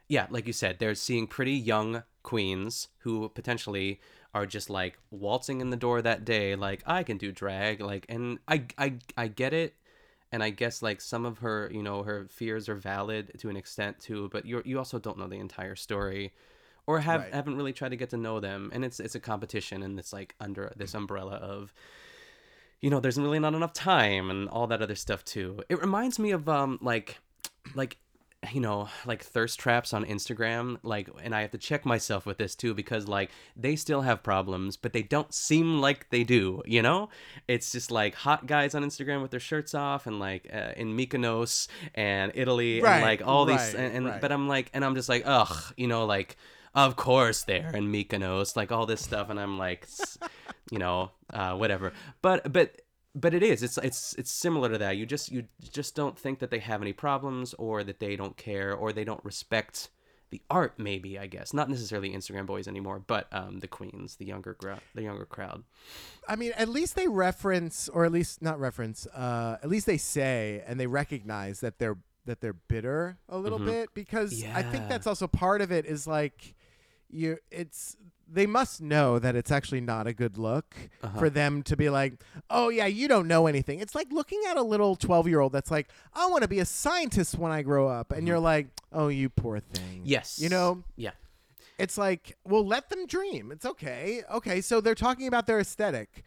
yeah, 0.08 0.26
like 0.28 0.48
you 0.48 0.52
said, 0.52 0.80
they're 0.80 0.96
seeing 0.96 1.28
pretty 1.28 1.52
young 1.52 2.02
queens 2.24 2.88
who 2.98 3.28
potentially 3.28 4.00
are 4.34 4.44
just 4.46 4.68
like 4.68 4.98
waltzing 5.10 5.60
in 5.60 5.70
the 5.70 5.76
door 5.76 6.02
that 6.02 6.24
day 6.24 6.54
like 6.54 6.82
I 6.86 7.02
can 7.02 7.16
do 7.16 7.32
drag 7.32 7.80
like 7.80 8.06
and 8.08 8.38
I 8.46 8.64
I 8.78 8.94
I 9.16 9.28
get 9.28 9.52
it 9.52 9.74
and 10.32 10.42
I 10.42 10.50
guess 10.50 10.82
like 10.82 11.00
some 11.00 11.24
of 11.26 11.38
her, 11.38 11.68
you 11.72 11.82
know, 11.82 12.04
her 12.04 12.28
fears 12.30 12.68
are 12.68 12.76
valid 12.76 13.32
to 13.38 13.48
an 13.48 13.56
extent 13.56 13.98
too, 14.00 14.28
but 14.32 14.46
you 14.46 14.62
you 14.64 14.78
also 14.78 14.98
don't 14.98 15.18
know 15.18 15.26
the 15.26 15.38
entire 15.38 15.76
story 15.76 16.32
or 16.86 17.00
have 17.00 17.20
Right. 17.22 17.34
haven't 17.34 17.56
really 17.56 17.72
tried 17.72 17.90
to 17.90 17.96
get 17.96 18.10
to 18.10 18.16
know 18.16 18.40
them 18.40 18.70
and 18.72 18.84
it's 18.84 19.00
it's 19.00 19.14
a 19.14 19.20
competition 19.20 19.82
and 19.82 19.98
it's 19.98 20.12
like 20.12 20.34
under 20.40 20.72
this 20.76 20.94
umbrella 20.94 21.34
of 21.36 21.72
you 22.80 22.88
know, 22.88 22.98
there's 22.98 23.18
really 23.18 23.38
not 23.38 23.52
enough 23.54 23.74
time 23.74 24.30
and 24.30 24.48
all 24.48 24.66
that 24.68 24.80
other 24.80 24.94
stuff 24.94 25.22
too. 25.24 25.62
It 25.68 25.80
reminds 25.80 26.18
me 26.18 26.30
of 26.30 26.48
um 26.48 26.78
like 26.80 27.18
like 27.74 27.98
you 28.54 28.60
know, 28.62 28.88
like 29.04 29.22
thirst 29.22 29.60
traps 29.60 29.92
on 29.92 30.02
Instagram, 30.06 30.78
like 30.82 31.10
and 31.22 31.34
I 31.34 31.42
have 31.42 31.50
to 31.50 31.58
check 31.58 31.84
myself 31.84 32.24
with 32.24 32.38
this 32.38 32.54
too 32.54 32.72
because 32.72 33.06
like 33.06 33.30
they 33.54 33.76
still 33.76 34.00
have 34.00 34.22
problems, 34.22 34.78
but 34.78 34.94
they 34.94 35.02
don't 35.02 35.30
seem 35.34 35.78
like 35.82 36.08
they 36.08 36.24
do, 36.24 36.62
you 36.64 36.80
know? 36.80 37.10
It's 37.48 37.70
just 37.70 37.90
like 37.90 38.14
hot 38.14 38.46
guys 38.46 38.74
on 38.74 38.82
Instagram 38.82 39.20
with 39.20 39.30
their 39.30 39.40
shirts 39.40 39.74
off 39.74 40.06
and 40.06 40.18
like 40.18 40.48
uh, 40.50 40.72
in 40.74 40.96
Mykonos 40.96 41.68
and 41.94 42.32
Italy 42.34 42.80
Right, 42.80 42.94
and 42.94 43.02
like 43.02 43.20
all 43.26 43.44
these 43.44 43.74
and, 43.74 43.94
and 43.94 44.06
right. 44.06 44.20
but 44.22 44.32
I'm 44.32 44.48
like 44.48 44.70
and 44.72 44.86
I'm 44.86 44.94
just 44.94 45.10
like, 45.10 45.24
ugh, 45.26 45.74
you 45.76 45.86
know, 45.86 46.06
like 46.06 46.38
of 46.74 46.96
course 46.96 47.42
they're 47.42 47.74
in 47.74 47.90
Mykonos, 47.90 48.56
like 48.56 48.72
all 48.72 48.86
this 48.86 49.02
stuff, 49.02 49.30
and 49.30 49.40
I'm 49.40 49.58
like, 49.58 49.86
you 50.70 50.78
know, 50.78 51.10
uh, 51.32 51.56
whatever. 51.56 51.92
But 52.22 52.52
but 52.52 52.82
but 53.14 53.34
it 53.34 53.42
is. 53.42 53.62
It's 53.62 53.78
it's 53.78 54.14
it's 54.14 54.30
similar 54.30 54.68
to 54.70 54.78
that. 54.78 54.96
You 54.96 55.06
just 55.06 55.32
you 55.32 55.44
just 55.72 55.94
don't 55.94 56.18
think 56.18 56.38
that 56.38 56.50
they 56.50 56.60
have 56.60 56.82
any 56.82 56.92
problems, 56.92 57.54
or 57.54 57.82
that 57.84 57.98
they 58.00 58.16
don't 58.16 58.36
care, 58.36 58.72
or 58.72 58.92
they 58.92 59.04
don't 59.04 59.24
respect 59.24 59.88
the 60.30 60.40
art. 60.48 60.74
Maybe 60.78 61.18
I 61.18 61.26
guess 61.26 61.52
not 61.52 61.68
necessarily 61.68 62.10
Instagram 62.10 62.46
boys 62.46 62.68
anymore, 62.68 63.02
but 63.04 63.26
um, 63.32 63.58
the 63.58 63.68
queens, 63.68 64.16
the 64.16 64.26
younger 64.26 64.54
gra- 64.54 64.80
the 64.94 65.02
younger 65.02 65.24
crowd. 65.24 65.64
I 66.28 66.36
mean, 66.36 66.52
at 66.56 66.68
least 66.68 66.94
they 66.94 67.08
reference, 67.08 67.88
or 67.88 68.04
at 68.04 68.12
least 68.12 68.42
not 68.42 68.60
reference. 68.60 69.06
Uh, 69.08 69.58
at 69.62 69.68
least 69.68 69.86
they 69.86 69.98
say 69.98 70.62
and 70.66 70.78
they 70.78 70.86
recognize 70.86 71.60
that 71.60 71.80
they're 71.80 71.98
that 72.26 72.40
they're 72.40 72.52
bitter 72.52 73.18
a 73.28 73.38
little 73.38 73.58
bit 73.58 73.88
because 73.94 74.44
I 74.54 74.62
think 74.62 74.88
that's 74.88 75.06
also 75.08 75.26
part 75.26 75.62
of 75.62 75.72
it. 75.72 75.84
Is 75.84 76.06
like 76.06 76.54
you, 77.10 77.38
it's 77.50 77.96
they 78.32 78.46
must 78.46 78.80
know 78.80 79.18
that 79.18 79.34
it's 79.34 79.50
actually 79.50 79.80
not 79.80 80.06
a 80.06 80.12
good 80.12 80.38
look 80.38 80.76
uh-huh. 81.02 81.18
for 81.18 81.30
them 81.30 81.62
to 81.64 81.76
be 81.76 81.90
like, 81.90 82.14
oh 82.48 82.68
yeah, 82.68 82.86
you 82.86 83.08
don't 83.08 83.26
know 83.26 83.46
anything. 83.46 83.80
It's 83.80 83.94
like 83.94 84.12
looking 84.12 84.40
at 84.48 84.56
a 84.56 84.62
little 84.62 84.94
twelve 84.96 85.26
year 85.26 85.40
old 85.40 85.52
that's 85.52 85.70
like, 85.70 85.88
I 86.14 86.26
want 86.26 86.42
to 86.42 86.48
be 86.48 86.60
a 86.60 86.64
scientist 86.64 87.36
when 87.38 87.52
I 87.52 87.62
grow 87.62 87.88
up, 87.88 88.12
and 88.12 88.20
mm-hmm. 88.20 88.28
you're 88.28 88.38
like, 88.38 88.68
oh, 88.92 89.08
you 89.08 89.28
poor 89.28 89.58
thing. 89.58 90.02
Yes, 90.04 90.38
you 90.40 90.48
know, 90.48 90.84
Yeah. 90.96 91.10
it's 91.78 91.98
like, 91.98 92.36
well, 92.44 92.64
let 92.64 92.88
them 92.88 93.06
dream. 93.06 93.50
It's 93.50 93.66
okay. 93.66 94.22
Okay, 94.32 94.60
so 94.60 94.80
they're 94.80 94.94
talking 94.94 95.26
about 95.26 95.46
their 95.46 95.58
aesthetic. 95.58 96.24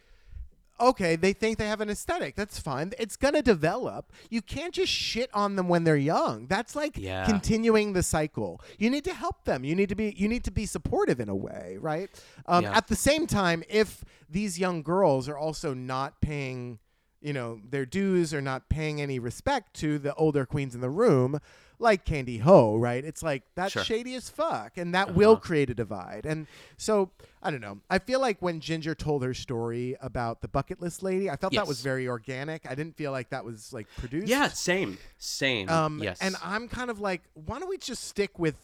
Okay, 0.80 1.16
they 1.16 1.34
think 1.34 1.58
they 1.60 1.68
have 1.68 1.82
an 1.82 1.90
aesthetic. 1.90 2.36
That's 2.36 2.60
fine. 2.60 2.94
It's 2.98 3.16
going 3.16 3.36
to 3.36 3.42
develop. 3.44 4.12
You 4.30 4.42
can't 4.42 4.74
just 4.74 4.92
shit 4.92 5.30
on 5.34 5.56
them 5.56 5.70
when 5.70 5.84
they're 5.84 5.96
young. 5.96 6.48
That's 6.48 6.76
like 6.76 6.98
Yeah. 6.98 7.26
continuing 7.26 7.94
the 7.94 8.04
cycle. 8.04 8.60
You 8.80 8.90
need 8.90 9.04
to 9.06 9.14
help 9.14 9.46
them. 9.46 9.64
You 9.64 9.76
need 9.76 9.90
to 9.90 9.96
be 9.96 10.14
you 10.18 10.28
need 10.28 10.44
to 10.46 10.52
be 10.52 10.66
supportive 10.66 11.20
in 11.20 11.30
a 11.30 11.36
way, 11.36 11.78
right? 11.80 12.10
Um, 12.48 12.64
Yeah. 12.64 12.76
At 12.78 12.88
the 12.88 12.96
same 12.96 13.28
time, 13.28 13.64
if 13.70 14.04
these 14.30 14.58
young 14.60 14.82
girls 14.82 15.30
are 15.30 15.38
also 15.38 15.74
not 15.74 16.20
paying, 16.22 16.80
you 17.22 17.34
know, 17.34 17.60
their 17.70 17.86
dues 17.86 18.34
or 18.34 18.42
not 18.42 18.68
paying 18.68 19.00
any 19.00 19.20
respect 19.20 19.76
to 19.76 20.00
the 20.00 20.14
older 20.16 20.46
queens 20.46 20.74
in 20.76 20.82
the 20.82 20.90
room, 20.90 21.40
like 21.84 22.06
Kandy 22.06 22.40
Ho, 22.42 22.76
right? 22.78 23.04
It's 23.06 23.22
like 23.22 23.44
that's 23.56 23.74
Sure. 23.74 23.82
Uh-huh. 23.82 23.86
shady 23.86 24.16
as 24.16 24.30
fuck, 24.30 24.78
and 24.78 24.96
that 24.96 25.14
will 25.14 25.38
create 25.38 25.70
a 25.70 25.74
divide. 25.76 26.26
And 26.26 26.48
so 26.78 27.12
I 27.44 27.52
don't 27.52 27.62
know. 27.62 27.80
I 27.90 28.00
feel 28.00 28.20
like 28.20 28.42
when 28.42 28.60
Ginger 28.60 28.96
told 28.96 29.24
her 29.24 29.34
story 29.34 29.96
about 30.02 30.42
the 30.42 30.48
bucket 30.48 30.82
list 30.82 31.04
lady, 31.04 31.30
I 31.30 31.36
felt 31.36 31.54
that 31.54 31.68
was 31.68 31.82
very 31.82 32.08
organic. 32.08 32.66
I 32.70 32.74
didn't 32.74 32.96
feel 32.96 33.12
like 33.12 33.30
that 33.30 33.46
was 33.46 33.72
like 33.74 33.88
produced. 33.98 34.28
Yeah. 34.28 34.48
Same. 34.48 34.98
Same. 35.18 35.70
Um, 35.70 36.02
yes. 36.02 36.18
And 36.22 36.36
I'm 36.44 36.68
kind 36.68 36.90
of 36.90 37.00
like, 37.00 37.22
why 37.34 37.60
don't 37.60 37.70
we 37.70 37.78
just 37.78 38.06
stick 38.06 38.40
with 38.40 38.56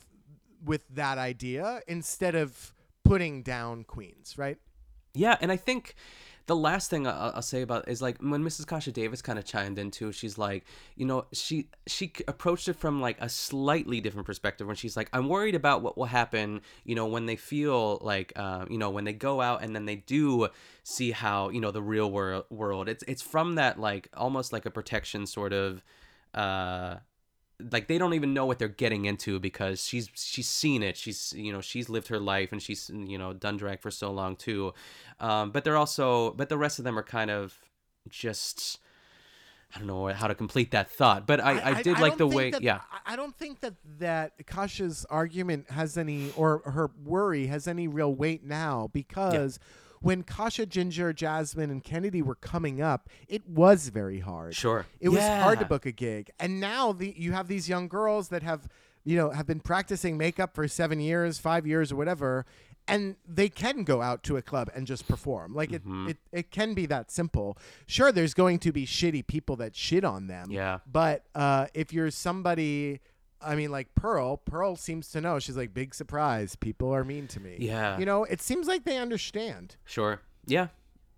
with 0.66 0.84
that 0.96 1.18
idea 1.18 1.82
instead 1.88 2.36
of 2.36 2.74
putting 3.04 3.44
down 3.44 3.84
queens, 3.84 4.38
right? 4.38 4.58
Yeah, 5.14 5.38
and 5.42 5.52
I 5.52 5.58
think 5.58 5.96
the 6.50 6.56
last 6.56 6.90
thing 6.90 7.06
I'll, 7.06 7.32
I'll 7.36 7.42
say 7.44 7.62
about 7.62 7.88
is 7.88 8.02
like 8.02 8.18
when 8.22 8.44
Mrs. 8.44 8.66
Kasha 8.66 8.92
Davis 8.92 9.22
kind 9.22 9.38
of 9.38 9.46
chimed 9.46 9.78
in 9.78 9.92
too. 9.92 10.12
She's 10.12 10.36
like, 10.36 10.66
you 10.96 11.06
know, 11.06 11.28
she 11.32 11.70
she 11.86 12.12
approached 12.28 12.68
it 12.68 12.74
from 12.74 13.00
like 13.00 13.22
a 13.22 13.30
slightly 13.30 14.02
different 14.02 14.26
perspective. 14.26 14.66
When 14.66 14.76
she's 14.76 14.98
like, 14.98 15.10
I'm 15.14 15.30
worried 15.30 15.54
about 15.54 15.84
what 15.84 15.96
will 15.96 16.06
happen, 16.06 16.62
you 16.84 16.96
know, 16.96 17.06
when 17.06 17.28
they 17.28 17.36
feel 17.36 18.00
like, 18.02 18.34
uh, 18.36 18.66
you 18.68 18.80
know, 18.80 18.90
when 18.90 19.04
they 19.04 19.14
go 19.14 19.42
out 19.42 19.62
and 19.62 19.76
then 19.76 19.86
they 19.86 19.98
do 19.98 20.48
see 20.84 21.12
how 21.12 21.50
you 21.50 21.62
know 21.62 21.70
the 21.70 21.84
real 21.84 22.10
world 22.12 22.46
world. 22.50 22.90
It's 22.90 23.04
it's 23.08 23.22
from 23.22 23.56
that 23.56 23.80
like 23.80 24.10
almost 24.18 24.52
like 24.52 24.66
a 24.66 24.72
protection 24.72 25.28
sort 25.28 25.54
of. 25.54 25.84
uh 26.34 26.98
like 27.72 27.88
they 27.88 27.98
don't 27.98 28.14
even 28.14 28.34
know 28.34 28.46
what 28.46 28.58
they're 28.60 28.68
getting 28.68 29.06
into 29.06 29.40
because 29.40 29.84
she's 29.84 30.10
she's 30.16 30.48
seen 30.48 30.82
it. 30.84 30.96
She's 30.98 31.34
you 31.36 31.52
know 31.52 31.62
she's 31.62 31.90
lived 31.90 32.08
her 32.08 32.20
life 32.20 32.52
and 32.52 32.62
she's 32.62 32.90
you 32.94 33.18
know 33.18 33.34
done 33.34 33.58
drag 33.58 33.82
for 33.82 33.92
so 33.92 34.12
long 34.12 34.36
too. 34.36 34.74
Um 35.20 35.52
but 35.52 35.64
they're 35.64 35.78
also 35.78 36.32
but 36.32 36.50
the 36.50 36.58
rest 36.58 36.80
of 36.80 36.86
them 36.86 36.98
are 36.98 37.04
kind 37.04 37.30
of 37.32 37.56
just 38.10 38.80
I 39.76 39.78
don't 39.78 39.88
know 39.88 40.08
how 40.08 40.28
to 40.28 40.34
complete 40.34 40.72
that 40.72 40.90
thought, 40.90 41.28
but 41.28 41.40
I, 41.40 41.76
I, 41.78 41.82
did 41.84 42.00
like 42.00 42.18
the 42.18 42.26
way. 42.26 42.50
that- 42.50 42.64
yeah, 42.64 42.80
I- 42.92 43.14
I 43.14 43.16
don't 43.16 43.38
think 43.38 43.60
that 43.60 43.76
that 44.00 44.34
Kasha's 44.48 45.06
argument 45.12 45.70
has 45.70 45.96
any, 45.96 46.32
or 46.36 46.64
her 46.66 46.90
worry 47.06 47.46
has 47.48 47.68
any 47.68 47.88
real 47.88 48.12
weight 48.12 48.44
now 48.44 48.90
because 48.94 49.60
when 50.02 50.24
Kasha, 50.24 50.66
Ginger, 50.66 51.14
Jasmine, 51.14 51.70
and 51.70 51.84
Kennedy 51.84 52.22
were 52.22 52.36
coming 52.36 52.82
up, 52.82 53.10
it 53.28 53.48
was 53.48 53.90
very 53.90 54.20
hard. 54.20 54.56
Sure. 54.56 54.86
it 55.00 55.10
was 55.10 55.20
hard 55.22 55.60
to 55.60 55.66
book 55.66 55.86
a 55.86 55.92
gig, 55.92 56.32
and 56.40 56.60
now 56.60 56.92
the 56.92 57.14
you 57.18 57.32
have 57.34 57.48
these 57.48 57.68
young 57.70 57.88
girls 57.88 58.30
that 58.30 58.44
have, 58.44 58.68
you 59.04 59.18
know, 59.18 59.30
have 59.32 59.46
been 59.48 59.60
practicing 59.60 60.18
makeup 60.18 60.54
for 60.56 60.68
seven 60.68 61.00
years, 61.00 61.38
five 61.40 61.66
years, 61.68 61.92
or 61.92 61.96
whatever. 61.96 62.46
And 62.88 63.18
they 63.28 63.50
can 63.50 63.84
go 63.84 64.02
out 64.02 64.24
to 64.24 64.38
a 64.38 64.42
club 64.42 64.72
and 64.74 64.88
just 64.88 65.08
perform. 65.08 65.54
Like 65.54 65.72
it, 65.72 65.84
Mm-hmm. 65.84 66.10
it, 66.10 66.18
it 66.32 66.50
can 66.50 66.74
be 66.74 66.88
that 66.88 67.12
simple. 67.12 67.56
Sure, 67.86 68.12
there's 68.12 68.34
going 68.34 68.58
to 68.60 68.72
be 68.72 68.88
shitty 68.88 69.28
people 69.28 69.56
that 69.58 69.76
shit 69.76 70.04
on 70.04 70.26
them. 70.26 70.50
Yeah. 70.50 70.80
But 70.92 71.24
uh, 71.36 71.68
if 71.76 71.94
you're 71.94 72.10
somebody, 72.10 73.00
I 73.42 73.56
mean, 73.56 73.72
like 73.72 73.96
Pearl, 73.96 74.38
Pearl 74.38 74.76
seems 74.76 75.10
to 75.12 75.22
know. 75.22 75.40
She's 75.40 75.58
like, 75.58 75.74
big 75.74 75.96
surprise. 75.96 76.56
People 76.56 76.94
are 76.94 77.04
mean 77.04 77.28
to 77.28 77.40
me. 77.40 77.58
Yeah. 77.60 77.98
You 77.98 78.06
know, 78.06 78.24
it 78.26 78.42
seems 78.42 78.68
like 78.68 78.84
they 78.84 78.98
understand. 78.98 79.76
Sure. 79.86 80.22
Yeah. 80.46 80.68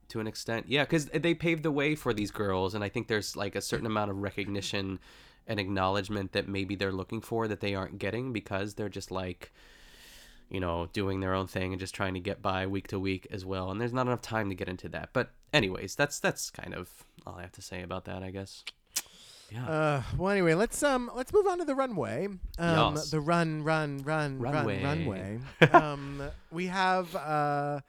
To 0.10 0.20
an 0.20 0.28
extent. 0.28 0.66
Yeah. 0.68 0.84
Because 0.84 1.06
they 1.06 1.34
paved 1.34 1.64
the 1.64 1.72
way 1.72 1.96
for 1.96 2.14
these 2.14 2.32
girls. 2.32 2.76
And 2.76 2.84
I 2.84 2.90
think 2.90 3.08
there's 3.08 3.36
like 3.36 3.56
a 3.56 3.62
certain 3.62 3.86
amount 3.86 4.12
of 4.12 4.18
recognition 4.18 5.00
and 5.48 5.60
acknowledgement 5.60 6.34
that 6.34 6.48
maybe 6.48 6.76
they're 6.76 6.92
looking 6.92 7.22
for 7.22 7.48
that 7.48 7.60
they 7.60 7.74
aren't 7.74 7.98
getting 7.98 8.32
because 8.32 8.76
they're 8.76 8.90
just 8.90 9.10
like, 9.10 9.52
you 10.50 10.60
know, 10.60 10.90
doing 10.94 11.22
their 11.22 11.34
own 11.34 11.48
thing 11.48 11.72
and 11.72 11.80
just 11.80 11.96
trying 11.96 12.14
to 12.14 12.20
get 12.20 12.42
by 12.42 12.68
week 12.68 12.88
to 12.90 13.00
week 13.00 13.26
as 13.32 13.46
well. 13.46 13.72
And 13.72 13.80
there's 13.80 13.94
not 13.94 14.06
enough 14.06 14.22
time 14.22 14.50
to 14.50 14.56
get 14.56 14.68
into 14.68 14.90
that. 14.90 15.10
But, 15.14 15.32
anyways, 15.54 15.96
that's 15.96 16.20
that's 16.20 16.50
kind 16.52 16.74
of 16.74 17.06
all 17.26 17.36
I 17.36 17.42
have 17.42 17.54
to 17.54 17.62
say 17.62 17.82
about 17.82 18.06
that, 18.06 18.22
I 18.22 18.32
guess. 18.32 18.64
Yeah. 19.52 19.68
Uh, 19.68 20.04
well, 20.18 20.32
anyway, 20.32 20.54
let's 20.54 20.82
um, 20.82 21.12
let's 21.14 21.34
move 21.34 21.46
on 21.46 21.58
to 21.60 21.66
the 21.66 21.76
runway. 21.76 22.28
Um, 22.58 22.96
Yes. 22.96 23.12
the 23.12 23.20
run, 23.20 23.64
run, 23.64 23.98
run, 24.04 24.40
Runway. 24.40 24.82
run, 24.84 25.00
runway. 25.08 25.40
um, 25.74 26.24
we 26.52 26.68
have 26.68 27.14
uh, 27.16 27.82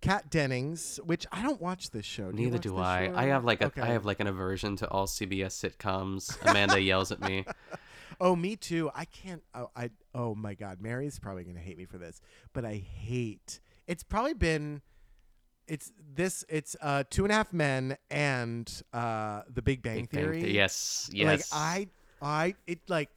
Kat 0.00 0.30
Dennings, 0.30 0.98
which 1.04 1.26
I 1.30 1.42
don't 1.42 1.60
watch 1.60 1.90
this 1.90 2.06
show. 2.06 2.30
Do 2.32 2.36
Neither 2.38 2.56
do 2.58 2.78
I. 2.78 3.08
show? 3.08 3.14
I 3.16 3.24
have 3.26 3.44
like 3.44 3.60
a 3.60 3.64
I 3.64 3.68
Okay. 3.68 3.92
have 3.92 4.06
like 4.06 4.20
an 4.20 4.28
aversion 4.28 4.76
to 4.76 4.88
all 4.88 5.06
CBS 5.06 5.52
sitcoms. 5.52 6.40
Amanda 6.48 6.80
yells 6.90 7.12
at 7.12 7.20
me. 7.20 7.44
Oh, 8.22 8.36
me 8.36 8.54
too. 8.54 8.90
I 8.94 9.06
can't. 9.06 9.42
Oh, 9.54 9.70
I. 9.74 9.88
Oh 10.14 10.34
my 10.34 10.52
God, 10.52 10.78
Mary's 10.82 11.18
probably 11.18 11.42
gonna 11.44 11.58
hate 11.60 11.78
me 11.78 11.86
for 11.86 11.96
this, 11.96 12.20
but 12.52 12.66
I 12.66 12.74
hate. 12.74 13.60
It's 13.86 14.02
probably 14.02 14.34
been. 14.34 14.82
It's 15.70 15.92
this. 16.14 16.44
It's 16.48 16.76
uh, 16.82 17.04
Two 17.08 17.24
and 17.24 17.32
a 17.32 17.36
Half 17.36 17.52
Men 17.52 17.96
and 18.10 18.70
uh, 18.92 19.42
The 19.48 19.62
Big 19.62 19.82
Bang 19.82 20.00
Big 20.00 20.10
Bang 20.10 20.22
Theory. 20.22 20.40
Theory. 20.40 20.52
Yes. 20.54 21.08
Yes. 21.12 21.52
Like 21.52 21.60
I, 21.60 21.88
I, 22.20 22.54
it 22.66 22.80
like, 22.88 23.10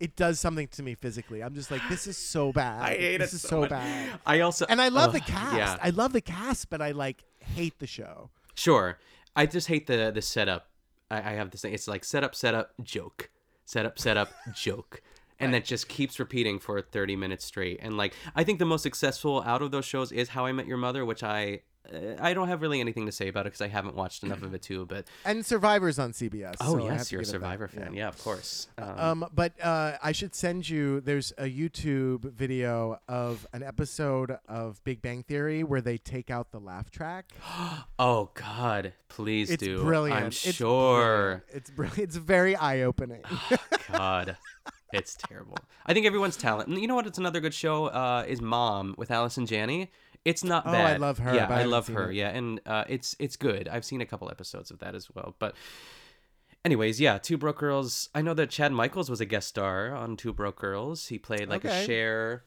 it 0.00 0.16
does 0.16 0.40
something 0.40 0.66
to 0.68 0.82
me 0.82 0.96
physically. 0.96 1.42
I'm 1.42 1.54
just 1.54 1.70
like, 1.70 1.82
this 1.88 2.08
is 2.08 2.18
so 2.18 2.52
bad. 2.52 2.82
I 2.82 2.96
hate 2.96 3.18
this 3.18 3.32
it 3.32 3.36
is 3.36 3.42
so 3.42 3.60
much. 3.60 3.70
bad. 3.70 4.18
I 4.26 4.40
also 4.40 4.66
And 4.68 4.82
I 4.82 4.88
love 4.88 5.12
the 5.12 5.20
cast. 5.20 5.56
Yeah. 5.56 5.76
I 5.80 5.90
love 5.90 6.12
the 6.12 6.20
cast, 6.20 6.68
but 6.68 6.82
I 6.82 6.90
like 6.90 7.22
hate 7.38 7.78
the 7.78 7.86
show. 7.86 8.30
Sure. 8.54 8.98
I 9.36 9.46
just 9.46 9.68
hate 9.68 9.86
the 9.86 10.10
the 10.12 10.22
setup. 10.22 10.68
I, 11.10 11.18
I 11.18 11.32
have 11.34 11.50
this 11.50 11.62
thing. 11.62 11.74
It's 11.74 11.88
like 11.88 12.04
setup, 12.04 12.34
setup, 12.34 12.72
joke, 12.82 13.30
setup, 13.64 13.98
setup, 13.98 14.30
joke, 14.54 15.00
and 15.38 15.52
that 15.54 15.64
just 15.64 15.88
keeps 15.88 16.18
repeating 16.18 16.58
for 16.58 16.80
thirty 16.80 17.16
minutes 17.16 17.44
straight. 17.44 17.78
And 17.82 17.96
like, 17.96 18.14
I 18.34 18.44
think 18.44 18.58
the 18.58 18.64
most 18.64 18.82
successful 18.82 19.42
out 19.44 19.62
of 19.62 19.70
those 19.70 19.84
shows 19.84 20.12
is 20.12 20.30
How 20.30 20.46
I 20.46 20.52
Met 20.52 20.66
Your 20.66 20.76
Mother, 20.76 21.04
which 21.04 21.22
I 21.22 21.54
uh, 21.54 21.58
I 22.20 22.32
don't 22.32 22.48
have 22.48 22.62
really 22.62 22.80
anything 22.80 23.04
to 23.06 23.12
say 23.12 23.28
about 23.28 23.42
it 23.42 23.50
because 23.52 23.60
I 23.60 23.68
haven't 23.68 23.94
watched 23.94 24.22
enough 24.22 24.42
of 24.42 24.54
it 24.54 24.62
too. 24.62 24.86
But 24.86 25.06
And 25.24 25.44
Survivor's 25.44 25.98
on 25.98 26.12
CBS. 26.12 26.54
oh 26.60 26.78
so 26.78 26.84
yes, 26.86 27.12
you're 27.12 27.20
a 27.20 27.24
give 27.24 27.28
it 27.28 27.32
that. 27.32 27.34
Survivor 27.36 27.68
fan. 27.68 27.92
Yeah, 27.94 28.08
of 28.08 28.18
course. 28.22 28.68
Um, 28.78 28.98
Um, 28.98 29.26
but 29.34 29.52
uh, 29.62 29.98
I 30.02 30.12
should 30.12 30.34
send 30.34 30.68
you. 30.68 31.00
There's 31.00 31.32
a 31.36 31.44
YouTube 31.44 32.32
video 32.32 32.98
of 33.06 33.46
an 33.52 33.62
episode 33.62 34.38
of 34.48 34.82
Big 34.84 35.02
Bang 35.02 35.22
Theory 35.24 35.62
where 35.62 35.82
they 35.82 35.98
take 35.98 36.30
out 36.30 36.52
the 36.52 36.58
laugh 36.60 36.90
track. 36.90 37.32
oh 37.98 38.30
God, 38.34 38.94
please 39.08 39.50
It's 39.50 39.62
do. 39.62 39.82
brilliant. 39.82 40.20
I'm 40.20 40.26
It's 40.28 40.36
sure. 40.36 41.04
brilliant. 41.04 41.42
It's 41.52 41.70
brilliant. 41.70 41.98
It's 41.98 42.16
very 42.16 42.56
eye 42.56 42.80
opening. 42.82 43.22
God, 43.92 44.36
it's 44.92 45.16
terrible. 45.16 45.58
I 45.86 45.92
think 45.92 46.06
everyone's 46.06 46.36
talent. 46.36 46.68
You 46.70 46.86
know 46.86 46.94
what? 46.94 47.06
It's 47.06 47.18
another 47.18 47.40
good 47.40 47.54
show. 47.54 47.86
Uh, 47.86 48.24
is 48.26 48.40
Mom 48.40 48.94
with 48.96 49.10
Allison 49.10 49.44
Janney. 49.46 49.90
It's 50.24 50.42
not 50.44 50.64
bad. 50.64 50.74
Oh, 50.92 50.94
I 50.94 50.96
love 50.96 51.18
her, 51.18 51.34
Yeah, 51.34 51.48
I 51.48 51.64
love 51.64 51.88
her. 51.88 52.10
it. 52.10 52.14
Yeah, 52.16 52.30
and 52.30 52.60
uh, 52.66 52.84
it's 52.88 53.14
it's 53.18 53.36
good. 53.36 53.68
I've 53.68 53.84
seen 53.84 54.00
a 54.00 54.06
couple 54.06 54.30
episodes 54.30 54.70
of 54.70 54.78
that 54.78 54.94
as 54.94 55.08
well. 55.14 55.34
But, 55.38 55.54
anyways, 56.64 56.98
yeah, 57.00 57.18
Two 57.18 57.36
Broke 57.36 57.58
Girls. 57.58 58.08
I 58.14 58.22
know 58.22 58.32
that 58.34 58.48
Chad 58.50 58.72
Michaels 58.72 59.10
was 59.10 59.20
a 59.20 59.26
guest 59.26 59.48
star 59.48 59.94
on 59.94 60.16
Two 60.16 60.32
Broke 60.32 60.56
Girls. 60.58 61.08
He 61.08 61.18
played 61.18 61.48
like 61.48 61.64
Okay. 61.64 61.82
a 61.82 61.86
Cher 61.86 62.44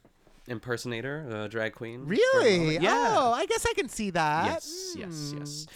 impersonator, 0.48 1.28
a 1.44 1.48
drag 1.50 1.74
queen. 1.74 2.06
really? 2.06 2.78
Yeah. 2.80 3.16
Oh, 3.18 3.34
I 3.34 3.46
guess 3.46 3.66
I 3.70 3.74
can 3.74 3.90
see 3.90 4.10
that. 4.12 4.46
yes, 4.46 4.96
yes, 4.98 5.34
yes. 5.38 5.68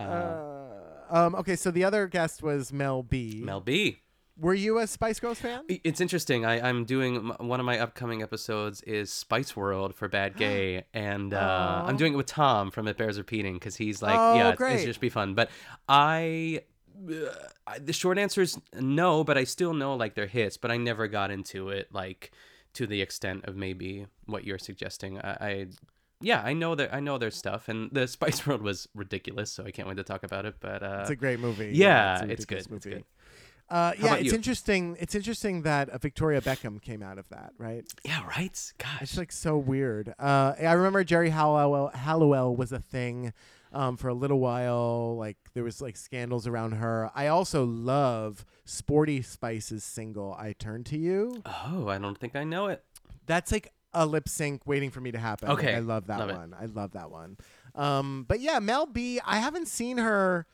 Uh, 0.00 0.02
Uh, 0.02 0.66
um, 1.10 1.34
okay, 1.34 1.56
so 1.56 1.70
the 1.70 1.84
other 1.84 2.06
guest 2.06 2.42
was 2.42 2.72
Mel 2.72 3.02
B. 3.02 3.42
Mel 3.44 3.60
B. 3.60 4.00
Were 4.38 4.54
you 4.54 4.78
a 4.78 4.86
Spice 4.86 5.20
Girls 5.20 5.38
fan? 5.38 5.64
It's 5.68 6.00
interesting. 6.00 6.44
I, 6.44 6.66
I'm 6.68 6.84
doing 6.84 7.28
one 7.38 7.60
of 7.60 7.66
my 7.66 7.78
upcoming 7.78 8.22
episodes 8.22 8.80
is 8.82 9.12
Spice 9.12 9.54
World 9.54 9.94
for 9.94 10.08
Bad 10.08 10.36
Gay, 10.38 10.84
and 10.94 11.34
uh, 11.34 11.84
I'm 11.86 11.96
doing 11.96 12.14
it 12.14 12.16
with 12.16 12.26
Tom 12.26 12.70
from 12.70 12.88
It 12.88 12.96
Bears 12.96 13.18
Repeating 13.18 13.54
because 13.54 13.76
he's 13.76 14.00
like, 14.02 14.18
Oh, 14.18 14.34
yeah, 14.34 14.48
it's, 14.50 14.58
great. 14.58 14.74
it's 14.76 14.84
just 14.84 15.00
be 15.00 15.10
fun. 15.10 15.34
But 15.34 15.50
I, 15.86 16.62
uh, 17.06 17.74
the 17.78 17.92
short 17.92 18.16
answer 18.18 18.40
is 18.40 18.58
no, 18.74 19.22
but 19.22 19.36
I 19.36 19.44
still 19.44 19.74
know 19.74 19.94
like 19.96 20.14
their 20.14 20.26
hits, 20.26 20.56
but 20.56 20.70
I 20.70 20.76
never 20.78 21.08
got 21.08 21.30
into 21.30 21.68
it 21.68 21.88
like 21.92 22.32
to 22.74 22.86
the 22.86 23.02
extent 23.02 23.44
of 23.44 23.54
maybe 23.54 24.06
what 24.26 24.44
you're 24.44 24.58
suggesting. 24.58 25.18
I. 25.20 25.36
I 25.40 25.66
yeah, 26.24 26.40
I 26.40 26.52
know 26.52 26.76
that 26.76 26.94
I 26.94 27.00
know 27.00 27.18
their 27.18 27.32
stuff, 27.32 27.68
and 27.68 27.90
the 27.90 28.06
Spice 28.16 28.46
World 28.46 28.62
was 28.62 28.88
ridiculous, 28.94 29.50
so 29.50 29.64
I 29.64 29.72
can't 29.72 29.88
wait 29.88 29.96
to 29.96 30.04
talk 30.04 30.22
about 30.22 30.46
it. 30.46 30.54
But 30.60 30.80
uh, 30.82 30.98
It's 31.00 31.10
a 31.10 31.16
great 31.16 31.40
movie. 31.40 31.72
yeah, 31.74 32.12
a 32.12 32.26
it's 32.28 32.46
ridiculous 32.46 32.66
good, 32.68 32.76
it's 32.76 32.86
good. 32.86 33.04
Uh, 33.72 33.92
yeah, 33.98 34.14
it's 34.16 34.26
you? 34.26 34.34
interesting. 34.34 34.96
It's 35.00 35.14
interesting 35.14 35.62
that 35.62 35.88
uh, 35.88 35.98
Victoria 35.98 36.40
Beckham 36.40 36.80
came 36.80 37.02
out 37.02 37.18
of 37.18 37.28
that, 37.30 37.52
right? 37.58 37.84
yeah, 38.04 38.24
right. 38.26 38.72
Gosh, 38.78 39.02
It's 39.02 39.16
like 39.16 39.32
so 39.32 39.56
weird. 39.56 40.14
Uh, 40.18 40.54
I 40.60 40.72
remember 40.72 41.02
Geri 41.04 41.30
Halliwell, 41.30 41.88
Halliwell 41.94 42.54
was 42.54 42.70
a 42.72 42.78
thing 42.80 43.32
um, 43.72 43.96
for 43.96 44.08
a 44.08 44.14
little 44.14 44.38
while. 44.40 45.16
Like 45.16 45.38
there 45.54 45.64
was 45.64 45.80
like 45.80 45.96
scandals 45.96 46.46
around 46.46 46.72
her. 46.72 47.10
I 47.14 47.28
also 47.28 47.64
love 47.64 48.44
Sporty 48.66 49.22
Spice's 49.22 49.82
single 49.84 50.34
"I 50.38 50.52
Turn 50.52 50.84
to 50.84 50.98
You." 50.98 51.42
oh, 51.46 51.88
I 51.88 51.96
don't 51.98 52.18
think 52.18 52.36
I 52.36 52.44
know 52.44 52.66
it. 52.66 52.84
That's 53.26 53.50
like 53.52 53.72
a 53.94 54.04
lip 54.06 54.28
sync 54.28 54.66
waiting 54.66 54.90
for 54.90 55.00
me 55.00 55.12
to 55.12 55.18
happen. 55.18 55.48
Like, 55.48 55.58
Okay. 55.58 55.74
I 55.74 55.78
love 55.80 56.06
that 56.08 56.18
Love 56.18 56.30
it. 56.30 56.36
one. 56.36 56.54
I 56.60 56.66
love 56.66 56.92
that 56.92 57.10
one. 57.10 57.36
Um, 57.74 58.24
but 58.28 58.40
yeah, 58.40 58.58
Mel 58.58 58.84
B. 58.86 59.18
I 59.24 59.38
haven't 59.38 59.68
seen 59.68 59.96
her. 59.98 60.46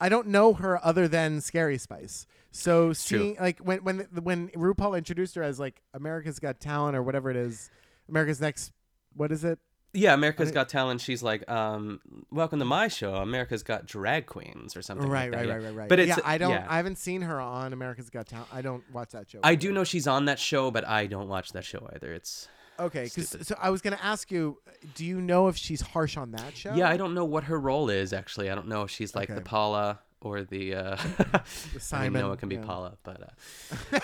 I 0.00 0.08
don't 0.08 0.28
know 0.28 0.54
her 0.54 0.84
other 0.84 1.06
than 1.06 1.40
Scary 1.40 1.78
Spice. 1.78 2.26
So 2.52 2.92
seeing 2.92 3.36
like 3.38 3.58
when 3.58 3.78
when 3.84 4.08
when 4.22 4.48
RuPaul 4.48 4.96
introduced 4.96 5.34
her 5.36 5.42
as 5.42 5.60
like 5.60 5.80
America's 5.94 6.38
Got 6.38 6.60
Talent 6.60 6.96
or 6.96 7.02
whatever 7.02 7.30
it 7.30 7.36
is, 7.36 7.70
America's 8.08 8.40
Next. 8.40 8.72
What 9.14 9.30
is 9.30 9.44
it? 9.44 9.58
Yeah, 9.92 10.14
America's 10.14 10.50
I- 10.50 10.54
Got 10.54 10.68
Talent. 10.68 11.00
She's 11.00 11.22
like, 11.22 11.48
um, 11.50 12.00
"Welcome 12.30 12.60
to 12.60 12.64
my 12.64 12.88
show, 12.88 13.14
America's 13.14 13.62
Got 13.62 13.86
Drag 13.86 14.26
Queens" 14.26 14.76
or 14.76 14.82
something. 14.82 15.08
Right, 15.08 15.30
like 15.30 15.32
that, 15.32 15.38
right, 15.38 15.46
yeah. 15.48 15.54
right, 15.54 15.64
right, 15.64 15.74
right. 15.74 15.88
But 15.88 15.98
it's 15.98 16.08
yeah, 16.08 16.18
I 16.24 16.38
don't. 16.38 16.52
yeah. 16.52 16.66
I 16.68 16.76
haven't 16.76 16.98
seen 16.98 17.22
her 17.22 17.40
on 17.40 17.72
America's 17.72 18.08
Got 18.08 18.26
Talent. 18.28 18.48
I 18.52 18.62
don't 18.62 18.82
watch 18.92 19.10
that 19.10 19.28
show. 19.30 19.40
I 19.42 19.54
do 19.56 19.72
know 19.72 19.84
she's 19.84 20.06
on 20.06 20.26
that 20.26 20.38
show, 20.38 20.70
but 20.70 20.86
I 20.86 21.06
don't 21.06 21.28
watch 21.28 21.52
that 21.52 21.64
show 21.64 21.88
either. 21.92 22.12
It's 22.12 22.48
Okay, 22.80 23.04
because 23.04 23.36
so 23.46 23.54
I 23.60 23.70
was 23.70 23.80
gonna 23.82 23.98
ask 24.02 24.30
you, 24.30 24.58
do 24.94 25.04
you 25.04 25.20
know 25.20 25.48
if 25.48 25.56
she's 25.56 25.80
harsh 25.80 26.16
on 26.16 26.32
that 26.32 26.56
show? 26.56 26.74
yeah, 26.74 26.88
I 26.88 26.96
don't 26.96 27.14
know 27.14 27.24
what 27.24 27.44
her 27.44 27.58
role 27.60 27.90
is 27.90 28.12
actually. 28.12 28.50
I 28.50 28.54
don't 28.54 28.68
know 28.68 28.82
if 28.82 28.90
she's 28.90 29.14
like 29.14 29.28
Okay. 29.30 29.38
the 29.38 29.44
Paula 29.44 30.00
or 30.20 30.42
the. 30.42 30.74
Uh, 30.74 30.96
I 31.34 31.40
Simon, 31.78 32.12
mean, 32.14 32.22
no, 32.22 32.32
it 32.32 32.38
can 32.38 32.48
be 32.48 32.56
yeah. 32.56 32.62
Paula, 32.64 32.96
but 33.02 33.34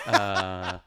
uh, 0.07 0.09
uh, 0.09 0.79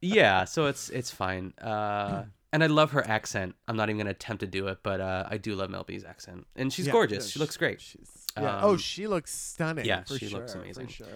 yeah. 0.00 0.44
So 0.44 0.66
it's 0.66 0.90
it's 0.90 1.10
fine. 1.10 1.52
Uh, 1.60 2.24
and 2.52 2.64
I 2.64 2.66
love 2.66 2.90
her 2.92 3.06
accent. 3.06 3.54
I'm 3.68 3.76
not 3.76 3.88
even 3.90 3.98
gonna 3.98 4.10
attempt 4.10 4.40
to 4.40 4.46
do 4.46 4.66
it, 4.68 4.78
but 4.82 5.00
uh, 5.00 5.26
I 5.30 5.36
do 5.38 5.54
love 5.54 5.70
Mel 5.70 5.84
B's 5.84 6.04
accent, 6.04 6.46
and 6.56 6.72
she's 6.72 6.86
Yeah, 6.86 6.92
gorgeous. 6.92 7.26
yeah, 7.26 7.30
she 7.32 7.38
looks 7.38 7.56
great. 7.56 7.80
She's, 7.80 8.26
yeah. 8.36 8.60
oh, 8.62 8.70
Um, 8.72 8.78
she 8.78 9.06
looks 9.06 9.32
stunning. 9.34 9.84
yeah, 9.84 10.04
she 10.04 10.28
looks 10.28 10.54
amazing. 10.54 10.86
For 10.86 10.92
sure. 10.92 11.06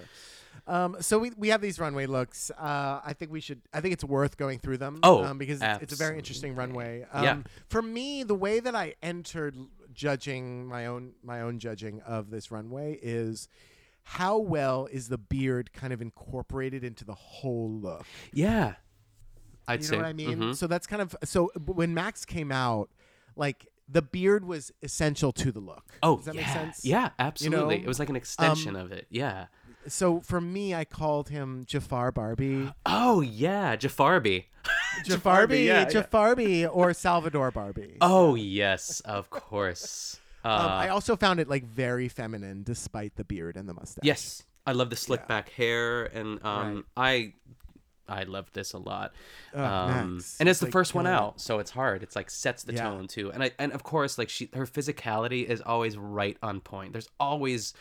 Um, 0.66 0.96
so 1.00 1.18
we, 1.18 1.30
we 1.36 1.48
have 1.48 1.60
these 1.60 1.78
runway 1.78 2.06
looks. 2.06 2.50
Uh, 2.50 3.00
I 3.04 3.12
think 3.18 3.30
we 3.30 3.40
should. 3.40 3.60
I 3.72 3.80
think 3.80 3.92
it's 3.94 4.04
worth 4.04 4.36
going 4.36 4.58
through 4.58 4.78
them. 4.78 5.00
Oh, 5.02 5.24
um, 5.24 5.38
because 5.38 5.60
it's, 5.62 5.82
it's 5.82 5.92
a 5.92 5.96
very 5.96 6.16
interesting 6.16 6.54
runway. 6.54 7.06
Um, 7.12 7.24
Yeah. 7.24 7.36
For 7.68 7.82
me, 7.82 8.22
the 8.22 8.34
way 8.34 8.60
that 8.60 8.74
I 8.74 8.94
entered 9.02 9.56
judging 9.92 10.66
my 10.66 10.86
own 10.86 11.12
my 11.22 11.40
own 11.40 11.58
judging 11.58 12.00
of 12.02 12.30
this 12.30 12.50
runway 12.50 12.98
is 13.02 13.48
how 14.02 14.38
well 14.38 14.86
is 14.90 15.08
the 15.08 15.16
beard 15.18 15.72
kind 15.72 15.92
of 15.92 16.02
incorporated 16.02 16.82
into 16.84 17.04
the 17.04 17.14
whole 17.14 17.70
look. 17.70 18.04
Yeah, 18.32 18.74
I'd 19.68 19.80
You 19.80 19.86
say. 19.86 19.96
know 19.96 20.02
what 20.02 20.08
I 20.08 20.12
mean? 20.12 20.38
mhm. 20.38 20.56
So 20.56 20.66
that's 20.66 20.86
kind 20.86 21.00
of 21.02 21.14
so 21.24 21.50
when 21.64 21.94
Max 21.94 22.24
came 22.24 22.50
out, 22.52 22.90
like 23.36 23.66
the 23.88 24.02
beard 24.02 24.44
was 24.44 24.72
essential 24.82 25.30
to 25.32 25.52
the 25.52 25.60
look. 25.60 25.92
Oh, 26.02 26.16
Does 26.16 26.24
that 26.26 26.34
yeah. 26.34 26.40
make 26.40 26.50
sense? 26.50 26.84
Yeah, 26.84 27.10
absolutely. 27.18 27.76
know? 27.78 27.82
it 27.84 27.86
was 27.86 27.98
like 27.98 28.08
an 28.08 28.16
extension 28.16 28.76
Um, 28.76 28.82
of 28.86 28.92
it. 28.92 29.06
Yeah. 29.10 29.46
So 29.86 30.20
for 30.20 30.40
me, 30.40 30.74
I 30.74 30.84
called 30.84 31.28
him 31.28 31.64
Jafar 31.66 32.12
Barbie. 32.12 32.72
Oh 32.86 33.20
yeah, 33.20 33.76
Jafarby. 33.76 34.46
Jafarby, 35.04 35.66
yeah, 35.66 35.88
yeah. 35.90 36.66
Or 36.68 36.92
Salvador 36.94 37.50
Barbie. 37.50 37.96
Oh 38.00 38.34
yes, 38.34 39.00
of 39.00 39.30
course. 39.30 40.18
Uh, 40.44 40.48
Um, 40.48 40.70
I 40.70 40.88
also 40.90 41.16
found 41.16 41.40
it 41.40 41.48
like 41.48 41.64
very 41.64 42.08
feminine, 42.08 42.62
despite 42.62 43.16
the 43.16 43.24
beard 43.24 43.56
and 43.56 43.68
the 43.68 43.74
mustache. 43.74 44.04
yes, 44.04 44.42
I 44.66 44.72
love 44.72 44.90
the 44.90 44.96
slick 44.96 45.20
Yeah. 45.22 45.26
back 45.26 45.48
hair, 45.50 46.04
and 46.06 46.44
um, 46.44 46.84
I. 46.96 47.34
I 48.06 48.24
love 48.24 48.50
this 48.52 48.74
a 48.74 48.78
lot, 48.78 49.14
Oh, 49.54 49.64
um, 49.64 50.16
Max, 50.16 50.36
and 50.38 50.46
it's 50.46 50.58
the 50.60 50.66
like, 50.66 50.72
first 50.74 50.94
one 50.94 51.06
out, 51.06 51.40
so 51.40 51.58
it's 51.58 51.70
hard. 51.70 52.02
It's 52.02 52.14
like 52.14 52.28
sets 52.28 52.62
the 52.62 52.74
Yeah. 52.74 52.82
tone 52.90 53.08
too, 53.08 53.32
and 53.32 53.42
I 53.42 53.52
and 53.58 53.72
of 53.72 53.82
course 53.82 54.18
like 54.18 54.28
she 54.28 54.50
her 54.52 54.66
physicality 54.66 55.46
is 55.46 55.62
always 55.62 55.96
right 55.96 56.36
on 56.42 56.60
point. 56.60 56.92
There's 56.92 57.08
always, 57.18 57.72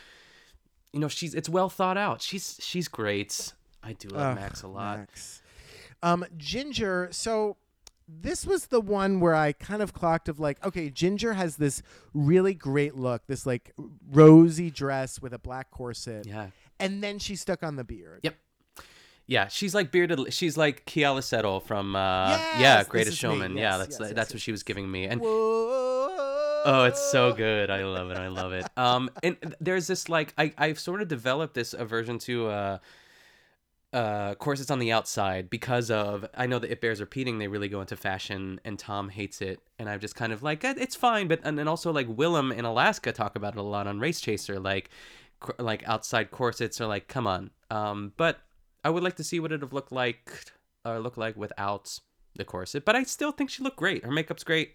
you 0.94 1.00
know, 1.00 1.08
she's 1.08 1.34
it's 1.34 1.48
well 1.48 1.68
thought 1.68 1.98
out. 1.98 2.22
She's 2.22 2.58
she's 2.62 2.88
great. 2.88 3.52
I 3.82 3.92
do 3.92 4.08
love 4.08 4.36
Max 4.36 4.62
a 4.62 4.68
lot. 4.68 4.98
Max. 5.00 5.42
Um, 6.02 6.24
Ginger. 6.38 7.08
So 7.10 7.56
this 8.08 8.46
was 8.46 8.66
the 8.66 8.80
one 8.80 9.18
where 9.20 9.34
I 9.34 9.52
kind 9.52 9.82
of 9.82 9.92
clocked 9.92 10.28
of 10.28 10.38
like, 10.38 10.64
okay, 10.64 10.88
Ginger 10.90 11.32
has 11.34 11.56
this 11.56 11.82
really 12.14 12.54
great 12.54 12.94
look, 12.94 13.26
this 13.26 13.44
like 13.44 13.72
rosy 14.10 14.70
dress 14.70 15.20
with 15.20 15.32
a 15.32 15.38
black 15.38 15.70
corset, 15.70 16.26
Yeah. 16.26 16.48
and 16.78 17.02
then 17.02 17.18
she's 17.18 17.40
stuck 17.40 17.62
on 17.62 17.76
the 17.76 17.84
beard. 17.84 18.20
Yep. 18.22 18.36
Yeah, 19.26 19.48
she's 19.48 19.74
like 19.74 19.90
bearded. 19.90 20.34
She's 20.34 20.56
like 20.58 20.84
Keala 20.84 21.22
Settle 21.22 21.60
from 21.60 21.96
uh, 21.96 22.28
Yes, 22.28 22.60
yeah, 22.60 22.84
Greatest. 22.84 23.16
Showman. 23.16 23.56
yeah, 23.56 23.78
that's 23.78 23.98
yes, 23.98 24.10
that's 24.12 24.16
yes, 24.30 24.32
what 24.34 24.40
she 24.42 24.52
was 24.52 24.62
giving 24.62 24.90
me. 24.90 25.04
And 25.06 25.18
Whoa. 25.22 26.23
Oh, 26.64 26.84
it's 26.84 27.00
so 27.00 27.32
good. 27.32 27.70
I 27.70 27.84
love 27.84 28.10
it. 28.10 28.18
I 28.18 28.28
love 28.28 28.52
it. 28.52 28.66
Um, 28.76 29.10
and 29.22 29.54
there's 29.60 29.86
this 29.86 30.08
like 30.08 30.32
I 30.38 30.52
I've 30.56 30.78
sort 30.80 31.02
of 31.02 31.08
developed 31.08 31.54
this 31.54 31.74
aversion 31.74 32.18
to 32.20 32.48
uh. 32.48 32.78
Uh, 33.92 34.34
corsets 34.34 34.72
on 34.72 34.80
the 34.80 34.90
outside 34.90 35.48
because 35.48 35.88
of 35.88 36.26
I 36.34 36.46
know 36.48 36.58
that 36.58 36.68
it 36.72 36.80
bears 36.80 36.98
repeating. 37.00 37.38
They 37.38 37.46
really 37.46 37.68
go 37.68 37.80
into 37.80 37.94
fashion, 37.94 38.60
and 38.64 38.76
Tom 38.76 39.08
hates 39.08 39.40
it, 39.40 39.60
and 39.78 39.88
I'm 39.88 40.00
just 40.00 40.16
kind 40.16 40.32
of 40.32 40.42
like 40.42 40.64
"Eh, 40.64 40.74
it's 40.78 40.96
fine. 40.96 41.28
But 41.28 41.42
and 41.44 41.68
also 41.68 41.92
like 41.92 42.08
Willam 42.08 42.52
in 42.52 42.64
Alaska 42.64 43.12
talk 43.12 43.36
about 43.36 43.54
it 43.54 43.60
a 43.60 43.62
lot 43.62 43.86
on 43.86 44.00
Race 44.00 44.20
Chaser, 44.20 44.58
like 44.58 44.90
like 45.60 45.86
outside 45.88 46.32
corsets 46.32 46.80
are 46.80 46.88
like 46.88 47.06
come 47.06 47.28
on. 47.28 47.50
Um, 47.70 48.12
but 48.16 48.40
I 48.82 48.90
would 48.90 49.04
like 49.04 49.14
to 49.16 49.22
see 49.24 49.38
what 49.38 49.52
it'd 49.52 49.62
have 49.62 49.72
looked 49.72 49.92
like 49.92 50.52
or 50.84 50.98
look 50.98 51.16
like 51.16 51.36
without 51.36 52.00
the 52.34 52.44
corset. 52.44 52.84
But 52.84 52.96
I 52.96 53.04
still 53.04 53.30
think 53.30 53.48
she 53.48 53.62
looked 53.62 53.76
great. 53.76 54.04
Her 54.04 54.10
makeup's 54.10 54.42
great. 54.42 54.74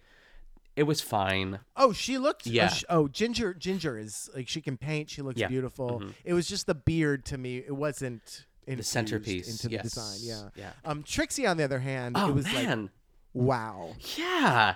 It 0.80 0.84
was 0.84 1.02
fine. 1.02 1.60
Oh, 1.76 1.92
she 1.92 2.18
looked. 2.18 2.48
oh, 2.48 2.52
Yeah. 2.52 2.74
Oh, 2.90 3.10
Ginger. 3.10 3.54
Ginger 3.54 3.98
is 3.98 4.30
like 4.34 4.48
she 4.48 4.62
can 4.62 4.78
paint. 4.78 5.10
She 5.10 5.22
looks 5.22 5.38
Yeah. 5.38 5.50
beautiful. 5.50 6.02
It 6.24 6.34
was 6.34 6.48
just 6.48 6.68
the 6.68 6.74
beard 6.76 7.26
to 7.26 7.38
me. 7.38 7.58
It 7.58 7.76
wasn't 7.76 8.46
The 8.66 8.82
centerpiece 8.82 9.50
into 9.52 9.68
the 9.68 9.84
design. 9.84 10.20
Yeah. 10.22 10.50
Yeah. 10.56 10.72
Um, 10.86 11.04
Trixie, 11.04 11.46
on 11.46 11.58
the 11.58 11.66
other 11.66 11.80
hand, 11.80 12.16
Oh 12.18 12.30
it 12.30 12.34
was 12.36 12.46
like 12.46 12.64
man. 12.66 12.92
wow, 13.34 13.96
yeah. 14.16 14.76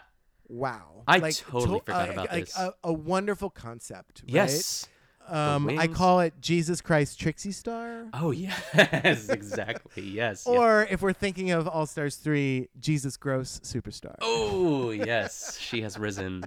wow. 0.50 1.04
I 1.08 1.20
like, 1.20 1.38
totally 1.38 1.80
forgot 1.80 2.10
uh, 2.10 2.12
about 2.14 2.32
like 2.32 2.46
this. 2.48 2.58
A, 2.58 2.74
a 2.84 2.92
wonderful 2.94 3.50
concept. 3.50 4.24
right? 4.26 4.34
Yes. 4.34 4.88
Um, 5.28 5.70
I 5.80 5.88
call 5.88 6.20
it 6.20 6.34
Jesus 6.42 6.82
Christ 6.82 7.20
Trixie 7.20 7.52
Star. 7.52 8.06
Oh 8.14 8.32
yes, 8.32 9.30
exactly. 9.30 10.04
Yes. 10.04 10.46
Or 10.46 10.88
if 10.90 11.02
we're 11.02 11.14
thinking 11.14 11.52
of 11.52 11.68
All 11.68 11.86
Stars 11.86 12.16
3, 12.18 12.70
Jesus 12.80 13.18
Gross 13.18 13.60
Superstar. 13.64 14.16
Oh 14.22 14.92
yes, 14.92 15.58
she 15.60 15.82
has 15.82 15.98
risen. 15.98 16.44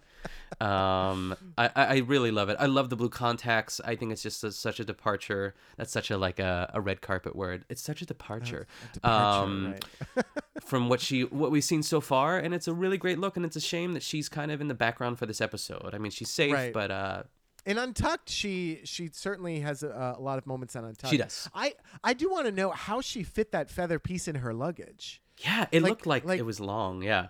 Um, 0.61 1.35
I, 1.59 1.71
I 1.75 1.97
really 1.99 2.31
love 2.31 2.49
it. 2.49 2.57
I 2.61 2.67
love 2.67 2.89
the 2.91 2.97
blue 2.97 3.09
contacts. 3.09 3.81
I 3.85 3.97
think 3.97 4.13
it's 4.13 4.23
just 4.23 4.43
a, 4.45 4.53
such 4.53 4.81
a 4.81 4.85
departure. 4.85 5.55
That's 5.77 5.93
such 5.93 6.11
a 6.11 6.17
like 6.17 6.39
a, 6.39 6.71
a 6.73 6.81
red 6.81 7.01
carpet 7.01 7.35
word. 7.35 7.65
It's 7.69 7.83
such 7.83 8.01
a 8.03 8.07
departure, 8.07 8.67
Departure, 8.93 9.43
um, 9.43 9.75
right. 10.17 10.25
from 10.65 10.89
what 10.89 11.01
she 11.01 11.23
what 11.25 11.51
we've 11.51 11.65
seen 11.65 11.83
so 11.83 12.01
far, 12.01 12.39
and 12.39 12.55
it's 12.55 12.69
a 12.69 12.73
really 12.75 12.97
great 12.99 13.19
look. 13.19 13.37
And 13.37 13.45
it's 13.45 13.57
a 13.57 13.61
shame 13.61 13.93
that 13.95 14.03
she's 14.03 14.29
kind 14.29 14.51
of 14.51 14.61
in 14.61 14.69
the 14.69 14.75
background 14.75 15.19
for 15.19 15.27
this 15.27 15.41
episode. 15.41 15.91
I 15.95 15.99
mean, 15.99 16.11
she's 16.13 16.31
safe, 16.31 16.53
Right. 16.53 16.73
but 16.73 16.91
uh, 16.91 17.23
In 17.67 17.79
Untucked, 17.79 18.31
she 18.31 18.81
she 18.85 19.11
certainly 19.13 19.61
has 19.61 19.83
a, 19.83 20.15
a 20.19 20.21
lot 20.23 20.39
of 20.39 20.47
moments 20.47 20.77
on 20.77 20.85
Untucked. 20.85 21.11
She 21.11 21.17
does. 21.19 21.51
I 21.55 21.75
I 22.05 22.15
do 22.15 22.31
want 22.31 22.47
to 22.47 22.53
know 22.53 22.71
how 22.71 23.01
she 23.01 23.23
fit 23.25 23.51
that 23.53 23.69
feather 23.71 23.99
piece 23.99 24.29
in 24.29 24.37
her 24.37 24.55
luggage. 24.55 25.21
yeah, 25.39 25.67
it 25.73 25.83
Like- 25.83 25.91
looked 25.91 26.07
like, 26.07 26.25
like- 26.25 26.39
it 26.39 26.45
was 26.45 26.61
long. 26.61 27.03
Yeah, 27.03 27.27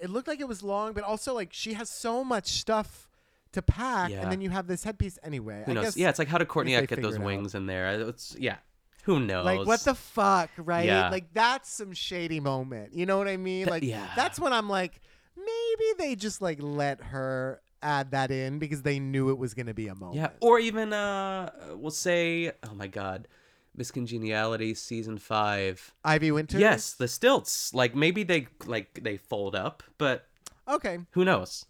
It 0.00 0.10
looked 0.10 0.28
like 0.28 0.40
it 0.40 0.48
was 0.48 0.62
long, 0.62 0.92
but 0.94 1.02
also 1.04 1.34
like 1.34 1.52
she 1.52 1.74
has 1.74 1.90
so 1.90 2.22
much 2.24 2.46
stuff 2.46 3.08
to 3.52 3.62
pack, 3.62 4.10
Yeah. 4.10 4.22
and 4.22 4.32
then 4.32 4.40
you 4.40 4.50
have 4.50 4.66
this 4.66 4.82
headpiece 4.84 5.18
anyway. 5.22 5.62
who 5.66 5.72
I 5.72 5.74
knows? 5.74 5.84
guess, 5.84 5.96
yeah, 5.96 6.08
it's 6.08 6.18
like 6.18 6.28
how 6.28 6.38
did 6.38 6.48
Courtney 6.48 6.72
get 6.72 7.02
those 7.02 7.16
it 7.16 7.20
out. 7.20 7.24
wings 7.26 7.54
in 7.54 7.66
there? 7.66 8.00
It's 8.08 8.36
yeah, 8.38 8.56
who 9.04 9.18
knows? 9.20 9.44
like 9.44 9.66
what 9.66 9.80
the 9.80 9.94
fuck, 9.94 10.50
right? 10.56 10.86
Yeah. 10.86 11.10
Like 11.10 11.32
that's 11.34 11.68
some 11.70 11.92
shady 11.94 12.38
moment. 12.40 12.94
You 12.94 13.06
know 13.06 13.18
what 13.18 13.28
I 13.28 13.36
mean? 13.36 13.66
Like 13.66 13.82
yeah. 13.82 14.08
that's 14.16 14.38
when 14.40 14.52
I'm 14.52 14.68
like, 14.68 15.00
maybe 15.36 15.84
they 15.98 16.14
just 16.16 16.40
like 16.42 16.58
let 16.62 17.00
her 17.02 17.60
add 17.84 18.10
that 18.12 18.30
in 18.32 18.58
because 18.58 18.82
they 18.82 18.98
knew 18.98 19.30
it 19.30 19.38
was 19.38 19.54
gonna 19.54 19.74
be 19.74 19.86
a 19.88 19.94
moment. 19.94 20.16
Yeah, 20.16 20.30
or 20.40 20.58
even 20.58 20.92
uh, 20.92 21.50
we'll 21.74 21.90
say, 21.92 22.50
oh 22.68 22.74
my 22.74 22.86
god, 22.88 23.28
Miss 23.76 23.90
Congeniality 23.90 24.74
season 24.74 25.18
five. 25.18 25.94
Ivy 26.04 26.32
Winter. 26.32 26.58
Yes, 26.58 26.94
the 26.94 27.06
stilts. 27.08 27.72
Like 27.74 27.94
maybe 27.94 28.22
they 28.24 28.48
like 28.66 29.00
they 29.02 29.16
fold 29.18 29.54
up, 29.54 29.82
but 29.98 30.26
Okay. 30.66 30.98
who 31.10 31.24
knows? 31.24 31.66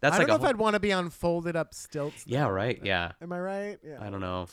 That's 0.00 0.16
I 0.16 0.18
like 0.18 0.26
don't 0.26 0.36
know 0.38 0.44
a 0.44 0.48
if 0.50 0.54
I'd 0.54 0.58
want 0.58 0.74
to 0.74 0.80
be 0.80 0.92
on 0.92 1.08
folded 1.08 1.56
up 1.56 1.72
stilts. 1.72 2.24
yeah, 2.26 2.46
right. 2.46 2.78
Yeah, 2.84 3.12
Am 3.22 3.32
I 3.32 3.40
right? 3.40 3.78
Yeah. 3.82 3.98
I 4.00 4.10
don't 4.10 4.20
know. 4.20 4.46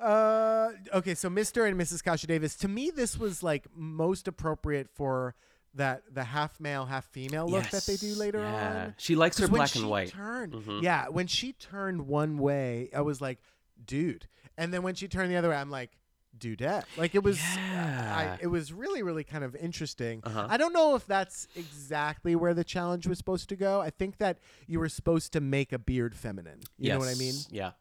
Uh, 0.00 0.70
okay, 0.94 1.14
so 1.14 1.28
Mr. 1.28 1.68
and 1.68 1.78
Mrs. 1.78 2.02
Kasha 2.02 2.26
Davis. 2.26 2.54
To 2.56 2.68
me, 2.68 2.90
this 2.90 3.18
was 3.18 3.42
like 3.42 3.66
most 3.74 4.26
appropriate 4.28 4.88
for 4.94 5.34
that 5.76 6.02
the 6.12 6.24
half 6.24 6.58
male, 6.60 6.84
half 6.86 7.06
female 7.06 7.46
look 7.48 7.68
that 7.70 7.84
they 7.86 7.96
do 7.96 8.08
Yes, 8.08 8.16
later 8.16 8.38
yeah. 8.40 8.84
on. 8.86 8.94
She 8.98 9.14
likes 9.14 9.38
her 9.38 9.48
black 9.48 9.74
and 9.76 9.88
white. 9.88 10.12
Mm-hmm. 10.12 10.80
Yeah, 10.82 11.08
when 11.08 11.26
she 11.26 11.52
turned 11.52 12.06
one 12.06 12.38
way, 12.38 12.90
I 12.94 13.02
was 13.02 13.20
like, 13.20 13.38
dude. 13.84 14.26
And 14.58 14.72
then 14.72 14.82
when 14.82 14.94
she 14.94 15.06
turned 15.08 15.30
the 15.30 15.36
other 15.36 15.50
way, 15.50 15.56
I'm 15.56 15.70
like, 15.70 15.90
dudette. 16.38 16.84
Like 16.96 17.14
it 17.14 17.22
was, 17.22 17.38
Yeah. 17.56 18.36
I, 18.38 18.42
it 18.42 18.46
was 18.48 18.72
really, 18.72 19.02
really 19.02 19.24
kind 19.24 19.44
of 19.44 19.54
interesting. 19.56 20.20
Uh-huh. 20.24 20.46
I 20.48 20.56
don't 20.56 20.72
know 20.72 20.94
if 20.94 21.06
that's 21.06 21.46
exactly 21.56 22.34
where 22.36 22.54
the 22.54 22.64
challenge 22.64 23.06
was 23.06 23.18
supposed 23.18 23.48
to 23.50 23.56
go. 23.56 23.80
I 23.80 23.90
think 23.90 24.18
that 24.18 24.38
you 24.66 24.78
were 24.80 24.88
supposed 24.88 25.32
to 25.34 25.40
make 25.40 25.72
a 25.72 25.78
beard 25.78 26.14
feminine. 26.14 26.60
You 26.78 26.90
know 26.90 26.98
what 26.98 27.08
I 27.08 27.14
mean? 27.14 27.34
Yeah. 27.50 27.72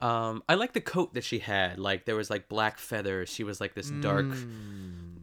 Um, 0.00 0.42
I 0.48 0.54
like 0.54 0.72
the 0.72 0.80
coat 0.80 1.12
that 1.14 1.24
she 1.24 1.38
had. 1.40 1.78
Like 1.78 2.06
there 2.06 2.16
was 2.16 2.30
like 2.30 2.48
black 2.48 2.78
feathers. 2.78 3.28
She 3.28 3.44
was 3.44 3.60
like 3.60 3.74
this 3.74 3.90
dark, 3.90 4.26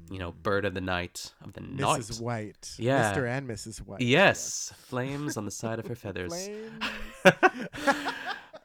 you 0.09 0.19
know, 0.19 0.31
bird 0.31 0.65
of 0.65 0.73
the 0.73 0.81
night 0.81 1.33
of 1.43 1.53
the 1.53 1.61
night. 1.61 1.99
Mrs. 2.01 2.21
White. 2.21 2.75
Yeah. 2.77 3.13
Mr. 3.13 3.27
and 3.27 3.47
Mrs. 3.47 3.79
White. 3.79 4.01
Yes, 4.01 4.73
flames 4.77 5.37
on 5.37 5.45
the 5.45 5.51
side 5.51 5.79
of 5.79 5.87
her 5.87 5.95
feathers. 6.03 6.49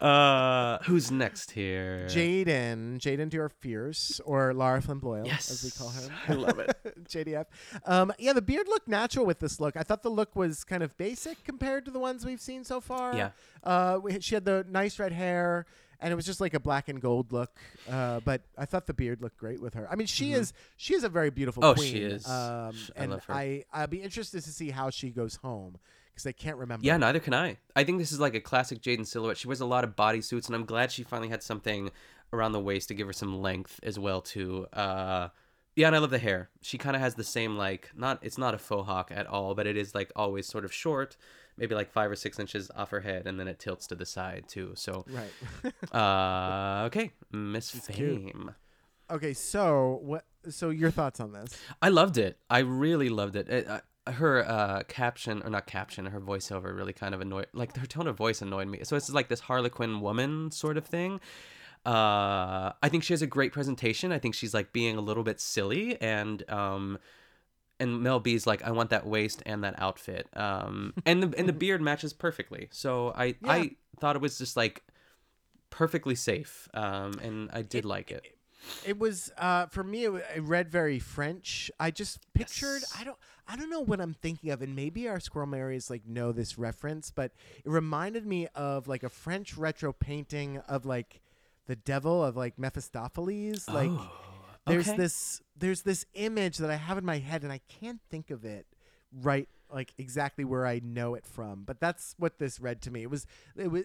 Uh, 0.00 0.78
who's 0.82 1.12
next 1.12 1.52
here? 1.52 2.06
Jaidynn, 2.08 2.98
Jaidynn 2.98 3.30
Diore 3.30 3.52
Fierce, 3.60 4.20
or 4.24 4.52
Lara 4.52 4.82
Flynn 4.82 4.98
Boyle, 4.98 5.24
Yes, 5.24 5.48
as 5.48 5.62
we 5.62 5.70
call 5.70 5.90
her. 5.90 6.08
I 6.26 6.32
love 6.32 6.58
it. 6.58 6.76
JDF. 7.08 7.46
Um, 7.86 8.12
yeah, 8.18 8.32
the 8.32 8.42
beard 8.42 8.66
looked 8.66 8.88
natural 8.88 9.24
with 9.24 9.38
this 9.38 9.60
look. 9.60 9.76
I 9.76 9.84
thought 9.84 10.02
the 10.02 10.10
look 10.10 10.34
was 10.34 10.64
kind 10.64 10.82
of 10.82 10.96
basic 10.96 11.44
compared 11.44 11.84
to 11.84 11.92
the 11.92 12.00
ones 12.00 12.26
we've 12.26 12.40
seen 12.40 12.64
so 12.64 12.80
far. 12.80 13.14
Yeah. 13.14 13.30
Uh, 13.62 14.00
we, 14.02 14.18
she 14.18 14.34
had 14.34 14.44
the 14.44 14.66
nice 14.68 14.98
red 14.98 15.12
hair, 15.12 15.66
and 16.02 16.12
it 16.12 16.16
was 16.16 16.26
just 16.26 16.40
like 16.40 16.52
a 16.54 16.60
black 16.60 16.88
and 16.88 17.00
gold 17.00 17.32
look. 17.32 17.50
Uh, 17.90 18.20
but 18.20 18.42
I 18.58 18.66
thought 18.66 18.86
the 18.86 18.94
beard 18.94 19.22
looked 19.22 19.38
great 19.38 19.62
with 19.62 19.74
her. 19.74 19.88
I 19.90 19.94
mean, 19.96 20.06
she 20.06 20.32
is 20.32 20.52
she 20.76 20.94
is 20.94 21.04
a 21.04 21.08
very 21.08 21.30
beautiful 21.30 21.64
Oh, 21.64 21.74
queen. 21.74 21.92
she 21.92 21.98
is. 22.02 22.26
Um, 22.28 22.74
I 22.96 23.02
and 23.02 23.10
love 23.12 23.24
her. 23.24 23.34
I 23.34 23.64
I'll 23.72 23.86
be 23.86 24.02
interested 24.02 24.42
to 24.42 24.50
see 24.50 24.70
how 24.70 24.90
she 24.90 25.10
goes 25.10 25.36
home 25.36 25.78
because 26.12 26.26
I 26.26 26.32
can't 26.32 26.58
remember. 26.58 26.84
Yeah, 26.84 26.96
neither 26.98 27.20
can 27.20 27.32
I. 27.32 27.56
I 27.74 27.84
think 27.84 27.98
this 27.98 28.12
is 28.12 28.20
like 28.20 28.34
a 28.34 28.40
classic 28.40 28.82
Jaidynn 28.82 29.06
silhouette. 29.06 29.38
She 29.38 29.46
wears 29.48 29.60
a 29.60 29.66
lot 29.66 29.84
of 29.84 29.96
bodysuits, 29.96 30.46
and 30.46 30.54
I'm 30.54 30.66
glad 30.66 30.92
she 30.92 31.02
finally 31.04 31.28
had 31.28 31.42
something 31.42 31.90
around 32.34 32.52
the 32.52 32.60
waist 32.60 32.88
to 32.88 32.94
give 32.94 33.06
her 33.06 33.12
some 33.12 33.40
length 33.40 33.78
as 33.82 33.98
well 33.98 34.20
too. 34.20 34.66
Uh, 34.72 35.28
yeah, 35.74 35.86
and 35.86 35.96
I 35.96 36.00
love 36.00 36.10
the 36.10 36.18
hair. 36.18 36.50
She 36.60 36.76
kind 36.76 36.94
of 36.96 37.00
has 37.00 37.14
the 37.14 37.24
same 37.24 37.56
like 37.56 37.90
not 37.96 38.18
it's 38.22 38.36
not 38.36 38.52
a 38.54 38.58
faux 38.58 38.86
hawk 38.86 39.10
at 39.14 39.26
all, 39.26 39.54
but 39.54 39.66
it 39.66 39.76
is 39.76 39.94
like 39.94 40.12
always 40.14 40.46
sort 40.46 40.64
of 40.66 40.72
short, 40.72 41.16
maybe 41.56 41.74
like 41.74 41.90
five 41.90 42.10
or 42.10 42.16
six 42.16 42.38
inches 42.38 42.70
off 42.74 42.90
her 42.90 43.00
head, 43.00 43.26
and 43.26 43.38
then 43.38 43.48
it 43.48 43.58
tilts 43.58 43.86
to 43.88 43.94
the 43.94 44.06
side 44.06 44.44
too. 44.48 44.72
So, 44.74 45.04
Right. 45.08 45.92
uh, 45.94 46.86
okay, 46.86 47.12
Miss. 47.30 47.70
Fame. 47.70 48.54
okay. 49.10 49.32
So 49.34 50.00
what? 50.02 50.24
So 50.48 50.70
your 50.70 50.90
thoughts 50.90 51.20
on 51.20 51.32
this? 51.32 51.58
I 51.80 51.88
loved 51.88 52.18
it. 52.18 52.38
I 52.50 52.60
really 52.60 53.08
loved 53.08 53.36
it. 53.36 53.48
it 53.48 53.68
uh, 53.68 53.80
her 54.10 54.44
uh, 54.48 54.82
caption, 54.88 55.42
or 55.44 55.50
not 55.50 55.66
caption, 55.66 56.06
her 56.06 56.20
voiceover 56.20 56.74
really 56.76 56.92
kind 56.92 57.14
of 57.14 57.20
annoyed. 57.20 57.46
Like 57.52 57.76
her 57.76 57.86
tone 57.86 58.08
of 58.08 58.16
voice 58.16 58.42
annoyed 58.42 58.66
me. 58.68 58.80
So 58.82 58.96
it's 58.96 59.10
like 59.10 59.28
this 59.28 59.40
Harlequin 59.40 60.00
woman 60.00 60.50
sort 60.50 60.76
of 60.76 60.84
thing. 60.84 61.20
Uh, 61.84 62.72
I 62.82 62.88
think 62.88 63.02
she 63.02 63.12
has 63.12 63.22
a 63.22 63.26
great 63.26 63.52
presentation. 63.52 64.12
I 64.12 64.18
think 64.18 64.34
she's 64.34 64.54
like 64.54 64.72
being 64.72 64.96
a 64.96 65.00
little 65.00 65.24
bit 65.24 65.40
silly, 65.40 66.00
and 66.00 66.48
um, 66.50 66.98
and 67.80 68.02
Mel 68.02 68.20
B's 68.20 68.46
like, 68.46 68.62
I 68.62 68.70
want 68.70 68.90
that 68.90 69.06
waist 69.06 69.42
and 69.46 69.64
that 69.64 69.74
outfit. 69.78 70.28
Um, 70.34 70.94
and 71.04 71.22
the 71.22 71.38
and 71.38 71.48
the 71.48 71.52
beard 71.52 71.80
matches 71.80 72.12
perfectly. 72.12 72.68
So 72.70 73.12
I 73.16 73.34
I 73.44 73.76
thought 74.00 74.16
it 74.16 74.22
was 74.22 74.38
just 74.38 74.56
like 74.56 74.82
perfectly 75.70 76.14
safe, 76.14 76.68
um, 76.74 77.14
and 77.22 77.50
I 77.52 77.62
did 77.62 77.84
like 77.84 78.10
it. 78.10 78.36
It 78.86 78.98
was 78.98 79.32
uh, 79.38 79.66
for 79.66 79.82
me. 79.82 80.04
It, 80.04 80.12
it 80.36 80.42
read 80.42 80.70
very 80.70 80.98
French. 80.98 81.70
I 81.80 81.90
just 81.90 82.20
pictured. 82.34 82.82
Yes. 82.82 82.96
I 82.98 83.04
don't. 83.04 83.18
I 83.48 83.56
don't 83.56 83.70
know 83.70 83.80
what 83.80 84.00
I'm 84.00 84.14
thinking 84.14 84.50
of, 84.50 84.62
and 84.62 84.76
maybe 84.76 85.08
our 85.08 85.18
squirrel 85.18 85.48
Marys 85.48 85.90
like 85.90 86.06
know 86.06 86.30
this 86.30 86.58
reference, 86.58 87.10
but 87.10 87.32
it 87.64 87.68
reminded 87.68 88.24
me 88.24 88.46
of 88.54 88.86
like 88.86 89.02
a 89.02 89.08
French 89.08 89.56
retro 89.56 89.92
painting 89.92 90.58
of 90.68 90.86
like 90.86 91.20
the 91.66 91.74
devil 91.74 92.24
of 92.24 92.36
like 92.36 92.58
Mephistopheles. 92.58 93.68
Like 93.68 93.90
there's 94.66 94.88
okay. 94.88 94.96
this 94.96 95.42
there's 95.56 95.82
this 95.82 96.06
image 96.14 96.58
that 96.58 96.70
I 96.70 96.76
have 96.76 96.98
in 96.98 97.04
my 97.04 97.18
head, 97.18 97.42
and 97.42 97.52
I 97.52 97.60
can't 97.80 98.00
think 98.10 98.30
of 98.30 98.44
it 98.44 98.66
right 99.20 99.48
like 99.72 99.92
exactly 99.98 100.44
where 100.44 100.66
I 100.66 100.80
know 100.84 101.14
it 101.14 101.26
from. 101.26 101.64
But 101.64 101.80
that's 101.80 102.14
what 102.18 102.38
this 102.38 102.60
read 102.60 102.82
to 102.82 102.90
me. 102.90 103.02
It 103.02 103.10
was 103.10 103.26
it 103.56 103.68
was 103.68 103.84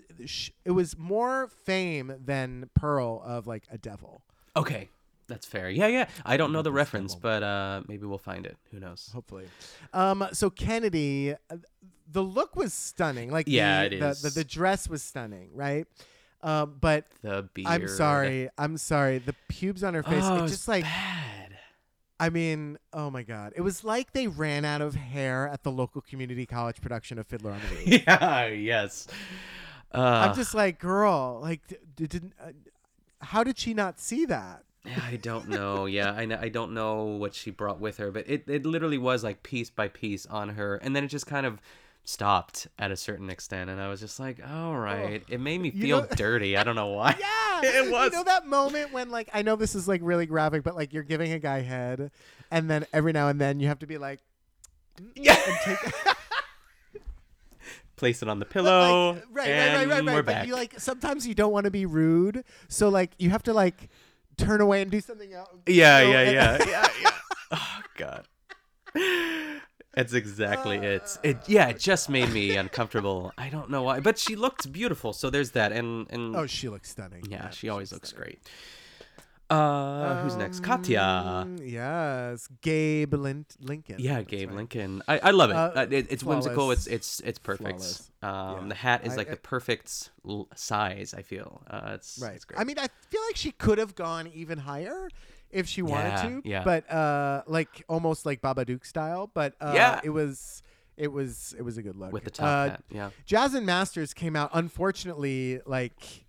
it 0.65 0.71
was 0.71 0.97
more 0.97 1.47
fame 1.47 2.13
than 2.23 2.69
Pearl 2.73 3.21
of 3.25 3.47
like 3.47 3.63
a 3.71 3.77
devil. 3.77 4.21
Okay, 4.55 4.89
that's 5.27 5.45
fair. 5.45 5.69
Yeah, 5.69 5.87
yeah. 5.87 6.07
I 6.25 6.37
don't 6.37 6.51
know 6.51 6.61
the 6.61 6.71
reference, 6.71 7.15
but 7.15 7.43
uh, 7.43 7.81
maybe 7.87 8.05
we'll 8.05 8.17
find 8.17 8.45
it. 8.45 8.57
Who 8.71 8.79
knows? 8.79 9.09
hopefully. 9.13 9.45
Um, 9.93 10.27
so 10.33 10.49
Kennedy, 10.49 11.33
uh, 11.33 11.57
the 12.11 12.23
look 12.23 12.55
was 12.55 12.73
stunning. 12.73 13.31
Like 13.31 13.47
Yeah, 13.47 13.87
the, 13.87 13.95
it 13.95 13.99
the. 13.99 14.19
The, 14.21 14.29
the 14.29 14.43
dress 14.43 14.89
was 14.89 15.01
stunning, 15.03 15.49
right? 15.53 15.87
Um, 16.43 16.75
but 16.79 17.05
The 17.23 17.49
beard. 17.53 17.67
I'm 17.67 17.87
sorry, 17.87 18.49
I'm 18.57 18.77
sorry. 18.77 19.17
The 19.17 19.35
pubes 19.49 19.83
on 19.83 19.93
her 19.95 20.03
face, 20.03 20.23
Oh, 20.23 20.37
it 20.37 20.43
it's 20.43 20.51
just 20.53 20.67
like 20.67 20.83
bad. 20.83 21.57
I 22.19 22.29
mean, 22.29 22.77
oh 22.93 23.09
my 23.11 23.23
god, 23.23 23.53
it 23.55 23.61
was 23.61 23.83
like 23.83 24.13
they 24.13 24.27
ran 24.27 24.65
out 24.65 24.81
of 24.81 24.95
hair 24.95 25.47
at 25.47 25.63
the 25.63 25.71
local 25.71 26.01
community 26.01 26.45
college 26.45 26.81
production 26.81 27.19
of 27.19 27.27
Fiddler 27.27 27.51
on 27.51 27.59
the 27.61 27.75
Roof. 27.91 28.03
yeah. 28.07 28.47
Yes. 28.47 29.07
Uh, 29.93 30.27
I'm 30.29 30.35
just 30.35 30.53
like, 30.53 30.79
girl, 30.79 31.39
like, 31.41 31.61
didn't. 31.95 32.33
Uh, 32.41 32.51
how 33.21 33.43
did 33.43 33.57
she 33.57 33.73
not 33.73 33.99
see 33.99 34.25
that? 34.25 34.63
I 35.09 35.17
don't 35.17 35.49
know. 35.49 35.85
Yeah, 35.85 36.11
I, 36.11 36.25
kn- 36.25 36.39
I 36.41 36.49
don't 36.49 36.73
know 36.73 37.03
what 37.03 37.33
she 37.35 37.51
brought 37.51 37.79
with 37.79 37.97
her, 37.97 38.11
but 38.11 38.27
it, 38.29 38.43
it 38.47 38.65
literally 38.65 38.97
was 38.97 39.23
like 39.23 39.43
piece 39.43 39.69
by 39.69 39.87
piece 39.87 40.25
on 40.25 40.49
her, 40.49 40.75
and 40.77 40.95
then 40.95 41.03
it 41.03 41.07
just 41.07 41.25
kind 41.27 41.45
of 41.45 41.59
stopped 42.07 42.67
at 42.79 42.89
a 42.89 42.95
certain 42.95 43.29
extent, 43.29 43.69
and 43.69 43.81
I 43.81 43.89
was 43.89 43.99
just 43.99 44.17
like, 44.17 44.39
all 44.41 44.71
oh, 44.71 44.75
right. 44.77 45.21
It 45.27 45.41
made 45.41 45.59
me 45.59 45.71
You 45.75 45.81
feel 45.81 46.01
know- 46.01 46.07
dirty. 46.15 46.55
I 46.55 46.63
don't 46.63 46.75
know 46.77 46.87
why. 46.87 47.13
Yeah, 47.19 47.61
It 47.83 47.91
was. 47.91 48.11
You 48.13 48.17
know 48.19 48.23
that 48.23 48.47
moment 48.47 48.93
when, 48.93 49.09
like, 49.09 49.29
I 49.33 49.41
know 49.41 49.57
this 49.57 49.75
is 49.75 49.89
like 49.89 49.99
really 50.01 50.25
graphic, 50.25 50.63
but 50.63 50.73
like 50.73 50.93
you're 50.93 51.03
giving 51.03 51.33
a 51.33 51.39
guy 51.39 51.59
head, 51.61 52.09
and 52.49 52.69
then 52.69 52.85
every 52.93 53.11
now 53.11 53.27
and 53.27 53.41
then 53.41 53.59
you 53.59 53.67
have 53.67 53.79
to 53.79 53.87
be 53.87 53.97
like, 53.97 54.21
mm, 55.01 55.09
Yeah. 55.15 55.37
and 55.47 55.57
take. 55.65 55.93
Place 57.97 58.21
it 58.21 58.29
on 58.29 58.37
the 58.39 58.45
pillow. 58.45 59.13
like, 59.13 59.23
right, 59.31 59.49
right, 59.49 59.87
right, 59.87 60.03
right, 60.05 60.15
right. 60.15 60.25
But 60.25 60.47
you 60.47 60.53
like 60.53 60.79
sometimes 60.79 61.27
you 61.27 61.33
don't 61.33 61.51
want 61.51 61.65
to 61.65 61.71
be 61.71 61.85
rude, 61.87 62.45
so 62.69 62.89
like 62.89 63.11
you 63.17 63.31
have 63.31 63.41
to 63.43 63.53
like 63.53 63.89
turn 64.37 64.61
away 64.61 64.81
and 64.83 64.89
do 64.91 65.01
something 65.01 65.33
else. 65.33 65.49
yeah, 65.65 66.01
yeah, 66.01 66.19
and- 66.19 66.33
yeah, 66.33 66.57
yeah, 66.69 66.87
yeah. 67.01 67.11
Oh 67.51 67.81
God. 67.97 68.27
That's 69.97 70.13
exactly 70.13 70.77
it. 70.77 71.17
It 71.23 71.37
yeah, 71.47 71.67
it 71.73 71.79
just 71.79 72.07
made 72.09 72.29
me 72.31 72.55
uncomfortable. 72.55 73.33
I 73.37 73.49
don't 73.49 73.69
know 73.69 73.83
why, 73.83 73.99
but 73.99 74.17
she 74.17 74.35
looked 74.35 74.71
beautiful. 74.71 75.11
So 75.11 75.29
there's 75.29 75.51
that, 75.51 75.71
and 75.71 76.05
and 76.13 76.35
Oh, 76.35 76.45
she 76.47 76.69
looks 76.69 76.89
stunning. 76.91 77.23
yeah, 77.29 77.49
she 77.49 77.67
always 77.69 77.91
looks 77.91 78.09
stunning. 78.09 78.37
great. 78.37 78.49
Uh, 79.49 80.21
who's 80.23 80.35
next? 80.35 80.59
Katya. 80.61 81.01
Um, 81.01 81.57
Yes, 81.63 82.49
Gabe 82.61 83.13
Lin- 83.13 83.45
Lincoln. 83.61 83.95
Yeah, 83.97 84.15
That's 84.15 84.27
Gabe 84.27 84.49
right. 84.49 84.57
Lincoln. 84.57 85.01
I, 85.07 85.19
I 85.19 85.31
love 85.31 85.51
it. 85.51 85.55
Uh, 85.55 85.71
Uh, 85.73 85.87
it 85.89 86.07
it's 86.09 86.21
whimsical. 86.23 86.69
It's 86.71 86.85
it's 86.85 87.21
it's 87.21 87.39
perfect. 87.39 87.79
Flawless. 87.79 88.11
Um, 88.21 88.29
Yeah. 88.63 88.67
The 88.69 88.75
hat 88.75 89.05
is 89.07 89.13
I- 89.13 89.15
like 89.15 89.27
I- 89.29 89.31
the 89.31 89.37
perfect 89.37 90.09
size. 90.55 91.13
I 91.17 91.21
feel. 91.21 91.61
Uh, 91.69 91.91
it's 91.95 92.19
Right. 92.21 92.35
It's 92.35 92.43
great. 92.43 92.59
I 92.59 92.65
mean, 92.65 92.77
I 92.77 92.87
feel 93.09 93.21
like 93.29 93.37
she 93.37 93.51
could 93.51 93.77
have 93.77 93.95
gone 93.95 94.27
even 94.27 94.57
higher 94.59 95.07
if 95.51 95.67
she 95.67 95.81
wanted 95.81 96.09
Yeah, 96.09 96.23
to. 96.29 96.41
yeah. 96.45 96.63
But 96.63 96.91
uh, 96.91 97.43
like 97.47 97.83
almost 97.87 98.25
like 98.25 98.41
Babadook 98.41 98.85
style. 98.85 99.29
But 99.33 99.55
uh, 99.61 99.71
Yeah. 99.75 100.01
it 100.03 100.09
was 100.09 100.61
it 100.97 101.11
was 101.11 101.53
it 101.57 101.61
was 101.61 101.77
a 101.77 101.81
good 101.83 101.95
look 101.95 102.11
with 102.11 102.23
the 102.23 102.31
top 102.31 102.45
Uh, 102.45 102.69
hat. 102.71 102.83
Yeah. 102.89 103.09
Jasmine 103.25 103.65
Masters 103.65 104.13
came 104.13 104.35
out. 104.35 104.49
Unfortunately, 104.53 105.61
like 105.65 106.25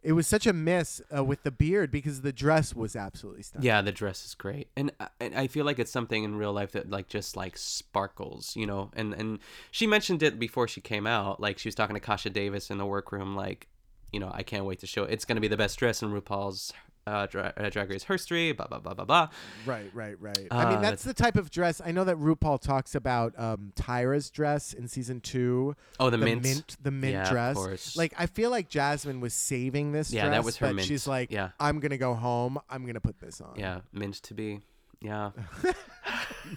it 0.00 0.12
was 0.12 0.28
such 0.28 0.46
a 0.46 0.52
miss 0.52 1.02
uh, 1.14 1.24
with 1.24 1.42
the 1.42 1.50
beard 1.50 1.90
because 1.90 2.20
the 2.22 2.32
dress 2.32 2.72
was 2.74 2.94
absolutely 2.94 3.42
stunning. 3.42 3.66
Yeah, 3.66 3.82
the 3.82 3.90
dress 3.90 4.24
is 4.24 4.34
great, 4.36 4.68
and, 4.76 4.92
and 5.18 5.34
I 5.34 5.48
feel 5.48 5.64
like 5.66 5.80
it's 5.80 5.90
something 5.90 6.22
in 6.22 6.36
real 6.36 6.52
life 6.52 6.70
that 6.72 6.88
like 6.88 7.08
just 7.08 7.36
like 7.36 7.58
sparkles, 7.58 8.54
you 8.54 8.64
know. 8.64 8.90
And 8.94 9.12
and 9.14 9.40
she 9.72 9.88
mentioned 9.88 10.22
it 10.22 10.38
before 10.38 10.68
she 10.68 10.80
came 10.80 11.06
out. 11.06 11.40
Like 11.40 11.58
she 11.58 11.66
was 11.66 11.74
talking 11.74 11.94
to 11.94 12.00
Kasha 12.00 12.30
Davis 12.30 12.70
in 12.70 12.78
the 12.78 12.86
workroom, 12.86 13.34
like, 13.34 13.66
you 14.12 14.20
know, 14.20 14.30
I 14.32 14.44
can't 14.44 14.64
wait 14.64 14.78
to 14.80 14.86
show. 14.86 15.02
It's 15.02 15.24
gonna 15.24 15.40
be 15.40 15.48
the 15.48 15.56
best 15.56 15.76
dress 15.80 16.00
in 16.00 16.10
RuPaul's 16.12 16.72
uh, 17.08 17.26
dra- 17.26 17.52
uh, 17.56 17.70
Drag 17.70 17.88
Race 17.90 18.04
history. 18.04 18.52
Blah 18.52 18.66
blah 18.66 18.78
blah 18.80 18.94
blah 18.94 19.04
blah. 19.04 19.28
Right, 19.66 19.90
right, 19.94 20.16
right. 20.20 20.46
I 20.50 20.64
mean, 20.66 20.78
Uh, 20.78 20.80
that's 20.80 21.02
the 21.04 21.14
type 21.14 21.36
of 21.36 21.50
dress. 21.50 21.80
I 21.84 21.90
know 21.92 22.04
that 22.04 22.16
RuPaul 22.16 22.60
talks 22.60 22.94
about 22.94 23.38
um, 23.38 23.72
Tyra's 23.76 24.30
dress 24.30 24.72
in 24.72 24.88
season 24.88 25.20
two. 25.20 25.74
Oh, 25.98 26.10
the 26.10 26.18
mint. 26.18 26.76
the 26.82 26.90
mint 26.90 27.14
Yeah, 27.14 27.22
of 27.22 27.28
dress. 27.30 27.56
course. 27.56 27.96
Like, 27.96 28.12
I 28.18 28.26
feel 28.26 28.50
like 28.50 28.68
Jasmine 28.68 29.20
was 29.20 29.34
saving 29.34 29.92
this 29.92 30.12
Yeah, 30.12 30.24
that 30.24 30.30
dress, 30.36 30.44
was 30.44 30.56
her 30.58 30.66
but 30.68 30.76
mint. 30.76 30.88
she's 30.88 31.06
like, 31.06 31.30
Yeah. 31.30 31.50
I'm 31.58 31.80
gonna 31.80 31.98
go 31.98 32.14
home. 32.14 32.58
I'm 32.68 32.84
gonna 32.86 33.00
put 33.00 33.18
this 33.20 33.40
on. 33.40 33.54
Yeah, 33.56 33.80
mint 33.92 34.14
to 34.22 34.34
be. 34.34 34.60
Yeah. 35.00 35.30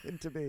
Mint 0.04 0.22
to 0.22 0.30
be. 0.32 0.48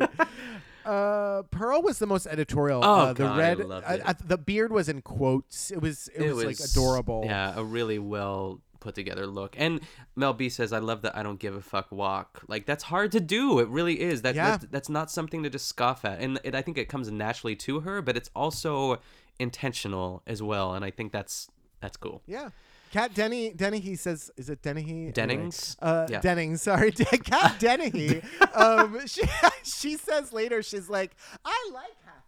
Uh, 0.85 1.43
Pearl 1.51 1.83
was 1.83 1.99
the 1.99 2.07
most 2.07 2.27
editorial. 2.27 2.81
Oh, 2.83 2.95
uh, 3.01 3.12
the 3.12 3.24
God, 3.24 3.35
I 3.37 3.39
red, 3.39 3.59
loved 3.59 3.87
uh, 3.87 3.93
it. 3.95 4.03
uh, 4.05 4.15
the 4.24 4.39
beard 4.39 4.73
was 4.73 4.89
in 4.89 5.03
quotes. 5.03 5.70
It 5.70 5.81
was, 5.81 6.09
it, 6.15 6.33
was, 6.33 6.45
like 6.45 6.59
adorable. 6.61 7.23
Yeah, 7.27 7.53
a 7.57 7.62
really 7.62 7.99
well 7.99 8.61
put 8.83 8.95
together 8.95 9.27
look. 9.27 9.55
And 9.59 9.81
Mel 10.17 10.35
B 10.35 10.49
says, 10.51 10.73
"I 10.73 10.79
love 10.81 11.01
that 11.03 11.17
I 11.17 11.23
don't 11.23 11.39
give 11.39 11.55
a 11.55 11.63
fuck 11.63 11.91
walk." 11.91 12.43
Like 12.49 12.67
that's 12.67 12.85
hard 12.85 13.13
to 13.13 13.21
do. 13.21 13.59
It 13.61 13.69
really 13.69 14.01
is. 14.01 14.23
That, 14.23 14.35
Yeah. 14.35 14.57
that- 14.59 14.71
that's 14.73 14.89
not 14.89 15.11
something 15.11 15.43
to 15.45 15.49
just 15.51 15.67
scoff 15.67 16.05
at. 16.05 16.21
And 16.21 16.39
it, 16.45 16.55
I 16.55 16.63
think 16.63 16.77
it 16.79 16.89
comes 16.89 17.11
naturally 17.11 17.57
to 17.57 17.81
her, 17.81 18.03
but 18.03 18.17
it's 18.17 18.31
also 18.35 18.99
intentional 19.39 20.23
as 20.27 20.43
well. 20.43 20.75
And 20.75 20.85
I 20.85 20.91
think 20.91 21.13
that's 21.13 21.49
that's 21.81 21.97
cool. 21.97 22.23
Yeah. 22.27 22.51
Kat 22.93 23.15
Denny, 23.15 23.55
Denny, 23.55 23.81
he 23.81 23.97
says, 23.97 24.31
is 24.37 24.51
it 24.51 24.61
Denny? 24.61 24.83
Anyway, 24.83 25.13
Dennings? 25.13 25.77
Uh, 25.81 26.07
Yeah. 26.11 26.21
Denning, 26.21 26.59
sorry. 26.59 26.93
Kat 27.31 27.59
Denny. 27.59 28.21
um, 28.55 29.01
she, 29.07 29.23
she 29.65 29.97
says 29.97 30.31
later, 30.33 30.63
she's 30.63 30.91
like, 30.91 31.13
I 31.43 31.71
like 31.73 31.97
Half 32.05 32.22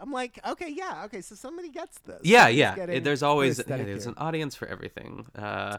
I'm 0.00 0.12
like, 0.12 0.38
okay, 0.46 0.68
yeah, 0.70 1.02
okay, 1.06 1.20
so 1.22 1.34
somebody 1.34 1.70
gets 1.70 1.98
this. 2.00 2.20
Yeah, 2.22 2.46
Somebody's 2.48 2.58
yeah. 2.94 3.00
there's 3.00 3.22
always 3.22 3.58
yeah, 3.58 3.76
there's 3.78 4.04
here. 4.04 4.12
an 4.12 4.18
audience 4.18 4.54
for 4.54 4.68
everything. 4.68 5.26
Uh, 5.34 5.78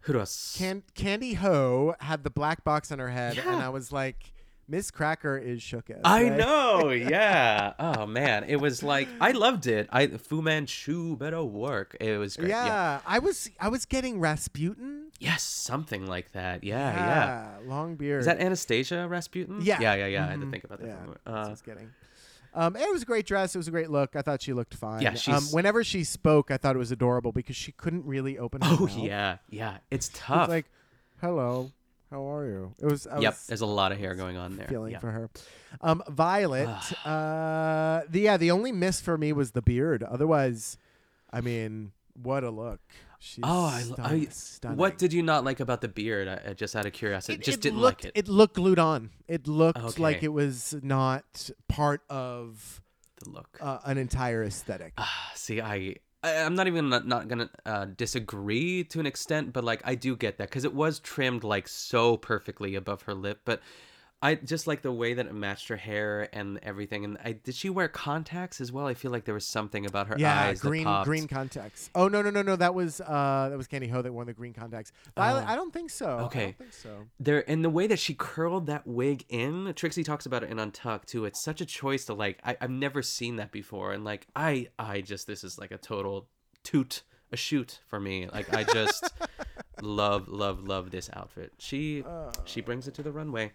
who 0.00 0.18
else? 0.18 0.56
Can- 0.58 0.82
Kandy 0.96 1.36
Ho 1.36 1.94
had 2.00 2.24
the 2.24 2.30
black 2.30 2.64
box 2.64 2.90
on 2.90 2.98
her 2.98 3.08
head, 3.10 3.38
and 3.38 3.62
I 3.62 3.68
was 3.68 3.92
like, 3.92 4.32
Miz 4.68 4.90
Cracker 4.90 5.36
is 5.38 5.62
shook 5.62 5.90
as. 5.90 6.00
I 6.04 6.24
right? 6.30 6.36
know, 6.36 6.90
yeah. 6.90 7.74
Oh 7.78 8.06
man, 8.06 8.44
it 8.48 8.56
was 8.56 8.82
like 8.82 9.06
I 9.20 9.32
loved 9.32 9.66
it. 9.66 9.88
I 9.92 10.06
Fu 10.08 10.40
Manchu 10.42 11.16
better 11.16 11.42
work. 11.44 11.96
It 12.00 12.16
was 12.18 12.36
great. 12.36 12.48
Yeah, 12.50 12.66
yeah. 12.66 13.00
I 13.06 13.18
was 13.20 13.50
I 13.60 13.68
was 13.68 13.84
getting 13.86 14.18
Rasputin. 14.18 15.10
Yes, 15.20 15.42
something 15.42 16.06
like 16.06 16.32
that. 16.32 16.64
Yeah, 16.64 16.78
yeah. 16.94 17.06
yeah. 17.06 17.68
long 17.70 17.94
beard. 17.96 18.20
Is 18.20 18.26
that 18.26 18.40
Anastasia 18.40 19.06
Rasputin? 19.08 19.60
Yeah. 19.62 19.78
Yeah, 19.80 19.94
yeah, 19.94 20.06
yeah. 20.06 20.26
I 20.26 20.30
had 20.30 20.40
to 20.40 20.46
Mhm. 20.46 20.50
think 20.50 20.64
about 20.64 20.80
that. 20.80 20.86
Yeah, 20.88 20.94
for 20.94 20.98
a 20.98 21.06
moment. 21.06 21.20
that's 21.24 21.36
I 21.36 21.42
Uh, 21.46 21.50
was 21.50 21.62
getting. 21.62 21.90
Um, 22.54 22.76
it 22.76 22.90
was 22.90 23.02
a 23.02 23.06
great 23.06 23.26
dress. 23.26 23.54
It 23.54 23.58
was 23.58 23.68
a 23.68 23.70
great 23.70 23.90
look. 23.90 24.14
I 24.14 24.22
thought 24.22 24.42
she 24.42 24.52
looked 24.52 24.74
fine. 24.74 25.02
Yeah, 25.02 25.16
um, 25.28 25.44
whenever 25.52 25.82
she 25.82 26.04
spoke, 26.04 26.50
I 26.50 26.56
thought 26.58 26.76
it 26.76 26.78
was 26.78 26.92
adorable 26.92 27.32
because 27.32 27.56
she 27.56 27.72
couldn't 27.72 28.04
really 28.04 28.38
open 28.38 28.60
her 28.60 28.76
oh 28.78 28.86
mouth. 28.86 28.96
yeah, 28.98 29.38
yeah. 29.48 29.78
It's 29.90 30.10
tough. 30.12 30.48
like, 30.48 30.66
"Hello, 31.20 31.70
how 32.10 32.30
are 32.30 32.44
you?" 32.46 32.74
It 32.78 32.86
was. 32.86 33.06
I 33.06 33.20
yep. 33.20 33.32
was 33.32 33.46
There's 33.46 33.60
a 33.62 33.66
lot 33.66 33.92
of 33.92 33.98
hair 33.98 34.14
going 34.14 34.36
on 34.36 34.56
there. 34.56 34.68
feeling 34.68 34.98
for 34.98 35.10
her. 35.10 35.30
Um, 35.80 36.02
Violet. 36.08 36.68
uh, 37.06 38.02
the 38.08 38.20
yeah, 38.20 38.36
the 38.36 38.50
only 38.50 38.72
miss 38.72 39.00
for 39.00 39.16
me 39.16 39.32
was 39.32 39.52
the 39.52 39.62
beard. 39.62 40.02
Otherwise, 40.02 40.76
I 41.32 41.40
mean, 41.40 41.92
what 42.14 42.44
a 42.44 42.50
look. 42.50 42.80
She's 43.24 43.44
Oh, 43.46 43.66
I, 43.66 43.82
stunning, 43.82 44.26
I, 44.26 44.30
stunning. 44.30 44.78
what 44.78 44.98
did 44.98 45.12
you 45.12 45.22
not 45.22 45.44
like 45.44 45.60
about 45.60 45.80
the 45.80 45.86
beard? 45.86 46.26
I, 46.26 46.50
I 46.50 46.52
just 46.54 46.74
out 46.74 46.86
of 46.86 46.92
curiosity, 46.92 47.34
it, 47.34 47.42
just 47.44 47.58
it 47.58 47.60
didn't 47.60 47.78
looked, 47.78 48.04
like 48.04 48.14
it. 48.16 48.18
It 48.18 48.28
looked 48.28 48.56
glued 48.56 48.80
on. 48.80 49.10
It 49.28 49.46
looked 49.46 49.98
like 50.00 50.24
it 50.24 50.32
was 50.32 50.74
not 50.82 51.50
part 51.68 52.00
of 52.10 52.80
The 53.22 53.30
look. 53.30 53.58
uh, 53.60 53.78
an 53.84 53.96
entire 53.96 54.42
aesthetic. 54.42 54.94
Ah, 54.98 55.30
See, 55.36 55.60
I, 55.60 55.94
I 56.24 56.38
I'm 56.42 56.56
not 56.56 56.66
even 56.66 56.88
not, 56.88 57.06
not 57.06 57.28
gonna 57.28 57.48
uh, 57.64 57.86
disagree 57.96 58.82
to 58.84 58.98
an 58.98 59.06
extent, 59.06 59.52
but 59.52 59.62
like 59.62 59.82
I 59.84 59.94
do 59.94 60.16
get 60.16 60.38
that 60.38 60.48
because 60.48 60.64
it 60.64 60.74
was 60.74 60.98
trimmed 60.98 61.44
like 61.44 61.68
so 61.68 62.16
perfectly 62.16 62.74
above 62.74 63.02
her 63.02 63.14
lip, 63.14 63.42
but. 63.44 63.60
I 64.22 64.36
just 64.36 64.68
like 64.68 64.82
the 64.82 64.92
way 64.92 65.14
that 65.14 65.26
it 65.26 65.34
matched 65.34 65.68
her 65.68 65.76
hair 65.76 66.28
and 66.32 66.60
everything. 66.62 67.04
And 67.04 67.18
I 67.24 67.32
did 67.32 67.54
she 67.56 67.68
wear 67.68 67.88
contacts 67.88 68.60
as 68.60 68.70
well? 68.70 68.86
I 68.86 68.94
feel 68.94 69.10
like 69.10 69.24
there 69.24 69.34
was 69.34 69.46
something 69.46 69.84
about 69.84 70.06
her 70.06 70.16
yeah, 70.16 70.40
eyes 70.44 70.60
green 70.60 70.84
that 70.84 71.04
green 71.04 71.26
contacts. 71.26 71.90
Oh 71.94 72.08
no 72.08 72.22
no 72.22 72.30
no 72.30 72.42
no 72.42 72.54
that 72.56 72.74
was 72.74 73.00
uh 73.00 73.48
that 73.50 73.58
was 73.58 73.66
Kandy 73.66 73.90
Ho 73.90 74.00
that 74.00 74.12
wore 74.12 74.24
the 74.24 74.32
green 74.32 74.54
contacts. 74.54 74.92
Violet, 75.16 75.44
Oh. 75.46 75.52
I 75.52 75.56
don't 75.56 75.72
think 75.72 75.90
so. 75.90 76.08
Okay, 76.20 76.40
I 76.40 76.44
don't 76.44 76.58
think 76.58 76.72
so. 76.72 77.06
there 77.18 77.48
and 77.50 77.64
the 77.64 77.70
way 77.70 77.86
that 77.88 77.98
she 77.98 78.14
curled 78.14 78.66
that 78.66 78.86
wig 78.86 79.24
in 79.28 79.72
trixie 79.74 80.04
talks 80.04 80.24
about 80.26 80.44
it 80.44 80.50
in 80.50 80.58
untucked 80.58 81.08
too 81.08 81.24
it's 81.24 81.42
such 81.42 81.60
a 81.60 81.66
choice 81.66 82.04
to 82.04 82.14
like 82.14 82.38
I, 82.44 82.56
i've 82.60 82.70
never 82.70 83.02
seen 83.02 83.36
that 83.36 83.50
before 83.50 83.92
and 83.92 84.04
like 84.04 84.26
i 84.36 84.68
i 84.78 85.00
just 85.00 85.26
this 85.26 85.42
is 85.42 85.58
like 85.58 85.70
a 85.72 85.78
total 85.78 86.28
toot 86.62 87.02
a 87.32 87.36
shoot 87.36 87.80
for 87.86 87.98
me. 87.98 88.28
Like 88.28 88.54
I 88.54 88.62
just 88.62 89.10
love, 89.82 90.28
love, 90.28 90.62
love 90.62 90.90
this 90.90 91.08
outfit. 91.14 91.52
She 91.58 92.04
she 92.44 92.60
brings 92.60 92.86
it 92.86 92.94
to 92.94 93.02
the 93.02 93.10
runway. 93.10 93.52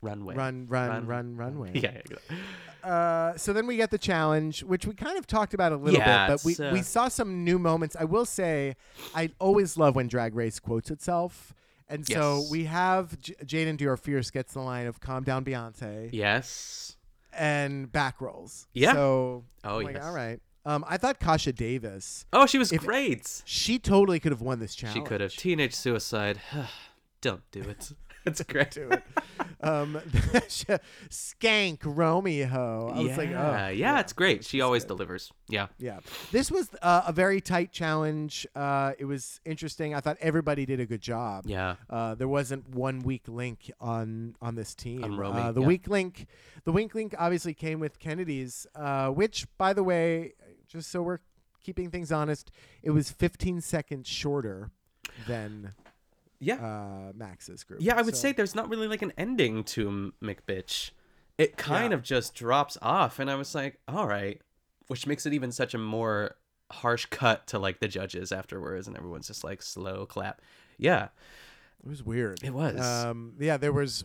Runway. 0.00 0.34
Run, 0.36 0.66
run, 0.68 1.06
run, 1.06 1.36
runway. 1.36 1.70
Yeah. 1.74 2.00
yeah. 2.10 2.88
Uh, 2.88 3.36
so 3.36 3.52
then 3.52 3.66
we 3.66 3.76
get 3.76 3.90
the 3.90 3.98
challenge, 3.98 4.62
which 4.62 4.86
we 4.86 4.94
kind 4.94 5.18
of 5.18 5.26
talked 5.26 5.52
about 5.54 5.72
a 5.72 5.76
little 5.76 5.98
Yeah, 5.98 6.28
bit, 6.28 6.36
but 6.36 6.44
we, 6.44 6.64
uh, 6.64 6.72
we 6.72 6.82
saw 6.82 7.08
some 7.08 7.42
new 7.44 7.58
moments. 7.58 7.96
I 7.98 8.04
will 8.04 8.24
say, 8.24 8.76
I 9.14 9.30
always 9.40 9.76
love 9.76 9.96
when 9.96 10.06
Drag 10.06 10.34
Race 10.36 10.60
quotes 10.60 10.90
itself. 10.90 11.52
And 11.88 12.06
so 12.06 12.44
we 12.50 12.64
have 12.66 13.18
J- 13.20 13.34
Jaidynn 13.44 13.76
Diore 13.78 13.98
Fierce 13.98 14.30
gets 14.30 14.52
the 14.52 14.60
line 14.60 14.86
of 14.86 15.00
"Calm 15.00 15.24
down, 15.24 15.42
Beyonce," 15.44 16.10
Yes. 16.12 16.96
and 17.32 17.90
back 17.90 18.20
rolls. 18.20 18.68
Yeah. 18.74 18.92
So 18.92 19.44
Oh, 19.64 19.78
I'm 19.78 19.84
like, 19.84 19.94
yes. 19.96 20.04
all 20.04 20.12
right. 20.14 20.38
Um, 20.66 20.84
I 20.86 20.98
thought 20.98 21.18
Kasha 21.18 21.52
Davis, 21.54 22.26
Oh, 22.32 22.44
she 22.44 22.58
was 22.58 22.70
great. 22.72 23.42
she 23.46 23.78
totally 23.78 24.20
could 24.20 24.32
have 24.32 24.42
won 24.42 24.58
this 24.58 24.74
challenge. 24.74 24.98
She 24.98 25.02
could 25.02 25.22
have 25.22 25.32
teenage 25.32 25.74
suicide. 25.74 26.40
Don't 27.22 27.42
do 27.50 27.60
it. 27.62 27.90
It's 28.28 28.42
great. 28.44 28.70
do 28.70 28.90
it. 28.90 29.02
um, 29.60 29.94
skank 31.10 31.78
Romeo. 31.84 32.92
I 32.94 33.00
yeah, 33.00 33.08
was 33.08 33.18
like, 33.18 33.30
oh, 33.30 33.68
yeah, 33.68 34.00
it's 34.00 34.12
great. 34.12 34.44
She 34.44 34.60
always 34.60 34.84
delivers. 34.84 35.32
Yeah. 35.48 35.68
Yeah, 35.78 36.00
this 36.30 36.50
was 36.50 36.68
uh, 36.82 37.02
a 37.06 37.12
very 37.12 37.40
tight 37.40 37.72
challenge. 37.72 38.46
Uh, 38.54 38.92
it 38.98 39.04
was 39.04 39.40
interesting. 39.44 39.94
I 39.94 40.00
thought 40.00 40.16
everybody 40.20 40.66
did 40.66 40.80
a 40.80 40.86
good 40.86 41.00
job. 41.00 41.44
Yeah. 41.46 41.76
Uh, 41.88 42.14
there 42.14 42.28
wasn't 42.28 42.68
one 42.68 43.00
weak 43.00 43.28
link 43.28 43.70
on 43.80 44.36
on 44.40 44.54
this 44.54 44.74
team. 44.74 45.04
On 45.04 45.36
uh, 45.36 45.52
the 45.52 45.60
yeah. 45.60 45.66
weak 45.66 45.88
link, 45.88 46.26
the 46.64 46.72
weak 46.72 46.94
link 46.94 47.14
obviously 47.18 47.54
came 47.54 47.80
with 47.80 47.98
Kennedy's, 47.98 48.66
uh, 48.74 49.08
which, 49.08 49.46
by 49.56 49.72
the 49.72 49.82
way, 49.82 50.34
just 50.68 50.90
so 50.90 51.02
we're 51.02 51.20
keeping 51.62 51.90
things 51.90 52.12
honest, 52.12 52.50
it 52.82 52.90
was 52.90 53.10
15 53.10 53.60
seconds 53.60 54.08
shorter 54.08 54.70
than 55.26 55.74
Yeah. 56.40 56.54
uh, 56.56 57.12
Max's 57.14 57.64
group. 57.64 57.80
Yeah, 57.82 57.96
I 57.96 58.02
would 58.02 58.14
So- 58.14 58.20
say 58.22 58.32
there's 58.32 58.54
not 58.54 58.68
really 58.68 58.86
like 58.88 59.02
an 59.02 59.12
ending 59.18 59.64
to 59.64 60.12
McBitch. 60.22 60.90
It 61.36 61.56
kind 61.56 61.90
Yeah. 61.92 61.96
of 61.96 62.02
just 62.02 62.34
drops 62.34 62.76
off, 62.82 63.18
and 63.18 63.30
I 63.30 63.34
was 63.36 63.54
like, 63.54 63.80
all 63.88 64.06
right, 64.06 64.40
which 64.88 65.06
makes 65.06 65.26
it 65.26 65.32
even 65.32 65.52
such 65.52 65.74
a 65.74 65.78
more 65.78 66.36
harsh 66.70 67.06
cut 67.06 67.46
to 67.48 67.58
like 67.58 67.80
the 67.80 67.88
judges 67.88 68.30
afterwards, 68.32 68.86
and 68.88 68.96
everyone's 68.96 69.26
just 69.28 69.44
like 69.44 69.62
slow 69.62 70.04
clap. 70.06 70.40
Yeah, 70.76 71.08
It 71.84 71.88
was 71.88 72.02
weird. 72.02 72.42
It 72.42 72.52
was. 72.52 72.80
Um, 72.80 73.34
yeah, 73.38 73.56
there 73.56 73.72
was 73.72 74.04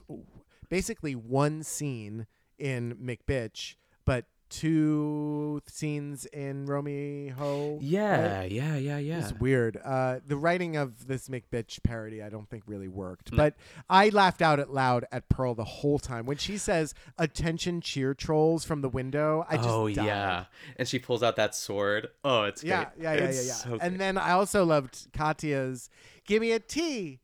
basically 0.69 1.15
one 1.15 1.63
scene 1.63 2.27
in 2.59 2.95
McBitch, 2.95 3.75
but 4.05 4.25
two 4.53 5.61
scenes 5.67 6.25
in 6.27 6.65
Romeo. 6.67 7.79
yeah, 7.81 8.43
yeah, 8.43 8.75
yeah, 8.77 8.97
yeah. 8.99 9.17
was 9.17 9.33
weird. 9.33 9.77
Uh, 9.83 10.19
the 10.25 10.37
writing 10.37 10.75
of 10.77 11.07
this 11.07 11.27
McBitch 11.27 11.81
parody, 11.83 12.21
I 12.21 12.29
don't 12.29 12.47
think 12.49 12.63
really 12.67 12.87
worked. 12.87 13.35
But 13.35 13.55
I 13.89 14.09
laughed 14.09 14.41
out 14.41 14.59
at 14.59 14.71
loud 14.71 15.05
at 15.11 15.27
Pearl 15.27 15.55
the 15.55 15.63
whole 15.63 15.97
time 15.99 16.25
when 16.25 16.37
she 16.37 16.57
says 16.57 16.93
"attention, 17.17 17.81
cheer 17.81 18.13
trolls" 18.13 18.63
from 18.63 18.81
the 18.81 18.89
window. 18.89 19.45
I 19.49 19.57
just 19.57 19.69
oh 19.69 19.89
died. 19.89 20.05
yeah, 20.05 20.45
and 20.77 20.87
she 20.87 20.99
pulls 20.99 21.23
out 21.23 21.35
that 21.37 21.55
sword. 21.55 22.07
Oh, 22.23 22.43
it's 22.43 22.63
Yeah, 22.63 22.85
great. 22.85 23.03
yeah, 23.03 23.13
yeah, 23.13 23.19
yeah, 23.19 23.25
It's 23.29 23.47
yeah. 23.47 23.53
so 23.53 23.71
and 23.73 23.79
great. 23.79 23.97
then 23.97 24.17
I 24.17 24.31
also 24.31 24.63
loved 24.65 25.07
Katya's 25.13 25.89
"Give 26.25 26.41
me 26.41 26.51
a 26.51 26.59
T, 26.59 27.19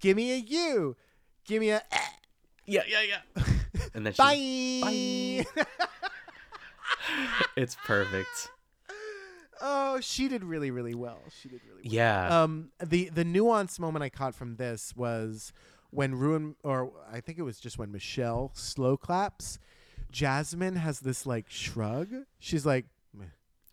give 0.00 0.16
me 0.16 0.32
a 0.32 0.36
U, 0.38 0.96
give 1.46 1.60
me 1.60 1.70
a 1.70 1.82
eh, 1.92 1.98
yeah, 2.66 2.82
yeah, 2.88 3.02
yeah. 3.02 3.42
And 3.94 4.06
then 4.06 4.12
she, 4.12 5.44
bye." 5.54 5.62
it's 7.56 7.76
perfect. 7.86 8.50
oh, 9.60 10.00
she 10.00 10.28
did 10.28 10.44
really, 10.44 10.70
really 10.70 10.94
well. 10.94 11.20
She 11.40 11.48
did 11.48 11.60
really 11.66 11.82
well. 11.84 11.92
Yeah. 11.92 12.42
Um, 12.42 12.70
the 12.84 13.08
the 13.10 13.24
nuance 13.24 13.78
moment 13.78 14.02
I 14.02 14.08
caught 14.08 14.34
from 14.34 14.56
this 14.56 14.94
was 14.96 15.52
when 15.90 16.14
Ruin, 16.14 16.56
or 16.62 16.92
I 17.12 17.20
think 17.20 17.38
it 17.38 17.42
was 17.42 17.58
just 17.60 17.78
when 17.78 17.90
Michelle 17.92 18.52
slow 18.54 18.96
claps. 18.96 19.58
Jasmine 20.12 20.76
has 20.76 21.00
this 21.00 21.26
like 21.26 21.46
shrug. 21.48 22.08
She's 22.38 22.66
like. 22.66 22.86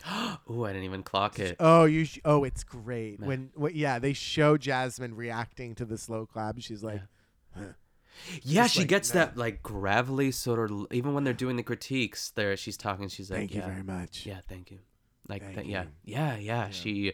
Ooh, 0.49 0.64
I 0.64 0.73
didn't 0.73 0.84
even 0.85 1.02
clock 1.02 1.39
it. 1.39 1.56
"Oh, 1.60 1.85
you, 1.85 2.06
sh- 2.06 2.19
oh, 2.23 2.44
it's 2.44 2.64
great." 2.64 3.19
When, 3.19 3.49
when, 3.56 3.76
yeah, 3.76 3.98
they 3.98 4.14
show 4.14 4.56
Jasmine 4.56 5.15
reacting 5.15 5.73
to 5.73 5.85
the 5.85 5.98
slow 5.98 6.27
clap. 6.27 6.60
She's 6.60 6.84
like, 6.84 7.02
Yeah, 7.56 7.64
Just 8.45 8.73
she 8.73 8.80
like, 8.81 8.88
gets 8.89 9.14
no. 9.14 9.19
that 9.22 9.38
like 9.38 9.61
gravelly 9.64 10.31
sort 10.31 10.72
of. 10.72 10.88
Even 10.91 11.14
when 11.14 11.23
they're 11.23 11.34
doing 11.34 11.56
the 11.56 11.64
critiques, 11.64 12.31
there 12.31 12.56
she's 12.57 12.77
talking. 12.77 13.07
She's 13.10 13.30
like, 13.31 13.39
"Thank 13.39 13.56
you 13.56 13.61
very 13.61 13.84
much." 13.84 14.26
Yeah, 14.26 14.39
thank 14.48 14.72
you. 14.72 14.80
Like, 15.30 15.41
Thank 15.44 15.56
th- 15.56 15.68
yeah, 15.68 15.84
you. 15.84 15.89
yeah, 16.15 16.38
yeah, 16.38 16.69
She, 16.69 17.11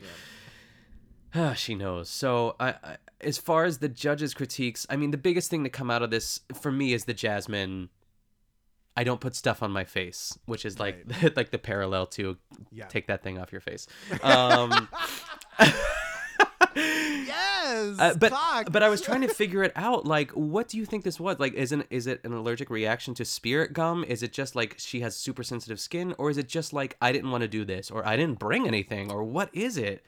Ah, 1.34 1.53
she 1.55 1.73
knows. 1.73 2.09
So, 2.09 2.55
I, 2.59 2.69
I, 2.84 2.97
as 3.21 3.39
far 3.39 3.65
as 3.65 3.80
the 3.80 3.89
judges' 3.89 4.35
critiques, 4.35 4.85
I 4.88 4.97
mean, 4.97 5.09
the 5.09 5.17
biggest 5.17 5.49
thing 5.49 5.63
to 5.63 5.69
come 5.71 5.89
out 5.89 6.03
of 6.03 6.11
this 6.11 6.41
for 6.53 6.71
me 6.71 6.93
is 6.93 7.05
the 7.05 7.13
Jasmine. 7.15 7.89
I 8.95 9.03
don't 9.03 9.19
put 9.19 9.35
stuff 9.35 9.63
on 9.63 9.71
my 9.71 9.84
face, 9.85 10.38
which 10.45 10.63
is 10.65 10.80
like 10.80 11.03
like 11.35 11.49
the 11.49 11.57
parallel 11.57 12.05
to 12.07 12.38
Yeah. 12.71 12.85
take 12.85 13.07
that 13.07 13.23
thing 13.23 13.39
off 13.39 13.51
your 13.51 13.61
face. 13.61 13.88
Um, 14.21 14.88
Yes, 17.73 17.99
Uh, 17.99 18.13
but 18.17 18.31
fuck. 18.31 18.71
but 18.71 18.83
I 18.83 18.89
was 18.89 19.01
trying 19.01 19.21
to 19.21 19.27
figure 19.27 19.63
it 19.63 19.71
out. 19.75 20.05
Like, 20.05 20.31
what 20.31 20.67
do 20.67 20.77
you 20.77 20.85
think 20.85 21.03
this 21.03 21.19
was? 21.19 21.39
Like, 21.39 21.53
isn't 21.53 21.85
is 21.89 22.07
it 22.07 22.21
an 22.23 22.33
allergic 22.33 22.69
reaction 22.69 23.13
to 23.15 23.25
spirit 23.25 23.73
gum? 23.73 24.03
Is 24.03 24.23
it 24.23 24.31
just 24.33 24.55
like 24.55 24.75
she 24.77 24.99
has 25.01 25.15
super 25.15 25.43
sensitive 25.43 25.79
skin, 25.79 26.13
or 26.17 26.29
is 26.29 26.37
it 26.37 26.47
just 26.47 26.73
like 26.73 26.97
I 27.01 27.11
didn't 27.11 27.31
want 27.31 27.41
to 27.41 27.47
do 27.47 27.65
this, 27.65 27.89
or 27.91 28.05
I 28.07 28.15
didn't 28.17 28.39
bring 28.39 28.67
anything, 28.67 29.11
or 29.11 29.23
what 29.23 29.49
is 29.53 29.77
it? 29.77 30.03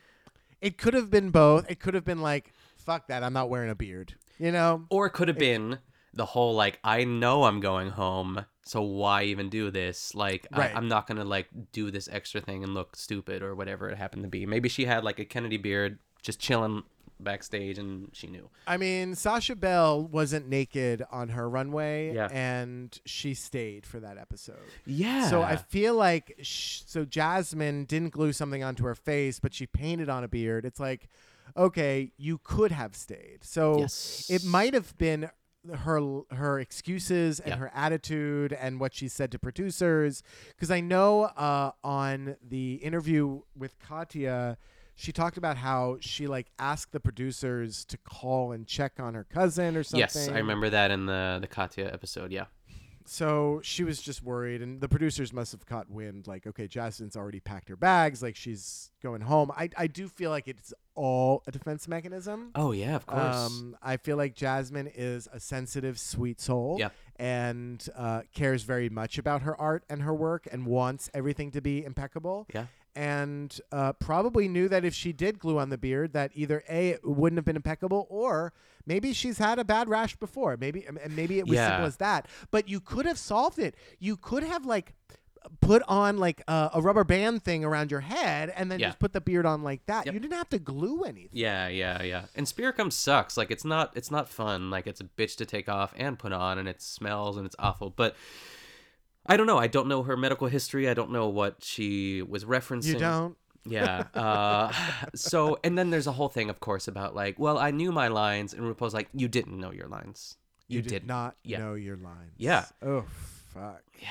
it 0.62 0.78
could 0.78 0.94
have 0.96 1.10
been 1.12 1.30
both. 1.30 1.70
It 1.70 1.80
could 1.80 1.94
have 1.94 2.06
been 2.06 2.22
like, 2.22 2.54
"Fuck 2.78 3.08
that! 3.08 3.24
I'm 3.24 3.34
not 3.34 3.50
wearing 3.50 3.70
a 3.70 3.76
beard." 3.76 4.16
You 4.40 4.52
know? 4.52 4.86
Or 4.90 5.06
it 5.06 5.12
could 5.12 5.28
have 5.28 5.38
been 5.38 5.80
the 6.14 6.26
whole 6.26 6.56
like 6.56 6.80
I 6.84 7.04
know 7.04 7.44
I'm 7.44 7.60
going 7.60 7.90
home, 7.90 8.46
so 8.64 8.82
why 8.82 9.24
even 9.24 9.50
do 9.50 9.70
this? 9.70 10.16
Like 10.16 10.48
Right. 10.52 10.74
I, 10.74 10.78
I'm 10.78 10.88
not 10.88 11.08
gonna 11.08 11.26
like 11.26 11.48
do 11.72 11.92
this 11.92 12.08
extra 12.12 12.42
thing 12.42 12.64
and 12.64 12.74
look 12.74 12.96
stupid 12.96 13.44
or 13.44 13.54
whatever 13.54 13.90
it 13.90 13.98
happened 13.98 14.24
to 14.24 14.30
be. 14.30 14.46
Maybe 14.46 14.70
she 14.70 14.86
had 14.86 15.04
like 15.04 15.20
a 15.20 15.26
Kennedy 15.26 15.58
beard, 15.58 16.00
just 16.24 16.40
chilling 16.40 16.84
backstage, 17.20 17.78
and 17.78 18.10
she 18.14 18.28
knew. 18.28 18.50
I 18.68 18.78
mean, 18.78 19.16
Sasha 19.16 19.56
Belle 19.56 20.06
wasn't 20.06 20.48
naked 20.50 21.04
on 21.12 21.30
her 21.30 21.50
runway, 21.50 22.14
Yeah. 22.14 22.28
and 22.32 22.98
she 23.06 23.34
stayed 23.34 23.86
for 23.86 24.00
that 24.00 24.18
episode. 24.18 24.60
Yeah. 24.86 25.30
So 25.30 25.42
I 25.42 25.56
feel 25.56 25.96
like 25.96 26.36
sh- 26.42 26.82
so 26.86 27.06
Jasmine 27.06 27.86
didn't 27.86 28.10
glue 28.12 28.34
something 28.34 28.64
onto 28.64 28.84
her 28.86 28.96
face, 28.96 29.40
but 29.40 29.54
she 29.54 29.66
painted 29.68 30.10
on 30.10 30.24
a 30.24 30.28
beard. 30.28 30.66
It's 30.66 30.80
like, 30.80 31.08
okay, 31.56 32.12
you 32.18 32.40
could 32.44 32.72
have 32.72 32.96
stayed. 32.96 33.40
So 33.44 33.80
Yes. 33.80 34.28
it 34.30 34.44
might 34.44 34.74
have 34.74 34.98
been 34.98 35.30
her 35.74 36.22
her 36.30 36.60
excuses 36.60 37.40
and 37.40 37.50
Yeah. 37.50 37.58
her 37.58 37.72
attitude 37.74 38.54
and 38.54 38.80
what 38.80 38.94
she 38.94 39.08
said 39.08 39.32
to 39.32 39.40
producers 39.40 40.22
because 40.50 40.70
I 40.70 40.80
know 40.80 41.24
uh, 41.24 41.72
on 41.84 42.36
the 42.48 42.76
interview 42.76 43.42
with 43.56 43.80
Katya 43.80 44.60
she 44.96 45.12
talked 45.12 45.38
about 45.38 45.58
how 45.58 45.98
she 46.00 46.26
like 46.28 46.48
asked 46.58 46.92
the 46.94 47.00
producers 47.00 47.84
to 47.86 47.98
call 47.98 48.52
and 48.54 48.66
check 48.66 48.94
on 49.00 49.14
her 49.14 49.24
cousin 49.26 49.76
or 49.76 49.84
something 49.84 50.00
Yes, 50.00 50.30
I 50.30 50.38
remember 50.38 50.70
that 50.70 50.90
in 50.92 51.06
the 51.06 51.38
the 51.42 51.48
Katya 51.48 51.92
episode. 51.94 52.32
Yeah. 52.32 52.46
so 53.08 53.60
she 53.64 53.84
was 53.84 54.02
just 54.02 54.24
worried, 54.24 54.62
and 54.64 54.82
the 54.82 54.90
producers 54.90 55.32
must 55.32 55.52
have 55.52 55.66
caught 55.68 55.90
wind. 55.92 56.26
Like, 56.28 56.48
okay, 56.48 56.68
Jasmine's 56.68 57.16
already 57.16 57.40
packed 57.40 57.70
her 57.70 57.76
bags. 57.76 58.24
Like, 58.24 58.36
she's 58.36 58.90
going 59.04 59.22
home. 59.22 59.52
I, 59.56 59.70
I 59.78 59.86
do 59.88 60.08
feel 60.08 60.32
like 60.32 60.48
it's 60.48 60.74
all 60.96 61.44
a 61.46 61.52
defense 61.52 61.88
mechanism. 61.88 62.50
Oh 62.56 62.72
yeah, 62.72 62.96
of 62.96 63.06
course. 63.06 63.36
Um, 63.36 63.78
I 63.84 63.98
feel 63.98 64.18
like 64.18 64.34
Jasmine 64.34 64.88
is 64.96 65.28
a 65.32 65.40
sensitive, 65.40 66.00
sweet 66.00 66.42
soul. 66.42 66.78
Yeah. 66.80 66.90
And 67.18 67.88
uh, 67.96 68.22
cares 68.34 68.64
very 68.64 68.90
much 68.90 69.18
about 69.18 69.44
her 69.44 69.56
art 69.60 69.84
and 69.90 70.02
her 70.02 70.14
work 70.14 70.48
and 70.52 70.66
wants 70.66 71.10
everything 71.14 71.52
to 71.52 71.62
be 71.62 71.84
impeccable. 71.86 72.48
yeah. 72.54 72.66
And 72.96 73.60
uh, 73.72 73.94
probably 73.94 74.48
knew 74.48 74.70
that 74.70 74.86
if 74.86 74.94
she 74.94 75.12
did 75.12 75.38
glue 75.40 75.60
on 75.60 75.70
the 75.70 75.78
beard, 75.78 76.14
that 76.14 76.32
either 76.34 76.64
A, 76.70 76.92
it 76.92 77.02
wouldn't 77.04 77.38
have 77.38 77.44
been 77.46 77.58
impeccable, 77.58 78.08
or 78.10 78.54
maybe 78.86 79.12
she's 79.12 79.38
had 79.38 79.60
a 79.60 79.66
bad 79.66 79.90
rash 79.90 80.16
before. 80.16 80.56
Maybe, 80.56 80.86
and 80.86 80.98
maybe 81.16 81.38
it 81.40 81.46
was 81.46 81.56
Yeah. 81.56 81.70
simple 81.72 81.86
as 81.88 81.98
that. 81.98 82.28
But 82.52 82.70
you 82.70 82.80
could 82.80 83.06
have 83.06 83.18
solved 83.18 83.60
it. 83.60 83.76
You 84.00 84.16
could 84.16 84.44
have, 84.44 84.66
like, 84.66 84.94
put 85.62 85.84
on 85.88 86.18
like 86.18 86.42
uh, 86.48 86.70
a 86.74 86.82
rubber 86.82 87.04
band 87.04 87.44
thing 87.44 87.64
around 87.64 87.92
your 87.92 88.00
head 88.00 88.52
and 88.56 88.72
then 88.72 88.80
Yeah. 88.80 88.88
just 88.88 88.98
put 89.00 89.14
the 89.14 89.22
beard 89.22 89.46
on 89.46 89.62
like 89.62 89.86
that. 89.86 90.06
Yep. 90.08 90.16
You 90.16 90.20
didn't 90.20 90.34
have 90.34 90.50
to 90.50 90.58
glue 90.58 91.04
anything. 91.04 91.30
Yeah, 91.34 91.68
yeah, 91.68 92.02
yeah. 92.02 92.26
And 92.36 92.48
Spirit 92.48 92.78
Gum 92.78 92.90
sucks. 92.90 93.38
Like 93.38 93.52
it's 93.52 93.64
not 93.64 93.92
it's 93.96 94.10
not 94.10 94.28
fun. 94.28 94.72
Like 94.72 94.88
it's 94.88 95.02
a 95.02 95.04
bitch 95.04 95.36
to 95.38 95.46
take 95.46 95.70
off 95.70 95.94
and 95.98 96.18
put 96.18 96.34
on 96.34 96.58
and 96.58 96.68
it 96.68 96.82
smells 96.82 97.38
and 97.38 97.46
it's 97.46 97.56
awful. 97.60 97.92
But 97.92 98.16
I 99.26 99.38
don't 99.38 99.48
know. 99.48 99.58
I 99.58 99.68
don't 99.68 99.88
know 99.88 100.04
her 100.04 100.16
medical 100.18 100.48
history. 100.48 100.88
I 100.90 100.94
don't 100.94 101.12
know 101.12 101.28
what 101.30 101.64
she 101.64 102.22
was 102.22 102.46
referencing. 102.46 102.94
You 102.94 103.00
don't? 103.00 103.38
Yeah. 103.68 104.04
Uh, 104.14 104.72
so 105.16 105.58
and 105.64 105.78
then 105.78 105.90
there's 105.90 106.08
a 106.08 106.12
whole 106.12 106.30
thing, 106.30 106.50
of 106.50 106.60
course, 106.60 106.88
about 106.88 107.16
like, 107.16 107.40
well, 107.40 107.58
I 107.58 107.72
knew 107.72 107.92
my 107.92 108.08
lines, 108.10 108.54
and 108.54 108.62
RuPaul's 108.64 108.94
like, 108.94 109.10
you 109.14 109.28
didn't 109.28 109.60
know 109.60 109.72
your 109.72 109.88
lines. 109.88 110.38
You, 110.68 110.82
did 110.82 110.90
didn't. 110.90 111.08
not 111.08 111.36
Yeah. 111.44 111.60
know 111.60 111.74
your 111.76 111.98
lines. 111.98 112.34
Yeah. 112.38 112.66
Oh 112.82 113.06
fuck. 113.54 113.84
Yeah. 114.02 114.08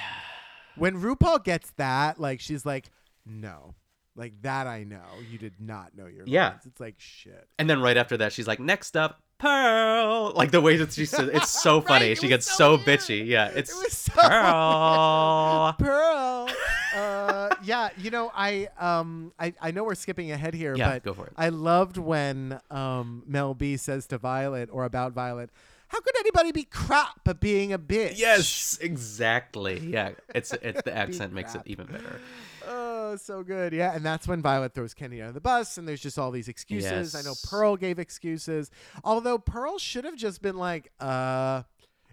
When 0.77 1.01
RuPaul 1.01 1.43
gets 1.45 1.71
that, 1.77 2.21
like 2.21 2.41
she's 2.41 2.65
like, 2.67 2.91
no, 3.27 3.75
Like 4.17 4.41
that 4.43 4.67
I 4.67 4.85
know. 4.85 5.03
You 5.31 5.39
did 5.39 5.55
not 5.61 5.97
know 5.97 6.07
your 6.07 6.25
Yeah. 6.27 6.51
lines. 6.51 6.67
It's 6.67 6.81
like 6.81 6.95
shit. 6.99 7.49
And 7.59 7.69
then 7.69 7.81
right 7.81 7.97
after 7.97 8.17
that, 8.19 8.33
she's 8.33 8.47
like, 8.47 8.61
"Next 8.61 8.97
up, 8.97 9.21
Pearl." 9.39 10.33
Like 10.37 10.53
the 10.53 10.61
way 10.61 10.77
that 10.77 10.93
she 10.93 11.05
says, 11.05 11.29
it's 11.33 11.51
so 11.51 11.81
funny. 11.91 12.07
Right, 12.07 12.11
it 12.13 12.21
she 12.21 12.29
gets 12.29 12.47
so 12.47 12.77
so, 12.77 12.85
bitchy. 12.85 13.27
Yeah, 13.27 13.49
it's 13.49 13.75
was 13.75 13.93
so 13.93 14.13
Pearl. 14.15 15.73
Pearl. 15.79 16.49
uh, 16.95 17.55
yeah, 17.65 17.89
you 17.99 18.11
know, 18.11 18.31
I 18.35 18.69
um, 18.79 19.33
I, 19.39 19.53
I 19.61 19.71
know 19.73 19.83
we're 19.85 19.95
skipping 19.97 20.31
ahead 20.31 20.55
here, 20.55 20.77
Yeah, 20.77 20.91
but 20.93 21.03
go 21.03 21.13
for 21.15 21.27
it. 21.27 21.33
I 21.37 21.49
loved 21.49 21.97
when 21.97 22.61
um, 22.71 23.25
Mel 23.27 23.55
B 23.55 23.77
says 23.77 24.07
to 24.09 24.19
Violet 24.19 24.69
or 24.73 24.85
about 24.85 25.13
Violet, 25.13 25.51
"How 25.89 26.01
could 26.01 26.17
anybody 26.21 26.53
be 26.53 26.65
crap 26.65 27.27
at 27.27 27.41
being 27.41 27.73
a 27.73 27.79
bitch?" 27.81 28.13
Yes, 28.19 28.79
exactly. 28.81 29.81
Yeah, 29.81 30.11
it's 30.35 30.53
it's 30.63 30.83
the 30.83 30.97
accent 30.97 31.33
makes 31.33 31.55
it 31.57 31.63
even 31.67 31.87
better. 31.87 32.21
Oh, 32.69 33.17
so 33.17 33.43
good. 33.43 33.73
Yeah, 33.73 33.95
and 33.95 34.05
that's 34.05 34.27
when 34.27 34.43
Violet 34.43 34.75
throws 34.75 34.95
Kenny 34.95 35.21
under 35.21 35.33
the 35.33 35.41
bus, 35.41 35.79
and 35.79 35.87
there's 35.87 36.01
just 36.01 36.19
all 36.19 36.31
these 36.31 36.49
excuses. 36.49 37.15
I 37.15 37.23
know 37.23 37.35
Pearl 37.49 37.77
gave 37.77 37.99
excuses, 37.99 38.71
although 39.03 39.39
Pearl 39.39 39.79
should 39.79 40.05
have 40.05 40.17
just 40.17 40.43
been 40.43 40.57
like, 40.57 40.91
uh, 41.01 41.63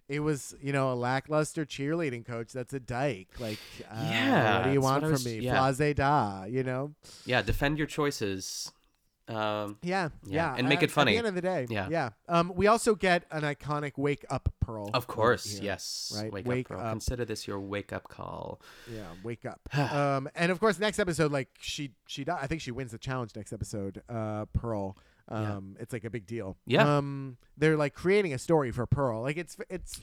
it 0.10 0.20
was, 0.20 0.54
you 0.62 0.74
know, 0.74 0.92
a 0.92 0.96
lackluster 0.96 1.66
cheerleading 1.66 2.26
coach. 2.26 2.52
That's 2.52 2.74
a 2.74 2.80
dyke. 2.80 3.30
Like, 3.40 3.60
uh, 3.90 3.96
Yeah, 4.10 4.58
what 4.58 4.66
do 4.66 4.74
you 4.74 4.82
want 4.82 5.04
from 5.04 5.12
was- 5.14 5.26
me? 5.26 5.40
yeah. 5.40 5.72
Blase 5.72 5.96
da, 5.96 6.44
you 6.46 6.64
know? 6.64 6.94
Yeah, 7.26 7.42
defend 7.42 7.78
your 7.78 7.88
choices. 7.88 8.72
Um, 9.36 9.78
Yeah, 9.82 10.10
yeah. 10.24 10.52
Yeah, 10.54 10.56
and 10.58 10.68
make 10.70 10.80
at- 10.80 10.84
it 10.86 10.92
funny. 10.92 11.12
At 11.18 11.22
the 11.24 11.28
end 11.28 11.28
of 11.28 11.36
the 11.36 11.42
day, 11.42 11.68
Yeah. 11.70 11.88
yeah. 11.90 12.10
Um, 12.28 12.52
we 12.56 12.68
also 12.68 12.96
get 12.96 13.26
an 13.32 13.44
iconic 13.44 13.94
wake 13.98 14.26
up 14.30 14.54
Pearl. 14.60 14.90
of 14.94 15.08
course, 15.08 15.46
here. 15.58 15.64
yes. 15.64 16.14
Right, 16.16 16.32
Wake, 16.32 16.46
wake 16.48 16.72
up, 16.72 16.80
up. 16.80 16.92
Consider 16.92 17.26
this 17.26 17.48
your 17.48 17.60
wake 17.60 17.94
up 17.94 18.08
call. 18.10 18.62
Yeah, 18.92 19.08
wake 19.24 19.46
up. 19.46 19.60
um, 19.78 20.30
and 20.36 20.52
of 20.52 20.60
course, 20.60 20.80
next 20.80 21.00
episode, 21.00 21.32
like 21.32 21.50
she 21.60 21.92
she 22.08 22.26
I 22.30 22.48
think 22.48 22.62
she 22.62 22.72
wins 22.72 22.92
the 22.92 22.98
challenge 22.98 23.36
next 23.36 23.54
episode. 23.54 24.02
Uh, 24.10 24.46
Pearl. 24.54 24.98
Um, 25.28 25.78
it's 25.80 25.94
like 25.94 26.04
a 26.04 26.10
big 26.10 26.26
deal. 26.26 26.58
Yeah. 26.66 26.98
Um, 26.98 27.38
they're 27.56 27.78
like 27.78 27.94
creating 27.94 28.34
a 28.34 28.38
story 28.38 28.72
for 28.72 28.86
Pearl. 28.86 29.22
Like 29.22 29.38
it's 29.38 29.56
it's. 29.70 30.02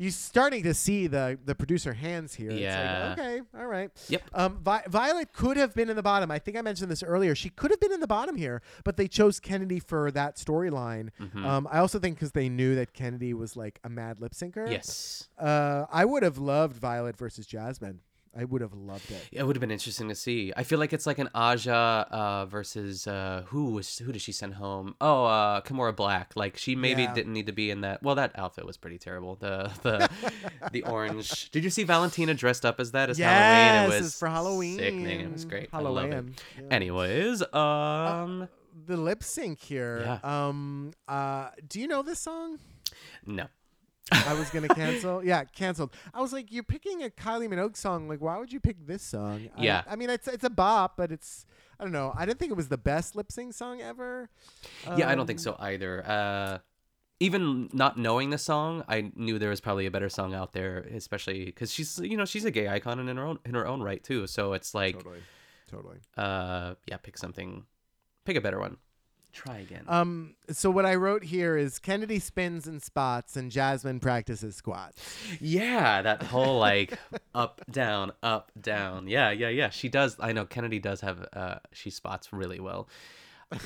You 0.00 0.12
starting 0.12 0.62
to 0.62 0.74
see 0.74 1.08
the 1.08 1.38
the 1.44 1.56
producer 1.56 1.92
hands 1.92 2.32
here. 2.32 2.52
Yeah. 2.52 3.10
It's 3.12 3.18
like, 3.18 3.26
okay, 3.26 3.40
all 3.58 3.66
right. 3.66 3.90
Yep. 4.08 4.22
Um, 4.32 4.58
Vi- 4.62 4.84
Violet 4.88 5.32
could 5.32 5.56
have 5.56 5.74
been 5.74 5.90
in 5.90 5.96
the 5.96 6.02
bottom. 6.04 6.30
I 6.30 6.38
think 6.38 6.56
I 6.56 6.62
mentioned 6.62 6.88
this 6.88 7.02
earlier. 7.02 7.34
She 7.34 7.50
could 7.50 7.72
have 7.72 7.80
been 7.80 7.92
in 7.92 7.98
the 7.98 8.06
bottom 8.06 8.36
here, 8.36 8.62
but 8.84 8.96
they 8.96 9.08
chose 9.08 9.40
Kennedy 9.40 9.80
for 9.80 10.12
that 10.12 10.36
storyline. 10.36 11.10
Mm-hmm. 11.20 11.44
Um, 11.44 11.68
I 11.70 11.78
also 11.78 11.98
think 11.98 12.16
because 12.16 12.30
they 12.30 12.48
knew 12.48 12.76
that 12.76 12.92
Kennedy 12.92 13.34
was 13.34 13.56
like 13.56 13.80
a 13.82 13.88
mad 13.88 14.20
lip 14.20 14.32
syncer. 14.34 14.70
Yes. 14.70 15.28
Uh, 15.36 15.86
I 15.90 16.04
would 16.04 16.22
have 16.22 16.38
loved 16.38 16.76
Violet 16.76 17.16
versus 17.16 17.44
Jasmine. 17.46 18.00
I 18.40 18.44
would 18.44 18.60
have 18.60 18.72
loved 18.72 19.10
it. 19.10 19.20
It 19.32 19.42
would 19.44 19.56
have 19.56 19.60
been 19.60 19.72
interesting 19.72 20.08
to 20.10 20.14
see. 20.14 20.52
I 20.56 20.62
feel 20.62 20.78
like 20.78 20.92
it's 20.92 21.06
like 21.06 21.18
an 21.18 21.28
Aja 21.34 22.06
uh, 22.10 22.46
versus 22.46 23.06
uh, 23.08 23.42
who 23.48 23.72
was 23.72 23.98
who 23.98 24.12
did 24.12 24.22
she 24.22 24.30
send 24.30 24.54
home? 24.54 24.94
Oh, 25.00 25.24
uh, 25.24 25.60
Kimora 25.62 25.96
Black. 25.96 26.32
Like 26.36 26.56
she 26.56 26.76
maybe 26.76 27.02
Yeah. 27.02 27.14
didn't 27.14 27.32
need 27.32 27.46
to 27.46 27.52
be 27.52 27.70
in 27.70 27.80
that. 27.80 28.00
Well, 28.02 28.14
that 28.14 28.38
outfit 28.38 28.64
was 28.64 28.76
pretty 28.76 28.98
terrible. 28.98 29.34
The 29.34 29.70
the 29.82 30.08
the 30.72 30.82
orange. 30.84 31.50
Did 31.50 31.64
you 31.64 31.70
see 31.70 31.82
Valentina 31.82 32.32
dressed 32.34 32.64
up 32.64 32.78
as 32.78 32.92
that 32.92 33.10
as 33.10 33.18
Halloween? 33.18 33.90
Yes, 33.90 34.00
It 34.00 34.02
was 34.04 34.18
for 34.18 34.28
Halloween. 34.28 34.78
Sickening. 34.78 35.20
It 35.20 35.32
was 35.32 35.44
great. 35.44 35.68
I 35.72 35.80
love 35.80 35.96
it. 36.04 36.12
Halloween. 36.12 36.34
Yeah. 36.58 36.64
Anyways, 36.76 37.42
um, 37.52 38.48
The 38.86 38.96
lip 38.96 39.24
sync 39.24 39.58
here. 39.60 40.02
Yeah. 40.22 40.46
Um. 40.48 40.92
Uh. 41.08 41.48
Do 41.68 41.80
you 41.80 41.88
know 41.88 42.02
this 42.02 42.20
song? 42.20 42.58
no. 43.26 43.46
I 44.12 44.34
was 44.34 44.50
gonna 44.50 44.68
cancel. 44.68 45.22
Yeah, 45.28 45.44
canceled. 45.44 45.90
I 46.14 46.20
was 46.20 46.32
like, 46.32 46.50
you're 46.52 46.62
picking 46.62 47.02
a 47.02 47.08
Kylie 47.10 47.48
Minogue 47.48 47.76
song. 47.76 48.08
Like, 48.08 48.20
why 48.20 48.38
would 48.38 48.52
you 48.52 48.60
pick 48.60 48.86
this 48.86 49.02
song? 49.02 49.48
Yeah. 49.58 49.82
I, 49.88 49.96
mean, 49.96 50.10
it's 50.10 50.28
it's 50.28 50.44
a 50.44 50.50
bop, 50.50 50.96
but 50.96 51.12
it's 51.12 51.46
I 51.78 51.84
don't 51.84 51.92
know. 51.92 52.12
I 52.16 52.26
didn't 52.26 52.38
think 52.38 52.50
it 52.50 52.56
was 52.56 52.68
the 52.68 52.78
best 52.78 53.14
lip 53.16 53.30
sync 53.30 53.54
song 53.54 53.80
ever. 53.80 54.30
Yeah, 54.96 55.08
I 55.08 55.14
don't 55.14 55.26
think 55.26 55.38
Um, 55.40 55.42
so 55.42 55.56
either. 55.58 56.04
Uh, 56.06 56.58
even 57.20 57.68
not 57.72 57.98
knowing 57.98 58.30
the 58.30 58.38
song, 58.38 58.84
I 58.88 59.10
knew 59.16 59.38
there 59.40 59.50
was 59.50 59.60
probably 59.60 59.86
a 59.86 59.90
better 59.90 60.08
song 60.08 60.34
out 60.34 60.52
there, 60.52 60.86
especially 60.94 61.46
because 61.46 61.72
she's 61.72 61.98
you 61.98 62.16
know 62.16 62.24
she's 62.24 62.44
a 62.44 62.50
gay 62.50 62.68
icon 62.68 63.00
in 63.00 63.16
her 63.16 63.24
own 63.26 63.38
in 63.44 63.54
her 63.54 63.66
own 63.66 63.82
right 63.82 64.02
too. 64.02 64.26
So 64.28 64.52
it's 64.52 64.72
like, 64.74 64.94
Totally. 64.94 65.18
Totally. 65.68 65.98
uh, 66.16 66.74
yeah, 66.86 66.96
pick 66.98 67.18
something, 67.18 67.64
pick 68.24 68.36
a 68.36 68.40
better 68.40 68.60
one. 68.60 68.76
Try 69.32 69.58
again. 69.58 69.84
Um. 69.86 70.34
So 70.50 70.70
what 70.70 70.86
I 70.86 70.94
wrote 70.94 71.22
here 71.22 71.56
is 71.56 71.78
Kennedy 71.78 72.18
spins 72.18 72.66
and 72.66 72.82
spots, 72.82 73.36
and 73.36 73.50
Jasmine 73.50 74.00
practices 74.00 74.56
squats. 74.56 75.00
yeah, 75.40 76.02
that 76.02 76.22
whole 76.22 76.58
like 76.58 76.98
up 77.34 77.60
down 77.70 78.12
up 78.22 78.50
down. 78.60 79.06
Yeah, 79.06 79.30
yeah, 79.30 79.48
yeah. 79.50 79.70
She 79.70 79.88
does. 79.88 80.16
I 80.18 80.32
know 80.32 80.44
Kennedy 80.44 80.78
does 80.78 81.02
have. 81.02 81.26
Uh, 81.32 81.56
she 81.72 81.90
spots 81.90 82.32
really 82.32 82.58
well. 82.58 82.88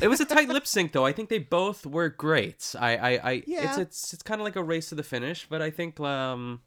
It 0.00 0.08
was 0.08 0.20
a 0.20 0.24
tight 0.24 0.48
lip 0.48 0.66
sync 0.66 0.92
though. 0.92 1.06
I 1.06 1.12
think 1.12 1.28
they 1.28 1.38
both 1.38 1.86
were 1.86 2.08
great. 2.08 2.74
I, 2.78 2.96
I, 2.96 3.10
I 3.10 3.42
it's 3.46 3.78
it's 3.78 4.12
it's 4.14 4.22
kind 4.22 4.40
of 4.40 4.44
like 4.44 4.56
a 4.56 4.62
race 4.62 4.90
to 4.90 4.94
the 4.94 5.02
finish, 5.02 5.46
but 5.48 5.60
I 5.60 5.70
think 5.70 5.98
um 6.00 6.60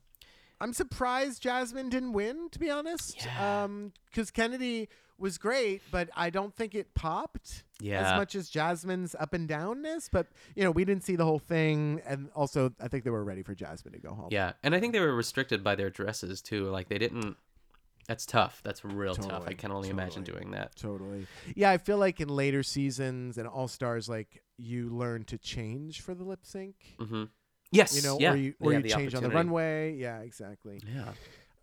I'm 0.61 0.73
surprised 0.73 1.41
Jasmine 1.41 1.89
didn't 1.89 2.13
win, 2.13 2.49
to 2.51 2.59
be 2.59 2.69
honest. 2.69 3.25
Yeah. 3.25 3.63
Um, 3.63 3.91
because 4.09 4.31
Kennedy 4.31 4.89
was 5.17 5.37
great, 5.37 5.81
but 5.91 6.09
I 6.15 6.29
don't 6.29 6.55
think 6.55 6.75
it 6.75 6.93
popped 6.93 7.63
as 7.81 8.17
much 8.17 8.35
as 8.35 8.49
Jasmine's 8.49 9.15
up 9.17 9.33
and 9.33 9.47
downness. 9.47 10.09
But 10.11 10.27
you 10.55 10.63
know, 10.63 10.71
we 10.71 10.85
didn't 10.85 11.03
see 11.03 11.15
the 11.15 11.25
whole 11.25 11.39
thing, 11.39 12.01
and 12.05 12.29
also 12.35 12.73
I 12.81 12.87
think 12.87 13.03
they 13.03 13.09
were 13.09 13.23
ready 13.23 13.43
for 13.43 13.55
Jasmine 13.55 13.93
to 13.93 13.99
go 13.99 14.13
home. 14.13 14.29
Yeah, 14.31 14.53
and 14.63 14.75
I 14.75 14.79
think 14.79 14.93
they 14.93 14.99
were 14.99 15.15
restricted 15.15 15.63
by 15.63 15.75
their 15.75 15.89
dresses 15.89 16.41
too. 16.41 16.69
Like 16.69 16.89
they 16.89 16.97
didn't. 16.97 17.37
That's 18.07 18.25
tough. 18.25 18.61
That's 18.63 18.85
real 18.85 19.15
tough. 19.15 19.45
I 19.47 19.53
can 19.53 19.71
only 19.71 19.89
imagine 19.89 20.23
doing 20.23 20.51
that. 20.51 20.75
Totally. 20.75 21.25
Yeah, 21.55 21.71
I 21.71 21.79
feel 21.79 21.97
like 21.97 22.21
in 22.21 22.27
later 22.29 22.61
seasons 22.61 23.39
and 23.39 23.47
All 23.47 23.67
Stars, 23.67 24.07
like 24.07 24.43
you 24.57 24.89
learn 24.89 25.23
to 25.25 25.37
change 25.39 26.01
for 26.01 26.13
the 26.13 26.23
lip 26.23 26.41
sync. 26.43 26.75
hmm 26.99 27.23
Yes. 27.71 27.95
You 27.95 28.03
know, 28.03 28.17
yeah. 28.19 28.33
or 28.33 28.35
you 28.35 28.53
or 28.59 28.73
you 28.73 28.83
change 28.83 29.15
on 29.15 29.23
the 29.23 29.29
runway. 29.29 29.95
Yeah, 29.95 30.19
exactly. 30.19 30.79
Yeah. 30.93 31.11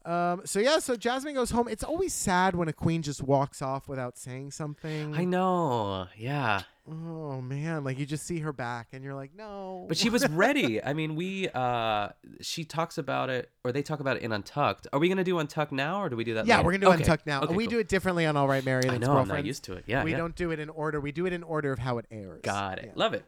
Um, 0.04 0.42
so 0.44 0.58
yeah, 0.58 0.78
so 0.80 0.96
Jasmine 0.96 1.34
goes 1.34 1.50
home. 1.50 1.68
It's 1.68 1.84
always 1.84 2.12
sad 2.12 2.56
when 2.56 2.68
a 2.68 2.72
queen 2.72 3.02
just 3.02 3.22
walks 3.22 3.62
off 3.62 3.88
without 3.88 4.18
saying 4.18 4.50
something. 4.50 5.14
I 5.14 5.24
know. 5.24 6.08
Yeah. 6.16 6.62
Oh 6.90 7.40
man, 7.40 7.84
like 7.84 8.00
you 8.00 8.04
just 8.04 8.26
see 8.26 8.40
her 8.40 8.52
back 8.52 8.88
and 8.92 9.04
you're 9.04 9.14
like, 9.14 9.30
no. 9.36 9.84
But 9.86 9.96
she 9.96 10.10
was 10.10 10.28
ready. 10.28 10.82
I 10.82 10.94
mean, 10.94 11.14
we. 11.14 11.48
uh 11.54 12.08
She 12.40 12.64
talks 12.64 12.98
about 12.98 13.30
it, 13.30 13.50
or 13.62 13.70
they 13.70 13.82
talk 13.82 14.00
about 14.00 14.16
it 14.16 14.24
in 14.24 14.32
Untucked. 14.32 14.88
Are 14.92 14.98
we 14.98 15.08
gonna 15.08 15.22
do 15.22 15.38
Untucked 15.38 15.70
now, 15.70 16.02
or 16.02 16.08
do 16.08 16.16
we 16.16 16.24
do 16.24 16.34
that? 16.34 16.46
yeah, 16.46 16.56
later? 16.56 16.66
we're 16.66 16.72
gonna 16.72 16.86
do 16.86 16.92
Okay. 16.92 17.02
Untucked 17.02 17.26
now. 17.26 17.42
Okay, 17.42 17.54
we 17.54 17.64
cool. 17.64 17.70
do 17.70 17.78
it 17.78 17.88
differently 17.88 18.26
on 18.26 18.36
All 18.36 18.48
Right 18.48 18.64
Mary. 18.64 18.88
I 18.88 18.94
and 18.94 19.04
know. 19.04 19.16
I'm 19.16 19.28
not 19.28 19.44
used 19.44 19.62
to 19.64 19.74
it. 19.74 19.84
Yeah. 19.86 20.02
we 20.02 20.10
yeah. 20.10 20.16
don't 20.16 20.34
do 20.34 20.50
it 20.50 20.58
in 20.58 20.68
order. 20.70 21.00
We 21.00 21.12
do 21.12 21.26
it 21.26 21.32
in 21.32 21.44
order 21.44 21.70
of 21.70 21.78
how 21.78 21.98
it 21.98 22.06
airs. 22.10 22.40
Got 22.42 22.80
it. 22.80 22.86
Yeah. 22.86 22.92
Love 22.96 23.14
it. 23.14 23.24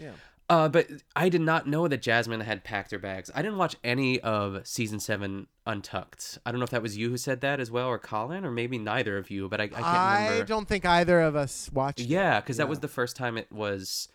Yeah. 0.00 0.10
Uh, 0.52 0.68
but 0.68 0.86
I 1.16 1.28
did 1.30 1.40
not 1.40 1.66
know 1.66 1.88
that 1.88 2.02
Jasmine 2.02 2.40
had 2.40 2.62
packed 2.62 2.90
her 2.90 2.98
bags. 2.98 3.30
I 3.34 3.40
didn't 3.40 3.56
watch 3.56 3.76
any 3.82 4.20
of 4.20 4.66
season 4.66 5.00
seven 5.00 5.46
Untucked. 5.66 6.38
I 6.44 6.50
don't 6.50 6.58
know 6.60 6.64
if 6.64 6.70
that 6.70 6.82
was 6.82 6.96
you 6.98 7.08
who 7.08 7.16
said 7.16 7.40
that 7.40 7.58
as 7.60 7.70
well, 7.70 7.86
or 7.88 7.98
Colin, 7.98 8.44
or 8.44 8.50
maybe 8.50 8.76
neither 8.78 9.16
of 9.16 9.30
you. 9.30 9.48
But 9.48 9.60
I, 9.60 9.64
I 9.64 9.68
can't 9.68 9.86
I 9.86 10.18
remember. 10.24 10.42
I 10.42 10.46
don't 10.46 10.68
think 10.68 10.84
either 10.84 11.20
of 11.20 11.36
us 11.36 11.70
watched. 11.72 12.00
Yeah, 12.00 12.40
because 12.40 12.56
that 12.58 12.64
Yeah. 12.64 12.70
was 12.70 12.80
the 12.80 12.88
first 12.88 13.16
time 13.16 13.38
it 13.38 13.50
was. 13.50 14.08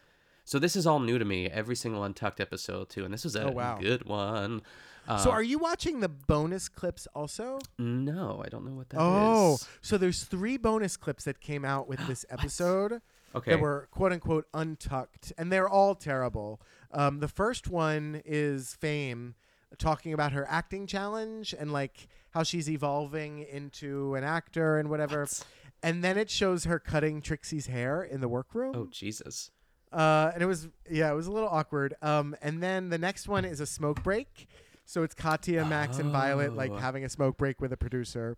So 0.45 0.59
this 0.59 0.75
is 0.75 0.85
all 0.85 0.99
new 0.99 1.17
to 1.17 1.25
me. 1.25 1.47
Every 1.47 1.75
single 1.75 2.03
Untucked 2.03 2.39
episode 2.39 2.89
too, 2.89 3.03
and 3.03 3.11
this 3.13 3.23
was 3.23 3.35
a 3.35 3.47
Oh, 3.47 3.51
wow. 3.51 3.79
good 3.81 4.05
one. 4.05 4.61
Uh, 5.07 5.17
So 5.17 5.31
are 5.31 5.41
you 5.43 5.57
watching 5.57 6.01
the 6.01 6.09
bonus 6.09 6.69
clips 6.69 7.07
also? 7.15 7.59
no, 7.79 8.43
I 8.45 8.49
don't 8.49 8.65
know 8.65 8.73
what 8.75 8.89
that 8.89 8.97
is. 8.97 9.01
Oh, 9.01 9.57
so 9.81 9.97
there's 9.97 10.23
three 10.25 10.57
bonus 10.57 10.97
clips 10.97 11.23
that 11.23 11.39
came 11.39 11.65
out 11.65 11.87
with 11.87 12.05
this 12.07 12.25
episode 12.29 13.01
okay. 13.37 13.51
that 13.51 13.59
were 13.59 13.87
quote 13.91 14.11
unquote 14.11 14.45
untucked, 14.53 15.33
and 15.37 15.51
they're 15.51 15.69
all 15.69 15.95
terrible. 15.95 16.61
Um, 16.91 17.19
the 17.19 17.27
first 17.27 17.67
one 17.67 18.21
is 18.25 18.75
Fame 18.75 19.35
talking 19.77 20.13
about 20.13 20.31
her 20.31 20.45
acting 20.49 20.87
challenge 20.87 21.53
and 21.57 21.71
like 21.73 22.07
how 22.31 22.43
she's 22.43 22.69
evolving 22.69 23.39
into 23.39 24.15
an 24.15 24.23
actor 24.23 24.77
and 24.77 24.89
whatever. 24.89 25.21
What? 25.21 25.43
And 25.83 26.03
then 26.03 26.17
it 26.17 26.29
shows 26.29 26.63
her 26.63 26.79
cutting 26.79 27.21
Trixie's 27.21 27.67
hair 27.67 28.01
in 28.01 28.21
the 28.21 28.27
workroom. 28.27 28.73
Oh 28.75 28.87
Jesus. 28.89 29.51
Uh, 29.91 30.31
and 30.33 30.41
it 30.41 30.45
was 30.45 30.67
yeah, 30.89 31.11
it 31.11 31.15
was 31.15 31.27
a 31.27 31.31
little 31.31 31.49
awkward. 31.49 31.95
Um, 32.01 32.35
and 32.41 32.61
then 32.63 32.89
the 32.89 32.97
next 32.97 33.27
one 33.27 33.45
is 33.45 33.59
a 33.59 33.65
smoke 33.65 34.03
break. 34.03 34.47
So 34.85 35.03
it's 35.03 35.13
Katya, 35.13 35.65
Max, 35.65 35.99
and 35.99 36.11
Violet 36.11 36.55
like 36.55 36.71
Oh. 36.71 36.77
having 36.77 37.03
a 37.03 37.09
smoke 37.09 37.37
break 37.37 37.59
with 37.59 37.73
a 37.73 37.77
producer. 37.77 38.37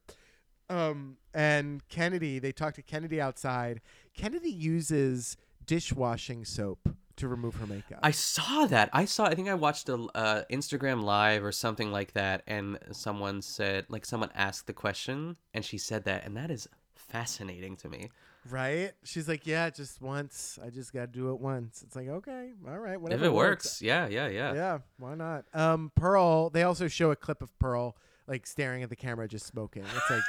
Um, 0.70 1.18
and 1.34 1.88
Kennedy, 1.90 2.40
they 2.40 2.52
talk 2.52 2.76
to 2.76 2.82
Kennedy 2.82 3.20
outside. 3.20 3.82
Kennedy 4.14 4.52
uses 4.52 5.38
dishwashing 5.66 6.46
soap 6.46 6.90
to 7.16 7.28
remove 7.28 7.56
her 7.56 7.68
makeup. 7.68 8.00
I 8.02 8.12
saw 8.12 8.66
that. 8.68 8.90
I 8.94 9.06
saw. 9.06 9.26
I 9.26 9.36
think 9.36 9.50
I 9.50 9.54
watched 9.54 9.90
a 9.90 9.96
uh, 10.16 10.44
Instagram 10.52 11.04
live 11.04 11.44
or 11.44 11.52
something 11.52 11.92
like 11.92 12.14
that, 12.14 12.44
and 12.48 12.78
someone 12.92 13.42
said, 13.42 13.86
like, 13.90 14.06
someone 14.06 14.30
asked 14.36 14.68
the 14.68 14.74
question, 14.74 15.36
and 15.54 15.66
she 15.66 15.78
said 15.78 16.06
that, 16.06 16.26
and 16.26 16.38
that 16.38 16.50
is 16.52 16.68
fascinating 16.96 17.76
to 17.78 17.90
me. 17.90 18.10
right? 18.50 18.92
She's 19.04 19.28
like, 19.28 19.46
yeah, 19.46 19.70
just 19.70 20.02
once. 20.02 20.58
I 20.64 20.70
just 20.70 20.94
got 20.94 21.02
to 21.02 21.20
do 21.20 21.32
it 21.32 21.40
once. 21.40 21.82
It's 21.86 21.96
like, 21.96 22.08
okay, 22.08 22.52
all 22.68 22.78
right, 22.78 23.00
whatever. 23.00 23.26
if 23.26 23.28
it 23.28 23.34
works, 23.34 23.82
yeah, 23.82 24.08
yeah, 24.08 24.28
yeah. 24.28 24.54
Yeah, 24.54 24.78
why 24.98 25.16
not? 25.16 25.46
Um, 25.54 25.92
Pearl. 25.96 26.50
They 26.50 26.64
also 26.64 26.88
show 26.88 27.12
a 27.12 27.16
clip 27.16 27.42
of 27.42 27.58
Pearl 27.60 27.96
like 28.28 28.46
staring 28.46 28.84
at 28.84 28.90
the 28.90 28.96
camera, 28.96 29.28
just 29.28 29.46
smoking. 29.48 29.84
It's 29.84 30.10
like 30.10 30.22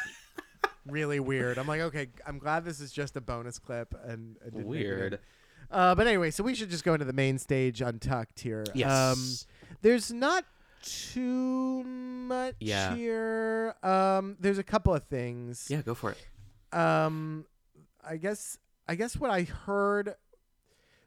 really 0.90 1.20
weird. 1.20 1.58
I'm 1.58 1.66
like, 1.66 1.80
okay, 1.82 2.08
I'm 2.26 2.38
glad 2.38 2.64
this 2.64 2.80
is 2.80 2.92
just 2.92 3.16
a 3.16 3.20
bonus 3.20 3.58
clip 3.58 3.94
and 4.04 4.36
it 4.44 4.52
didn't 4.54 4.70
make 4.70 4.80
it 4.80 4.84
in. 4.84 4.96
Weird. 4.96 5.18
Uh, 5.70 5.94
but 5.94 6.06
anyway, 6.06 6.30
so 6.30 6.42
we 6.42 6.54
should 6.54 6.70
just 6.70 6.84
go 6.84 6.94
into 6.94 7.04
the 7.06 7.12
main 7.12 7.38
stage 7.38 7.80
untucked 7.80 8.40
here. 8.40 8.64
Yes. 8.74 8.90
Um, 8.90 9.24
there's 9.82 10.12
not 10.12 10.44
too 10.82 11.84
much 11.84 12.54
Yeah. 12.60 12.94
here. 12.94 13.74
Um, 13.82 14.36
there's 14.40 14.58
a 14.58 14.62
couple 14.64 14.94
of 14.94 15.04
things. 15.04 15.66
yeah, 15.68 15.82
go 15.82 15.94
for 15.94 16.12
it. 16.12 16.76
Um, 16.76 17.44
I 18.04 18.16
guess 18.16 18.58
I 18.88 18.94
guess 18.96 19.16
what 19.16 19.30
I 19.30 19.42
heard. 19.42 20.14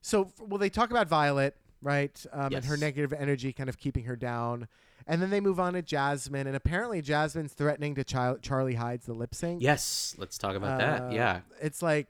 So 0.01 0.23
f- 0.25 0.39
well, 0.39 0.57
they 0.57 0.69
talk 0.69 0.91
about 0.91 1.07
Violet, 1.07 1.55
right? 1.81 2.23
Um, 2.31 2.53
and 2.53 2.65
her 2.65 2.75
Yes. 2.75 2.81
negative 2.81 3.13
energy 3.13 3.51
kind 3.53 3.67
of 3.69 3.77
keeping 3.77 4.05
her 4.05 4.15
down, 4.15 4.67
and 5.07 5.21
then 5.21 5.29
they 5.29 5.39
move 5.41 5.59
on 5.59 5.73
to 5.73 5.81
Jasmine, 5.81 6.47
and 6.47 6.55
apparently 6.55 7.01
Jasmine's 7.01 7.53
threatening 7.53 7.95
to 7.95 8.03
Chil- 8.03 8.37
Charlie 8.41 8.75
Hides 8.75 9.05
the 9.05 9.13
lip 9.13 9.33
sync. 9.35 9.61
Yes, 9.61 10.15
let's 10.17 10.37
talk 10.37 10.55
about 10.55 10.79
that. 10.79 11.01
Uh, 11.03 11.09
Yeah. 11.11 11.41
It's 11.61 11.81
like, 11.81 12.09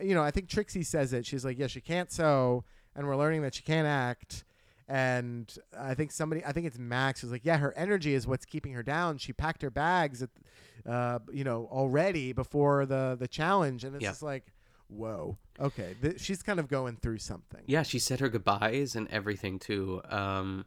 you 0.00 0.14
know, 0.14 0.22
I 0.22 0.30
think 0.30 0.48
Trixie 0.48 0.82
says 0.82 1.12
it. 1.12 1.24
She's 1.26 1.44
like, 1.44 1.58
yeah, 1.58 1.66
she 1.66 1.80
can't 1.80 2.10
sew, 2.12 2.64
and 2.94 3.06
we're 3.06 3.16
learning 3.16 3.42
that 3.42 3.54
she 3.54 3.62
can't 3.62 3.86
act. 3.86 4.44
And 4.90 5.54
I 5.78 5.94
think 5.94 6.12
somebody, 6.12 6.42
I 6.44 6.52
think 6.52 6.66
it's 6.66 6.78
Max, 6.78 7.20
who's 7.20 7.30
like, 7.30 7.44
yeah, 7.44 7.58
her 7.58 7.74
energy 7.76 8.14
is 8.14 8.26
what's 8.26 8.46
keeping 8.46 8.72
her 8.72 8.82
down. 8.82 9.18
She 9.18 9.32
packed 9.34 9.60
her 9.62 9.70
bags, 9.70 10.22
at, 10.22 10.30
uh, 10.86 11.18
you 11.30 11.44
know, 11.44 11.68
already 11.70 12.32
before 12.32 12.86
the 12.86 13.16
the 13.18 13.28
challenge, 13.28 13.84
and 13.84 13.94
it's 13.94 14.02
Yeah. 14.02 14.10
just 14.10 14.22
like, 14.22 14.46
whoa, 14.88 15.36
okay, 15.60 15.94
th- 16.00 16.18
she's 16.20 16.42
kind 16.42 16.58
of 16.58 16.68
going 16.68 16.96
through 16.96 17.18
something. 17.18 17.60
Yeah, 17.66 17.82
she 17.82 17.98
said 17.98 18.20
her 18.20 18.30
goodbyes 18.30 18.96
and 18.96 19.06
everything 19.08 19.58
too. 19.58 20.00
Um, 20.08 20.64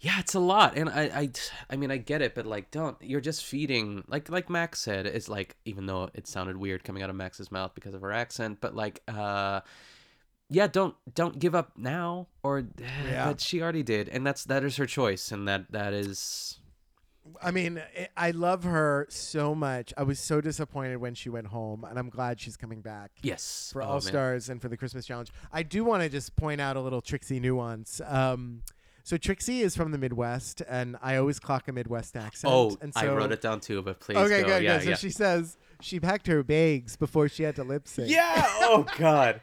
yeah, 0.00 0.20
it's 0.20 0.34
a 0.34 0.38
lot, 0.40 0.76
and 0.76 0.88
I, 0.88 1.02
I, 1.02 1.30
I 1.70 1.76
mean, 1.76 1.90
I 1.90 1.96
get 1.96 2.22
it, 2.22 2.34
but 2.34 2.46
like, 2.46 2.70
don't. 2.70 2.96
You're 3.00 3.20
just 3.20 3.44
feeding, 3.44 4.04
like, 4.06 4.28
like 4.30 4.48
Max 4.48 4.78
said. 4.80 5.06
It's 5.06 5.28
like, 5.28 5.56
even 5.64 5.86
though 5.86 6.08
it 6.14 6.26
sounded 6.28 6.56
weird 6.56 6.84
coming 6.84 7.02
out 7.02 7.10
of 7.10 7.16
Max's 7.16 7.50
mouth 7.50 7.72
because 7.74 7.94
of 7.94 8.02
her 8.02 8.12
accent, 8.12 8.58
but 8.60 8.76
like, 8.76 9.02
uh, 9.08 9.60
yeah, 10.48 10.68
don't, 10.68 10.94
don't 11.14 11.38
give 11.38 11.54
up 11.54 11.72
now, 11.76 12.28
or 12.44 12.64
Yeah. 13.10 13.26
but 13.26 13.40
she 13.40 13.60
already 13.60 13.82
did, 13.82 14.08
and 14.08 14.24
that's 14.26 14.44
that 14.44 14.62
is 14.62 14.76
her 14.76 14.86
choice, 14.86 15.32
and 15.32 15.48
that 15.48 15.72
that 15.72 15.92
is, 15.92 16.58
I 17.42 17.50
mean, 17.50 17.82
I- 17.98 18.08
I 18.16 18.30
love 18.30 18.62
her 18.62 19.06
so 19.10 19.52
much. 19.54 19.92
I 19.96 20.04
was 20.04 20.20
so 20.20 20.40
disappointed 20.40 20.98
when 20.98 21.14
she 21.14 21.28
went 21.28 21.48
home, 21.48 21.82
and 21.82 21.98
I'm 21.98 22.08
glad 22.08 22.40
she's 22.40 22.56
coming 22.56 22.82
back. 22.82 23.10
yes, 23.22 23.70
for 23.72 23.82
oh, 23.82 23.86
All. 23.86 24.00
Stars 24.00 24.48
and 24.48 24.62
for 24.62 24.68
the 24.68 24.76
Christmas 24.76 25.06
Challenge. 25.06 25.30
I 25.52 25.64
do 25.64 25.82
want 25.82 26.04
to 26.04 26.08
just 26.08 26.36
point 26.36 26.60
out 26.60 26.76
a 26.76 26.80
little 26.80 27.00
Trixie 27.02 27.40
nuance. 27.40 28.00
Um, 28.06 28.62
so 29.08 29.16
Trixie 29.16 29.62
is 29.62 29.74
from 29.74 29.90
the 29.90 29.96
Midwest, 29.96 30.60
and 30.68 30.96
I 31.00 31.16
always 31.16 31.40
clock 31.40 31.66
a 31.66 31.72
Midwest 31.72 32.14
accent. 32.14 32.52
Oh, 32.52 32.76
and 32.82 32.92
I 32.94 33.06
wrote 33.08 33.32
it 33.32 33.40
down 33.40 33.60
too, 33.60 33.80
but 33.80 34.00
please 34.00 34.18
Okay, 34.18 34.42
go. 34.42 34.48
good, 34.48 34.62
yeah, 34.62 34.76
good. 34.76 34.84
So 34.84 34.90
yeah. 34.90 34.96
she 34.96 35.08
says 35.08 35.56
she 35.80 35.98
packed 35.98 36.26
her 36.26 36.42
bags 36.42 36.94
before 36.96 37.26
she 37.30 37.42
had 37.44 37.56
to 37.56 37.64
lip 37.64 37.88
sync. 37.88 38.10
Yeah. 38.10 38.44
Oh 38.60 38.84
God. 38.98 39.40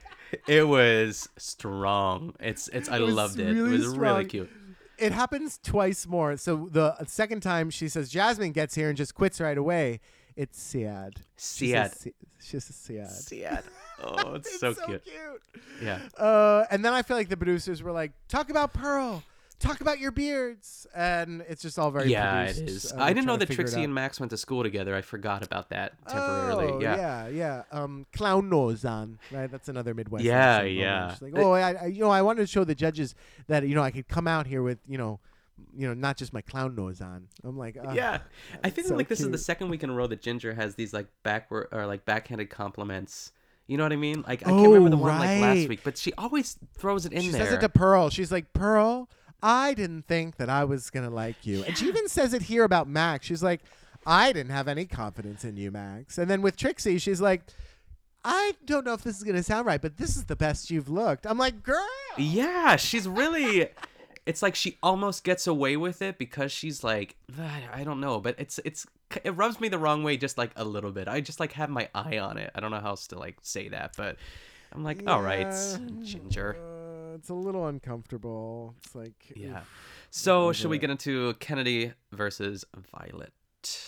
It 0.47 0.67
was 0.67 1.29
strong. 1.37 2.35
It's 2.39 2.67
it's. 2.67 2.89
I 2.89 2.97
It 2.97 3.01
loved 3.01 3.39
it. 3.39 3.45
really 3.55 3.59
it 3.75 3.79
was 3.79 3.89
strong. 3.89 3.99
really 3.99 4.25
cute. 4.25 4.49
It 4.99 5.11
happens 5.11 5.59
twice 5.63 6.05
more. 6.05 6.37
So 6.37 6.69
the 6.71 6.95
second 7.07 7.41
time 7.41 7.69
she 7.71 7.87
says 7.89 8.09
Jasmine 8.09 8.51
gets 8.51 8.75
here 8.75 8.89
and 8.89 8.95
just 8.97 9.15
quits 9.15 9.41
right 9.41 9.57
away. 9.57 9.99
It's 10.35 10.61
sad. 10.61 11.21
Sad. 11.37 11.93
si- 11.95 12.13
She 12.39 12.59
says 12.59 12.75
sad. 12.75 13.09
Sad. 13.11 13.63
Oh, 14.03 14.33
it's, 14.35 14.59
so, 14.59 14.73
cute. 14.75 15.01
Yeah. 15.81 15.99
Uh, 16.17 16.65
and 16.69 16.83
then 16.85 16.93
I 16.93 17.01
feel 17.01 17.17
like 17.17 17.29
the 17.29 17.37
producers 17.37 17.81
were 17.81 17.91
like, 17.93 18.11
"Talk 18.27 18.49
about 18.49 18.73
Pearl, 18.73 19.23
talk 19.59 19.81
about 19.81 19.99
your 19.99 20.11
beards," 20.11 20.85
and 20.95 21.41
it's 21.47 21.61
just 21.61 21.77
all 21.79 21.91
very 21.91 22.09
Yeah, 22.11 22.43
it 22.43 22.55
produced. 22.55 22.85
is. 22.85 22.91
Uh, 22.93 23.01
I 23.01 23.13
didn't 23.13 23.27
know 23.27 23.37
that 23.37 23.49
Trixie 23.49 23.83
and 23.83 23.93
Max 23.93 24.19
went 24.19 24.29
to 24.31 24.37
school 24.37 24.63
together. 24.63 24.95
I 24.95 25.01
forgot 25.01 25.43
about 25.43 25.69
that 25.69 25.93
temporarily. 26.07 26.67
Oh, 26.67 26.79
yeah. 26.81 26.95
yeah, 26.97 27.27
yeah. 27.27 27.63
Um, 27.71 28.05
clown 28.13 28.49
nose 28.49 28.85
on, 28.85 29.19
right? 29.31 29.49
That's 29.49 29.69
another 29.69 29.93
Midwest. 29.93 30.23
Yeah, 30.25 30.61
yeah. 30.63 31.15
Like, 31.21 31.33
oh, 31.35 31.51
I, 31.51 31.73
I, 31.73 31.85
you 31.87 32.01
know, 32.01 32.09
I 32.11 32.21
wanted 32.21 32.41
to 32.41 32.47
show 32.47 32.63
the 32.63 32.75
judges 32.75 33.15
that 33.47 33.67
you 33.67 33.75
know 33.75 33.83
I 33.83 33.91
could 33.91 34.07
come 34.07 34.27
out 34.27 34.47
here 34.47 34.61
with 34.63 34.79
you 34.87 34.97
know, 34.97 35.19
you 35.75 35.87
know, 35.87 35.93
not 35.93 36.17
just 36.17 36.33
my 36.33 36.41
clown 36.41 36.75
nose 36.75 37.01
on. 37.01 37.27
I'm 37.43 37.57
like, 37.57 37.77
uh, 37.77 37.91
Yeah, 37.93 38.19
I 38.63 38.69
think 38.69 38.87
so 38.87 38.95
like 38.95 39.07
this 39.07 39.21
is 39.21 39.29
the 39.31 39.37
second 39.37 39.69
week 39.69 39.83
in 39.83 39.89
a 39.89 39.93
row 39.93 40.07
that 40.07 40.21
Ginger 40.21 40.53
has 40.53 40.75
these 40.75 40.93
like 40.93 41.07
backward 41.23 41.69
or 41.71 41.85
like 41.85 42.05
backhanded 42.05 42.49
compliments. 42.49 43.31
You 43.67 43.77
know 43.77 43.83
what 43.83 43.93
I 43.93 43.95
mean? 43.95 44.23
Like 44.27 44.43
I 44.45 44.51
can't 44.51 44.61
remember 44.67 44.91
the 44.91 44.97
Oh, 44.97 44.99
one 44.99 45.17
like 45.19 45.41
last 45.41 45.67
week, 45.69 45.79
but 45.83 45.97
she 45.97 46.13
always 46.19 46.55
throws 46.77 47.07
it 47.07 47.13
in 47.13 47.21
She 47.23 47.29
there. 47.29 47.45
says 47.45 47.53
it 47.53 47.61
to 47.61 47.69
Pearl. 47.69 48.11
She's 48.11 48.31
like, 48.31 48.53
Pearl, 48.53 49.09
I 49.43 49.73
didn't 49.73 50.07
think 50.07 50.37
that 50.37 50.49
I 50.49 50.63
was 50.63 50.89
gonna 50.89 51.09
like 51.09 51.45
you, 51.45 51.63
and 51.63 51.77
she 51.77 51.87
even 51.87 52.07
says 52.07 52.33
it 52.33 52.43
here 52.43 52.63
about 52.63 52.87
Max. 52.87 53.25
She's 53.25 53.43
like, 53.43 53.61
I 54.05 54.31
didn't 54.33 54.51
have 54.51 54.67
any 54.67 54.85
confidence 54.85 55.43
in 55.43 55.57
you, 55.57 55.71
Max. 55.71 56.17
And 56.17 56.29
then 56.29 56.41
with 56.41 56.57
Trixie, 56.57 56.97
she's 56.97 57.21
like. 57.21 57.41
I 58.27 58.53
don't 58.65 58.83
know 58.87 58.93
if 58.93 59.03
this 59.03 59.17
is 59.17 59.23
gonna 59.23 59.43
sound 59.43 59.67
right, 59.67 59.79
but 59.79 59.97
this 59.97 60.17
is 60.17 60.23
the 60.23 60.35
best 60.35 60.71
you've 60.71 60.89
looked. 60.89 61.27
I'm 61.27 61.37
like, 61.37 61.61
girl. 61.61 61.85
Yeah, 62.17 62.75
she's 62.75 63.07
really. 63.07 63.69
It's 64.25 64.41
like 64.41 64.55
she 64.55 64.79
almost 64.81 65.23
gets 65.23 65.45
away 65.45 65.77
with 65.77 66.01
it 66.01 66.17
because 66.17 66.51
she's 66.51 66.83
like, 66.83 67.15
I 67.71 67.83
don't 67.83 67.99
know, 67.99 68.19
but 68.19 68.33
it's 68.39 68.59
it's 68.65 68.87
it 69.23 69.29
rubs 69.37 69.59
me 69.59 69.67
the 69.69 69.77
wrong 69.77 70.03
way 70.03 70.17
just 70.17 70.35
like 70.35 70.49
a 70.55 70.65
little 70.65 70.91
bit. 70.91 71.07
I 71.07 71.21
just 71.21 71.39
like 71.39 71.51
have 71.51 71.69
my 71.69 71.89
eye 71.93 72.17
on 72.17 72.39
it. 72.39 72.49
I 72.55 72.59
don't 72.59 72.71
know 72.71 72.79
how 72.79 72.89
else 72.89 73.05
to 73.09 73.19
like 73.19 73.37
say 73.43 73.67
that, 73.69 73.93
but 73.95 74.17
I'm 74.71 74.83
like, 74.83 75.03
all 75.07 75.21
right, 75.21 75.45
Yeah. 75.45 75.77
Ginger. 76.01 76.57
It's 77.15 77.29
a 77.29 77.33
little 77.33 77.65
uncomfortable. 77.67 78.75
It's 78.83 78.93
like, 78.95 79.31
Yeah. 79.35 79.59
oof. 79.59 79.67
So 80.11 80.51
should 80.53 80.69
we 80.69 80.77
get 80.77 80.89
into 80.89 81.33
Kennedy 81.35 81.93
versus 82.11 82.65
Violet? 82.91 83.33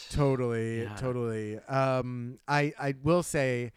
Totally, 0.09 0.83
Yeah. 0.83 0.95
totally. 0.95 1.59
Um, 1.59 2.39
I 2.47 2.73
I 2.79 2.95
will 3.03 3.23
say 3.23 3.71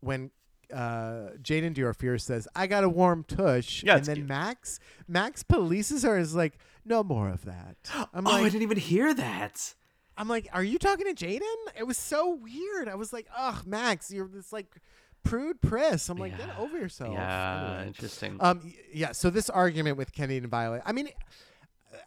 when 0.00 0.30
uh 0.72 1.30
Jaidynn 1.40 1.74
Diore 1.74 1.94
Fierce 1.94 2.24
says, 2.24 2.48
"I 2.56 2.66
got 2.66 2.82
a 2.84 2.88
warm 2.88 3.22
tush," 3.24 3.84
Yeah, 3.84 3.96
and 3.96 4.04
then 4.04 4.16
cute. 4.16 4.28
Max 4.28 4.80
Max 5.06 5.42
polices 5.44 6.02
her 6.02 6.18
is 6.18 6.34
like, 6.34 6.58
"No 6.84 7.04
more 7.04 7.28
of 7.28 7.44
that." 7.44 7.76
I'm 8.12 8.26
oh, 8.26 8.30
I 8.32 8.44
didn't 8.44 8.62
even 8.62 8.78
hear 8.78 9.14
that. 9.14 9.74
I'm 10.18 10.28
like, 10.28 10.48
"Are 10.52 10.64
you 10.64 10.78
talking 10.78 11.06
to 11.06 11.14
Jaidynn?" 11.26 11.78
It 11.78 11.86
was 11.86 11.98
so 11.98 12.34
weird. 12.34 12.88
I 12.88 12.96
was 12.96 13.12
like, 13.12 13.28
"Ugh, 13.36 13.64
Max, 13.66 14.10
you're 14.10 14.26
this 14.26 14.52
like 14.52 14.74
prude 15.28 15.60
priss." 15.60 16.08
I'm 16.08 16.18
like, 16.18 16.36
"Get 16.38 16.56
over 16.58 16.78
yourself." 16.78 17.12
Yeah, 17.12 17.66
Anyway. 17.72 17.86
interesting. 17.88 18.36
Um, 18.40 18.60
y- 18.64 18.74
yeah. 18.92 19.12
So 19.12 19.30
this 19.30 19.50
argument 19.50 19.96
with 19.96 20.12
Kennedy 20.12 20.38
and 20.38 20.48
Violet, 20.48 20.82
I 20.86 20.92
mean, 20.92 21.08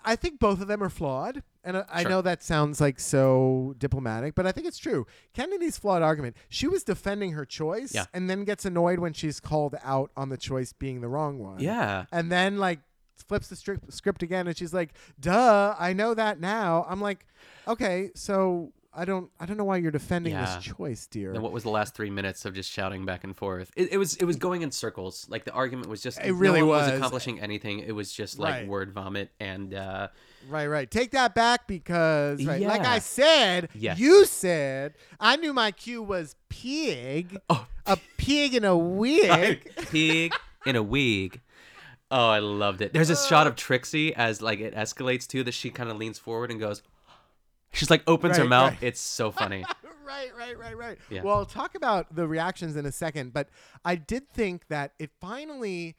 I 0.05 0.15
think 0.15 0.39
both 0.39 0.61
of 0.61 0.67
them 0.67 0.83
are 0.83 0.89
flawed, 0.89 1.41
and 1.63 1.77
I, 1.77 1.85
I 1.91 2.01
Sure. 2.03 2.09
know 2.11 2.21
that 2.21 2.43
sounds 2.43 2.79
like 2.79 2.99
so 2.99 3.73
diplomatic, 3.77 4.35
but 4.35 4.45
I 4.45 4.51
think 4.51 4.67
it's 4.67 4.77
true. 4.77 5.05
Kennedy's 5.33 5.77
flawed 5.77 6.01
argument. 6.01 6.35
She 6.47 6.67
was 6.67 6.83
defending 6.83 7.31
her 7.31 7.45
choice, 7.45 7.93
Yeah. 7.93 8.05
and 8.13 8.29
then 8.29 8.43
gets 8.45 8.65
annoyed 8.65 8.99
when 8.99 9.13
she's 9.13 9.39
called 9.39 9.75
out 9.83 10.11
on 10.15 10.29
the 10.29 10.37
choice 10.37 10.73
being 10.73 11.01
the 11.01 11.07
wrong 11.07 11.39
one. 11.39 11.59
yeah. 11.59 12.05
and 12.11 12.31
then 12.31 12.57
like 12.57 12.79
flips 13.27 13.47
the 13.49 13.55
stri- 13.55 13.91
script 13.93 14.23
again, 14.23 14.47
and 14.47 14.57
she's 14.57 14.73
like, 14.73 14.93
"Duh, 15.19 15.75
I 15.77 15.91
know 15.93 16.13
that 16.13 16.39
now." 16.39 16.85
I'm 16.87 17.01
like, 17.01 17.25
"Okay, 17.67 18.11
so." 18.15 18.71
I 18.91 19.05
don't. 19.05 19.29
I 19.39 19.45
don't 19.45 19.55
know 19.57 19.63
why 19.65 19.77
you're 19.77 19.91
defending 19.91 20.33
Yeah. 20.33 20.55
this 20.55 20.65
choice, 20.65 21.05
dear. 21.05 21.31
Then 21.31 21.43
what 21.43 21.51
was 21.51 21.61
the 21.63 21.69
last 21.69 21.93
three 21.93 22.09
minutes 22.09 22.43
of 22.45 22.55
just 22.55 22.71
shouting 22.71 23.05
back 23.05 23.23
and 23.23 23.37
forth? 23.37 23.71
It, 23.75 23.93
it 23.93 23.97
was 23.97 24.15
it 24.15 24.25
was 24.25 24.35
going 24.37 24.63
in 24.63 24.71
circles. 24.71 25.27
Like 25.29 25.45
the 25.45 25.51
argument 25.51 25.89
was 25.89 26.01
just 26.01 26.19
It 26.19 26.31
really 26.33 26.61
no 26.61 26.65
one 26.67 26.79
was. 26.79 26.93
accomplishing 26.97 27.39
anything. 27.39 27.79
It 27.79 27.91
was 27.91 28.11
just 28.11 28.39
like 28.39 28.53
Right. 28.53 28.67
word 28.67 28.91
vomit 28.91 29.29
and 29.39 29.73
uh, 29.75 30.07
Right, 30.49 30.67
right. 30.67 30.89
Take 30.89 31.11
that 31.11 31.35
back 31.35 31.67
because, 31.67 32.43
right, 32.45 32.61
like 32.61 32.81
I 32.85 32.99
said, 32.99 33.69
Yes. 33.75 33.99
you 33.99 34.25
said, 34.25 34.95
I 35.19 35.35
knew 35.35 35.53
my 35.53 35.71
cue 35.71 36.01
was 36.01 36.35
pig. 36.49 37.37
Oh. 37.49 37.67
A 37.85 37.97
pig 38.17 38.55
in 38.55 38.63
a 38.65 38.75
wig. 38.77 39.71
pig 39.91 40.33
in 40.65 40.75
a 40.75 40.83
wig. 40.83 41.41
Oh, 42.11 42.29
I 42.29 42.39
loved 42.39 42.81
it. 42.81 42.91
There's 42.91 43.11
a 43.11 43.15
shot 43.15 43.45
of 43.45 43.55
Trixie 43.55 44.15
as 44.15 44.41
like 44.41 44.59
it 44.59 44.73
escalates 44.73 45.27
too 45.27 45.43
that 45.43 45.53
she 45.53 45.69
kind 45.69 45.91
of 45.91 45.97
leans 45.97 46.17
forward 46.17 46.49
and 46.49 46.59
goes. 46.59 46.81
She's 47.71 47.89
like 47.89 48.03
opens 48.07 48.37
her 48.37 48.45
mouth. 48.45 48.73
right. 48.73 48.83
It's 48.83 48.99
so 48.99 49.31
funny. 49.31 49.63
right, 50.05 50.31
right, 50.37 50.57
right, 50.57 50.77
right. 50.77 50.97
Yeah. 51.09 51.21
Well, 51.21 51.35
I'll 51.35 51.45
talk 51.45 51.75
about 51.75 52.15
the 52.15 52.27
reactions 52.27 52.75
in 52.75 52.85
a 52.85 52.91
second, 52.91 53.33
but 53.33 53.49
I 53.85 53.95
did 53.95 54.29
think 54.31 54.67
that 54.69 54.93
it 54.99 55.11
finally. 55.19 55.95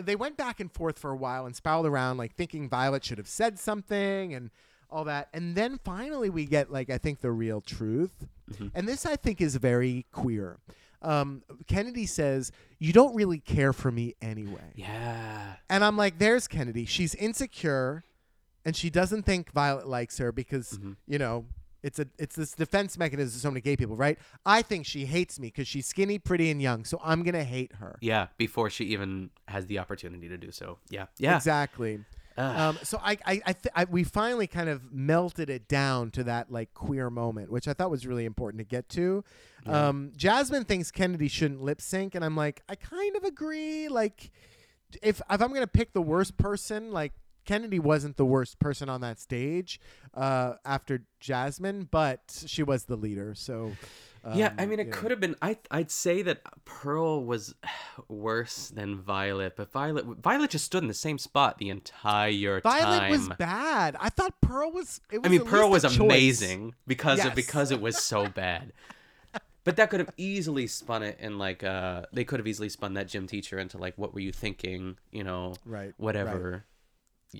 They 0.00 0.14
went 0.14 0.36
back 0.36 0.60
and 0.60 0.72
forth 0.72 1.00
for 1.00 1.10
a 1.10 1.16
while 1.16 1.46
and 1.46 1.56
spiraled 1.56 1.84
around, 1.84 2.16
like 2.16 2.36
thinking 2.36 2.68
Violet 2.68 3.04
should 3.04 3.18
have 3.18 3.26
said 3.26 3.58
something 3.58 4.32
and 4.32 4.50
all 4.88 5.02
that. 5.04 5.28
And 5.34 5.56
then 5.56 5.80
finally, 5.84 6.30
we 6.30 6.46
get, 6.46 6.70
like, 6.70 6.90
I 6.90 6.98
think 6.98 7.20
the 7.20 7.32
real 7.32 7.60
truth. 7.60 8.26
Mm-hmm. 8.52 8.68
And 8.72 8.86
this, 8.86 9.04
I 9.04 9.16
think, 9.16 9.40
is 9.40 9.56
very 9.56 10.06
queer. 10.12 10.58
Um, 11.02 11.42
Kennedy 11.66 12.06
says, 12.06 12.52
You 12.78 12.92
don't 12.92 13.14
really 13.14 13.38
care 13.38 13.72
for 13.72 13.90
me 13.90 14.14
anyway. 14.22 14.72
Yeah. 14.74 15.54
And 15.68 15.84
I'm 15.84 15.96
like, 15.96 16.18
there's 16.18 16.48
Kennedy. 16.48 16.86
She's 16.86 17.14
insecure, 17.16 18.04
and 18.64 18.74
she 18.76 18.90
doesn't 18.90 19.24
think 19.24 19.52
Violet 19.52 19.86
likes 19.86 20.18
her 20.18 20.32
because 20.32 20.72
Mm-hmm. 20.78 20.92
you 21.06 21.18
know 21.18 21.46
it's 21.82 21.98
a 21.98 22.06
it's 22.18 22.34
this 22.34 22.52
defense 22.52 22.96
mechanism. 22.96 23.36
of 23.36 23.40
So 23.42 23.50
many 23.50 23.60
gay 23.60 23.76
people, 23.76 23.94
right? 23.94 24.18
I 24.46 24.62
think 24.62 24.86
she 24.86 25.04
hates 25.04 25.38
me 25.38 25.48
because 25.48 25.68
she's 25.68 25.86
skinny, 25.86 26.18
pretty, 26.18 26.50
and 26.50 26.62
young. 26.62 26.84
So 26.86 26.98
I'm 27.04 27.22
gonna 27.22 27.44
hate 27.44 27.72
her. 27.74 27.98
Yeah. 28.00 28.28
Before 28.38 28.70
she 28.70 28.84
even 28.86 29.28
has 29.48 29.66
the 29.66 29.78
opportunity 29.78 30.28
to 30.30 30.38
do 30.38 30.50
so. 30.50 30.78
Yeah. 30.88 31.06
Yeah. 31.18 31.36
Exactly. 31.36 32.00
Um, 32.36 32.78
so 32.82 32.98
I, 33.00 33.12
I, 33.24 33.40
I, 33.46 33.52
th- 33.52 33.72
I, 33.76 33.84
we 33.84 34.02
finally 34.02 34.48
kind 34.48 34.68
of 34.68 34.92
melted 34.92 35.48
it 35.50 35.68
down 35.68 36.10
to 36.12 36.24
that 36.24 36.50
like 36.50 36.74
queer 36.74 37.08
moment, 37.08 37.48
which 37.52 37.68
I 37.68 37.74
thought 37.74 37.92
was 37.92 38.06
really 38.08 38.24
important 38.24 38.58
to 38.58 38.64
get 38.64 38.88
to. 38.88 39.22
Um, 39.66 40.10
Jasmine 40.16 40.64
thinks 40.64 40.90
Kennedy 40.90 41.28
shouldn't 41.28 41.62
lip 41.62 41.80
sync, 41.80 42.16
and 42.16 42.24
I'm 42.24 42.34
like, 42.34 42.62
I 42.68 42.74
kind 42.74 43.14
of 43.14 43.22
agree. 43.22 43.86
Like, 43.88 44.32
if 45.02 45.20
if 45.30 45.40
I'm 45.42 45.52
gonna 45.54 45.68
pick 45.68 45.92
the 45.92 46.02
worst 46.02 46.36
person, 46.36 46.90
like 46.90 47.12
Kennedy 47.44 47.78
wasn't 47.78 48.16
the 48.16 48.24
worst 48.24 48.58
person 48.58 48.88
on 48.88 49.00
that 49.02 49.18
stage 49.20 49.80
uh, 50.14 50.54
after 50.64 51.04
Jasmine, 51.20 51.88
but 51.90 52.44
she 52.46 52.62
was 52.62 52.84
the 52.84 52.96
leader. 52.96 53.34
So 53.34 53.72
yeah, 54.34 54.52
I 54.58 54.62
um, 54.62 54.70
mean, 54.70 54.80
it 54.80 54.88
know. 54.90 54.92
could 54.92 55.10
have 55.10 55.20
been. 55.20 55.36
I 55.42 55.58
I'd 55.70 55.90
say 55.90 56.22
that 56.22 56.40
Pearl 56.64 57.22
was 57.24 57.54
worse 58.08 58.68
than 58.68 58.96
Violet, 59.00 59.54
but 59.56 59.70
Violet 59.70 60.04
Violet 60.06 60.50
just 60.50 60.64
stood 60.64 60.82
in 60.82 60.88
the 60.88 60.94
same 60.94 61.18
spot 61.18 61.58
the 61.58 61.68
entire 61.68 62.60
Violet 62.60 62.62
time. 62.62 62.98
Violet 62.98 63.10
was 63.10 63.28
bad. 63.36 63.96
I 64.00 64.08
thought 64.08 64.40
Pearl 64.40 64.70
was. 64.72 65.00
It 65.12 65.18
was 65.18 65.26
I 65.26 65.30
mean, 65.30 65.44
Pearl 65.44 65.68
was 65.70 65.84
least 65.84 65.96
a 65.96 65.98
choice. 65.98 66.06
amazing 66.06 66.74
because 66.86 67.18
Yes. 67.18 67.28
of 67.28 67.34
because 67.34 67.70
it 67.70 67.80
was 67.80 67.96
so 67.98 68.28
bad. 68.28 68.72
But 69.64 69.76
that 69.76 69.88
could 69.88 70.00
have 70.00 70.12
easily 70.18 70.66
spun 70.66 71.02
it 71.02 71.16
in 71.20 71.38
like 71.38 71.64
uh 71.64 72.02
they 72.12 72.24
could 72.24 72.38
have 72.38 72.46
easily 72.46 72.68
spun 72.68 72.92
that 72.94 73.08
gym 73.08 73.26
teacher 73.26 73.58
into 73.58 73.78
like 73.78 73.96
what 73.96 74.12
were 74.12 74.20
you 74.20 74.30
thinking, 74.30 74.98
you 75.10 75.24
know, 75.24 75.54
Right, 75.64 75.94
whatever. 75.96 76.64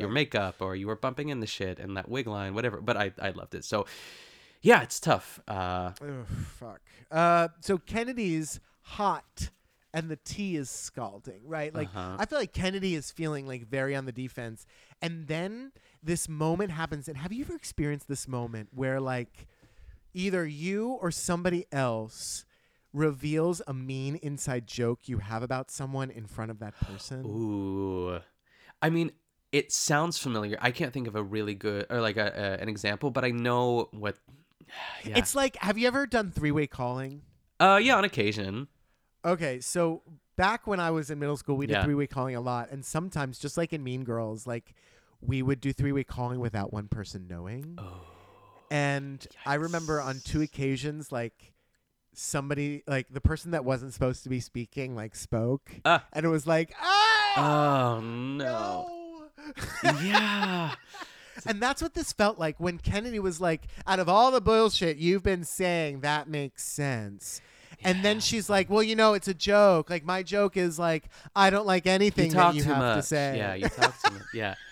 Your 0.01 0.09
makeup 0.09 0.57
or 0.61 0.75
you 0.77 0.87
were 0.87 0.97
bumping 0.97 1.29
in 1.29 1.41
the 1.41 1.47
shit 1.47 1.79
and 1.79 1.97
that 1.97 2.09
wig 2.09 2.27
line, 2.27 2.55
whatever. 2.55 2.81
But 2.81 2.97
I 2.97 3.13
I 3.21 3.31
loved 3.31 3.55
it. 3.55 3.65
So 3.65 3.87
yeah, 4.63 4.83
it's 4.83 5.01
tough. 5.01 5.41
Uh 5.47 5.93
Ugh, 6.01 6.27
fuck. 6.59 6.81
Uh, 7.11 7.49
so 7.61 7.79
Kennedy's 7.79 8.61
hot 8.81 9.51
and 9.93 10.11
the 10.11 10.17
tea 10.17 10.57
is 10.57 10.69
scalding, 10.71 11.43
right? 11.47 11.73
Like 11.75 11.89
Uh-huh. 11.89 12.17
I 12.19 12.27
feel 12.27 12.39
like 12.39 12.53
Kennedy 12.53 12.95
is 12.95 13.11
feeling 13.11 13.47
like 13.47 13.67
very 13.69 13.95
on 13.95 14.07
the 14.07 14.13
defense, 14.13 14.67
and 15.01 15.29
then 15.29 15.73
this 16.03 16.29
moment 16.29 16.71
happens. 16.73 17.09
And 17.09 17.17
have 17.19 17.33
you 17.33 17.45
ever 17.45 17.55
experienced 17.55 18.09
this 18.09 18.27
moment 18.27 18.71
where 18.73 19.01
like 19.01 19.47
either 20.13 20.47
you 20.47 20.91
or 20.91 21.11
somebody 21.11 21.67
else 21.73 22.45
reveals 22.93 23.61
a 23.67 23.75
mean 23.75 24.17
inside 24.17 24.67
joke 24.67 25.09
you 25.09 25.19
have 25.19 25.43
about 25.43 25.71
someone 25.71 26.11
in 26.11 26.27
front 26.27 26.51
of 26.51 26.59
that 26.61 26.75
person? 26.81 27.25
Ooh. 27.27 28.21
I 28.83 28.91
mean, 28.91 29.13
it 29.55 29.73
sounds 29.73 30.19
familiar. 30.19 30.57
I 30.61 30.71
can't 30.73 30.93
think 30.93 31.07
of 31.07 31.15
a 31.15 31.23
really 31.23 31.55
good 31.55 31.87
or 31.89 32.01
like 32.01 32.17
a, 32.17 32.27
a 32.59 32.63
an 32.63 32.69
example, 32.69 33.11
but 33.11 33.25
I 33.25 33.31
know 33.31 33.89
what 33.93 34.17
yeah. 35.05 35.19
It's 35.19 35.35
like, 35.35 35.57
have 35.57 35.79
you 35.79 35.87
ever 35.87 36.07
done 36.07 36.31
three 36.33 36.51
way 36.51 36.67
calling? 36.67 37.23
uh 37.61 37.79
yeah, 37.83 37.97
on 37.97 38.05
occasion. 38.05 38.69
Okay, 39.25 39.61
so 39.61 40.03
back 40.37 40.67
when 40.67 40.81
I 40.81 40.91
was 40.91 41.09
in 41.11 41.19
middle 41.19 41.37
school, 41.37 41.57
we 41.57 41.67
did 41.67 41.75
Yeah. 41.75 41.85
three 41.85 41.95
way 41.95 42.07
calling 42.09 42.35
a 42.35 42.41
lot, 42.41 42.71
and 42.73 42.85
sometimes, 42.85 43.39
just 43.39 43.57
like 43.57 43.73
in 43.73 43.83
Mean 43.85 44.03
Girls, 44.05 44.47
like 44.47 44.75
we 45.21 45.41
would 45.41 45.61
do 45.61 45.73
three 45.73 45.93
way 45.93 46.05
calling 46.05 46.41
without 46.41 46.73
one 46.73 46.89
person 46.89 47.27
knowing. 47.31 47.79
Oh. 47.79 48.01
And 48.71 49.25
I 49.47 49.55
remember 49.55 50.01
on 50.01 50.21
two 50.25 50.43
occasions, 50.43 51.13
like 51.13 51.53
somebody, 52.13 52.83
like 52.87 53.07
the 53.11 53.21
person 53.21 53.53
that 53.53 53.65
wasn't 53.65 53.93
supposed 53.93 54.23
to 54.25 54.29
be 54.29 54.41
speaking, 54.41 54.95
like 54.97 55.15
spoke, 55.15 55.71
Ah. 55.85 56.05
and 56.13 56.27
it 56.27 56.29
was 56.29 56.47
like, 56.47 56.75
ah, 56.81 57.35
Oh 57.37 58.01
no. 58.01 58.37
no. 58.37 59.01
Yeah. 59.85 60.75
And 61.47 61.61
that's 61.61 61.83
what 61.83 61.95
this 61.95 62.13
felt 62.13 62.39
like 62.39 62.61
when 62.61 62.79
Kennedy 62.79 63.19
was 63.19 63.41
like, 63.41 63.67
out 63.89 63.99
of 63.99 64.09
all 64.09 64.31
the 64.31 64.41
bullshit 64.41 64.99
you've 64.99 65.25
been 65.25 65.43
saying, 65.43 66.01
that 66.01 66.29
makes 66.29 66.63
sense. 66.63 67.41
And 67.83 68.05
then 68.05 68.21
she's 68.21 68.49
like, 68.49 68.71
well, 68.71 68.85
you 68.85 68.95
know, 68.95 69.15
it's 69.15 69.27
a 69.27 69.35
joke. 69.35 69.91
Like, 69.91 70.05
my 70.05 70.23
joke 70.23 70.57
is 70.57 70.79
like, 70.79 71.09
I 71.35 71.51
don't 71.51 71.67
like 71.67 71.87
anything 71.87 72.27
You 72.27 72.33
talk 72.33 72.55
that 72.55 72.59
you 72.59 72.65
have 72.65 72.79
much. 72.79 72.97
to 72.99 73.03
say. 73.03 73.37
Yeah, 73.37 73.55
you 73.55 73.69
talk 73.69 73.95
too 74.03 74.15
much. 74.15 74.23
Yeah. 74.33 74.55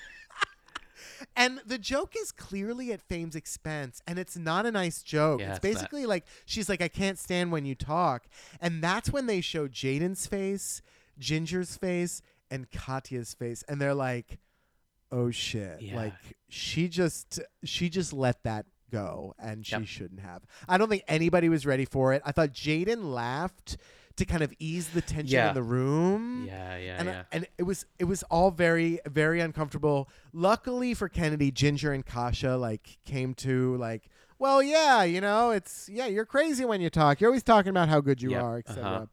And 1.37 1.61
the 1.65 1.79
joke 1.79 2.15
is 2.21 2.31
clearly 2.31 2.93
at 2.93 3.01
Fame's 3.01 3.37
expense, 3.37 4.03
and 4.07 4.19
it's 4.19 4.37
not 4.37 4.67
a 4.67 4.71
nice 4.71 5.03
joke. 5.03 5.41
Yeah, 5.41 5.55
it's 5.55 5.57
it's 5.57 5.65
not. 5.65 5.75
basically 5.75 6.05
like 6.05 6.27
she's 6.45 6.69
like, 6.69 6.83
I 6.83 6.89
can't 6.89 7.19
stand 7.19 7.53
when 7.53 7.65
you 7.65 7.75
talk. 7.75 8.27
And 8.61 8.83
that's 8.83 9.11
when 9.11 9.27
they 9.27 9.41
show 9.41 9.67
Jaidynn's 9.67 10.27
face, 10.27 10.83
Ginger's 11.19 11.77
face, 11.77 12.23
and 12.51 12.71
Katya's 12.71 13.33
face, 13.35 13.65
and 13.67 13.81
they're 13.81 13.95
like, 13.95 14.41
Oh 15.13 15.31
shit. 15.31 15.81
Yeah. 15.83 15.97
Like 15.97 16.15
she 16.49 16.89
just 16.89 17.39
she 17.65 17.89
just 17.91 18.13
let 18.13 18.43
that 18.45 18.67
go 18.91 19.35
and 19.39 19.65
she 19.67 19.77
Yep. 19.77 19.87
shouldn't 19.87 20.21
have. 20.21 20.43
I 20.69 20.79
don't 20.79 20.89
think 20.89 21.05
anybody 21.09 21.49
was 21.49 21.65
ready 21.67 21.85
for 21.85 22.13
it. 22.13 22.23
I 22.25 22.33
thought 22.33 22.53
Jaidynn 22.53 23.13
laughed 23.13 23.77
to 24.17 24.25
kind 24.27 24.43
of 24.43 24.53
ease 24.59 24.89
the 24.91 25.01
tension 25.01 25.35
Yeah. 25.35 25.49
in 25.49 25.55
the 25.55 25.63
room 25.63 26.45
Yeah, 26.47 26.77
yeah, 26.77 26.97
and, 26.99 27.09
yeah. 27.09 27.23
and 27.33 27.47
it 27.57 27.63
was 27.63 27.87
it 27.99 28.05
was 28.05 28.23
all 28.25 28.51
very 28.51 29.01
very 29.07 29.41
uncomfortable. 29.41 30.09
Luckily 30.33 30.93
for 30.95 31.09
Kennedy, 31.09 31.51
Ginger 31.51 31.93
and 31.93 32.05
Katya 32.05 32.57
like 32.57 32.99
came 33.07 33.33
to 33.35 33.77
like, 33.79 34.09
well, 34.39 34.63
yeah, 34.63 35.03
you 35.05 35.21
know, 35.21 35.51
it's 35.53 35.89
yeah, 35.91 36.07
you're 36.07 36.27
crazy 36.27 36.65
when 36.65 36.81
you 36.81 36.91
talk. 36.91 37.21
You're 37.21 37.31
always 37.31 37.43
talking 37.43 37.71
about 37.71 37.89
how 37.89 38.01
good 38.01 38.21
you 38.21 38.31
Yep, 38.33 38.43
are, 38.43 38.59
etc. 38.59 38.83
uh-huh. 38.85 39.07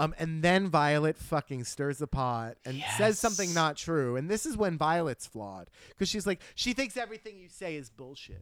Um, 0.00 0.14
and 0.18 0.42
then 0.42 0.68
Violet 0.68 1.18
fucking 1.18 1.64
stirs 1.64 1.98
the 1.98 2.06
pot 2.06 2.56
and 2.64 2.82
says 2.96 3.18
something 3.18 3.52
not 3.52 3.76
true. 3.76 4.16
And 4.16 4.30
this 4.30 4.46
is 4.46 4.56
when 4.56 4.78
Violet's 4.78 5.26
flawed 5.26 5.68
because 5.90 6.08
she's 6.08 6.26
like, 6.26 6.40
she 6.54 6.72
thinks 6.72 6.96
everything 6.96 7.36
you 7.36 7.50
say 7.50 7.76
is 7.76 7.90
bullshit. 7.90 8.40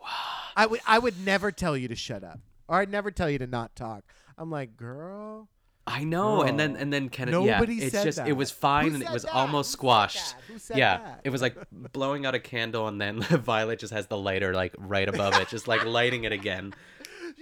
Wow. 0.00 0.08
I 0.54 0.66
would 0.66 0.80
I 0.86 1.00
would 1.00 1.18
never 1.24 1.50
tell 1.50 1.76
you 1.76 1.88
to 1.88 1.96
shut 1.96 2.22
up, 2.22 2.38
or 2.68 2.76
I'd 2.76 2.90
never 2.90 3.10
tell 3.10 3.28
you 3.28 3.38
to 3.38 3.46
not 3.48 3.74
talk. 3.74 4.04
I'm 4.38 4.52
like, 4.52 4.76
girl. 4.76 5.48
I 5.84 6.04
know, 6.04 6.42
and 6.42 6.60
then 6.60 6.76
and 6.76 6.92
then 6.92 7.08
Kennedy. 7.08 7.44
Yeah, 7.44 7.54
Nobody 7.54 7.78
it's 7.78 7.92
said 7.92 8.04
just 8.04 8.18
that. 8.18 8.28
it 8.28 8.34
was 8.34 8.52
fine 8.52 8.94
and 8.94 9.02
it 9.02 9.10
was 9.10 9.24
that? 9.24 9.34
almost 9.34 9.70
Who 9.70 9.72
said 9.72 9.78
squashed. 9.78 10.36
that? 10.36 10.42
Who 10.46 10.58
said 10.60 10.78
yeah, 10.78 10.98
that? 10.98 11.20
it 11.24 11.30
was 11.30 11.42
like 11.42 11.56
blowing 11.72 12.24
out 12.24 12.36
a 12.36 12.38
candle, 12.38 12.86
and 12.86 13.00
then 13.00 13.20
Violet 13.20 13.80
just 13.80 13.92
has 13.92 14.06
the 14.06 14.16
lighter 14.16 14.54
like 14.54 14.76
right 14.78 15.08
above 15.08 15.34
it, 15.40 15.48
just 15.48 15.66
like 15.66 15.84
lighting 15.84 16.22
it 16.22 16.30
again. 16.30 16.72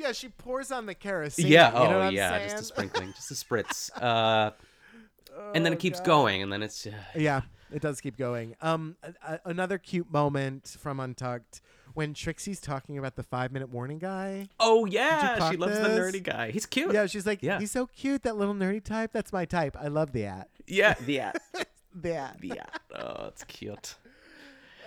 Yeah, 0.00 0.12
she 0.12 0.28
pours 0.28 0.72
on 0.72 0.86
the 0.86 0.94
kerosene. 0.94 1.46
yeah. 1.46 1.68
you 1.82 1.88
know 1.88 2.00
oh 2.02 2.08
yeah, 2.08 2.30
saying? 2.38 2.50
just 2.50 2.62
a 2.62 2.64
sprinkling, 2.66 3.12
just 3.14 3.30
a 3.30 3.34
spritz. 3.44 3.90
Uh, 4.02 4.52
and 5.54 5.64
then 5.64 5.72
Oh, 5.72 5.76
it 5.76 5.78
keeps 5.80 6.00
God. 6.00 6.06
going, 6.06 6.42
and 6.42 6.52
then 6.52 6.62
it's. 6.62 6.86
Uh, 6.86 6.92
Yeah, 7.14 7.42
it 7.72 7.80
does 7.82 8.00
keep 8.00 8.16
going. 8.16 8.56
Um, 8.60 8.96
a- 9.02 9.14
a- 9.34 9.40
another 9.44 9.78
cute 9.78 10.10
moment 10.12 10.76
from 10.80 10.98
Untucked 11.00 11.60
when 11.94 12.14
Trixie's 12.14 12.60
talking 12.60 12.98
about 12.98 13.16
the 13.16 13.22
five 13.22 13.52
minute 13.52 13.68
warning 13.68 13.98
guy. 13.98 14.48
oh 14.58 14.86
yeah, 14.86 15.50
she 15.50 15.56
loves 15.56 15.78
the 15.78 15.88
nerdy 15.88 16.22
guy. 16.22 16.50
He's 16.50 16.66
cute. 16.66 16.92
Yeah, 16.92 17.06
she's 17.06 17.26
like, 17.26 17.42
Yeah. 17.42 17.58
he's 17.58 17.70
so 17.72 17.86
cute, 17.86 18.22
that 18.22 18.36
little 18.36 18.54
nerdy 18.54 18.82
type. 18.82 19.10
That's 19.12 19.32
my 19.32 19.44
type. 19.44 19.76
I 19.80 19.88
love 19.88 20.12
the 20.12 20.24
at. 20.26 20.48
yeah, 20.66 20.94
yeah, 21.06 21.32
The 21.94 22.14
at. 22.14 22.36
yeah. 22.42 22.66
Oh, 22.94 23.26
it's 23.28 23.44
cute. 23.44 23.96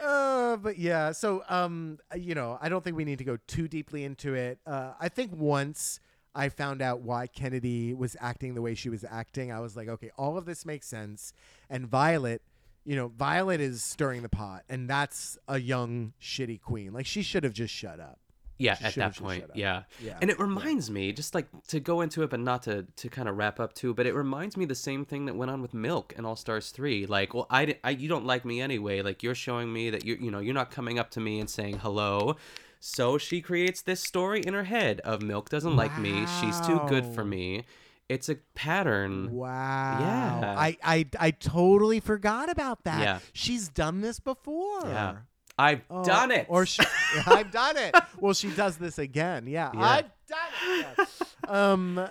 Uh, 0.04 0.58
but 0.58 0.78
yeah, 0.78 1.12
so 1.12 1.44
um, 1.50 1.98
you 2.16 2.36
know, 2.36 2.58
I 2.62 2.70
don't 2.70 2.84
think 2.84 2.98
we 2.98 3.06
need 3.06 3.20
to 3.20 3.24
go 3.24 3.38
too 3.48 3.68
deeply 3.68 4.04
into 4.04 4.34
it. 4.34 4.60
Uh, 4.66 4.94
I 5.00 5.10
think 5.10 5.32
once 5.34 6.00
I 6.36 6.50
found 6.50 6.82
out 6.82 7.02
why 7.02 7.28
Kennedy 7.28 7.94
was 7.94 8.18
acting 8.20 8.56
the 8.56 8.62
way 8.62 8.76
she 8.76 8.90
was 8.90 9.06
acting, 9.10 9.52
I 9.52 9.60
was 9.60 9.78
like, 9.78 9.88
okay, 9.88 10.12
all 10.18 10.38
of 10.38 10.46
this 10.46 10.66
makes 10.66 10.88
sense. 10.88 11.34
And 11.70 11.88
Violet, 11.88 12.42
you 12.84 12.96
know, 12.96 13.08
Violet 13.08 13.62
is 13.62 13.84
stirring 13.84 14.24
the 14.24 14.30
pot, 14.30 14.64
and 14.68 14.90
that's 14.90 15.38
a 15.48 15.60
young 15.60 16.14
shitty 16.22 16.62
queen. 16.62 16.92
Like 16.94 17.06
she 17.06 17.22
should 17.22 17.44
have 17.44 17.54
just 17.54 17.74
shut 17.74 18.00
up. 18.00 18.20
Yeah, 18.64 18.76
She 18.76 18.86
at 18.86 18.96
that 18.96 19.16
point, 19.18 19.46
yeah. 19.56 19.84
Yeah, 20.02 20.18
And 20.22 20.30
it 20.30 20.40
reminds 20.40 20.90
me, 20.90 21.12
just 21.12 21.36
like 21.36 21.48
to 21.68 21.80
go 21.80 22.02
into 22.02 22.24
it, 22.24 22.30
but 22.30 22.40
not 22.40 22.64
to 22.64 22.84
to 22.96 23.10
kind 23.10 23.28
of 23.28 23.38
wrap 23.38 23.60
up 23.60 23.74
too. 23.74 23.94
But 23.94 24.06
it 24.06 24.14
reminds 24.14 24.56
me 24.58 24.66
the 24.66 24.76
same 24.76 25.06
thing 25.06 25.26
that 25.26 25.36
went 25.36 25.52
on 25.52 25.62
with 25.62 25.74
Milk 25.74 26.14
and 26.18 26.26
All 26.26 26.36
Stars 26.36 26.70
three. 26.72 27.06
Like, 27.06 27.34
well, 27.34 27.48
I, 27.50 27.78
I 27.84 27.92
you 27.92 28.08
don't 28.08 28.26
like 28.26 28.46
me 28.46 28.62
anyway. 28.62 29.02
Like 29.02 29.22
you're 29.24 29.36
showing 29.36 29.72
me 29.72 29.90
that 29.90 30.06
you 30.06 30.18
you 30.20 30.32
know 30.32 30.40
you're 30.40 30.54
not 30.54 30.72
coming 30.72 30.98
up 31.00 31.12
to 31.12 31.20
me 31.20 31.40
and 31.40 31.50
saying 31.50 31.80
hello. 31.80 32.38
So 32.80 33.18
she 33.18 33.42
creates 33.42 33.82
this 33.82 34.02
story 34.02 34.42
in 34.42 34.54
her 34.54 34.66
head 34.66 35.00
of 35.02 35.22
Milk 35.22 35.50
doesn't 35.50 35.76
like 35.76 35.98
me. 35.98 36.26
She's 36.42 36.60
too 36.62 36.82
good 36.90 37.06
for 37.06 37.24
me. 37.24 37.64
It's 38.10 38.28
a 38.28 38.36
pattern. 38.56 39.32
Wow. 39.32 40.40
Yeah. 40.42 40.56
I, 40.58 40.78
I 40.84 41.06
I 41.20 41.32
totally 41.32 42.00
forgot 42.00 42.50
about 42.50 42.84
that. 42.84 43.02
Yeah. 43.02 43.20
She's 43.32 43.70
done 43.70 44.02
this 44.02 44.20
before. 44.20 44.82
Yeah. 44.84 45.16
I've 45.58 45.82
Oh, 45.90 46.04
done 46.04 46.32
it. 46.32 46.48
Or 46.50 46.66
she, 46.66 46.82
I've 47.28 47.52
done 47.52 47.78
it. 47.78 47.96
Well, 48.20 48.34
she 48.34 48.50
does 48.52 48.78
this 48.78 48.98
again. 48.98 49.46
Yeah, 49.48 49.72
Yeah. 49.74 49.82
I've 49.82 50.12
done 50.28 50.88
it. 50.98 51.08
Yeah. 51.46 51.72
um, 51.74 52.08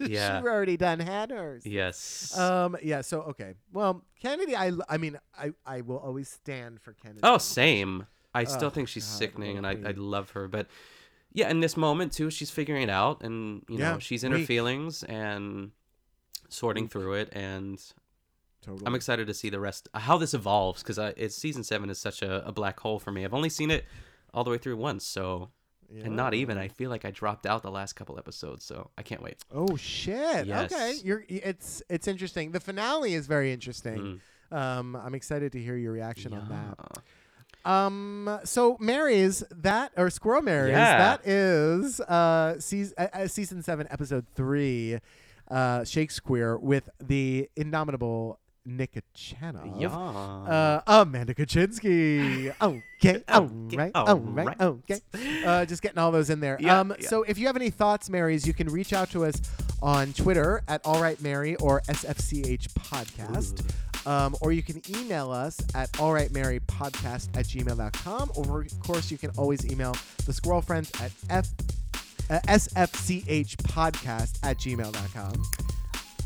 Yeah. 0.00 0.40
she 0.40 0.46
already 0.46 0.76
done 0.76 0.98
had 1.00 1.30
hers. 1.30 1.64
yes. 1.64 2.36
Um, 2.36 2.76
yeah. 2.82 3.00
So 3.00 3.22
okay. 3.22 3.54
Well, 3.72 4.04
Kennedy, 4.20 4.56
I, 4.56 4.72
I 4.88 4.98
mean, 4.98 5.18
I, 5.38 5.52
I 5.64 5.80
will 5.82 5.98
always 5.98 6.28
stand 6.28 6.80
for 6.80 6.92
Kennedy. 6.92 7.20
Oh, 7.22 7.38
same. 7.38 8.06
I 8.34 8.44
still 8.44 8.66
Oh, 8.66 8.70
think 8.70 8.88
she's 8.88 9.06
God, 9.06 9.18
sickening, 9.18 9.56
and 9.58 9.66
I, 9.66 9.70
I, 9.70 9.72
a 9.74 9.76
I 9.78 9.92
queen. 9.92 10.10
love 10.10 10.30
her. 10.30 10.48
But 10.48 10.66
yeah, 11.32 11.48
in 11.50 11.60
this 11.60 11.76
moment 11.76 12.12
too, 12.12 12.30
she's 12.30 12.50
figuring 12.50 12.82
it 12.82 12.90
out, 12.90 13.22
and 13.22 13.62
you 13.68 13.78
know, 13.78 13.92
Yeah, 13.92 13.98
she's 14.00 14.24
in 14.24 14.32
her 14.32 14.38
feelings 14.40 15.02
and 15.04 15.70
sorting 16.48 16.88
through 16.88 17.14
it. 17.14 17.28
And 17.32 17.80
totally. 18.62 18.86
I'm 18.86 18.94
excited 18.94 19.26
to 19.26 19.34
see 19.34 19.50
the 19.50 19.60
rest, 19.60 19.88
how 19.94 20.16
this 20.18 20.32
evolves, 20.34 20.82
because 20.82 20.98
it's 21.16 21.34
season 21.36 21.62
seven 21.64 21.90
is 21.90 21.98
such 21.98 22.22
a, 22.22 22.46
a 22.46 22.52
black 22.52 22.80
hole 22.80 22.98
for 22.98 23.12
me. 23.12 23.24
I've 23.24 23.34
only 23.34 23.48
seen 23.50 23.70
it 23.70 23.84
all 24.32 24.44
the 24.44 24.50
way 24.50 24.58
through 24.58 24.76
once, 24.76 25.04
so 25.04 25.50
and 26.02 26.16
not 26.16 26.32
even. 26.32 26.56
I 26.56 26.68
feel 26.68 26.88
like 26.88 27.04
I 27.04 27.10
dropped 27.10 27.44
out 27.44 27.62
the 27.62 27.70
last 27.70 27.92
couple 27.94 28.18
episodes, 28.18 28.64
so 28.64 28.90
I 28.96 29.02
can't 29.02 29.22
wait. 29.22 29.36
Oh 29.52 29.76
shit. 29.76 30.48
Okay. 30.48 30.94
You're. 31.04 31.24
It's 31.28 31.82
it's 31.90 32.08
interesting. 32.08 32.52
The 32.52 32.60
finale 32.60 33.12
is 33.14 33.26
very 33.26 33.52
interesting. 33.52 34.20
Um, 34.50 34.96
I'm 34.96 35.14
excited 35.14 35.52
to 35.52 35.58
hear 35.60 35.76
your 35.76 35.92
reaction 35.92 36.32
on 36.32 36.48
that. 36.48 37.68
Um. 37.70 38.40
So 38.44 38.76
Marys 38.80 39.44
that 39.50 39.92
or 39.96 40.10
Squirrel 40.10 40.42
Marys 40.42 40.70
Yeah. 40.72 40.98
that 40.98 41.26
is 41.28 42.00
uh, 42.00 42.58
season 42.58 42.94
uh, 42.98 43.08
uh, 43.12 43.26
season 43.28 43.62
seven 43.62 43.86
episode 43.90 44.26
three, 44.34 44.98
uh, 45.50 45.80
Shakesqueer 45.80 46.58
with 46.60 46.88
the 47.00 47.48
indomitable 47.54 48.38
Nick 48.64 48.94
Kochanov. 48.94 49.80
Yeah. 49.80 49.88
Uh, 49.88 50.80
Amanda 50.86 51.34
Kaczynski. 51.34 52.54
Okay. 53.02 53.20
All 53.28 53.46
right. 53.72 53.90
all 53.96 54.16
right. 54.16 54.46
right. 54.46 54.60
Okay. 54.60 55.00
Uh, 55.44 55.64
just 55.64 55.82
getting 55.82 55.98
all 55.98 56.12
those 56.12 56.30
in 56.30 56.38
there. 56.38 56.56
Yeah, 56.60 56.78
um, 56.78 56.94
yeah. 57.00 57.08
So 57.08 57.24
if 57.24 57.36
you 57.36 57.48
have 57.48 57.56
any 57.56 57.68
thoughts, 57.68 58.08
Marys, 58.08 58.46
you 58.46 58.54
can 58.54 58.68
reach 58.68 58.92
out 58.92 59.10
to 59.10 59.24
us 59.24 59.40
on 59.82 60.12
Twitter 60.12 60.62
at 60.68 60.80
All 60.84 61.02
Right 61.02 61.20
Mary 61.20 61.56
or 61.56 61.80
SFCH 61.88 62.68
Podcast. 62.74 63.68
Um, 64.06 64.36
or 64.40 64.52
you 64.52 64.62
can 64.62 64.80
email 64.88 65.32
us 65.32 65.58
at 65.74 65.90
allrightmarypodcast 65.94 67.36
at 67.36 67.46
gmail.com. 67.46 68.30
Or, 68.36 68.62
of 68.62 68.80
course, 68.80 69.10
you 69.10 69.18
can 69.18 69.30
always 69.36 69.66
email 69.68 69.96
the 70.26 70.32
Squirrel 70.32 70.62
Friends 70.62 70.92
at 71.00 71.10
F, 71.28 71.48
uh, 72.30 72.38
sfchpodcast 72.46 74.38
at 74.44 74.58
gmail.com. 74.58 75.42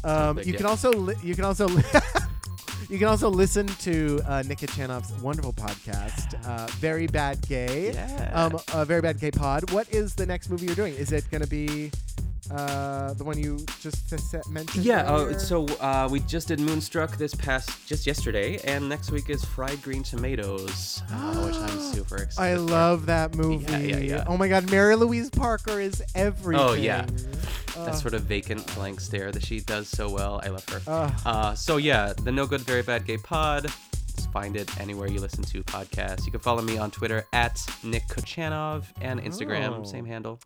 Um, 0.07 0.39
you 0.45 0.53
can 0.53 0.67
also 0.67 0.93
li- 0.93 1.17
you 1.23 1.35
can 1.35 1.45
also 1.45 1.69
you 2.89 2.99
can 2.99 3.09
also 3.09 3.29
listen 3.29 3.67
to 3.67 4.21
uh, 4.27 4.43
Nick 4.47 4.59
Kochanov's 4.59 5.13
wonderful 5.21 5.53
podcast, 5.53 6.35
uh, 6.47 6.67
Very 6.79 7.07
Bad 7.09 7.47
Gay. 7.49 7.93
Yeah. 7.93 8.31
Um, 8.33 8.59
uh, 8.73 8.85
Very 8.85 9.01
Bad 9.03 9.19
Gay 9.19 9.31
Pod. 9.33 9.71
What 9.73 9.89
is 9.93 10.15
the 10.15 10.25
next 10.27 10.49
movie 10.49 10.67
you're 10.67 10.77
doing? 10.77 10.95
Is 10.95 11.13
it 11.13 11.29
going 11.31 11.43
to 11.43 11.49
be 11.49 11.91
uh, 12.51 13.13
the 13.15 13.25
one 13.25 13.39
you 13.39 13.59
just 13.81 14.13
s- 14.13 14.35
s- 14.35 14.49
mentioned? 14.49 14.85
Yeah, 14.85 15.03
uh, 15.03 15.39
so 15.39 15.67
uh, 15.81 16.09
we 16.11 16.21
just 16.21 16.49
did 16.49 16.61
Moonstruck 16.61 17.17
this 17.17 17.35
past 17.35 17.87
just 17.87 18.07
yesterday, 18.07 18.59
and 18.65 18.89
next 18.89 19.11
week 19.11 19.31
is 19.31 19.45
Fried 19.45 19.81
Green 19.83 20.03
Tomatoes, 20.03 21.03
uh, 21.11 21.35
which 21.47 21.57
I'm 21.57 21.81
super 21.93 22.17
excited. 22.23 22.55
I 22.55 22.57
for. 22.57 22.63
love 22.63 23.07
that 23.07 23.35
movie. 23.35 23.71
yeah, 23.73 23.79
yeah. 23.79 23.97
yeah. 23.99 24.25
Oh 24.27 24.37
my 24.37 24.49
God, 24.49 24.71
Mary 24.71 24.95
Louise 24.97 25.31
Parker 25.31 25.81
is 25.81 26.03
everything. 26.15 26.65
Oh, 26.65 26.75
yeah. 26.75 27.07
that 27.77 27.95
sort 27.97 28.15
of 28.15 28.23
vacant 28.23 28.73
blank 28.75 29.01
stare 29.01 29.31
that 29.33 29.45
she 29.45 29.61
does 29.61 29.89
so 29.89 30.09
well. 30.09 30.41
I 30.45 30.49
love 30.49 30.69
her. 30.69 30.81
Ugh. 30.87 31.13
Uh, 31.25 31.55
so 31.55 31.77
yeah, 31.79 32.13
the 32.23 32.33
No 32.33 32.47
Good 32.47 32.61
Very 32.63 32.83
Bad 32.83 33.07
Gay 33.07 33.19
Pod. 33.19 33.65
Just 34.15 34.31
find 34.33 34.57
it 34.57 34.81
anywhere 34.81 35.09
you 35.09 35.21
listen 35.21 35.45
to 35.45 35.63
podcasts. 35.65 36.25
You 36.25 36.31
can 36.31 36.41
follow 36.41 36.63
me 36.63 36.79
on 36.79 36.91
Twitter 36.91 37.27
at 37.35 37.61
Nick 37.83 38.07
Kochanov 38.09 38.85
and 39.03 39.21
Instagram, 39.21 39.81
Oh. 39.81 39.85
same 39.85 40.07
handle. 40.07 40.41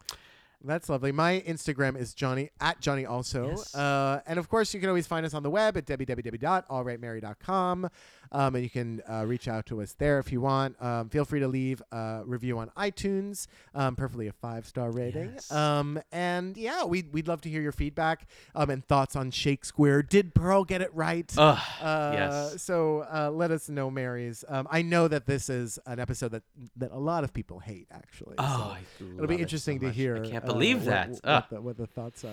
That's 0.63 0.91
lovely. 0.91 1.13
My 1.13 1.43
Instagram 1.47 1.97
is 1.97 2.13
Johnny 2.13 2.51
at 2.61 2.81
Johnny 2.81 3.07
also. 3.07 3.49
Yes. 3.49 3.75
Uh, 3.75 4.21
and 4.27 4.39
of 4.39 4.49
course, 4.49 4.75
you 4.75 4.81
can 4.81 4.91
always 4.91 5.07
find 5.07 5.25
us 5.25 5.33
on 5.33 5.43
the 5.43 5.49
web 5.51 5.77
at 5.77 5.87
www.allrightmary.com. 5.87 7.89
Um, 8.33 8.55
and 8.55 8.63
you 8.65 8.71
can 8.71 9.03
uh, 9.11 9.25
reach 9.27 9.49
out 9.49 9.67
to 9.67 9.83
us 9.83 9.93
there 9.99 10.19
if 10.19 10.31
you 10.31 10.41
want. 10.41 10.81
Um, 10.81 11.09
feel 11.09 11.25
free 11.25 11.41
to 11.41 11.49
leave 11.49 11.83
a 11.91 12.23
review 12.25 12.59
on 12.59 12.71
iTunes, 12.79 13.47
um, 13.75 13.97
preferably 13.97 14.29
a 14.29 14.33
five 14.33 14.67
star 14.67 14.91
rating. 14.91 15.33
Yes. 15.35 15.51
Um, 15.51 16.01
and 16.13 16.57
yeah, 16.57 16.85
we'd, 16.85 17.13
we'd 17.13 17.27
love 17.29 17.41
to 17.43 17.49
hear 17.51 17.61
your 17.61 17.73
feedback 17.73 18.27
um, 18.55 18.71
and 18.71 18.87
thoughts 18.87 19.17
on 19.17 19.31
Shakesqueer. 19.31 20.09
Did 20.09 20.35
Pearl 20.35 20.65
get 20.65 20.81
it 20.81 20.95
right? 20.95 21.33
Ugh, 21.37 21.59
Uh, 21.83 22.11
yes. 22.15 22.63
So 22.63 23.07
uh, 23.13 23.31
let 23.31 23.51
us 23.51 23.69
know, 23.69 23.91
Marys. 23.91 24.45
Um, 24.49 24.69
I 24.71 24.83
know 24.83 25.09
that 25.09 25.27
this 25.27 25.49
is 25.51 25.79
an 25.87 25.99
episode 25.99 26.31
that 26.33 26.43
that 26.77 26.93
a 26.93 26.99
lot 26.99 27.25
of 27.25 27.33
people 27.33 27.59
hate, 27.59 27.89
actually. 27.91 28.37
Oh, 28.39 28.77
so 28.99 29.05
I 29.07 29.13
it'll 29.15 29.27
be 29.27 29.35
it 29.35 29.39
so 29.39 29.43
interesting 29.43 29.81
to 29.81 29.91
hear. 29.91 30.17
I 30.25 30.29
can't 30.29 30.45
uh, 30.45 30.47
believe 30.47 30.79
what- 30.79 30.87
that. 30.87 31.09
What, 31.11 31.21
Ugh. 31.25 31.45
the, 31.51 31.61
what 31.61 31.77
the 31.77 31.87
thoughts 31.87 32.25
are. 32.25 32.29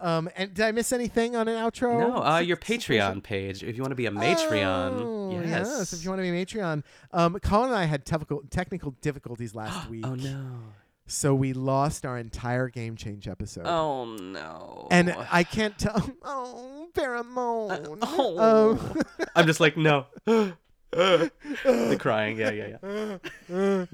Um, 0.00 0.30
and 0.34 0.54
did 0.54 0.64
I 0.64 0.72
miss 0.72 0.92
anything 0.92 1.36
on 1.36 1.46
an 1.46 1.56
outro? 1.56 1.98
No, 1.98 2.24
uh, 2.24 2.38
your? 2.38 2.56
Patreon 2.56 3.22
page. 3.22 3.62
If 3.62 3.76
you 3.76 3.82
want 3.82 3.92
to 3.92 3.96
be 3.96 4.06
a 4.06 4.10
Matreon, 4.10 5.00
Oh, 5.00 5.40
yes. 5.44 5.92
If 5.92 6.02
you 6.04 6.10
want 6.10 6.20
to 6.20 6.22
be 6.22 6.30
a 6.30 6.44
Matreon, 6.46 6.82
um, 7.12 7.38
Colin 7.40 7.68
and 7.70 7.78
I 7.78 7.84
had 7.84 8.04
technical 8.06 8.42
technical 8.50 8.92
difficulties 9.02 9.54
last 9.54 9.88
week. 9.90 10.06
Oh 10.06 10.14
no. 10.14 10.58
So 11.06 11.34
we 11.34 11.52
lost 11.52 12.06
our 12.06 12.16
entire 12.18 12.68
game 12.68 12.96
change 12.96 13.26
episode. 13.28 13.66
Oh 13.66 14.04
no. 14.04 14.88
And 14.90 15.14
I 15.30 15.44
can't 15.44 15.76
tell. 15.78 16.10
Oh, 16.24 16.88
pheromone. 16.94 17.98
oh. 18.02 18.38
Um, 18.72 19.02
I'm 19.36 19.46
just 19.46 19.60
like 19.60 19.76
no. 19.76 20.06
the 20.24 21.96
crying. 21.98 22.36
Yeah, 22.38 22.50
yeah, 22.50 23.18
yeah. 23.48 23.86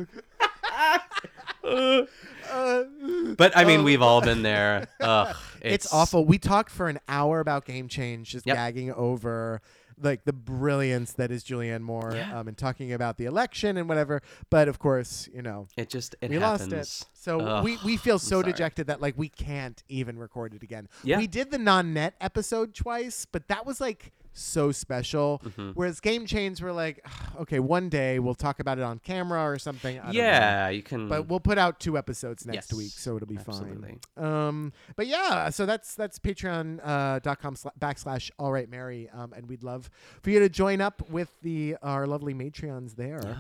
but 3.37 3.57
I 3.57 3.65
mean, 3.65 3.85
we've 3.85 4.03
all 4.03 4.21
been 4.21 4.43
there. 4.43 4.89
Ugh, 5.01 5.37
it's, 5.73 5.93
awful. 5.93 6.25
We 6.25 6.39
talked 6.39 6.71
for 6.71 6.89
an 6.89 6.99
hour 7.09 7.41
about 7.41 7.65
game 7.65 7.89
change, 7.89 8.31
just 8.31 8.47
Yep. 8.47 8.57
gagging 8.57 8.93
over 8.93 9.61
like 9.99 10.25
the 10.27 10.33
brilliance 10.35 11.15
that 11.15 11.31
is 11.31 11.43
Julianne 11.43 11.81
Moore, 11.81 12.13
Yeah. 12.15 12.39
um, 12.39 12.49
and 12.49 12.57
talking 12.57 12.93
about 12.93 13.17
the 13.17 13.25
election 13.25 13.79
and 13.79 13.89
whatever. 13.89 14.21
But 14.51 14.69
of 14.69 14.79
course, 14.79 15.27
you 15.33 15.41
know, 15.41 15.69
It 15.77 15.89
just 15.89 16.15
it 16.21 16.29
we 16.29 16.37
happens. 16.37 16.71
lost 16.73 17.03
it. 17.05 17.09
So 17.15 17.41
Ugh, 17.41 17.65
we, 17.65 17.79
we 17.83 17.97
feel 17.97 18.19
so 18.19 18.43
dejected 18.43 18.89
that 18.89 19.01
like 19.01 19.15
we 19.17 19.31
can't 19.31 19.83
even 19.89 20.19
record 20.19 20.53
it 20.53 20.63
again. 20.63 20.89
Yeah. 21.03 21.17
We 21.17 21.27
did 21.27 21.51
the 21.51 21.57
non-net 21.59 22.15
episode 22.21 22.75
twice, 22.75 23.25
but 23.31 23.49
that 23.49 23.65
was 23.65 23.81
like 23.81 24.13
so 24.39 24.73
special. 24.73 25.41
Mm-hmm. 25.45 25.71
Whereas 25.75 26.01
Game 26.01 26.27
Change 26.27 26.63
we're 26.63 26.73
like, 26.73 27.05
okay, 27.41 27.59
one 27.61 27.89
day 27.89 28.19
we'll 28.19 28.35
talk 28.35 28.61
about 28.61 28.79
it 28.79 28.85
on 28.85 28.99
camera 29.01 29.45
or 29.49 29.59
something. 29.59 29.99
I 29.99 30.05
don't 30.07 30.15
know. 30.15 30.21
Yeah, 30.21 30.69
you 30.69 30.83
can. 30.83 31.09
But 31.09 31.29
we'll 31.29 31.41
put 31.41 31.59
out 31.59 31.81
two 31.81 31.97
episodes 31.99 32.47
next 32.47 32.71
Yes, 32.71 32.73
week, 32.73 32.91
so 32.93 33.17
it'll 33.17 33.27
be 33.29 33.37
absolutely. 33.39 33.99
fine. 34.17 34.25
Um, 34.25 34.73
but 34.97 35.07
yeah, 35.07 35.51
so 35.51 35.67
that's 35.67 35.95
that's 35.95 36.19
patreon 36.19 36.81
uh, 36.85 37.19
dot 37.21 37.41
com 37.41 37.55
sla- 37.55 37.73
backslash 37.79 38.31
all 38.39 38.53
right 38.53 38.69
Mary, 38.69 39.09
um, 39.13 39.33
and 39.33 39.49
we'd 39.49 39.63
love 39.63 39.91
for 40.23 40.31
you 40.31 40.39
to 40.41 40.49
join 40.49 40.81
up 40.81 41.09
with 41.11 41.31
the 41.43 41.77
our 41.83 42.07
lovely 42.07 42.35
Matreons 42.35 42.97
there. 42.97 43.37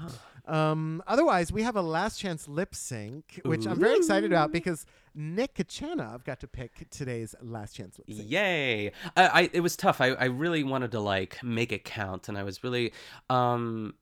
Um, 0.47 1.03
otherwise, 1.07 1.51
we 1.53 1.63
have 1.63 1.77
a 1.77 1.83
last 1.83 2.19
chance 2.19 2.47
lip 2.47 2.75
sync, 2.75 3.41
which 3.45 3.67
I'm 3.67 3.79
very 3.81 3.97
excited 3.97 4.33
about 4.33 4.53
because 4.53 4.87
Nick 5.15 5.55
Kochanov 5.55 6.25
got 6.25 6.41
to 6.41 6.47
pick 6.47 6.89
today's 6.91 7.35
last 7.43 7.75
chance 7.75 7.99
lip 7.99 8.07
sync. 8.09 8.31
Yay! 8.31 8.93
I, 9.17 9.27
I 9.27 9.51
it 9.53 9.61
was 9.61 9.77
tough. 9.77 10.01
I, 10.01 10.11
I 10.11 10.27
really 10.27 10.63
wanted 10.63 10.93
to 10.93 11.01
like 11.01 11.43
make 11.43 11.73
it 11.73 11.85
count, 11.85 12.29
and 12.29 12.39
I 12.39 12.43
was 12.43 12.63
really 12.63 12.93
um. 13.29 13.95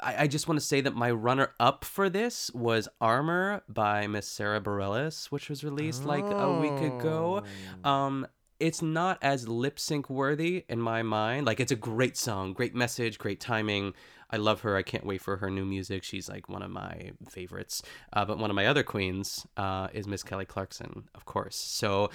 I, 0.00 0.24
I 0.24 0.26
just 0.28 0.46
want 0.46 0.60
to 0.60 0.64
say 0.64 0.80
that 0.82 0.94
my 0.94 1.10
runner 1.10 1.54
up 1.58 1.84
for 1.84 2.08
this 2.08 2.52
was 2.52 2.88
Armor 3.00 3.62
by 3.68 4.06
Miss 4.06 4.28
Sarah 4.28 4.60
Bareilles, 4.60 5.26
which 5.26 5.48
was 5.48 5.64
released 5.64 6.04
like 6.04 6.24
a 6.24 6.60
week 6.60 6.92
ago. 6.92 7.42
Um, 7.82 8.26
it's 8.60 8.82
not 8.82 9.18
as 9.22 9.48
lip 9.48 9.78
sync 9.78 10.10
worthy 10.10 10.64
in 10.68 10.80
my 10.80 11.02
mind. 11.02 11.46
Like 11.46 11.60
it's 11.60 11.72
a 11.72 11.76
great 11.76 12.16
song, 12.16 12.52
great 12.52 12.74
message, 12.74 13.18
great 13.18 13.40
timing. 13.40 13.94
I 14.30 14.36
love 14.36 14.60
her. 14.60 14.76
I 14.76 14.82
can't 14.82 15.06
wait 15.06 15.22
for 15.22 15.38
her 15.38 15.50
new 15.50 15.64
music. 15.64 16.04
She's 16.04 16.28
like 16.28 16.48
one 16.48 16.62
of 16.62 16.70
my 16.70 17.12
favorites. 17.30 17.82
Uh, 18.12 18.24
but 18.24 18.38
one 18.38 18.50
of 18.50 18.56
my 18.56 18.66
other 18.66 18.82
queens 18.82 19.46
uh, 19.56 19.88
is 19.92 20.06
Miss 20.06 20.22
Kelly 20.22 20.44
Clarkson, 20.44 21.08
of 21.14 21.24
course. 21.24 21.56
So 21.56 22.10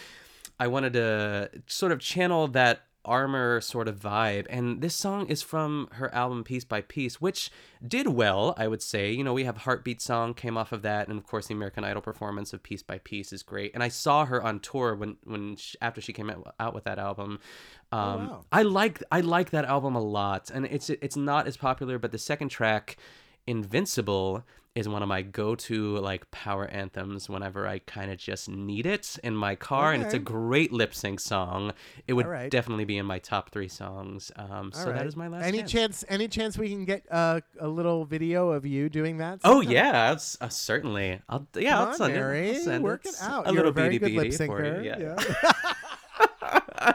I 0.59 0.67
wanted 0.67 0.93
to 0.93 1.49
sort 1.67 1.91
of 1.91 1.99
channel 1.99 2.47
that 2.49 2.83
armor 3.05 3.61
sort 3.61 3.87
of 3.87 3.99
vibe. 3.99 4.45
And 4.49 4.81
this 4.81 4.95
song 4.95 5.27
is 5.27 5.41
from 5.41 5.87
her 5.93 6.13
album 6.13 6.43
piece 6.43 6.63
by 6.63 6.81
piece 6.81 7.19
which 7.19 7.51
did 7.85 8.07
well 8.07 8.53
i 8.57 8.67
would 8.67 8.81
say. 8.81 9.11
You 9.11 9.23
know 9.23 9.33
we 9.33 9.43
have 9.43 9.57
heartbeat 9.57 10.01
song 10.01 10.33
came 10.33 10.57
off 10.57 10.71
of 10.71 10.81
that. 10.83 11.07
And 11.07 11.17
of 11.17 11.25
course 11.25 11.47
the 11.47 11.53
american 11.53 11.83
idol 11.83 12.01
performance 12.01 12.53
of 12.53 12.63
piece 12.63 12.83
by 12.83 12.99
piece 12.99 13.33
is 13.33 13.43
great. 13.43 13.73
And 13.73 13.83
i 13.83 13.87
saw 13.87 14.25
her 14.25 14.41
on 14.41 14.59
tour 14.59 14.95
when 14.95 15.17
when 15.23 15.55
she, 15.55 15.77
after 15.81 16.01
she 16.01 16.13
came 16.13 16.29
out, 16.29 16.73
with 16.73 16.85
that 16.85 16.99
album. 16.99 17.39
Um 17.91 18.29
wow. 18.29 18.45
i 18.51 18.61
like 18.61 19.03
i 19.11 19.21
like 19.21 19.51
that 19.51 19.65
album 19.65 19.95
a 19.95 20.01
lot. 20.01 20.49
And 20.49 20.65
it's 20.65 20.89
it's 20.89 21.17
not 21.17 21.47
as 21.47 21.57
popular 21.57 21.99
but 21.99 22.11
the 22.11 22.17
second 22.17 22.49
track 22.49 22.97
invincible 23.45 24.43
is 24.75 24.89
one 24.89 25.03
of 25.03 25.07
my 25.07 25.21
go-to 25.21 25.97
like 25.97 26.29
power 26.31 26.65
anthems 26.65 27.29
whenever 27.29 27.67
I 27.67 27.79
kind 27.79 28.11
of 28.11 28.17
just 28.17 28.49
need 28.49 28.85
it 28.87 29.17
in 29.23 29.35
my 29.35 29.55
car, 29.55 29.93
and 29.93 30.01
it's 30.01 30.15
a 30.15 30.19
great 30.19 30.71
lip 30.73 30.95
sync 30.95 31.19
song. 31.19 31.73
It 32.07 32.13
would 32.13 32.25
Alright. 32.25 32.49
definitely 32.49 32.85
be 32.85 32.97
in 32.97 33.05
my 33.05 33.19
top 33.19 33.51
three 33.51 33.67
songs. 33.67 34.31
Um, 34.35 34.71
so 34.71 34.79
All 34.79 34.85
that 34.87 34.93
right. 34.95 35.05
is 35.05 35.15
my 35.15 35.27
last. 35.27 35.45
Any 35.45 35.59
chance. 35.59 35.71
chance? 35.71 36.05
Any 36.09 36.27
chance 36.27 36.57
we 36.57 36.69
can 36.69 36.85
get 36.85 37.03
uh, 37.11 37.41
a 37.59 37.67
little 37.67 38.05
video 38.05 38.49
of 38.49 38.65
you 38.65 38.89
doing 38.89 39.17
that? 39.17 39.41
Oh 39.43 39.61
yeah, 39.61 40.11
it's, 40.11 40.37
uh, 40.41 40.49
certainly. 40.49 41.21
I'll 41.29 41.47
yeah, 41.55 41.71
Come 41.73 41.79
I'll 41.79 41.87
on, 41.89 41.95
send 41.95 42.13
Mary, 42.13 42.49
it. 42.49 42.57
I'll 42.57 42.63
send 42.63 42.83
work 42.83 43.05
it. 43.05 43.09
it 43.09 43.15
out. 43.21 43.47
A 43.47 43.49
You're 43.49 43.57
little 43.57 43.69
a 43.69 43.73
very 43.73 43.99
beady 43.99 44.15
good 44.15 44.31
lip 44.31 44.37
beady 44.39 44.47
for 44.47 44.61
syncer. 44.61 44.83
you. 44.83 44.93
Yeah. 46.81 46.93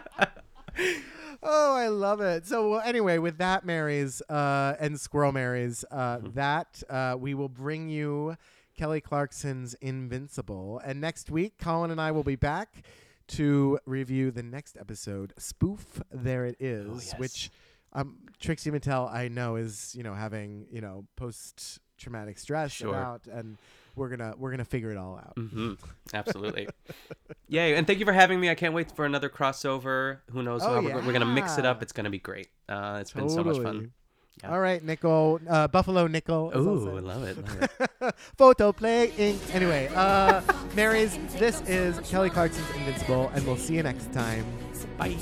oh, 1.43 1.75
I 1.77 1.89
love 1.89 2.21
it. 2.21 2.47
So, 2.47 2.71
well, 2.71 2.81
anyway, 2.85 3.19
with 3.19 3.39
that, 3.39 3.65
Marys 3.65 4.21
uh, 4.29 4.75
and 4.81 4.99
Squirrel 4.99 5.33
Marys, 5.33 5.85
uh, 5.91 6.19
Mm-hmm. 6.19 6.31
that 6.35 6.83
uh, 6.91 7.17
we 7.19 7.35
will 7.35 7.49
bring 7.49 7.89
you 7.89 8.37
Kelly 8.77 9.01
Clarkson's 9.01 9.75
Invincible. 9.75 10.81
And 10.85 11.01
next 11.01 11.31
week, 11.31 11.59
Colin 11.59 11.91
and 11.91 12.01
I 12.01 12.11
will 12.13 12.23
be 12.25 12.37
back 12.37 12.83
to 13.29 13.79
review 13.87 14.31
the 14.31 14.43
next 14.43 14.77
episode, 14.79 15.33
Spoof. 15.39 16.01
There 16.11 16.47
it 16.47 16.57
is, 16.61 16.87
Oh, 16.89 16.95
yes. 16.95 17.19
which 17.19 17.51
um, 17.93 18.19
Trixie 18.41 18.71
Mattel, 18.71 19.13
I 19.13 19.29
know, 19.29 19.57
is 19.57 19.95
you 19.97 20.03
know 20.03 20.15
having 20.15 20.67
you 20.71 20.81
know 20.81 21.05
post 21.17 21.79
traumatic 21.99 22.39
stress 22.39 22.71
Sure. 22.73 22.89
about 22.91 23.27
and 23.27 23.59
we're 23.99 24.09
gonna 24.09 24.35
we're 24.39 24.51
gonna 24.51 24.65
figure 24.65 24.91
it 24.91 24.97
all 24.97 25.17
out. 25.17 25.35
hmm 25.37 25.75
Absolutely. 26.15 26.69
Yay. 27.49 27.75
And 27.75 27.87
thank 27.87 27.99
you 27.99 28.05
for 28.05 28.13
having 28.13 28.41
me. 28.41 28.51
I 28.51 28.55
can't 28.55 28.75
wait 28.75 28.93
for 28.95 29.05
another 29.05 29.29
crossover. 29.29 30.19
Who 30.31 30.43
knows? 30.43 30.63
Oh, 30.63 30.75
how 30.75 30.81
we're, 30.81 30.95
we're 30.97 31.13
going 31.13 31.21
to 31.21 31.27
mix 31.27 31.59
it 31.59 31.65
up. 31.65 31.83
It's 31.83 31.93
going 31.93 32.05
to 32.05 32.11
be 32.11 32.19
great. 32.19 32.49
Uh, 32.69 32.99
it's 33.01 33.13
been 33.13 33.29
so 33.29 33.43
much 33.43 33.59
fun. 33.59 33.93
Yeah. 34.43 34.53
All 34.53 34.61
right, 34.61 34.83
Nickel, 34.85 35.41
uh, 35.49 35.67
Buffalo 35.67 36.07
Nickel. 36.07 36.51
as 36.55 36.59
I'll 36.65 36.69
Ooh. 36.69 36.97
I 36.97 37.01
love 37.01 37.23
it. 37.25 37.37
Love 37.39 37.71
it. 38.03 38.15
Photo 38.37 38.73
play 38.73 39.13
ink. 39.19 39.41
Anyway, 39.53 39.91
uh, 39.97 40.43
Marys, 40.77 41.19
this 41.39 41.61
is 41.63 41.99
Kelly 42.09 42.31
Clarkson's 42.31 42.71
Invincible, 42.77 43.33
and 43.35 43.45
we'll 43.45 43.57
see 43.57 43.75
you 43.75 43.83
next 43.83 44.13
time. 44.13 44.47
Bye. 44.97 45.17